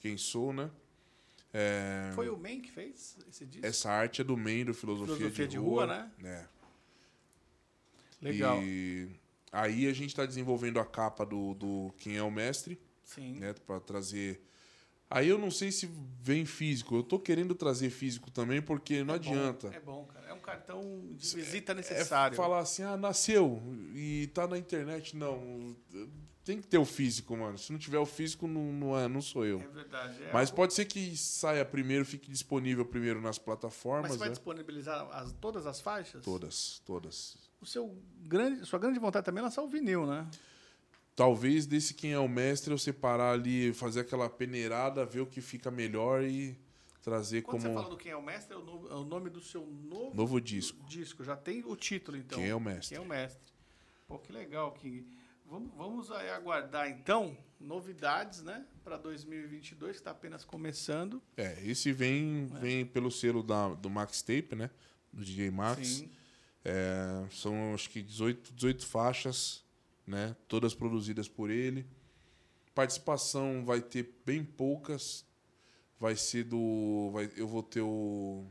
Quem 0.00 0.16
sou, 0.16 0.50
né? 0.52 0.70
É, 1.52 2.10
Foi 2.14 2.28
o 2.30 2.36
Men 2.38 2.60
que 2.62 2.70
fez 2.70 3.18
esse 3.28 3.44
disco? 3.44 3.66
Essa 3.66 3.90
arte 3.90 4.22
é 4.22 4.24
do 4.24 4.36
meio 4.36 4.64
do 4.66 4.74
Filosofia, 4.74 5.14
Filosofia 5.16 5.44
de, 5.46 5.52
de 5.52 5.58
Rua, 5.58 5.84
Rua, 5.84 6.10
né? 6.18 6.48
Legal. 8.20 8.62
E 8.62 9.08
aí 9.54 9.86
a 9.86 9.92
gente 9.92 10.08
está 10.10 10.26
desenvolvendo 10.26 10.78
a 10.80 10.84
capa 10.84 11.24
do, 11.24 11.54
do 11.54 11.94
Quem 11.98 12.16
é 12.16 12.22
o 12.22 12.30
Mestre, 12.30 12.78
Sim. 13.02 13.38
né? 13.38 13.54
Para 13.66 13.80
trazer. 13.80 14.42
Aí 15.10 15.28
eu 15.28 15.38
não 15.38 15.50
sei 15.50 15.70
se 15.70 15.88
vem 16.20 16.44
físico. 16.44 16.96
Eu 16.96 17.02
tô 17.02 17.18
querendo 17.20 17.54
trazer 17.54 17.90
físico 17.90 18.30
também, 18.30 18.60
porque 18.60 19.04
não 19.04 19.14
É 19.14 19.18
bom, 19.18 19.28
adianta. 19.30 19.68
é 19.68 19.78
bom, 19.80 20.04
cara. 20.06 20.26
É 20.28 20.32
um 20.32 20.40
cartão 20.40 20.80
de 21.12 21.36
visita 21.36 21.72
É 21.72 21.74
necessário. 21.76 22.36
falar 22.36 22.58
assim, 22.60 22.82
ah, 22.82 22.96
nasceu 22.96 23.62
e 23.94 24.26
tá 24.34 24.46
na 24.48 24.58
internet. 24.58 25.16
Não. 25.16 25.76
Tem 26.44 26.60
que 26.60 26.66
ter 26.66 26.76
o 26.78 26.84
físico, 26.84 27.34
mano. 27.36 27.56
Se 27.56 27.70
não 27.72 27.78
tiver 27.78 27.98
o 27.98 28.04
físico, 28.04 28.46
não, 28.46 28.70
não, 28.72 28.98
é, 28.98 29.06
não 29.08 29.22
sou 29.22 29.46
eu. 29.46 29.60
É 29.60 29.68
verdade. 29.68 30.22
é 30.24 30.32
Mas 30.32 30.48
algo- 30.50 30.56
pode 30.56 30.74
ser 30.74 30.84
que 30.84 31.16
saia 31.16 31.64
primeiro, 31.64 32.04
fique 32.04 32.30
disponível 32.30 32.84
primeiro 32.84 33.18
nas 33.20 33.38
Mas 33.38 33.44
plataformas, 33.44 34.10
você 34.12 34.18
vai 34.18 34.28
né? 34.28 34.32
disponibilizar 34.34 35.08
as- 35.12 35.32
todas 35.32 35.64
as 35.66 35.80
faixas? 35.80 36.22
Todas, 36.24 36.82
todas. 36.84 37.36
O 37.64 37.66
seu 37.66 37.96
grande, 38.20 38.66
sua 38.66 38.78
grande 38.78 38.98
vontade 38.98 39.24
também 39.24 39.40
é 39.40 39.44
lançar 39.44 39.62
o 39.62 39.68
vinil, 39.68 40.06
né? 40.06 40.28
Talvez 41.16 41.64
desse 41.64 41.94
quem 41.94 42.12
é 42.12 42.18
o 42.18 42.28
mestre 42.28 42.72
eu 42.74 42.76
separar 42.76 43.32
ali, 43.32 43.72
fazer 43.72 44.00
aquela 44.00 44.28
peneirada, 44.28 45.06
ver 45.06 45.20
o 45.20 45.26
que 45.26 45.40
fica 45.40 45.70
melhor 45.70 46.22
e 46.22 46.54
trazer 47.02 47.40
Quando 47.40 47.62
como 47.62 47.72
você 47.74 47.74
fala 47.74 47.88
do 47.88 47.96
Quem 47.96 48.12
é 48.12 48.16
o 48.16 48.22
Mestre, 48.22 48.52
é 48.54 48.58
o, 48.58 48.62
no- 48.62 48.88
é 48.90 48.94
o 48.96 49.04
nome 49.04 49.30
do 49.30 49.40
seu 49.40 49.64
novo 49.64 50.14
novo 50.14 50.40
disco. 50.42 50.84
disco. 50.86 51.24
Já 51.24 51.36
tem 51.36 51.64
o 51.64 51.74
título, 51.74 52.18
então. 52.18 52.38
Quem 52.38 52.48
é 52.50 52.54
o 52.54 52.60
mestre? 52.60 52.88
Quem 52.88 52.98
é 52.98 53.00
o 53.00 53.08
Mestre. 53.08 53.50
Pô, 54.06 54.18
que 54.18 54.30
legal, 54.30 54.72
King. 54.72 55.06
Vamos, 55.46 55.70
vamos 55.74 56.10
aguardar, 56.10 56.90
então, 56.90 57.34
novidades, 57.58 58.42
né? 58.42 58.66
Para 58.82 58.98
2022, 58.98 59.92
que 59.92 59.96
está 60.00 60.10
apenas 60.10 60.44
começando. 60.44 61.22
É, 61.34 61.56
esse 61.64 61.92
vem, 61.92 62.44
vem 62.60 62.84
pelo 62.84 63.10
selo 63.10 63.42
da, 63.42 63.68
do 63.72 63.88
Max 63.88 64.20
Tape, 64.20 64.54
né? 64.54 64.68
Do 65.10 65.24
DJ 65.24 65.50
Max. 65.50 65.86
Sim. 65.88 66.10
É, 66.64 67.26
são 67.30 67.74
acho 67.74 67.90
que 67.90 68.02
18, 68.02 68.52
18 68.54 68.86
faixas, 68.86 69.62
né? 70.06 70.34
Todas 70.48 70.74
produzidas 70.74 71.28
por 71.28 71.50
ele. 71.50 71.86
Participação 72.74 73.64
vai 73.64 73.80
ter 73.80 74.14
bem 74.24 74.42
poucas. 74.42 75.24
Vai 76.00 76.16
ser 76.16 76.44
do. 76.44 77.10
Vai, 77.12 77.30
eu 77.36 77.46
vou 77.46 77.62
ter 77.62 77.82
o. 77.82 78.44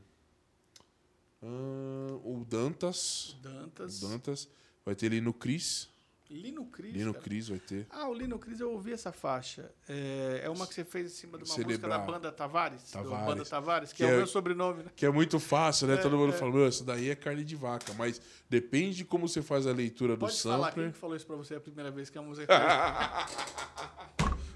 ah, 1.41 2.19
o 2.23 2.45
Dantas. 2.45 3.35
Dantas. 3.41 4.01
O 4.01 4.07
Dantas. 4.07 4.47
Vai 4.85 4.95
ter 4.95 5.09
Lino 5.09 5.33
Cris. 5.33 5.89
Lino 6.29 6.65
Cris. 6.65 6.93
Lino 6.93 7.13
cara. 7.13 7.23
Cris 7.23 7.47
vai 7.49 7.59
ter. 7.59 7.85
Ah, 7.89 8.07
o 8.07 8.13
Lino 8.13 8.39
Cris, 8.39 8.59
eu 8.59 8.71
ouvi 8.71 8.91
essa 8.93 9.11
faixa. 9.11 9.69
É, 9.87 10.41
é 10.45 10.49
uma 10.49 10.65
que 10.65 10.73
você 10.73 10.83
fez 10.83 11.05
em 11.11 11.15
cima 11.15 11.37
de 11.37 11.43
uma 11.43 11.49
música 11.55 11.63
Celebrar. 11.63 11.99
da 11.99 12.05
banda 12.05 12.31
Tavares. 12.31 12.91
Tavares. 12.91 13.25
banda 13.25 13.45
Tavares, 13.45 13.91
que, 13.91 13.97
Que 13.97 14.03
é, 14.05 14.09
é- 14.09 14.13
o 14.13 14.17
meu 14.17 14.27
sobrenome, 14.27 14.83
né? 14.83 14.91
Que 14.95 15.05
é 15.05 15.09
muito 15.11 15.39
fácil, 15.39 15.87
né? 15.87 15.93
É, 15.95 15.97
Todo 15.97 16.17
mundo 16.17 16.33
é. 16.33 16.37
fala, 16.37 16.51
"Meu, 16.51 16.67
isso 16.67 16.83
daí 16.83 17.09
é 17.09 17.15
carne 17.15 17.43
de 17.43 17.55
vaca. 17.55 17.93
Mas 17.93 18.19
depende 18.49 18.97
de 18.97 19.05
como 19.05 19.27
você 19.27 19.41
faz 19.41 19.67
a 19.67 19.71
leitura 19.73 20.15
do 20.15 20.19
Pode 20.21 20.41
falar 20.41 20.57
quem 20.57 20.65
sampler. 20.71 20.91
que 20.93 20.97
falou 20.97 21.15
isso 21.15 21.25
pra 21.27 21.35
você 21.35 21.55
a 21.55 21.59
primeira 21.61 21.91
vez 21.91 22.09
que 22.09 22.17
a 22.17 22.21
música 22.21 22.47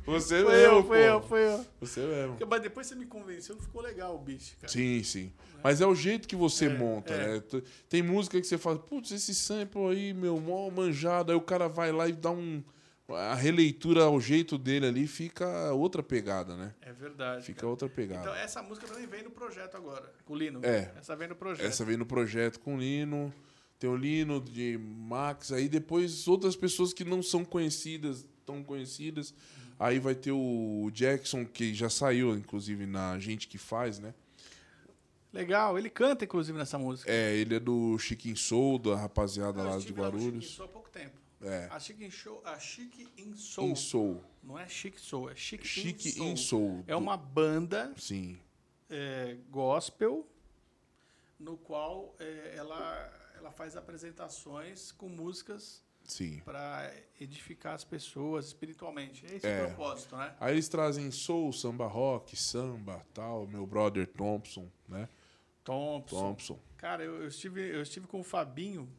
Você 0.08 0.42
Foi 0.42 0.54
mesmo, 0.56 0.76
eu, 0.78 0.84
foi 0.84 0.98
pô. 1.00 1.04
eu, 1.04 1.22
foi 1.22 1.46
eu. 1.46 1.66
Você 1.82 2.00
mesmo. 2.00 2.30
Porque- 2.30 2.46
Mas 2.46 2.62
depois 2.62 2.88
você 2.88 2.96
me 2.96 3.06
convenceu 3.06 3.56
ficou 3.58 3.82
legal 3.82 4.16
o 4.16 4.20
bicho, 4.20 4.56
cara. 4.62 4.72
Sim, 4.72 5.04
sim. 5.04 5.32
Mas 5.64 5.82
é 5.82 5.86
o 5.86 5.94
jeito 5.94 6.28
que 6.28 6.36
você 6.36 6.66
É, 6.66 6.70
monta, 6.70 7.14
é. 7.14 7.34
né? 7.36 7.44
Tem 7.90 8.02
música 8.02 8.40
que 8.40 8.48
você 8.48 8.58
fala, 8.58 8.80
putz, 8.80 9.12
esse 9.12 9.36
sample 9.36 9.82
aí, 9.92 10.14
meu, 10.14 10.40
mó 10.40 10.70
manjado. 10.70 11.32
Aí 11.32 11.38
o 11.38 11.42
cara 11.42 11.68
vai 11.68 11.92
lá 11.92 12.08
e 12.08 12.14
dá 12.14 12.32
um. 12.32 12.64
A 13.10 13.36
releitura 13.36 14.04
ao 14.04 14.20
jeito 14.20 14.58
dele 14.58 14.86
ali 14.86 15.08
fica 15.08 15.72
outra 15.74 16.04
pegada, 16.04 16.56
né? 16.58 16.74
É 16.82 16.92
verdade. 16.92 17.46
Fica 17.46 17.62
cara. 17.62 17.70
outra 17.70 17.88
pegada. 17.90 18.22
Então 18.22 18.36
essa 18.36 18.62
música 18.62 18.86
também 18.88 19.08
vem 19.08 19.24
no 19.24 19.32
projeto 19.32 19.76
agora, 19.76 20.12
com 20.26 20.34
o 20.34 20.38
Lino. 20.38 20.60
É. 20.64 20.92
Essa 20.98 21.16
vem 21.16 21.28
no 21.30 21.36
projeto. 21.36 21.66
Essa 21.66 21.86
veio 21.86 21.98
no 21.98 22.06
projeto 22.06 22.60
com 22.60 22.76
o 22.76 22.80
Lino. 22.80 23.34
Tem 23.80 23.90
o 23.90 23.96
Lino, 23.96 24.42
de 24.42 24.78
Max, 24.78 25.52
aí 25.52 25.70
depois 25.70 26.28
outras 26.28 26.56
pessoas 26.56 26.92
que 26.94 27.06
não 27.06 27.22
são 27.22 27.46
conhecidas, 27.46 28.26
tão 28.46 28.64
conhecidas. 28.64 29.34
Aí 29.80 30.00
vai 30.00 30.16
ter 30.16 30.32
o 30.32 30.90
Jackson, 30.92 31.46
que 31.46 31.74
já 31.74 31.90
saiu, 31.90 32.36
inclusive, 32.36 32.86
na 32.86 33.20
Gente 33.20 33.48
Que 33.48 33.58
Faz, 33.58 34.00
né? 34.00 34.14
Legal, 35.32 35.78
ele 35.78 35.90
canta, 35.90 36.26
inclusive, 36.26 36.58
nessa 36.58 36.80
música. 36.80 37.12
É, 37.12 37.36
ele 37.36 37.56
é 37.56 37.60
do 37.60 37.98
Chiquin 38.00 38.36
Soul, 38.36 38.80
da 38.80 38.96
rapaziada 38.96 39.62
lá 39.62 39.78
de 39.78 39.94
lá 39.94 40.00
Guarulhos. 40.00 40.50
Soul 40.50 40.68
há 40.68 40.72
pouco 40.72 40.90
tempo. 40.90 41.18
É. 41.42 41.68
A 41.70 41.80
Chique 41.80 42.04
in 42.04 42.10
Show, 42.10 42.42
a 42.44 42.58
Chique 42.58 43.08
in 43.18 43.36
Soul. 43.36 43.70
In 43.70 43.76
Soul. 43.76 44.24
Não 44.44 44.58
é 44.58 44.68
Chique 44.68 45.00
Soul, 45.00 45.30
é 45.30 45.36
Chique, 45.36 45.68
Chique 45.68 46.10
in 46.10 46.12
Soul. 46.12 46.28
in 46.28 46.36
Soul. 46.36 46.84
É 46.88 46.96
uma 46.96 47.16
banda 47.16 47.94
Sim. 47.96 48.40
é, 48.90 49.38
gospel 49.52 50.26
no 51.40 51.58
qual 51.58 52.16
é, 52.20 52.54
ela, 52.56 53.32
ela 53.36 53.52
faz 53.52 53.78
apresentações 53.78 54.92
com 54.92 55.08
músicas. 55.08 55.84
Para 56.46 56.94
edificar 57.20 57.74
as 57.74 57.84
pessoas 57.84 58.46
espiritualmente. 58.48 59.26
É 59.26 59.36
esse 59.36 59.48
É. 59.48 59.64
o 59.64 59.68
propósito, 59.68 60.16
né? 60.16 60.36
Aí 60.40 60.54
eles 60.54 60.68
trazem 60.70 61.12
soul, 61.12 61.52
samba 61.54 61.86
rock, 61.88 62.36
samba, 62.36 63.06
tal, 63.14 63.46
meu 63.48 63.66
brother 63.66 64.08
Thompson, 64.08 64.72
né? 64.88 65.10
Thompson. 65.64 66.20
Thompson. 66.20 66.60
Cara, 66.78 67.04
eu, 67.04 67.22
eu 67.22 67.28
estive, 67.28 67.62
eu 67.76 67.82
estive 67.82 68.08
com 68.08 68.20
o 68.20 68.24
Fabinho, 68.24 68.90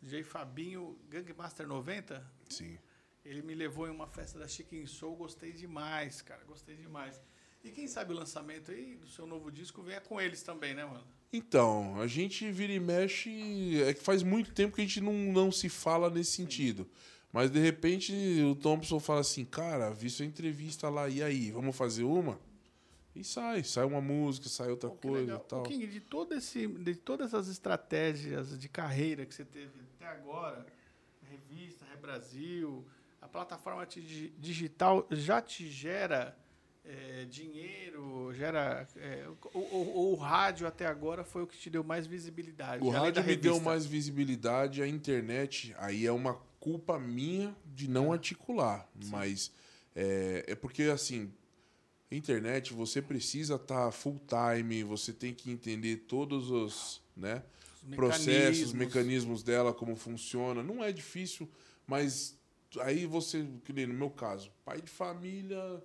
DJ 0.00 0.22
Fabinho, 0.22 0.98
Gangmaster 1.08 1.66
90. 1.66 2.24
Sim. 2.48 2.78
Ele 3.24 3.42
me 3.42 3.54
levou 3.54 3.86
em 3.86 3.90
uma 3.90 4.06
festa 4.06 4.38
da 4.38 4.46
Chicken 4.48 4.86
Soul, 4.86 5.16
gostei 5.16 5.52
demais, 5.52 6.22
cara, 6.22 6.42
gostei 6.44 6.76
demais. 6.76 7.20
E 7.62 7.70
quem 7.70 7.86
sabe 7.86 8.12
o 8.12 8.16
lançamento 8.16 8.70
aí 8.70 8.96
do 8.96 9.06
seu 9.06 9.26
novo 9.26 9.50
disco 9.50 9.82
venha 9.82 10.00
com 10.00 10.18
eles 10.20 10.42
também, 10.42 10.72
né, 10.74 10.84
mano? 10.84 11.06
Então, 11.32 12.00
a 12.00 12.06
gente 12.06 12.50
vira 12.50 12.72
e 12.72 12.80
mexe. 12.80 13.82
É 13.82 13.94
que 13.94 14.02
faz 14.02 14.22
muito 14.22 14.52
tempo 14.52 14.74
que 14.74 14.80
a 14.80 14.84
gente 14.84 15.00
não, 15.00 15.12
não 15.12 15.52
se 15.52 15.68
fala 15.68 16.10
nesse 16.10 16.32
sentido. 16.32 16.88
Mas 17.32 17.50
de 17.50 17.60
repente 17.60 18.12
o 18.42 18.56
Thompson 18.56 18.98
fala 18.98 19.20
assim: 19.20 19.44
Cara, 19.44 19.90
vi 19.90 20.10
sua 20.10 20.26
entrevista 20.26 20.88
lá, 20.88 21.08
e 21.08 21.22
aí? 21.22 21.50
Vamos 21.52 21.76
fazer 21.76 22.02
uma? 22.02 22.38
E 23.14 23.24
sai, 23.24 23.62
sai 23.64 23.84
uma 23.84 24.00
música, 24.00 24.48
sai 24.48 24.70
outra 24.70 24.90
que 24.90 25.08
coisa 25.08 25.20
legal. 25.20 25.42
e 25.44 25.48
tal. 25.48 25.62
King, 25.64 25.86
de, 25.86 26.00
todo 26.00 26.34
esse, 26.34 26.66
de 26.66 26.94
todas 26.94 27.28
essas 27.28 27.48
estratégias 27.48 28.58
de 28.58 28.68
carreira 28.68 29.26
que 29.26 29.34
você 29.34 29.44
teve 29.44 29.72
até 29.96 30.06
agora, 30.06 30.64
revista, 31.28 31.84
Rebrasil, 31.90 32.84
a 33.20 33.28
plataforma 33.28 33.86
digital 34.38 35.06
já 35.10 35.40
te 35.40 35.68
gera 35.68 36.36
é, 36.84 37.24
dinheiro, 37.26 38.32
gera. 38.34 38.86
é, 38.96 39.26
o, 39.54 39.58
o- 39.58 40.12
o 40.12 40.14
rádio 40.16 40.66
até 40.66 40.86
agora 40.86 41.24
foi 41.24 41.42
o 41.42 41.46
que 41.46 41.56
te 41.58 41.68
deu 41.70 41.84
mais 41.84 42.06
visibilidade. 42.06 42.82
O 42.84 42.88
rádio 42.90 43.22
me 43.24 43.36
deu 43.36 43.60
mais 43.60 43.84
visibilidade, 43.86 44.82
a 44.82 44.88
internet, 44.88 45.74
aí 45.78 46.06
é 46.06 46.12
uma 46.12 46.34
culpa 46.58 46.98
minha 46.98 47.54
de 47.66 47.88
não 47.88 48.12
articular. 48.12 48.88
Mas 49.06 49.52
é, 49.94 50.44
é 50.48 50.54
porque, 50.54 50.84
assim, 50.84 51.32
internet 52.10 52.72
você 52.72 53.00
precisa 53.00 53.54
estar 53.56 53.90
full 53.92 54.20
time, 54.26 54.82
você 54.82 55.12
tem 55.12 55.32
que 55.34 55.50
entender 55.50 55.98
todos 56.08 56.50
os 56.50 57.02
né, 57.16 57.42
Os 57.82 57.94
processos, 57.94 58.72
mecanismos. 58.72 58.72
mecanismos 58.74 59.42
dela, 59.42 59.72
como 59.72 59.94
funciona. 59.96 60.62
Não 60.62 60.82
é 60.82 60.92
difícil, 60.92 61.48
mas 61.86 62.36
aí 62.80 63.06
você, 63.06 63.46
que 63.64 63.72
nem 63.72 63.86
no 63.86 63.94
meu 63.94 64.10
caso, 64.10 64.50
pai 64.64 64.80
de 64.80 64.90
família, 64.90 65.82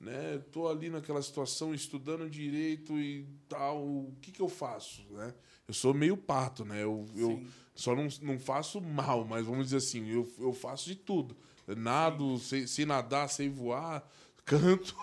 né? 0.00 0.38
Tô 0.52 0.68
ali 0.68 0.88
naquela 0.88 1.20
situação 1.20 1.74
estudando 1.74 2.28
direito 2.28 2.98
e 2.98 3.26
tal, 3.48 3.84
o 3.84 4.14
que 4.20 4.30
que 4.30 4.40
eu 4.40 4.48
faço, 4.48 5.02
né? 5.10 5.34
Eu 5.66 5.74
sou 5.74 5.92
meio 5.92 6.16
pato, 6.16 6.64
né? 6.64 6.82
Eu, 6.82 7.04
eu 7.14 7.42
só 7.74 7.94
não, 7.94 8.08
não 8.22 8.38
faço 8.38 8.80
mal, 8.80 9.24
mas 9.24 9.44
vamos 9.44 9.66
dizer 9.66 9.78
assim, 9.78 10.08
eu, 10.08 10.30
eu 10.38 10.52
faço 10.52 10.86
de 10.86 10.94
tudo. 10.94 11.36
Nado, 11.66 12.38
sei, 12.38 12.66
sei 12.66 12.86
nadar, 12.86 13.28
sei 13.28 13.48
voar, 13.48 14.08
canto, 14.44 14.96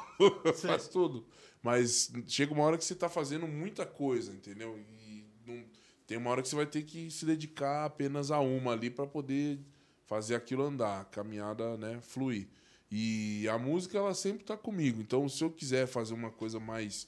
faço 0.56 0.90
tudo. 0.92 1.26
Mas 1.62 2.12
chega 2.28 2.54
uma 2.54 2.64
hora 2.64 2.78
que 2.78 2.86
você 2.86 2.94
está 2.94 3.10
fazendo 3.10 3.48
muita 3.48 3.86
coisa, 3.86 4.32
entendeu? 4.32 4.80
E 5.00 5.26
não, 5.46 5.64
tem 6.08 6.18
uma 6.18 6.30
hora 6.30 6.42
que 6.42 6.48
você 6.48 6.56
vai 6.56 6.66
ter 6.66 6.84
que 6.84 7.10
se 7.12 7.26
dedicar 7.26 7.86
apenas 7.86 8.32
a 8.32 8.40
uma 8.40 8.72
ali 8.72 8.90
para 8.90 9.08
poder 9.08 9.60
fazer 10.06 10.36
aquilo 10.36 10.64
andar, 10.64 11.02
a 11.02 11.06
caminhada, 11.06 11.78
né, 11.78 12.00
fluir. 12.02 12.48
E 12.92 13.48
a 13.50 13.58
música 13.58 13.98
ela 13.98 14.14
sempre 14.14 14.42
está 14.42 14.56
comigo. 14.56 15.02
Então, 15.02 15.28
se 15.28 15.44
eu 15.44 15.50
quiser 15.50 15.88
fazer 15.88 16.14
uma 16.14 16.32
coisa 16.32 16.60
mais 16.60 17.08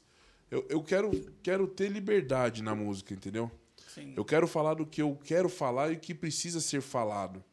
eu, 0.50 0.66
eu 0.70 0.82
quero, 0.82 1.12
quero 1.44 1.68
ter 1.68 1.92
liberdade 1.92 2.64
na 2.64 2.74
música, 2.74 3.14
entendeu? 3.14 3.52
Sim. 3.94 4.14
Eu 4.16 4.24
quero 4.24 4.48
falar 4.48 4.76
do 4.76 4.86
que 4.86 5.02
eu 5.02 5.18
quero 5.24 5.50
falar 5.50 5.92
e 5.92 5.96
o 5.96 6.00
que 6.00 6.14
precisa 6.14 6.62
ser 6.62 6.82
falado. 6.82 7.44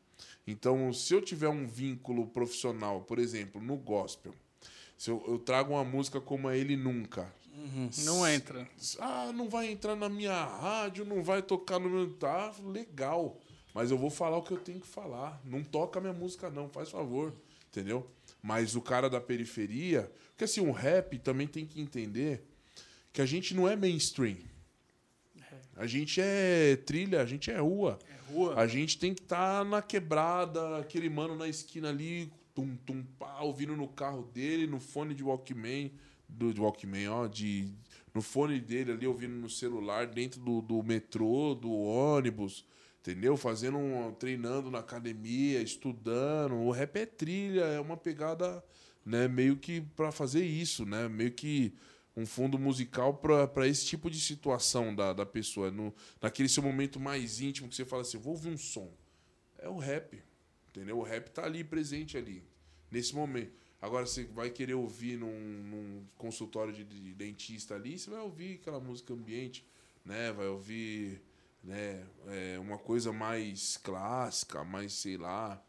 Então, 0.46 0.92
se 0.92 1.12
eu 1.12 1.20
tiver 1.20 1.48
um 1.48 1.66
vínculo 1.66 2.26
profissional, 2.26 3.00
por 3.00 3.18
exemplo, 3.18 3.60
no 3.60 3.76
gospel, 3.76 4.34
se 4.96 5.10
eu, 5.10 5.24
eu 5.26 5.38
trago 5.38 5.72
uma 5.72 5.84
música 5.84 6.20
como 6.20 6.46
a 6.48 6.56
Ele 6.56 6.76
Nunca. 6.76 7.32
Uhum. 7.52 7.88
Não 8.04 8.28
entra. 8.28 8.68
Ah, 8.98 9.32
não 9.32 9.48
vai 9.48 9.70
entrar 9.70 9.96
na 9.96 10.08
minha 10.08 10.44
rádio, 10.44 11.04
não 11.04 11.22
vai 11.22 11.40
tocar 11.40 11.78
no 11.78 11.88
meu. 11.88 12.12
Tá, 12.14 12.52
legal. 12.64 13.40
Mas 13.72 13.90
eu 13.90 13.98
vou 13.98 14.10
falar 14.10 14.36
o 14.36 14.42
que 14.42 14.52
eu 14.52 14.58
tenho 14.58 14.80
que 14.80 14.86
falar. 14.86 15.40
Não 15.44 15.62
toca 15.62 15.98
a 15.98 16.02
minha 16.02 16.12
música, 16.12 16.50
não, 16.50 16.68
faz 16.68 16.90
favor. 16.90 17.32
Entendeu? 17.74 18.08
Mas 18.40 18.76
o 18.76 18.80
cara 18.80 19.10
da 19.10 19.20
periferia. 19.20 20.08
Porque 20.30 20.44
assim, 20.44 20.60
o 20.60 20.70
rap 20.70 21.18
também 21.18 21.48
tem 21.48 21.66
que 21.66 21.80
entender 21.80 22.44
que 23.12 23.20
a 23.20 23.26
gente 23.26 23.52
não 23.52 23.68
é 23.68 23.74
mainstream. 23.74 24.36
A 25.76 25.88
gente 25.88 26.20
é 26.20 26.76
trilha, 26.76 27.20
a 27.20 27.26
gente 27.26 27.50
é 27.50 27.58
rua. 27.58 27.98
É 28.08 28.32
rua. 28.32 28.54
A 28.54 28.64
gente 28.68 28.96
tem 28.96 29.12
que 29.12 29.22
estar 29.22 29.64
na 29.64 29.82
quebrada, 29.82 30.78
aquele 30.78 31.08
mano 31.08 31.34
na 31.34 31.48
esquina 31.48 31.88
ali, 31.88 32.32
tum, 32.54 32.76
tum, 32.86 33.02
pá, 33.18 33.40
ouvindo 33.40 33.76
no 33.76 33.88
carro 33.88 34.22
dele, 34.32 34.68
no 34.68 34.78
fone 34.78 35.14
de 35.14 35.24
Walkman, 35.24 35.90
do 36.28 36.54
de 36.54 36.60
Walkman, 36.60 37.08
ó, 37.08 37.26
de, 37.26 37.68
no 38.14 38.22
fone 38.22 38.60
dele 38.60 38.92
ali, 38.92 39.04
ouvindo 39.04 39.34
no 39.34 39.50
celular, 39.50 40.06
dentro 40.06 40.40
do, 40.40 40.62
do 40.62 40.80
metrô, 40.80 41.56
do 41.56 41.72
ônibus, 41.72 42.64
entendeu? 43.04 43.36
Fazendo 43.36 43.76
um, 43.76 44.12
treinando 44.14 44.70
na 44.70 44.78
academia, 44.78 45.60
estudando. 45.60 46.54
O 46.54 46.70
rap 46.70 46.96
é 46.96 47.04
trilha, 47.04 47.64
é 47.64 47.78
uma 47.78 47.98
pegada, 47.98 48.64
né, 49.04 49.28
meio 49.28 49.58
que 49.58 49.82
para 49.82 50.10
fazer 50.10 50.42
isso, 50.42 50.86
né? 50.86 51.06
Meio 51.06 51.30
que 51.32 51.74
um 52.16 52.24
fundo 52.24 52.58
musical 52.58 53.12
para 53.14 53.68
esse 53.68 53.84
tipo 53.84 54.08
de 54.08 54.18
situação 54.18 54.94
da, 54.94 55.12
da 55.12 55.26
pessoa. 55.26 55.70
No, 55.70 55.94
naquele 56.20 56.48
seu 56.48 56.62
momento 56.62 56.98
mais 56.98 57.40
íntimo 57.42 57.68
que 57.68 57.76
você 57.76 57.84
fala 57.84 58.00
assim, 58.00 58.16
vou 58.16 58.32
ouvir 58.32 58.48
um 58.48 58.56
som. 58.56 58.90
É 59.58 59.68
o 59.68 59.76
rap, 59.76 60.22
entendeu? 60.70 60.98
O 60.98 61.02
rap 61.02 61.28
tá 61.28 61.44
ali, 61.44 61.62
presente 61.62 62.16
ali, 62.16 62.42
nesse 62.90 63.14
momento. 63.14 63.52
Agora, 63.82 64.06
você 64.06 64.24
vai 64.24 64.48
querer 64.48 64.74
ouvir 64.74 65.18
num, 65.18 65.28
num 65.28 66.06
consultório 66.16 66.72
de, 66.72 66.84
de 66.84 67.12
dentista 67.12 67.74
ali, 67.74 67.98
você 67.98 68.08
vai 68.08 68.20
ouvir 68.20 68.54
aquela 68.54 68.80
música 68.80 69.12
ambiente, 69.12 69.62
né? 70.02 70.32
Vai 70.32 70.46
ouvir 70.46 71.20
né, 71.64 72.04
é, 72.28 72.58
uma 72.58 72.78
coisa 72.78 73.12
mais 73.12 73.76
clássica, 73.78 74.62
mais, 74.64 74.92
sei 74.92 75.16
lá, 75.16 75.60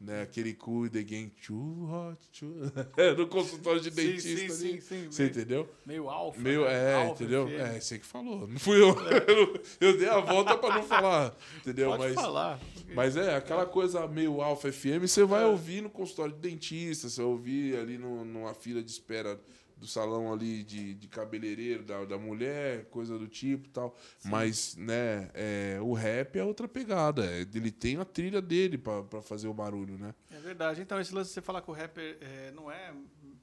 né? 0.00 0.22
Aquele 0.22 0.54
cool 0.54 0.88
the 0.88 1.02
game 1.02 1.30
too 1.44 1.88
hot, 1.90 2.18
too... 2.38 2.54
É, 2.96 3.14
no 3.14 3.26
consultório 3.26 3.80
de 3.80 3.90
dentista 3.90 4.54
sim, 4.54 4.78
sim, 4.78 4.80
sim. 4.80 5.10
Você 5.10 5.26
entendeu? 5.26 5.68
Meio 5.84 6.08
alfa. 6.08 6.40
Meio, 6.40 6.64
né? 6.64 6.92
é, 6.92 6.94
Alfa 6.94 7.22
entendeu? 7.22 7.48
É, 7.48 7.80
você 7.80 7.98
que 7.98 8.04
falou. 8.06 8.46
Não 8.46 8.58
fui 8.58 8.80
eu. 8.80 8.94
Eu, 9.26 9.62
eu 9.80 9.98
dei 9.98 10.08
a 10.08 10.20
volta 10.20 10.56
pra 10.56 10.74
não 10.74 10.82
falar. 10.82 11.34
Entendeu? 11.58 11.90
Pode 11.90 12.02
mas, 12.02 12.14
falar. 12.14 12.60
mas 12.94 13.16
é, 13.16 13.34
aquela 13.34 13.66
coisa 13.66 14.06
meio 14.06 14.40
Alfa 14.40 14.70
FM, 14.70 15.00
você 15.02 15.24
vai 15.24 15.44
ouvir 15.44 15.82
no 15.82 15.90
consultório 15.90 16.34
de 16.34 16.40
dentista, 16.40 17.08
você 17.08 17.20
vai 17.20 17.30
ouvir 17.30 17.76
ali 17.76 17.98
no, 17.98 18.24
numa 18.24 18.54
fila 18.54 18.82
de 18.82 18.90
espera 18.90 19.40
do 19.76 19.86
salão 19.86 20.32
ali 20.32 20.62
de, 20.62 20.94
de 20.94 21.06
cabeleireiro 21.08 21.82
da, 21.84 22.04
da 22.04 22.16
mulher, 22.18 22.86
coisa 22.86 23.18
do 23.18 23.28
tipo 23.28 23.66
e 23.66 23.70
tal. 23.70 23.96
Mas, 24.24 24.74
né, 24.76 25.30
é, 25.34 25.78
o 25.82 25.92
rap 25.92 26.38
é 26.38 26.44
outra 26.44 26.66
pegada. 26.66 27.24
é, 27.26 27.40
Ele 27.42 27.70
tem 27.70 27.98
a 27.98 28.04
trilha 28.04 28.40
dele 28.40 28.78
pra 28.78 29.04
fazer 29.22 29.48
o 29.48 29.54
barulho, 29.54 29.98
né? 29.98 30.14
É 30.30 30.38
verdade. 30.40 30.80
Então, 30.80 30.98
esse 31.00 31.14
lance 31.14 31.28
de 31.30 31.34
você 31.34 31.42
falar 31.42 31.60
que 31.60 31.70
o 31.70 31.74
rapper 31.74 32.16
é, 32.20 32.50
não 32.52 32.70
é 32.70 32.94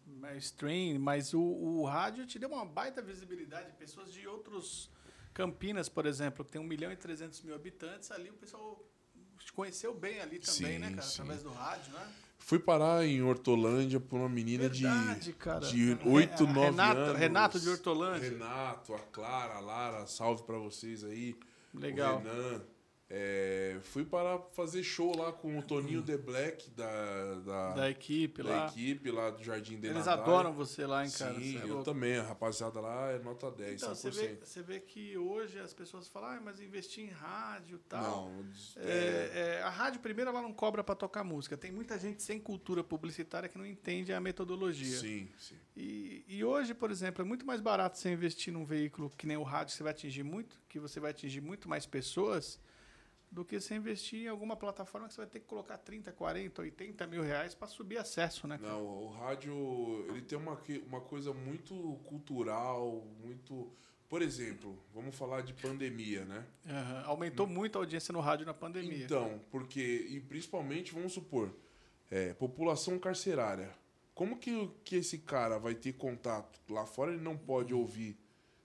mainstream, 0.07 0.99
mas 0.99 1.33
o, 1.33 1.41
o 1.41 1.85
rádio 1.85 2.25
te 2.25 2.39
deu 2.39 2.49
uma 2.49 2.65
baita 2.65 3.01
visibilidade. 3.01 3.71
Pessoas 3.73 4.11
de 4.11 4.27
outros 4.27 4.89
Campinas, 5.33 5.89
por 5.89 6.05
exemplo, 6.05 6.45
que 6.45 6.51
tem 6.51 6.61
1 6.61 6.63
milhão 6.63 6.91
e 6.91 6.95
300 6.95 7.41
mil 7.41 7.55
habitantes, 7.55 8.11
ali 8.11 8.29
o 8.29 8.33
pessoal 8.33 8.79
te 9.39 9.51
conheceu 9.51 9.93
bem 9.93 10.19
ali 10.21 10.37
também, 10.39 10.73
Sim, 10.73 10.79
né, 10.79 10.89
cara? 10.91 11.01
sim. 11.01 11.21
Através 11.21 11.43
do 11.43 11.49
rádio, 11.51 11.91
né? 11.91 12.11
Fui 12.45 12.59
parar 12.59 13.05
em 13.05 13.21
Hortolândia 13.21 13.99
por 14.01 14.17
uma 14.19 14.27
menina 14.27 14.67
Verdade, 14.67 15.19
de, 15.21 15.33
cara. 15.33 15.61
de 15.65 15.93
Re- 15.93 15.99
8, 16.09 16.45
9 16.45 16.59
Renato- 16.71 16.99
anos. 16.99 17.17
Renato 17.17 17.59
de 17.59 17.69
Hortolândia. 17.69 18.29
Renato, 18.31 18.93
a 18.93 18.99
Clara, 18.99 19.55
a 19.55 19.59
Lara, 19.61 20.05
salve 20.07 20.43
pra 20.43 20.57
vocês 20.57 21.03
aí. 21.05 21.35
Legal. 21.73 22.17
O 22.17 22.19
Renan. 22.19 22.61
É, 23.15 23.77
fui 23.83 24.03
para 24.03 24.39
fazer 24.53 24.81
show 24.81 25.15
lá 25.15 25.31
com 25.31 25.59
o 25.59 25.61
Toninho 25.61 26.01
The 26.01 26.17
Black 26.17 26.71
da, 26.71 27.35
da, 27.45 27.73
Da 27.73 27.89
equipe 27.91 28.41
da 28.41 28.49
lá. 28.49 28.65
equipe 28.65 29.11
lá 29.11 29.29
do 29.29 29.43
Jardim 29.43 29.79
de 29.79 29.85
Eles 29.85 30.07
adoram 30.07 30.51
você 30.51 30.83
lá, 30.87 31.05
hein, 31.05 31.11
cara? 31.11 31.35
Sim, 31.39 31.59
é 31.59 31.61
eu 31.61 31.67
louco. 31.67 31.83
também. 31.83 32.17
A 32.17 32.23
rapaziada 32.23 32.79
lá 32.79 33.11
é 33.11 33.19
nota 33.19 33.51
10, 33.51 33.83
Então, 33.83 33.93
você 33.93 34.09
100%. 34.09 34.13
vê, 34.15 34.35
você 34.43 34.61
vê 34.63 34.79
que 34.79 35.15
hoje 35.15 35.59
as 35.59 35.75
pessoas 35.75 36.07
falam, 36.07 36.29
ah, 36.31 36.41
mas 36.43 36.59
investir 36.59 37.03
em 37.03 37.09
rádio 37.11 37.75
e 37.75 37.87
tal. 37.87 38.31
Não, 38.31 38.45
é, 38.77 38.89
É, 38.89 39.39
é, 39.59 39.61
a 39.61 39.69
rádio, 39.69 39.99
primeiro, 40.01 40.31
ela 40.31 40.41
não 40.41 40.51
cobra 40.51 40.83
para 40.83 40.95
tocar 40.95 41.23
música. 41.23 41.55
Tem 41.55 41.71
muita 41.71 41.99
gente 41.99 42.23
sem 42.23 42.39
cultura 42.39 42.83
publicitária 42.83 43.47
que 43.47 43.59
não 43.59 43.65
entende 43.67 44.11
a 44.11 44.19
metodologia. 44.19 44.97
sim, 44.97 45.29
sim. 45.37 45.55
E, 45.77 46.25
e 46.27 46.43
hoje, 46.43 46.73
por 46.73 46.89
exemplo, 46.89 47.21
é 47.21 47.25
muito 47.25 47.45
mais 47.45 47.61
barato 47.61 47.95
você 47.99 48.11
investir 48.11 48.51
num 48.51 48.65
veículo 48.65 49.11
que 49.15 49.27
nem 49.27 49.37
o 49.37 49.43
rádio, 49.43 49.67
que 49.73 49.77
você 49.77 49.83
vai 49.83 49.91
atingir 49.91 50.23
muito, 50.23 50.59
que 50.67 50.79
você 50.79 50.99
vai 50.99 51.11
atingir 51.11 51.41
muito 51.41 51.69
mais 51.69 51.85
pessoas, 51.85 52.59
do 53.33 53.43
que 53.43 53.59
você 53.59 53.75
investir 53.75 54.25
em 54.25 54.27
alguma 54.27 54.55
plataforma 54.55 55.07
que 55.07 55.13
você 55.15 55.21
vai 55.21 55.29
ter 55.29 55.39
que 55.39 55.47
colocar 55.47 55.77
30, 55.77 56.11
40, 56.11 56.61
80 56.61 57.07
mil 57.07 57.23
reais 57.23 57.55
para 57.55 57.67
subir 57.67 57.97
acesso, 57.97 58.47
né? 58.47 58.59
Não, 58.61 58.85
o 58.85 59.09
rádio, 59.09 60.05
ele 60.09 60.21
tem 60.21 60.37
uma, 60.37 60.57
uma 60.87 61.01
coisa 61.01 61.33
muito 61.33 61.99
cultural, 62.05 63.03
muito... 63.23 63.71
Por 64.07 64.21
exemplo, 64.21 64.77
vamos 64.93 65.15
falar 65.15 65.41
de 65.41 65.53
pandemia, 65.53 66.23
né? 66.25 66.45
Aham. 66.69 67.03
Aumentou 67.07 67.47
muito 67.47 67.79
a 67.79 67.81
audiência 67.81 68.11
no 68.13 68.19
rádio 68.19 68.45
na 68.45 68.53
pandemia. 68.53 69.05
Então, 69.05 69.41
porque, 69.49 70.05
e 70.07 70.19
principalmente, 70.21 70.93
vamos 70.93 71.13
supor, 71.13 71.51
é, 72.11 72.31
população 72.35 72.99
carcerária. 72.99 73.71
Como 74.13 74.37
que, 74.37 74.69
que 74.83 74.97
esse 74.97 75.17
cara 75.17 75.57
vai 75.57 75.73
ter 75.73 75.93
contato? 75.93 76.61
Lá 76.69 76.85
fora 76.85 77.11
ele 77.11 77.21
não 77.21 77.35
pode 77.35 77.73
ouvir, 77.73 78.15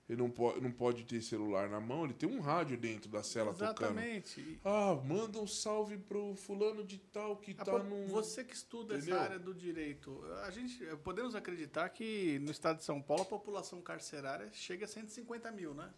ele 0.09 0.17
não 0.17 0.29
pode, 0.29 0.59
não 0.59 0.71
pode 0.71 1.03
ter 1.03 1.21
celular 1.21 1.69
na 1.69 1.79
mão, 1.79 2.03
ele 2.03 2.15
tem 2.15 2.27
um 2.27 2.41
rádio 2.41 2.75
dentro 2.75 3.07
da 3.11 3.21
cela 3.21 3.53
tocando. 3.53 3.69
Exatamente. 3.99 4.59
Ah, 4.65 4.95
manda 5.05 5.39
um 5.39 5.45
salve 5.45 5.99
pro 5.99 6.33
fulano 6.35 6.83
de 6.83 6.97
tal 6.97 7.37
que 7.37 7.55
a 7.59 7.63
tá 7.63 7.77
num... 7.77 8.07
Você 8.07 8.43
que 8.43 8.55
estuda 8.55 8.95
Entendeu? 8.95 9.15
essa 9.15 9.23
área 9.25 9.39
do 9.39 9.53
direito, 9.53 10.19
a 10.43 10.49
gente 10.49 10.83
podemos 11.03 11.35
acreditar 11.35 11.87
que 11.89 12.39
no 12.39 12.49
estado 12.49 12.77
de 12.77 12.83
São 12.83 12.99
Paulo 12.99 13.21
a 13.21 13.25
população 13.25 13.81
carcerária 13.81 14.49
chega 14.51 14.85
a 14.85 14.87
150 14.87 15.51
mil, 15.51 15.75
né? 15.75 15.93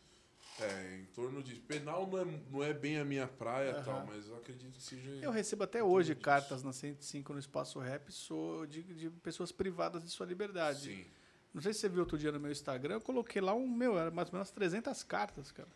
É, 0.60 0.98
em 1.00 1.06
torno 1.06 1.42
de... 1.42 1.56
Penal 1.56 2.06
não 2.06 2.20
é, 2.20 2.26
não 2.52 2.64
é 2.64 2.74
bem 2.74 3.00
a 3.00 3.06
minha 3.06 3.28
praia 3.28 3.72
Aham. 3.76 3.84
tal, 3.84 4.06
mas 4.06 4.28
eu 4.28 4.36
acredito 4.36 4.74
que 4.74 4.84
seja... 4.84 5.10
Eu 5.22 5.32
recebo 5.32 5.64
até 5.64 5.82
hoje 5.82 6.14
disso. 6.14 6.26
cartas 6.26 6.64
na 6.64 6.74
105 6.74 7.32
no 7.32 7.40
Espaço 7.40 7.80
Rap 7.80 8.12
sou 8.12 8.66
de, 8.66 8.84
de 8.84 9.10
pessoas 9.10 9.54
privadas 9.54 10.04
de 10.04 10.10
sua 10.10 10.26
liberdade. 10.26 10.96
Sim. 10.96 11.06
Não 11.54 11.62
sei 11.62 11.74
se 11.74 11.80
você 11.82 11.90
viu 11.90 12.00
outro 12.00 12.18
dia 12.18 12.32
no 12.32 12.40
meu 12.40 12.52
Instagram, 12.52 12.96
eu 12.96 13.02
coloquei 13.02 13.42
lá 13.42 13.54
um, 13.54 13.68
meu, 13.68 13.98
era 13.98 14.10
mais 14.10 14.30
ou 14.30 14.34
menos 14.34 14.52
300 14.52 15.04
cartas, 15.04 15.52
cara. 15.52 15.70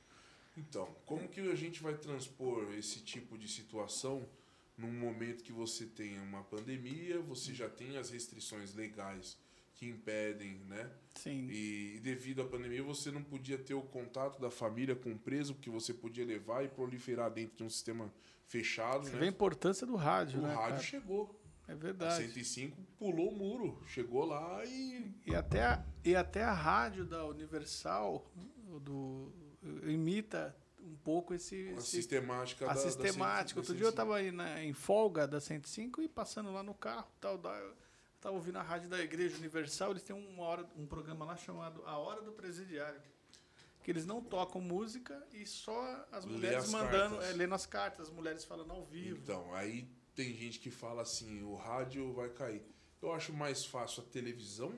Então, 0.58 0.88
como 1.06 1.28
que 1.28 1.42
a 1.42 1.56
gente 1.56 1.84
vai 1.84 1.96
transpor 1.96 2.74
esse 2.74 3.02
tipo 3.02 3.38
de 3.38 3.48
situação 3.48 4.26
num 4.78 4.92
momento 4.92 5.44
que 5.44 5.52
você 5.52 5.86
tem 5.86 6.20
uma 6.20 6.44
pandemia, 6.44 7.20
você 7.20 7.54
já 7.54 7.70
tem 7.70 7.98
as 7.98 8.10
restrições 8.10 8.74
legais 8.74 9.38
que 9.74 9.86
impedem, 9.88 10.56
né? 10.70 10.90
Sim. 11.16 11.48
E, 11.50 11.96
e 11.98 12.00
devido 12.00 12.42
à 12.42 12.46
pandemia 12.46 12.82
você 12.84 13.12
não 13.12 13.22
podia 13.22 13.58
ter 13.58 13.74
o 13.74 13.82
contato 13.82 14.40
da 14.40 14.50
família 14.50 14.96
com 14.96 15.12
o 15.12 15.18
preso, 15.18 15.54
porque 15.54 15.70
você 15.70 15.94
podia 15.94 16.26
levar 16.26 16.64
e 16.64 16.70
proliferar 16.70 17.30
dentro 17.30 17.58
de 17.58 17.64
um 17.64 17.70
sistema 17.70 18.12
fechado, 18.48 19.06
Você 19.06 19.14
né? 19.14 19.20
vê 19.20 19.26
a 19.26 19.30
importância 19.30 19.86
do 19.86 19.96
rádio, 19.96 20.40
o 20.40 20.44
né? 20.44 20.54
rádio 20.54 20.70
cara? 20.70 20.84
chegou. 20.84 21.42
É 21.68 21.72
A 21.72 21.76
verdade. 21.76 22.28
105 22.28 22.78
pulou 22.98 23.30
o 23.30 23.36
muro, 23.36 23.82
chegou 23.88 24.24
lá 24.26 24.64
e 24.66 25.12
E 25.26 25.36
até, 25.36 25.64
a, 25.64 25.86
e 26.04 26.16
até 26.16 26.44
a 26.44 26.54
rádio 26.54 27.06
da 27.06 27.26
Universal 27.26 28.26
do, 28.82 29.32
imita 29.84 30.56
um 30.80 30.96
pouco 30.98 31.34
esse, 31.34 31.70
a 31.70 31.80
esse 31.80 31.88
sistemática 31.88 32.66
a 32.66 32.68
da, 32.68 32.74
da 32.76 32.80
sistemática. 32.82 33.60
105. 33.60 33.60
Outro 33.60 33.76
dia 33.76 33.86
eu 33.86 33.92
tava 33.92 34.18
aí 34.18 34.32
na, 34.32 34.64
em 34.64 34.74
folga 34.74 35.28
da 35.28 35.40
105 35.40 36.02
e 36.02 36.08
passando 36.08 36.52
lá 36.54 36.62
no 36.62 36.74
carro, 36.76 37.08
tal, 37.20 37.38
da, 37.38 37.50
eu 37.58 37.74
tava 38.22 38.36
ouvindo 38.36 38.60
a 38.60 38.62
rádio 38.62 38.88
da 38.90 39.00
Igreja 39.02 39.36
Universal, 39.38 39.92
eles 39.92 40.04
têm 40.04 40.16
uma 40.16 40.44
hora, 40.44 40.70
um 40.78 40.86
programa 40.86 41.26
lá 41.26 41.36
chamado 41.36 41.82
A 41.86 41.98
Hora 41.98 42.22
do 42.22 42.32
Presidiário. 42.32 43.02
Que 43.82 43.92
eles 43.92 44.06
não 44.06 44.20
tocam 44.20 44.60
música 44.60 45.24
e 45.32 45.46
só 45.46 46.08
as 46.12 46.26
Lê 46.26 46.32
mulheres 46.34 46.64
as 46.64 46.72
mandando, 46.72 47.16
cartas. 47.18 47.30
é, 47.30 47.34
lendo 47.34 47.54
as 47.56 47.66
cartas, 47.68 48.08
as 48.08 48.14
mulheres 48.14 48.44
falando 48.44 48.72
ao 48.72 48.84
vivo. 48.84 49.20
Então, 49.22 49.54
aí 49.54 49.88
tem 50.16 50.34
gente 50.34 50.60
que 50.60 50.72
fala 50.72 51.02
assim, 51.02 51.44
o 51.44 51.56
rádio 51.56 52.14
vai 52.14 52.30
cair. 52.30 52.62
Eu 53.02 53.12
acho 53.12 53.34
mais 53.34 53.66
fácil 53.66 54.02
a 54.04 54.06
televisão 54.06 54.74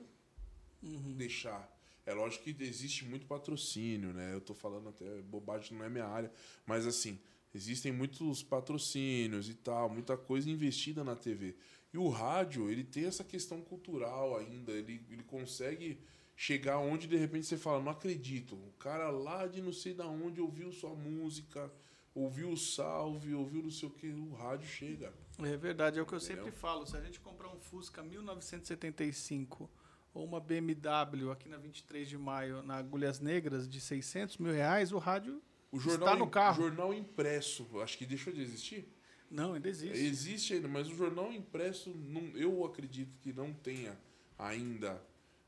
Uhum. 0.82 1.14
deixar. 1.16 1.68
É 2.06 2.14
lógico 2.14 2.44
que 2.44 2.56
existe 2.62 3.04
muito 3.04 3.26
patrocínio, 3.26 4.12
né? 4.12 4.32
Eu 4.32 4.40
tô 4.40 4.54
falando 4.54 4.88
até 4.88 5.20
bobagem, 5.22 5.76
não 5.76 5.84
é 5.84 5.88
minha 5.88 6.06
área, 6.06 6.32
mas 6.64 6.86
assim, 6.86 7.18
existem 7.54 7.92
muitos 7.92 8.42
patrocínios 8.42 9.48
e 9.48 9.54
tal, 9.54 9.90
muita 9.90 10.16
coisa 10.16 10.48
investida 10.50 11.04
na 11.04 11.14
TV. 11.14 11.56
E 11.92 11.98
o 11.98 12.08
rádio, 12.08 12.70
ele 12.70 12.84
tem 12.84 13.04
essa 13.04 13.24
questão 13.24 13.60
cultural 13.60 14.36
ainda, 14.36 14.72
ele, 14.72 15.04
ele 15.10 15.22
consegue 15.22 15.98
chegar 16.36 16.78
onde 16.78 17.06
de 17.06 17.16
repente 17.16 17.46
você 17.46 17.56
fala, 17.56 17.82
não 17.82 17.90
acredito, 17.92 18.54
o 18.54 18.72
cara 18.78 19.10
lá 19.10 19.46
de 19.46 19.60
não 19.60 19.72
sei 19.72 19.92
da 19.92 20.06
onde 20.06 20.40
ouviu 20.40 20.70
sua 20.72 20.94
música, 20.94 21.70
ouviu 22.14 22.50
o 22.50 22.56
salve, 22.56 23.34
ouviu 23.34 23.62
não 23.62 23.70
sei 23.70 23.88
o 23.88 23.92
que, 23.92 24.06
o 24.08 24.32
rádio 24.34 24.68
chega. 24.68 25.12
É 25.40 25.56
verdade, 25.56 25.98
é 25.98 26.02
o 26.02 26.06
que 26.06 26.12
eu 26.14 26.18
Entendeu? 26.18 26.44
sempre 26.44 26.58
falo. 26.58 26.86
Se 26.86 26.96
a 26.96 27.00
gente 27.00 27.20
comprar 27.20 27.48
um 27.48 27.60
Fusca 27.60 28.02
1975 28.02 29.70
ou 30.12 30.24
uma 30.24 30.40
BMW 30.40 31.30
aqui 31.30 31.48
na 31.48 31.56
23 31.56 32.08
de 32.08 32.18
maio, 32.18 32.62
na 32.62 32.76
Agulhas 32.76 33.20
Negras, 33.20 33.68
de 33.68 33.80
600 33.80 34.38
mil 34.38 34.52
reais, 34.52 34.92
o 34.92 34.98
rádio 34.98 35.40
O 35.70 35.78
jornal, 35.78 36.08
está 36.08 36.18
no 36.18 36.30
carro. 36.30 36.62
jornal 36.62 36.92
impresso, 36.94 37.66
acho 37.80 37.96
que 37.98 38.04
deixou 38.06 38.32
de 38.32 38.40
existir? 38.42 38.88
Não, 39.30 39.52
ainda 39.54 39.68
existe. 39.68 39.98
Existe 39.98 40.54
ainda, 40.54 40.66
mas 40.68 40.88
o 40.88 40.94
jornal 40.96 41.30
impresso, 41.32 41.90
não, 41.90 42.22
eu 42.34 42.64
acredito 42.64 43.16
que 43.20 43.32
não 43.32 43.52
tenha 43.52 43.96
ainda. 44.38 45.00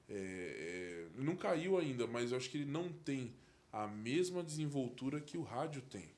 é, 0.09 1.07
é, 1.17 1.21
não 1.23 1.35
caiu 1.37 1.79
ainda, 1.79 2.07
mas 2.07 2.31
eu 2.31 2.37
acho 2.37 2.51
que 2.51 2.59
ele 2.59 2.71
não 2.71 2.93
tem 2.93 3.35
a 3.73 3.87
mesma 3.87 4.43
desenvoltura 4.43 5.21
que 5.21 5.39
o 5.39 5.43
rádio 5.43 5.81
tem. 5.83 6.11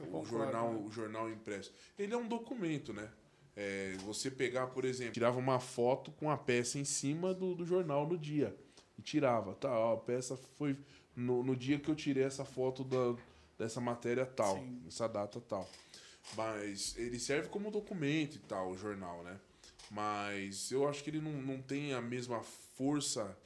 Eu 0.00 0.06
o, 0.06 0.10
concordo, 0.10 0.28
jornal, 0.28 0.72
né? 0.72 0.82
o 0.84 0.90
jornal 0.90 1.30
impresso. 1.30 1.72
Ele 1.98 2.14
é 2.14 2.16
um 2.16 2.26
documento, 2.26 2.92
né? 2.92 3.10
É, 3.56 3.94
você 4.04 4.30
pegar, 4.30 4.68
por 4.68 4.84
exemplo, 4.84 5.12
tirava 5.12 5.38
uma 5.38 5.60
foto 5.60 6.10
com 6.12 6.30
a 6.30 6.36
peça 6.36 6.78
em 6.78 6.84
cima 6.84 7.34
do, 7.34 7.54
do 7.54 7.66
jornal 7.66 8.06
no 8.06 8.16
dia. 8.16 8.56
E 8.98 9.02
tirava, 9.02 9.54
tá, 9.54 9.70
ó, 9.70 9.94
a 9.94 9.96
peça 9.98 10.36
foi 10.56 10.76
no, 11.14 11.42
no 11.42 11.56
dia 11.56 11.78
que 11.78 11.90
eu 11.90 11.94
tirei 11.94 12.24
essa 12.24 12.44
foto 12.44 12.84
da, 12.84 13.16
dessa 13.58 13.80
matéria 13.80 14.24
tal, 14.24 14.56
Sim. 14.56 14.82
essa 14.86 15.08
data 15.08 15.40
tal. 15.40 15.68
Mas 16.36 16.96
ele 16.96 17.18
serve 17.18 17.48
como 17.48 17.70
documento 17.70 18.36
e 18.36 18.40
tal, 18.40 18.70
o 18.70 18.78
jornal, 18.78 19.22
né? 19.22 19.38
Mas 19.90 20.70
eu 20.70 20.88
acho 20.88 21.02
que 21.02 21.10
ele 21.10 21.20
não, 21.20 21.32
não 21.32 21.60
tem 21.60 21.92
a 21.92 22.00
mesma 22.00 22.42
força 22.42 23.36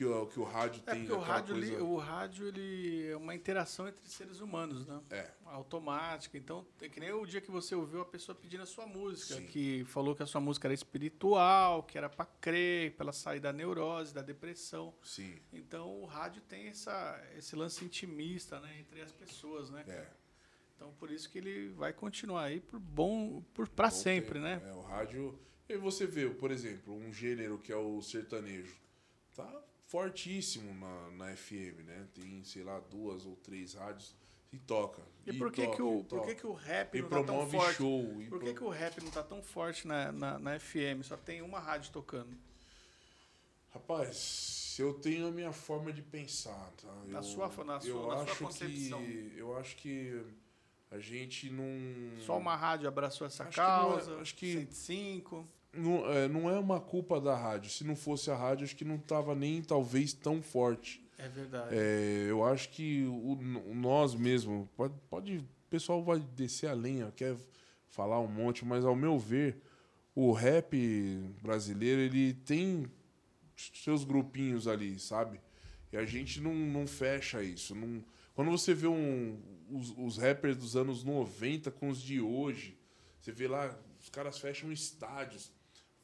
que 0.00 0.04
o, 0.06 0.26
que 0.28 0.40
o 0.40 0.44
rádio 0.44 0.82
É 0.86 0.92
tem. 0.92 1.00
porque 1.00 1.12
o 1.12 1.18
rádio, 1.18 1.54
coisa... 1.56 1.72
ele, 1.74 1.82
o 1.82 1.96
rádio 1.98 2.48
ele 2.48 3.06
é 3.08 3.16
uma 3.18 3.34
interação 3.34 3.86
entre 3.86 4.08
seres 4.08 4.40
humanos, 4.40 4.86
né? 4.86 4.98
É, 5.10 5.30
Automática. 5.44 6.38
Então, 6.38 6.66
é 6.80 6.88
que 6.88 6.98
nem 6.98 7.12
o 7.12 7.26
dia 7.26 7.38
que 7.38 7.50
você 7.50 7.74
ouviu 7.74 8.00
a 8.00 8.04
pessoa 8.06 8.34
pedindo 8.34 8.62
a 8.62 8.66
sua 8.66 8.86
música, 8.86 9.34
Sim. 9.34 9.46
que 9.46 9.84
falou 9.84 10.14
que 10.16 10.22
a 10.22 10.26
sua 10.26 10.40
música 10.40 10.66
era 10.68 10.72
espiritual, 10.72 11.82
que 11.82 11.98
era 11.98 12.08
para 12.08 12.24
crer, 12.24 12.92
para 12.92 13.04
ela 13.04 13.12
sair 13.12 13.40
da 13.40 13.52
neurose, 13.52 14.14
da 14.14 14.22
depressão. 14.22 14.94
sim. 15.02 15.36
Então 15.52 16.00
o 16.00 16.06
rádio 16.06 16.40
tem 16.48 16.68
essa, 16.68 17.22
esse 17.36 17.54
lance 17.54 17.84
intimista 17.84 18.58
né, 18.58 18.78
entre 18.80 19.02
as 19.02 19.12
pessoas, 19.12 19.68
né? 19.68 19.84
É. 19.86 20.06
Então 20.76 20.94
por 20.98 21.10
isso 21.10 21.28
que 21.28 21.36
ele 21.36 21.68
vai 21.74 21.92
continuar 21.92 22.44
aí 22.44 22.58
por 22.58 22.80
bom, 22.80 23.42
por 23.52 23.68
para 23.68 23.90
sempre, 23.90 24.40
tempo. 24.40 24.44
né? 24.46 24.62
É, 24.64 24.72
o 24.72 24.80
rádio. 24.80 25.38
E 25.68 25.76
você 25.76 26.06
vê, 26.06 26.30
por 26.30 26.50
exemplo, 26.50 26.94
um 26.96 27.12
gênero 27.12 27.58
que 27.58 27.70
é 27.70 27.76
o 27.76 28.00
sertanejo. 28.00 28.74
Tá 29.36 29.62
fortíssimo 29.90 30.72
na, 30.74 31.10
na 31.10 31.36
FM, 31.36 31.80
né? 31.84 32.06
Tem, 32.14 32.44
sei 32.44 32.62
lá, 32.62 32.78
duas 32.78 33.26
ou 33.26 33.34
três 33.36 33.74
rádios 33.74 34.14
e 34.52 34.58
toca. 34.58 35.02
E 35.26 35.32
por 35.32 35.50
que, 35.50 35.64
toca, 35.64 35.76
que, 35.76 35.82
o, 35.82 36.00
e 36.00 36.04
por 36.04 36.22
que, 36.26 36.34
que 36.36 36.46
o 36.46 36.52
rap 36.52 36.94
E 36.96 37.02
não 37.02 37.08
tá 37.08 37.16
tão 37.16 37.24
promove 37.26 37.56
forte? 37.56 37.76
show. 37.76 38.22
e 38.22 38.28
Por 38.28 38.38
que, 38.38 38.44
pro- 38.46 38.54
que 38.54 38.64
o 38.64 38.68
rap 38.68 39.02
não 39.02 39.10
tá 39.10 39.22
tão 39.22 39.42
forte 39.42 39.86
na, 39.88 40.12
na, 40.12 40.38
na 40.38 40.58
FM? 40.60 41.02
Só 41.02 41.16
tem 41.16 41.42
uma 41.42 41.58
rádio 41.58 41.90
tocando. 41.92 42.36
Rapaz, 43.72 44.76
eu 44.78 44.94
tenho 44.94 45.26
a 45.28 45.30
minha 45.30 45.52
forma 45.52 45.92
de 45.92 46.02
pensar, 46.02 46.70
tá? 46.80 46.92
Na 47.06 47.18
eu, 47.18 47.22
sua 47.22 47.48
na 47.48 47.52
eu 47.52 47.52
sua- 47.52 47.74
na 47.74 47.80
sua 47.80 48.22
acho 48.22 48.44
concepção. 48.44 49.04
Que, 49.04 49.32
eu 49.36 49.56
acho 49.56 49.76
que 49.76 50.22
a 50.90 50.98
gente 50.98 51.50
não... 51.50 51.64
Só 52.24 52.36
uma 52.38 52.56
rádio 52.56 52.88
abraçou 52.88 53.26
essa 53.26 53.44
Acho 53.44 53.52
que 53.52 53.60
não 53.60 53.66
é- 53.66 53.92
causa. 53.94 54.16
acho 54.20 54.34
que- 54.34 54.52
105. 54.52 55.46
Não 55.72 56.10
é, 56.10 56.28
não 56.28 56.50
é 56.50 56.58
uma 56.58 56.80
culpa 56.80 57.20
da 57.20 57.36
rádio. 57.36 57.70
Se 57.70 57.84
não 57.84 57.94
fosse 57.94 58.30
a 58.30 58.36
rádio, 58.36 58.64
acho 58.64 58.74
que 58.74 58.84
não 58.84 58.98
tava 58.98 59.34
nem, 59.34 59.62
talvez, 59.62 60.12
tão 60.12 60.42
forte. 60.42 61.00
É 61.22 61.28
verdade. 61.28 61.68
É, 61.76 62.26
eu 62.28 62.44
acho 62.44 62.70
que 62.70 63.04
o 63.04 63.38
nós 63.74 64.14
mesmo 64.14 64.68
pode, 64.74 64.94
pode 65.10 65.38
o 65.38 65.44
pessoal 65.68 66.02
vai 66.02 66.18
descer 66.18 66.68
a 66.68 66.72
lenha 66.72 67.12
quer 67.14 67.36
falar 67.90 68.18
um 68.20 68.26
monte 68.26 68.64
mas 68.64 68.84
ao 68.84 68.96
meu 68.96 69.18
ver 69.18 69.60
o 70.14 70.32
rap 70.32 70.76
brasileiro 71.42 72.00
ele 72.00 72.32
tem 72.32 72.86
seus 73.54 74.02
grupinhos 74.02 74.66
ali 74.66 74.98
sabe 74.98 75.40
E 75.92 75.96
a 75.96 76.06
gente 76.06 76.40
não, 76.40 76.54
não 76.54 76.86
fecha 76.86 77.42
isso. 77.42 77.74
Não... 77.74 78.02
Quando 78.34 78.50
você 78.50 78.72
vê 78.72 78.86
um, 78.86 79.38
os, 79.70 79.92
os 79.98 80.16
rappers 80.16 80.56
dos 80.56 80.74
anos 80.74 81.04
90 81.04 81.70
com 81.70 81.90
os 81.90 82.00
de 82.00 82.20
hoje, 82.20 82.78
você 83.20 83.32
vê 83.32 83.46
lá, 83.46 83.78
os 84.00 84.08
caras 84.08 84.38
fecham 84.38 84.72
estádios, 84.72 85.52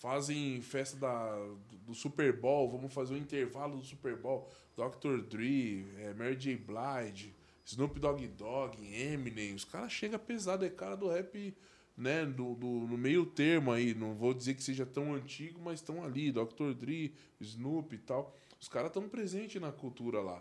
fazem 0.07 0.63
festa 0.63 0.97
da, 0.97 1.37
do 1.85 1.93
Super 1.93 2.33
Bowl, 2.33 2.71
vamos 2.71 2.95
fazer 2.95 3.15
um 3.15 3.17
intervalo 3.17 3.79
do 3.79 3.85
Super 3.85 4.17
Bowl. 4.17 4.49
Dr. 4.77 5.21
Dre, 5.29 5.85
é, 5.99 6.15
Mary 6.15 6.37
J. 6.37 6.55
Blige, 6.55 7.35
Snoop 7.65 7.99
Dogg 7.99 8.25
Dogg, 8.29 8.79
Eminem, 8.85 9.53
os 9.53 9.65
caras 9.65 9.91
chegam 9.91 10.17
pesado, 10.21 10.65
é 10.65 10.71
cara 10.71 10.97
do 10.97 11.09
rap, 11.09 11.53
né, 11.97 12.25
do, 12.25 12.55
do, 12.55 12.69
no 12.69 12.97
meio 12.97 13.27
termo 13.27 13.73
aí, 13.73 13.95
não 13.95 14.15
vou 14.15 14.33
dizer 14.33 14.55
que 14.55 14.63
seja 14.63 14.87
tão 14.87 15.13
antigo, 15.13 15.61
mas 15.61 15.81
estão 15.81 16.05
ali, 16.05 16.31
Dr. 16.31 16.73
Dre, 16.79 17.13
Snoop 17.41 17.93
e 17.93 17.99
tal. 17.99 18.33
Os 18.61 18.69
caras 18.69 18.91
estão 18.91 19.09
presentes 19.09 19.61
na 19.61 19.73
cultura 19.73 20.21
lá. 20.21 20.41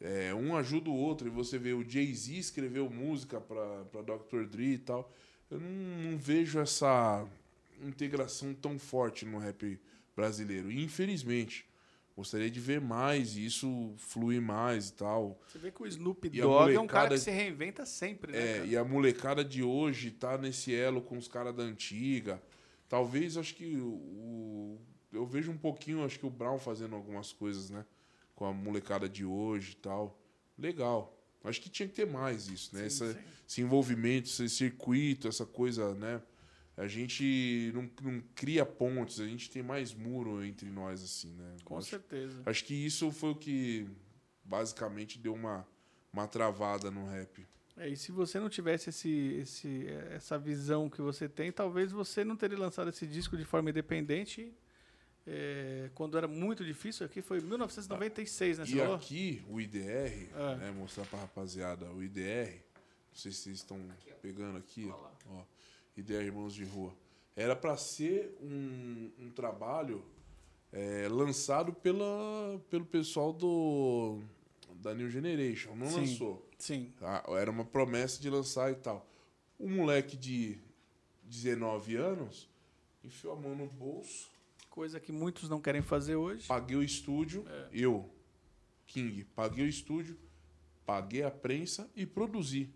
É, 0.00 0.34
um 0.34 0.56
ajuda 0.56 0.90
o 0.90 0.96
outro, 0.96 1.28
e 1.28 1.30
você 1.30 1.56
vê 1.56 1.72
o 1.72 1.88
Jay-Z 1.88 2.34
escreveu 2.34 2.90
música 2.90 3.40
para 3.40 4.02
Dr. 4.02 4.44
Dre 4.50 4.72
e 4.72 4.78
tal. 4.78 5.12
Eu 5.48 5.60
não, 5.60 6.10
não 6.10 6.18
vejo 6.18 6.58
essa 6.58 7.24
integração 7.82 8.54
tão 8.54 8.78
forte 8.78 9.24
no 9.24 9.38
rap 9.38 9.80
brasileiro. 10.14 10.70
Infelizmente. 10.70 11.66
Gostaria 12.16 12.48
de 12.48 12.60
ver 12.60 12.80
mais 12.80 13.36
e 13.36 13.44
isso 13.44 13.92
fluir 13.96 14.40
mais 14.40 14.90
e 14.90 14.92
tal. 14.92 15.40
Você 15.48 15.58
vê 15.58 15.72
que 15.72 15.82
o 15.82 15.86
Snoop 15.86 16.28
Dogg 16.28 16.72
é 16.72 16.78
um 16.78 16.86
cara 16.86 17.08
que 17.10 17.18
se 17.18 17.30
reinventa 17.30 17.84
sempre, 17.84 18.30
né? 18.30 18.38
É, 18.38 18.54
cara? 18.58 18.66
e 18.66 18.76
a 18.76 18.84
molecada 18.84 19.44
de 19.44 19.64
hoje 19.64 20.12
tá 20.12 20.38
nesse 20.38 20.72
elo 20.72 21.02
com 21.02 21.18
os 21.18 21.26
caras 21.26 21.52
da 21.52 21.64
antiga. 21.64 22.40
Talvez, 22.88 23.36
acho 23.36 23.56
que 23.56 23.76
o, 23.78 24.78
eu 25.12 25.26
vejo 25.26 25.50
um 25.50 25.58
pouquinho, 25.58 26.04
acho 26.04 26.20
que 26.20 26.26
o 26.26 26.30
Brown 26.30 26.56
fazendo 26.56 26.94
algumas 26.94 27.32
coisas, 27.32 27.68
né? 27.68 27.84
Com 28.36 28.44
a 28.44 28.52
molecada 28.52 29.08
de 29.08 29.24
hoje 29.24 29.72
e 29.72 29.76
tal. 29.76 30.16
Legal. 30.56 31.20
Acho 31.42 31.60
que 31.60 31.68
tinha 31.68 31.88
que 31.88 31.94
ter 31.94 32.06
mais 32.06 32.46
isso, 32.46 32.74
né? 32.74 32.82
Sim, 32.82 32.86
Essa, 32.86 33.12
sim. 33.12 33.18
Esse 33.48 33.60
envolvimento, 33.60 34.28
esse 34.28 34.48
circuito, 34.48 35.26
essa 35.26 35.44
coisa, 35.44 35.94
né? 35.94 36.22
A 36.76 36.88
gente 36.88 37.70
não, 37.72 37.88
não, 38.02 38.22
cria 38.34 38.66
pontes, 38.66 39.20
a 39.20 39.26
gente 39.26 39.48
tem 39.48 39.62
mais 39.62 39.94
muro 39.94 40.44
entre 40.44 40.68
nós, 40.68 41.02
assim, 41.02 41.32
né? 41.34 41.56
Com 41.64 41.78
acho, 41.78 41.90
certeza. 41.90 42.42
Acho 42.44 42.64
que 42.64 42.74
isso 42.74 43.12
foi 43.12 43.30
o 43.30 43.36
que 43.36 43.86
basicamente 44.42 45.18
deu 45.18 45.34
uma, 45.34 45.66
uma 46.12 46.26
travada 46.26 46.90
no 46.90 47.08
rap. 47.08 47.46
É, 47.76 47.88
e 47.88 47.96
se 47.96 48.10
você 48.10 48.40
não 48.40 48.48
tivesse 48.48 48.90
esse, 48.90 49.10
esse, 49.40 49.86
essa 50.10 50.38
visão 50.38 50.90
que 50.90 51.00
você 51.00 51.28
tem, 51.28 51.52
talvez 51.52 51.92
você 51.92 52.24
não 52.24 52.36
teria 52.36 52.58
lançado 52.58 52.90
esse 52.90 53.06
disco 53.06 53.36
de 53.36 53.44
forma 53.44 53.70
independente 53.70 54.52
é, 55.26 55.90
quando 55.94 56.18
era 56.18 56.26
muito 56.26 56.64
difícil. 56.64 57.06
Aqui 57.06 57.22
foi 57.22 57.40
1996, 57.40 58.58
né? 58.58 58.64
E 58.66 58.78
falou? 58.78 58.94
aqui, 58.96 59.44
o 59.48 59.60
IDR, 59.60 59.80
é. 59.80 60.56
né, 60.56 60.74
mostrar 60.76 61.04
pra 61.06 61.20
rapaziada, 61.20 61.88
o 61.90 62.02
IDR, 62.02 62.50
não 62.50 63.14
sei 63.14 63.30
se 63.30 63.38
vocês 63.38 63.56
estão 63.58 63.80
pegando 64.20 64.58
aqui, 64.58 64.92
ó 65.28 65.53
Ideia 65.96 66.22
Irmãos 66.22 66.54
de 66.54 66.64
Rua. 66.64 66.92
Era 67.36 67.54
para 67.56 67.76
ser 67.76 68.36
um, 68.40 69.10
um 69.18 69.30
trabalho 69.30 70.04
é, 70.72 71.08
lançado 71.08 71.72
pela, 71.72 72.60
pelo 72.68 72.84
pessoal 72.84 73.32
do 73.32 74.20
da 74.74 74.94
New 74.94 75.08
Generation. 75.08 75.74
Não 75.74 75.86
sim, 75.86 76.00
lançou. 76.00 76.48
Sim. 76.58 76.92
Ah, 77.00 77.24
era 77.28 77.50
uma 77.50 77.64
promessa 77.64 78.20
de 78.20 78.28
lançar 78.28 78.70
e 78.70 78.74
tal. 78.74 79.08
Um 79.58 79.70
moleque 79.70 80.16
de 80.16 80.58
19 81.24 81.96
anos 81.96 82.48
enfiou 83.02 83.32
a 83.32 83.36
mão 83.36 83.54
no 83.54 83.66
bolso. 83.66 84.30
Coisa 84.68 84.98
que 84.98 85.12
muitos 85.12 85.48
não 85.48 85.60
querem 85.60 85.82
fazer 85.82 86.16
hoje. 86.16 86.46
Paguei 86.46 86.76
o 86.76 86.82
estúdio, 86.82 87.44
é. 87.48 87.68
eu, 87.72 88.10
King, 88.86 89.24
paguei 89.36 89.64
o 89.64 89.68
estúdio, 89.68 90.18
paguei 90.84 91.22
a 91.22 91.30
prensa 91.30 91.88
e 91.94 92.04
produzi. 92.04 92.68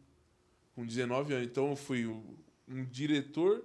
Com 0.74 0.86
19 0.86 1.35
anos. 1.35 1.49
Então 1.49 1.70
eu 1.70 1.77
fui 1.77 2.07
um 2.69 2.85
diretor, 2.85 3.65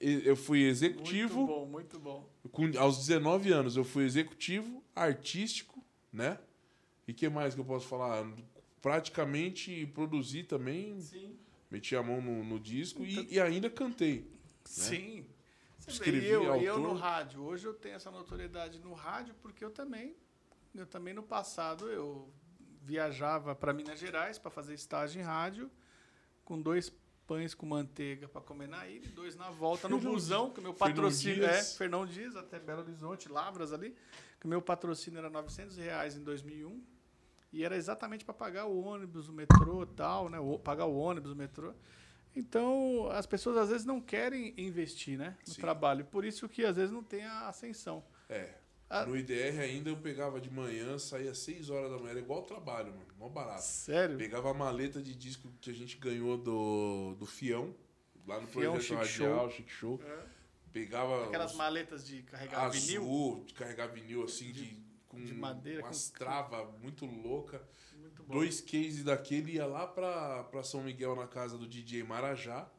eu 0.00 0.36
fui 0.36 0.62
executivo. 0.62 1.40
Muito 1.40 1.46
bom, 1.46 1.66
muito 1.66 1.98
bom. 1.98 2.30
Com, 2.52 2.78
aos 2.78 2.98
19 2.98 3.52
anos 3.52 3.76
eu 3.76 3.84
fui 3.84 4.04
executivo, 4.04 4.82
artístico, 4.94 5.82
né? 6.12 6.38
E 7.06 7.12
que 7.12 7.28
mais 7.28 7.54
que 7.54 7.60
eu 7.60 7.64
posso 7.64 7.86
falar? 7.86 8.26
Praticamente 8.80 9.86
produzi 9.86 10.44
também. 10.44 11.00
Sim. 11.00 11.36
Meti 11.70 11.94
a 11.96 12.02
mão 12.02 12.20
no, 12.20 12.44
no 12.44 12.58
disco 12.58 13.04
então, 13.04 13.24
e, 13.24 13.34
e, 13.34 13.40
ainda 13.40 13.68
cantei. 13.68 14.20
Né? 14.20 14.26
Sim. 14.64 15.20
Né? 15.20 15.26
Escrevi, 15.86 16.26
e 16.26 16.30
eu, 16.30 16.44
eu 16.56 16.78
no 16.78 16.94
rádio. 16.94 17.42
Hoje 17.42 17.66
eu 17.66 17.74
tenho 17.74 17.94
essa 17.94 18.10
notoriedade 18.10 18.78
no 18.78 18.92
rádio 18.92 19.34
porque 19.42 19.64
eu 19.64 19.70
também, 19.70 20.14
eu 20.74 20.86
também 20.86 21.14
no 21.14 21.22
passado 21.22 21.90
eu 21.90 22.30
viajava 22.82 23.54
para 23.54 23.72
Minas 23.72 23.98
Gerais 23.98 24.38
para 24.38 24.50
fazer 24.50 24.74
estágio 24.74 25.20
em 25.20 25.24
rádio 25.24 25.70
com 26.44 26.60
dois 26.60 26.90
pães 27.28 27.54
com 27.54 27.66
manteiga 27.66 28.26
para 28.26 28.40
comer 28.40 28.66
na 28.66 28.88
e 28.88 29.00
dois 29.00 29.36
na 29.36 29.50
volta 29.50 29.86
no 29.86 30.00
busão, 30.00 30.50
que 30.50 30.62
meu 30.62 30.72
patrocínio 30.72 31.44
é 31.44 31.62
Fernão 31.62 32.06
Dias, 32.06 32.34
até 32.34 32.58
Belo 32.58 32.80
Horizonte, 32.80 33.28
Lavras 33.28 33.70
ali, 33.70 33.94
que 34.40 34.48
meu 34.48 34.62
patrocínio 34.62 35.18
era 35.18 35.28
900 35.28 35.76
reais 35.76 36.16
em 36.16 36.24
2001 36.24 36.82
e 37.52 37.62
era 37.62 37.76
exatamente 37.76 38.24
para 38.24 38.32
pagar 38.32 38.64
o 38.64 38.80
ônibus, 38.80 39.28
o 39.28 39.32
metrô 39.32 39.84
tal, 39.86 40.30
né? 40.30 40.40
O, 40.40 40.58
pagar 40.58 40.86
o 40.86 40.96
ônibus, 40.96 41.30
o 41.30 41.36
metrô. 41.36 41.74
Então, 42.34 43.08
as 43.12 43.26
pessoas 43.26 43.58
às 43.58 43.68
vezes 43.68 43.84
não 43.84 44.00
querem 44.00 44.54
investir, 44.56 45.18
né, 45.18 45.36
no 45.46 45.54
Sim. 45.54 45.60
trabalho, 45.60 46.06
por 46.06 46.24
isso 46.24 46.48
que 46.48 46.64
às 46.64 46.76
vezes 46.76 46.90
não 46.90 47.02
tem 47.02 47.24
a 47.24 47.48
ascensão. 47.48 48.02
É. 48.28 48.54
Ah. 48.90 49.04
No 49.04 49.16
IDR 49.16 49.60
ainda 49.60 49.90
eu 49.90 49.96
pegava 49.98 50.40
de 50.40 50.50
manhã, 50.50 50.98
saía 50.98 51.34
6 51.34 51.68
horas 51.68 51.90
da 51.90 51.98
manhã, 51.98 52.10
era 52.10 52.20
igual 52.20 52.42
trabalho, 52.42 52.90
mano. 52.92 53.06
Mó 53.18 53.28
barato. 53.28 53.62
Sério? 53.62 54.16
Pegava 54.16 54.50
a 54.50 54.54
maleta 54.54 55.02
de 55.02 55.14
disco 55.14 55.52
que 55.60 55.70
a 55.70 55.74
gente 55.74 55.98
ganhou 55.98 56.38
do, 56.38 57.14
do 57.18 57.26
Fião, 57.26 57.74
lá 58.26 58.40
no 58.40 58.46
Fião, 58.46 58.72
Projeto 58.72 59.04
Chic 59.04 59.20
Radial, 59.20 59.38
Show. 59.40 59.50
Chic 59.50 59.68
Show. 59.68 60.00
É. 60.02 60.26
Pegava. 60.72 61.26
Aquelas 61.26 61.52
os... 61.52 61.58
maletas 61.58 62.06
de 62.06 62.22
carregar 62.22 62.64
azul, 62.64 62.80
vinil. 62.80 63.44
de 63.46 63.54
carregar 63.54 63.86
vinil, 63.88 64.24
assim, 64.24 64.52
de, 64.52 64.64
de 64.64 64.88
com 65.08 65.22
de 65.22 65.34
madeira, 65.34 65.82
umas 65.82 66.10
com... 66.10 66.18
travas 66.18 66.68
muito 66.80 67.04
louca. 67.04 67.62
Muito 67.94 68.22
bom. 68.22 68.34
Dois 68.34 68.60
cases 68.60 69.04
daquele, 69.04 69.52
ia 69.52 69.66
lá 69.66 69.86
pra, 69.86 70.44
pra 70.44 70.62
São 70.62 70.82
Miguel 70.82 71.16
na 71.16 71.26
casa 71.26 71.58
do 71.58 71.66
DJ 71.66 72.02
Marajá. 72.04 72.70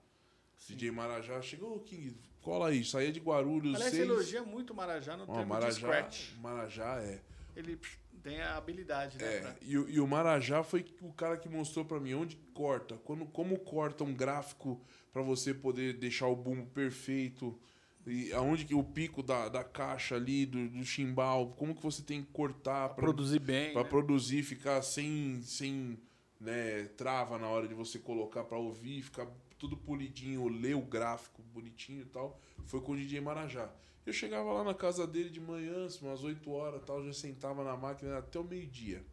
Sim. 0.57 0.73
DJ 0.73 0.91
Marajá 0.91 1.41
chegou, 1.41 1.79
King, 1.81 2.17
cola 2.41 2.69
aí, 2.69 2.83
saía 2.83 3.11
de 3.11 3.19
Guarulhos. 3.19 3.75
Aliás, 3.75 3.91
seis... 3.91 4.03
elogia 4.03 4.43
muito 4.43 4.71
o 4.71 4.75
Marajá 4.75 5.17
no 5.17 5.23
oh, 5.23 5.33
termo 5.33 5.47
Marajá, 5.47 5.69
de 5.69 5.75
scratch. 5.75 6.33
Marajá 6.41 7.01
é. 7.01 7.21
Ele 7.55 7.79
tem 8.23 8.41
a 8.41 8.57
habilidade, 8.57 9.17
né? 9.17 9.35
É, 9.35 9.39
pra... 9.39 9.55
e, 9.61 9.71
e, 9.71 9.99
o 9.99 10.07
Marajá 10.07 10.63
foi 10.63 10.85
o 11.01 11.11
cara 11.13 11.37
que 11.37 11.49
mostrou 11.49 11.85
para 11.85 11.99
mim 11.99 12.13
onde 12.13 12.35
corta, 12.53 12.97
quando, 13.03 13.25
como 13.25 13.57
corta 13.59 14.03
um 14.03 14.13
gráfico 14.13 14.81
para 15.11 15.21
você 15.21 15.53
poder 15.53 15.93
deixar 15.93 16.27
o 16.27 16.35
bumbo 16.35 16.65
perfeito, 16.67 17.59
e 18.05 18.31
aonde 18.33 18.65
que 18.65 18.73
o 18.73 18.83
pico 18.83 19.21
da, 19.21 19.49
da 19.49 19.63
caixa 19.63 20.15
ali, 20.15 20.45
do, 20.45 20.69
do 20.69 20.83
chimbal, 20.83 21.53
como 21.57 21.75
que 21.75 21.83
você 21.83 22.01
tem 22.01 22.23
que 22.23 22.31
cortar 22.31 22.89
para 22.89 23.03
produzir 23.03 23.39
bem. 23.39 23.73
Para 23.73 23.83
né? 23.83 23.89
produzir, 23.89 24.43
ficar 24.43 24.81
sem, 24.81 25.41
sem 25.43 25.99
né, 26.39 26.85
trava 26.97 27.37
na 27.37 27.47
hora 27.47 27.67
de 27.67 27.73
você 27.73 27.99
colocar 27.99 28.43
para 28.43 28.57
ouvir, 28.57 29.01
ficar 29.01 29.27
tudo 29.59 29.77
polidinho, 29.77 30.47
ler 30.47 30.75
o 30.75 30.81
gráfico 30.81 31.41
bonitinho 31.53 32.01
e 32.01 32.05
tal, 32.05 32.39
foi 32.65 32.81
com 32.81 32.93
o 32.93 32.97
DJ 32.97 33.19
Marajá. 33.21 33.69
Eu 34.05 34.13
chegava 34.13 34.51
lá 34.51 34.63
na 34.63 34.73
casa 34.73 35.05
dele 35.05 35.29
de 35.29 35.39
manhã, 35.39 35.85
assim, 35.85 36.05
umas 36.05 36.23
8 36.23 36.49
horas 36.49 36.81
tal, 36.85 37.03
já 37.05 37.13
sentava 37.13 37.63
na 37.63 37.75
máquina 37.75 38.17
até 38.17 38.39
o 38.39 38.43
meio-dia 38.43 39.05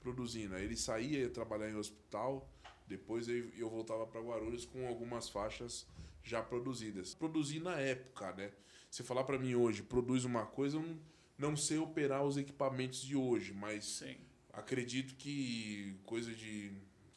produzindo. 0.00 0.54
Aí 0.54 0.64
ele 0.64 0.76
saía, 0.76 1.20
ia 1.20 1.30
trabalhar 1.30 1.70
em 1.70 1.76
hospital, 1.76 2.50
depois 2.86 3.28
eu 3.28 3.70
voltava 3.70 4.06
para 4.06 4.20
Guarulhos 4.20 4.66
com 4.66 4.86
algumas 4.86 5.28
faixas 5.28 5.86
já 6.22 6.42
produzidas. 6.42 7.14
Produzi 7.14 7.60
na 7.60 7.78
época, 7.80 8.32
né? 8.32 8.52
Se 8.90 9.02
falar 9.02 9.24
para 9.24 9.38
mim 9.38 9.54
hoje, 9.54 9.82
produz 9.82 10.24
uma 10.24 10.44
coisa, 10.44 10.76
eu 10.76 10.82
não, 10.82 10.98
não 11.38 11.56
sei 11.56 11.78
operar 11.78 12.24
os 12.24 12.36
equipamentos 12.36 13.00
de 13.02 13.16
hoje, 13.16 13.54
mas 13.54 13.84
Sim. 13.84 14.16
acredito 14.52 15.14
que 15.14 15.96
coisa 16.04 16.34
de 16.34 16.72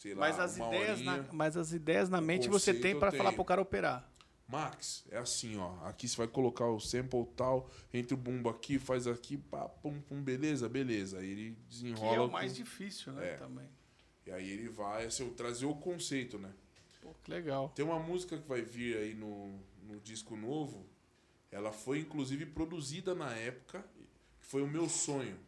sei 0.06 0.14
lá, 0.14 0.19
mas 0.19 0.40
as 0.40 0.57
ideias 0.57 0.99
horinha, 0.99 1.18
na, 1.18 1.34
Mas 1.34 1.57
as 1.57 1.72
ideias 1.72 2.10
na 2.10 2.22
mente 2.22 2.48
você 2.48 2.73
tem 2.73 2.98
para 2.98 3.11
falar 3.11 3.34
pro 3.34 3.44
cara 3.44 3.61
operar. 3.61 4.07
Max, 4.48 5.03
é 5.10 5.18
assim, 5.18 5.57
ó. 5.57 5.73
Aqui 5.88 6.07
você 6.07 6.18
vai 6.18 6.27
colocar 6.27 6.68
o 6.68 6.80
sample 6.80 7.26
tal, 7.36 7.68
entre 7.91 8.14
o 8.14 8.18
bumbo 8.18 8.48
aqui, 8.48 8.77
faz 8.77 9.07
aqui, 9.07 9.38
pá, 9.38 9.68
pum, 9.68 9.99
pum, 10.02 10.22
beleza, 10.22 10.69
beleza. 10.69 11.18
Aí 11.18 11.32
ele 11.32 11.57
desenrola. 11.68 12.10
Que 12.10 12.15
é 12.15 12.22
o 12.22 12.32
mais 12.32 12.52
com... 12.52 12.64
difícil, 12.64 13.14
né? 13.14 13.30
É. 13.30 13.38
Também. 13.38 13.65
E 14.27 14.32
aí 14.32 14.48
ele 14.48 14.69
vai 14.69 15.06
assim, 15.06 15.27
trazer 15.32 15.65
o 15.65 15.73
conceito, 15.73 16.38
né? 16.38 16.52
Pô, 17.02 17.10
que 17.23 17.32
legal. 17.32 17.69
Tem 17.69 17.84
uma 17.84 17.98
música 17.98 18.38
que 18.38 18.48
vai 18.48 18.61
vir 18.61 18.98
aí 18.98 19.15
no, 19.15 19.60
no 19.82 19.99
disco 19.99 20.36
novo. 20.36 20.86
Ela 21.52 21.72
foi 21.72 21.99
inclusive 21.99 22.45
produzida 22.45 23.15
na 23.15 23.32
época, 23.34 23.84
que 24.40 24.45
foi 24.45 24.61
o 24.61 24.68
meu 24.68 24.88
sonho. 24.88 25.40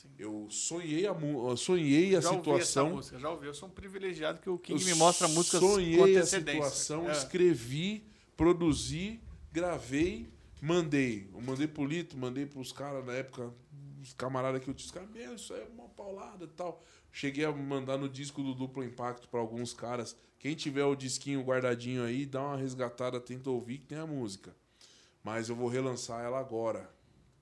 Sim. 0.00 0.08
Eu 0.18 0.46
sonhei 0.48 1.06
a, 1.06 1.14
sonhei 1.56 2.16
a 2.16 2.22
já 2.22 2.30
situação. 2.30 2.46
Ouvi 2.52 2.62
essa 2.62 2.84
música, 2.84 3.18
já 3.18 3.30
ouvi. 3.30 3.46
Eu 3.46 3.54
sou 3.54 3.68
um 3.68 3.72
privilegiado 3.72 4.40
que 4.40 4.48
o 4.48 4.58
King 4.58 4.82
me 4.82 4.94
mostra 4.94 5.28
músicas 5.28 5.60
sonhei 5.60 6.16
a 6.16 6.24
situação, 6.24 7.10
é. 7.10 7.12
escrevi, 7.12 8.02
produzi, 8.34 9.20
gravei, 9.52 10.26
mandei. 10.58 11.28
Eu 11.34 11.42
mandei 11.42 11.68
pro 11.68 11.84
Lito, 11.84 12.16
mandei 12.16 12.46
pros 12.46 12.72
caras 12.72 13.04
na 13.04 13.12
época. 13.12 13.52
os 14.00 14.14
camaradas 14.14 14.64
que 14.64 14.70
eu 14.70 14.74
disse, 14.74 14.90
cara, 14.90 15.06
meu, 15.06 15.34
isso 15.34 15.52
é 15.52 15.66
uma 15.74 15.88
paulada 15.90 16.46
e 16.46 16.48
tal. 16.48 16.82
Cheguei 17.12 17.44
a 17.44 17.52
mandar 17.52 17.98
no 17.98 18.08
disco 18.08 18.42
do 18.42 18.54
Duplo 18.54 18.82
Impacto 18.82 19.28
para 19.28 19.40
alguns 19.40 19.74
caras. 19.74 20.16
Quem 20.38 20.54
tiver 20.54 20.84
o 20.84 20.96
disquinho 20.96 21.42
guardadinho 21.42 22.04
aí, 22.04 22.24
dá 22.24 22.40
uma 22.40 22.56
resgatada, 22.56 23.20
tenta 23.20 23.50
ouvir 23.50 23.78
que 23.78 23.86
tem 23.86 23.98
a 23.98 24.06
música. 24.06 24.56
Mas 25.22 25.50
eu 25.50 25.56
vou 25.56 25.68
relançar 25.68 26.24
ela 26.24 26.40
agora. 26.40 26.90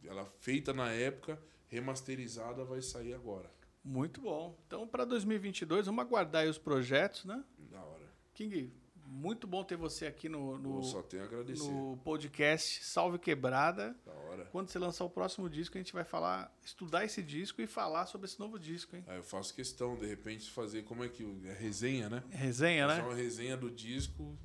Ela 0.05 0.24
feita 0.40 0.72
na 0.72 0.90
época, 0.90 1.39
remasterizada, 1.69 2.65
vai 2.65 2.82
sair 2.82 3.15
agora. 3.15 3.51
Muito 3.85 4.20
bom. 4.20 4.59
Então, 4.66 4.86
para 4.86 5.05
2022, 5.05 5.86
vamos 5.86 6.05
aguardar 6.05 6.43
aí 6.43 6.49
os 6.49 6.59
projetos, 6.59 7.24
né? 7.24 7.43
Da 7.70 7.82
hora. 7.82 8.12
King, 8.35 8.73
muito 9.09 9.47
bom 9.47 9.65
ter 9.65 9.77
você 9.77 10.07
aqui 10.07 10.28
no, 10.28 10.59
no, 10.59 10.81
no 10.81 11.97
podcast 11.99 12.85
Salve 12.85 13.19
Quebrada. 13.19 13.97
Da 14.05 14.12
hora. 14.12 14.45
Quando 14.47 14.69
você 14.69 14.78
lançar 14.78 15.05
o 15.05 15.11
próximo 15.11 15.49
disco, 15.49 15.78
a 15.78 15.81
gente 15.81 15.93
vai 15.93 16.05
falar, 16.05 16.55
estudar 16.62 17.05
esse 17.05 17.23
disco 17.23 17.62
e 17.62 17.66
falar 17.66 18.07
sobre 18.07 18.27
esse 18.27 18.39
novo 18.39 18.59
disco, 18.59 18.95
hein? 18.95 19.05
Aí 19.07 19.16
eu 19.16 19.23
faço 19.23 19.55
questão, 19.55 19.97
de 19.97 20.07
repente, 20.07 20.51
fazer 20.51 20.82
como 20.82 21.03
é 21.03 21.09
que. 21.09 21.24
É 21.47 21.53
resenha, 21.55 22.11
né? 22.11 22.23
Resenha, 22.31 22.86
Fazer 22.86 23.03
né? 23.03 23.09
uma 23.09 23.16
resenha 23.16 23.57
do 23.57 23.70
disco. 23.70 24.36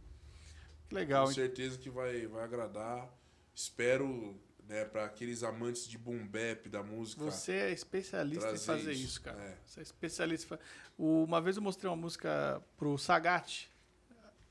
Que 0.87 0.95
legal, 0.95 1.25
Com 1.25 1.31
hein? 1.31 1.35
certeza 1.35 1.77
que 1.77 1.89
vai, 1.89 2.25
vai 2.27 2.43
agradar. 2.43 3.13
Espero, 3.53 4.39
né, 4.67 4.85
para 4.85 5.05
aqueles 5.05 5.43
amantes 5.43 5.87
de 5.87 5.97
boom 5.97 6.25
bap 6.27 6.67
da 6.69 6.81
música. 6.83 7.23
Você 7.23 7.51
é 7.53 7.71
especialista 7.71 8.51
em 8.51 8.57
fazer 8.57 8.91
isso, 8.91 9.03
isso, 9.03 9.21
cara. 9.21 9.41
é. 9.41 9.57
Você 9.65 9.79
é 9.79 9.83
especialista. 9.83 10.59
Uma 10.97 11.41
vez 11.41 11.57
eu 11.57 11.61
mostrei 11.63 11.89
uma 11.89 11.97
música 11.97 12.61
pro 12.77 12.97
Sagat. 12.97 13.69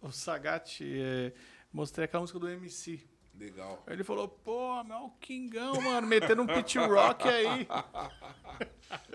O 0.00 0.10
Sagat, 0.10 0.80
é, 0.82 1.32
mostrei 1.72 2.04
aquela 2.04 2.22
música 2.22 2.38
do 2.38 2.48
MC. 2.48 3.00
Legal. 3.34 3.82
Aí 3.86 3.94
Ele 3.94 4.04
falou, 4.04 4.28
pô, 4.28 4.82
meu, 4.84 5.04
o 5.04 5.10
Kingão, 5.12 5.80
mano, 5.80 6.06
metendo 6.06 6.42
um 6.42 6.46
pit 6.46 6.78
rock 6.78 7.28
aí. 7.28 7.66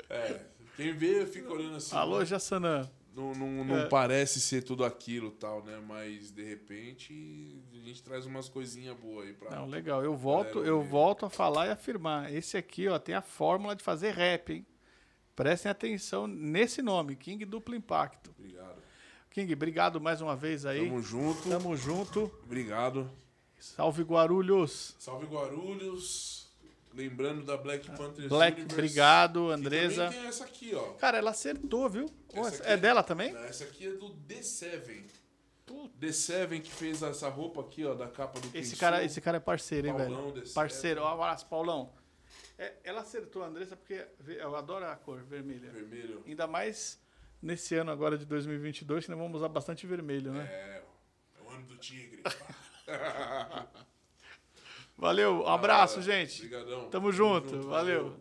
É, 0.10 0.42
quem 0.76 0.94
vê 0.94 1.26
fica 1.28 1.52
olhando 1.52 1.76
assim. 1.76 1.96
Alô, 1.96 2.20
né? 2.20 2.26
Jassanã. 2.26 2.90
Não, 3.18 3.34
não, 3.34 3.64
não 3.66 3.78
É. 3.80 3.90
parece 3.90 4.40
ser 4.40 4.62
tudo 4.64 4.86
aquilo 4.86 5.32
tal, 5.32 5.64
né? 5.64 5.82
Mas 5.88 6.30
de 6.32 6.44
repente 6.44 7.60
a 7.74 7.80
gente 7.80 8.04
traz 8.04 8.28
umas 8.28 8.48
coisinhas 8.48 8.96
boas 8.96 9.26
aí 9.28 9.34
pra. 9.34 9.50
Não, 9.50 9.66
legal. 9.66 10.04
Eu 10.04 10.16
volto, 10.16 10.60
eu 10.64 10.84
volto 10.84 11.26
a 11.26 11.30
falar 11.30 11.66
e 11.66 11.72
afirmar. 11.72 12.32
Esse 12.32 12.56
aqui, 12.58 12.88
ó, 12.88 13.00
tem 13.00 13.16
a 13.16 13.22
fórmula 13.24 13.76
de 13.76 13.84
fazer 13.84 14.12
rap, 14.14 14.54
hein? 14.54 14.66
Prestem 15.36 15.72
atenção 15.72 16.28
nesse 16.28 16.82
nome, 16.84 17.16
King 17.16 17.44
Duplo 17.44 17.74
Impacto. 17.76 18.32
Obrigado. 18.38 18.82
King, 19.32 19.54
obrigado 19.54 20.00
mais 20.00 20.22
uma 20.22 20.36
vez 20.36 20.64
aí. 20.66 20.86
Tamo 20.88 21.02
junto. 21.02 21.50
Tamo 21.50 21.76
junto. 21.76 22.32
Obrigado. 22.44 23.10
Salve 23.60 24.04
Guarulhos. 24.04 24.96
Salve 25.00 25.26
Guarulhos. 25.26 26.37
Lembrando 26.98 27.44
da 27.44 27.56
Black 27.56 27.88
Panthers 27.92 28.28
Black, 28.28 28.60
Universe. 28.60 28.74
obrigado, 28.74 29.52
Andresa. 29.52 30.06
também 30.06 30.20
tem 30.20 30.28
essa 30.28 30.44
aqui, 30.44 30.74
ó. 30.74 30.94
Cara, 30.94 31.20
ela 31.20 31.30
acertou, 31.30 31.88
viu? 31.88 32.10
Essa 32.34 32.64
é 32.64 32.76
dela 32.76 33.04
também? 33.04 33.38
Essa 33.38 33.66
aqui 33.66 33.86
é 33.86 33.92
do 33.92 34.16
The7. 34.28 35.06
The7 36.02 36.60
que 36.60 36.72
fez 36.72 37.04
essa 37.04 37.30
roupa 37.30 37.62
aqui, 37.62 37.86
ó, 37.86 37.94
da 37.94 38.08
capa 38.08 38.40
do 38.40 38.50
Esse 38.58 38.76
cara, 38.76 39.04
esse 39.04 39.22
cara 39.22 39.38
é 39.38 39.40
parceiro, 39.40 39.88
hein, 39.88 39.94
Paulão, 39.94 40.32
velho? 40.32 40.42
The 40.42 40.54
Parceiro. 40.54 41.02
Seven. 41.02 41.04
Ó, 41.04 41.16
um 41.16 41.22
abraço, 41.22 41.46
Paulão. 41.46 41.94
É, 42.58 42.74
ela 42.84 43.02
acertou, 43.02 43.44
Andressa, 43.44 43.76
porque 43.76 44.04
eu 44.26 44.56
adoro 44.56 44.86
a 44.86 44.96
cor 44.96 45.22
vermelha. 45.24 45.70
Vermelho. 45.70 46.24
Ainda 46.26 46.48
mais 46.48 47.00
nesse 47.40 47.76
ano 47.76 47.92
agora 47.92 48.18
de 48.18 48.26
2022, 48.26 49.06
que 49.06 49.12
nós 49.12 49.20
vamos 49.20 49.36
usar 49.38 49.50
bastante 49.50 49.86
vermelho, 49.86 50.32
né? 50.32 50.48
É, 50.52 50.84
é 51.40 51.44
o 51.44 51.50
ano 51.52 51.68
do 51.68 51.78
tigre. 51.78 52.24
Valeu, 54.98 55.42
um 55.44 55.48
abraço, 55.48 56.00
Ah, 56.00 56.02
gente. 56.02 56.38
Obrigadão. 56.38 56.90
Tamo 56.90 57.12
junto, 57.12 57.62
valeu. 57.70 58.20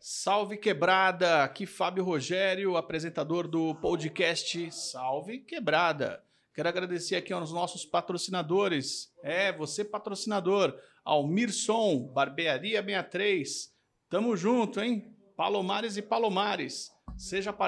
Salve 0.00 0.56
Quebrada, 0.56 1.44
aqui 1.44 1.64
Fábio 1.64 2.02
Rogério, 2.02 2.76
apresentador 2.76 3.46
do 3.46 3.72
podcast 3.76 4.72
Salve 4.72 5.38
Quebrada. 5.38 6.20
Quero 6.52 6.68
agradecer 6.68 7.14
aqui 7.14 7.32
aos 7.32 7.52
nossos 7.52 7.84
patrocinadores. 7.86 9.12
É, 9.22 9.52
você 9.52 9.84
patrocinador, 9.84 10.76
Almir 11.04 11.52
Som, 11.52 12.08
Barbearia 12.12 12.82
63. 12.82 13.72
Tamo 14.10 14.36
junto, 14.36 14.80
hein? 14.80 15.16
Palomares 15.36 15.96
e 15.96 16.02
Palomares. 16.02 16.90
Seja 17.16 17.52
parceiro. 17.52 17.62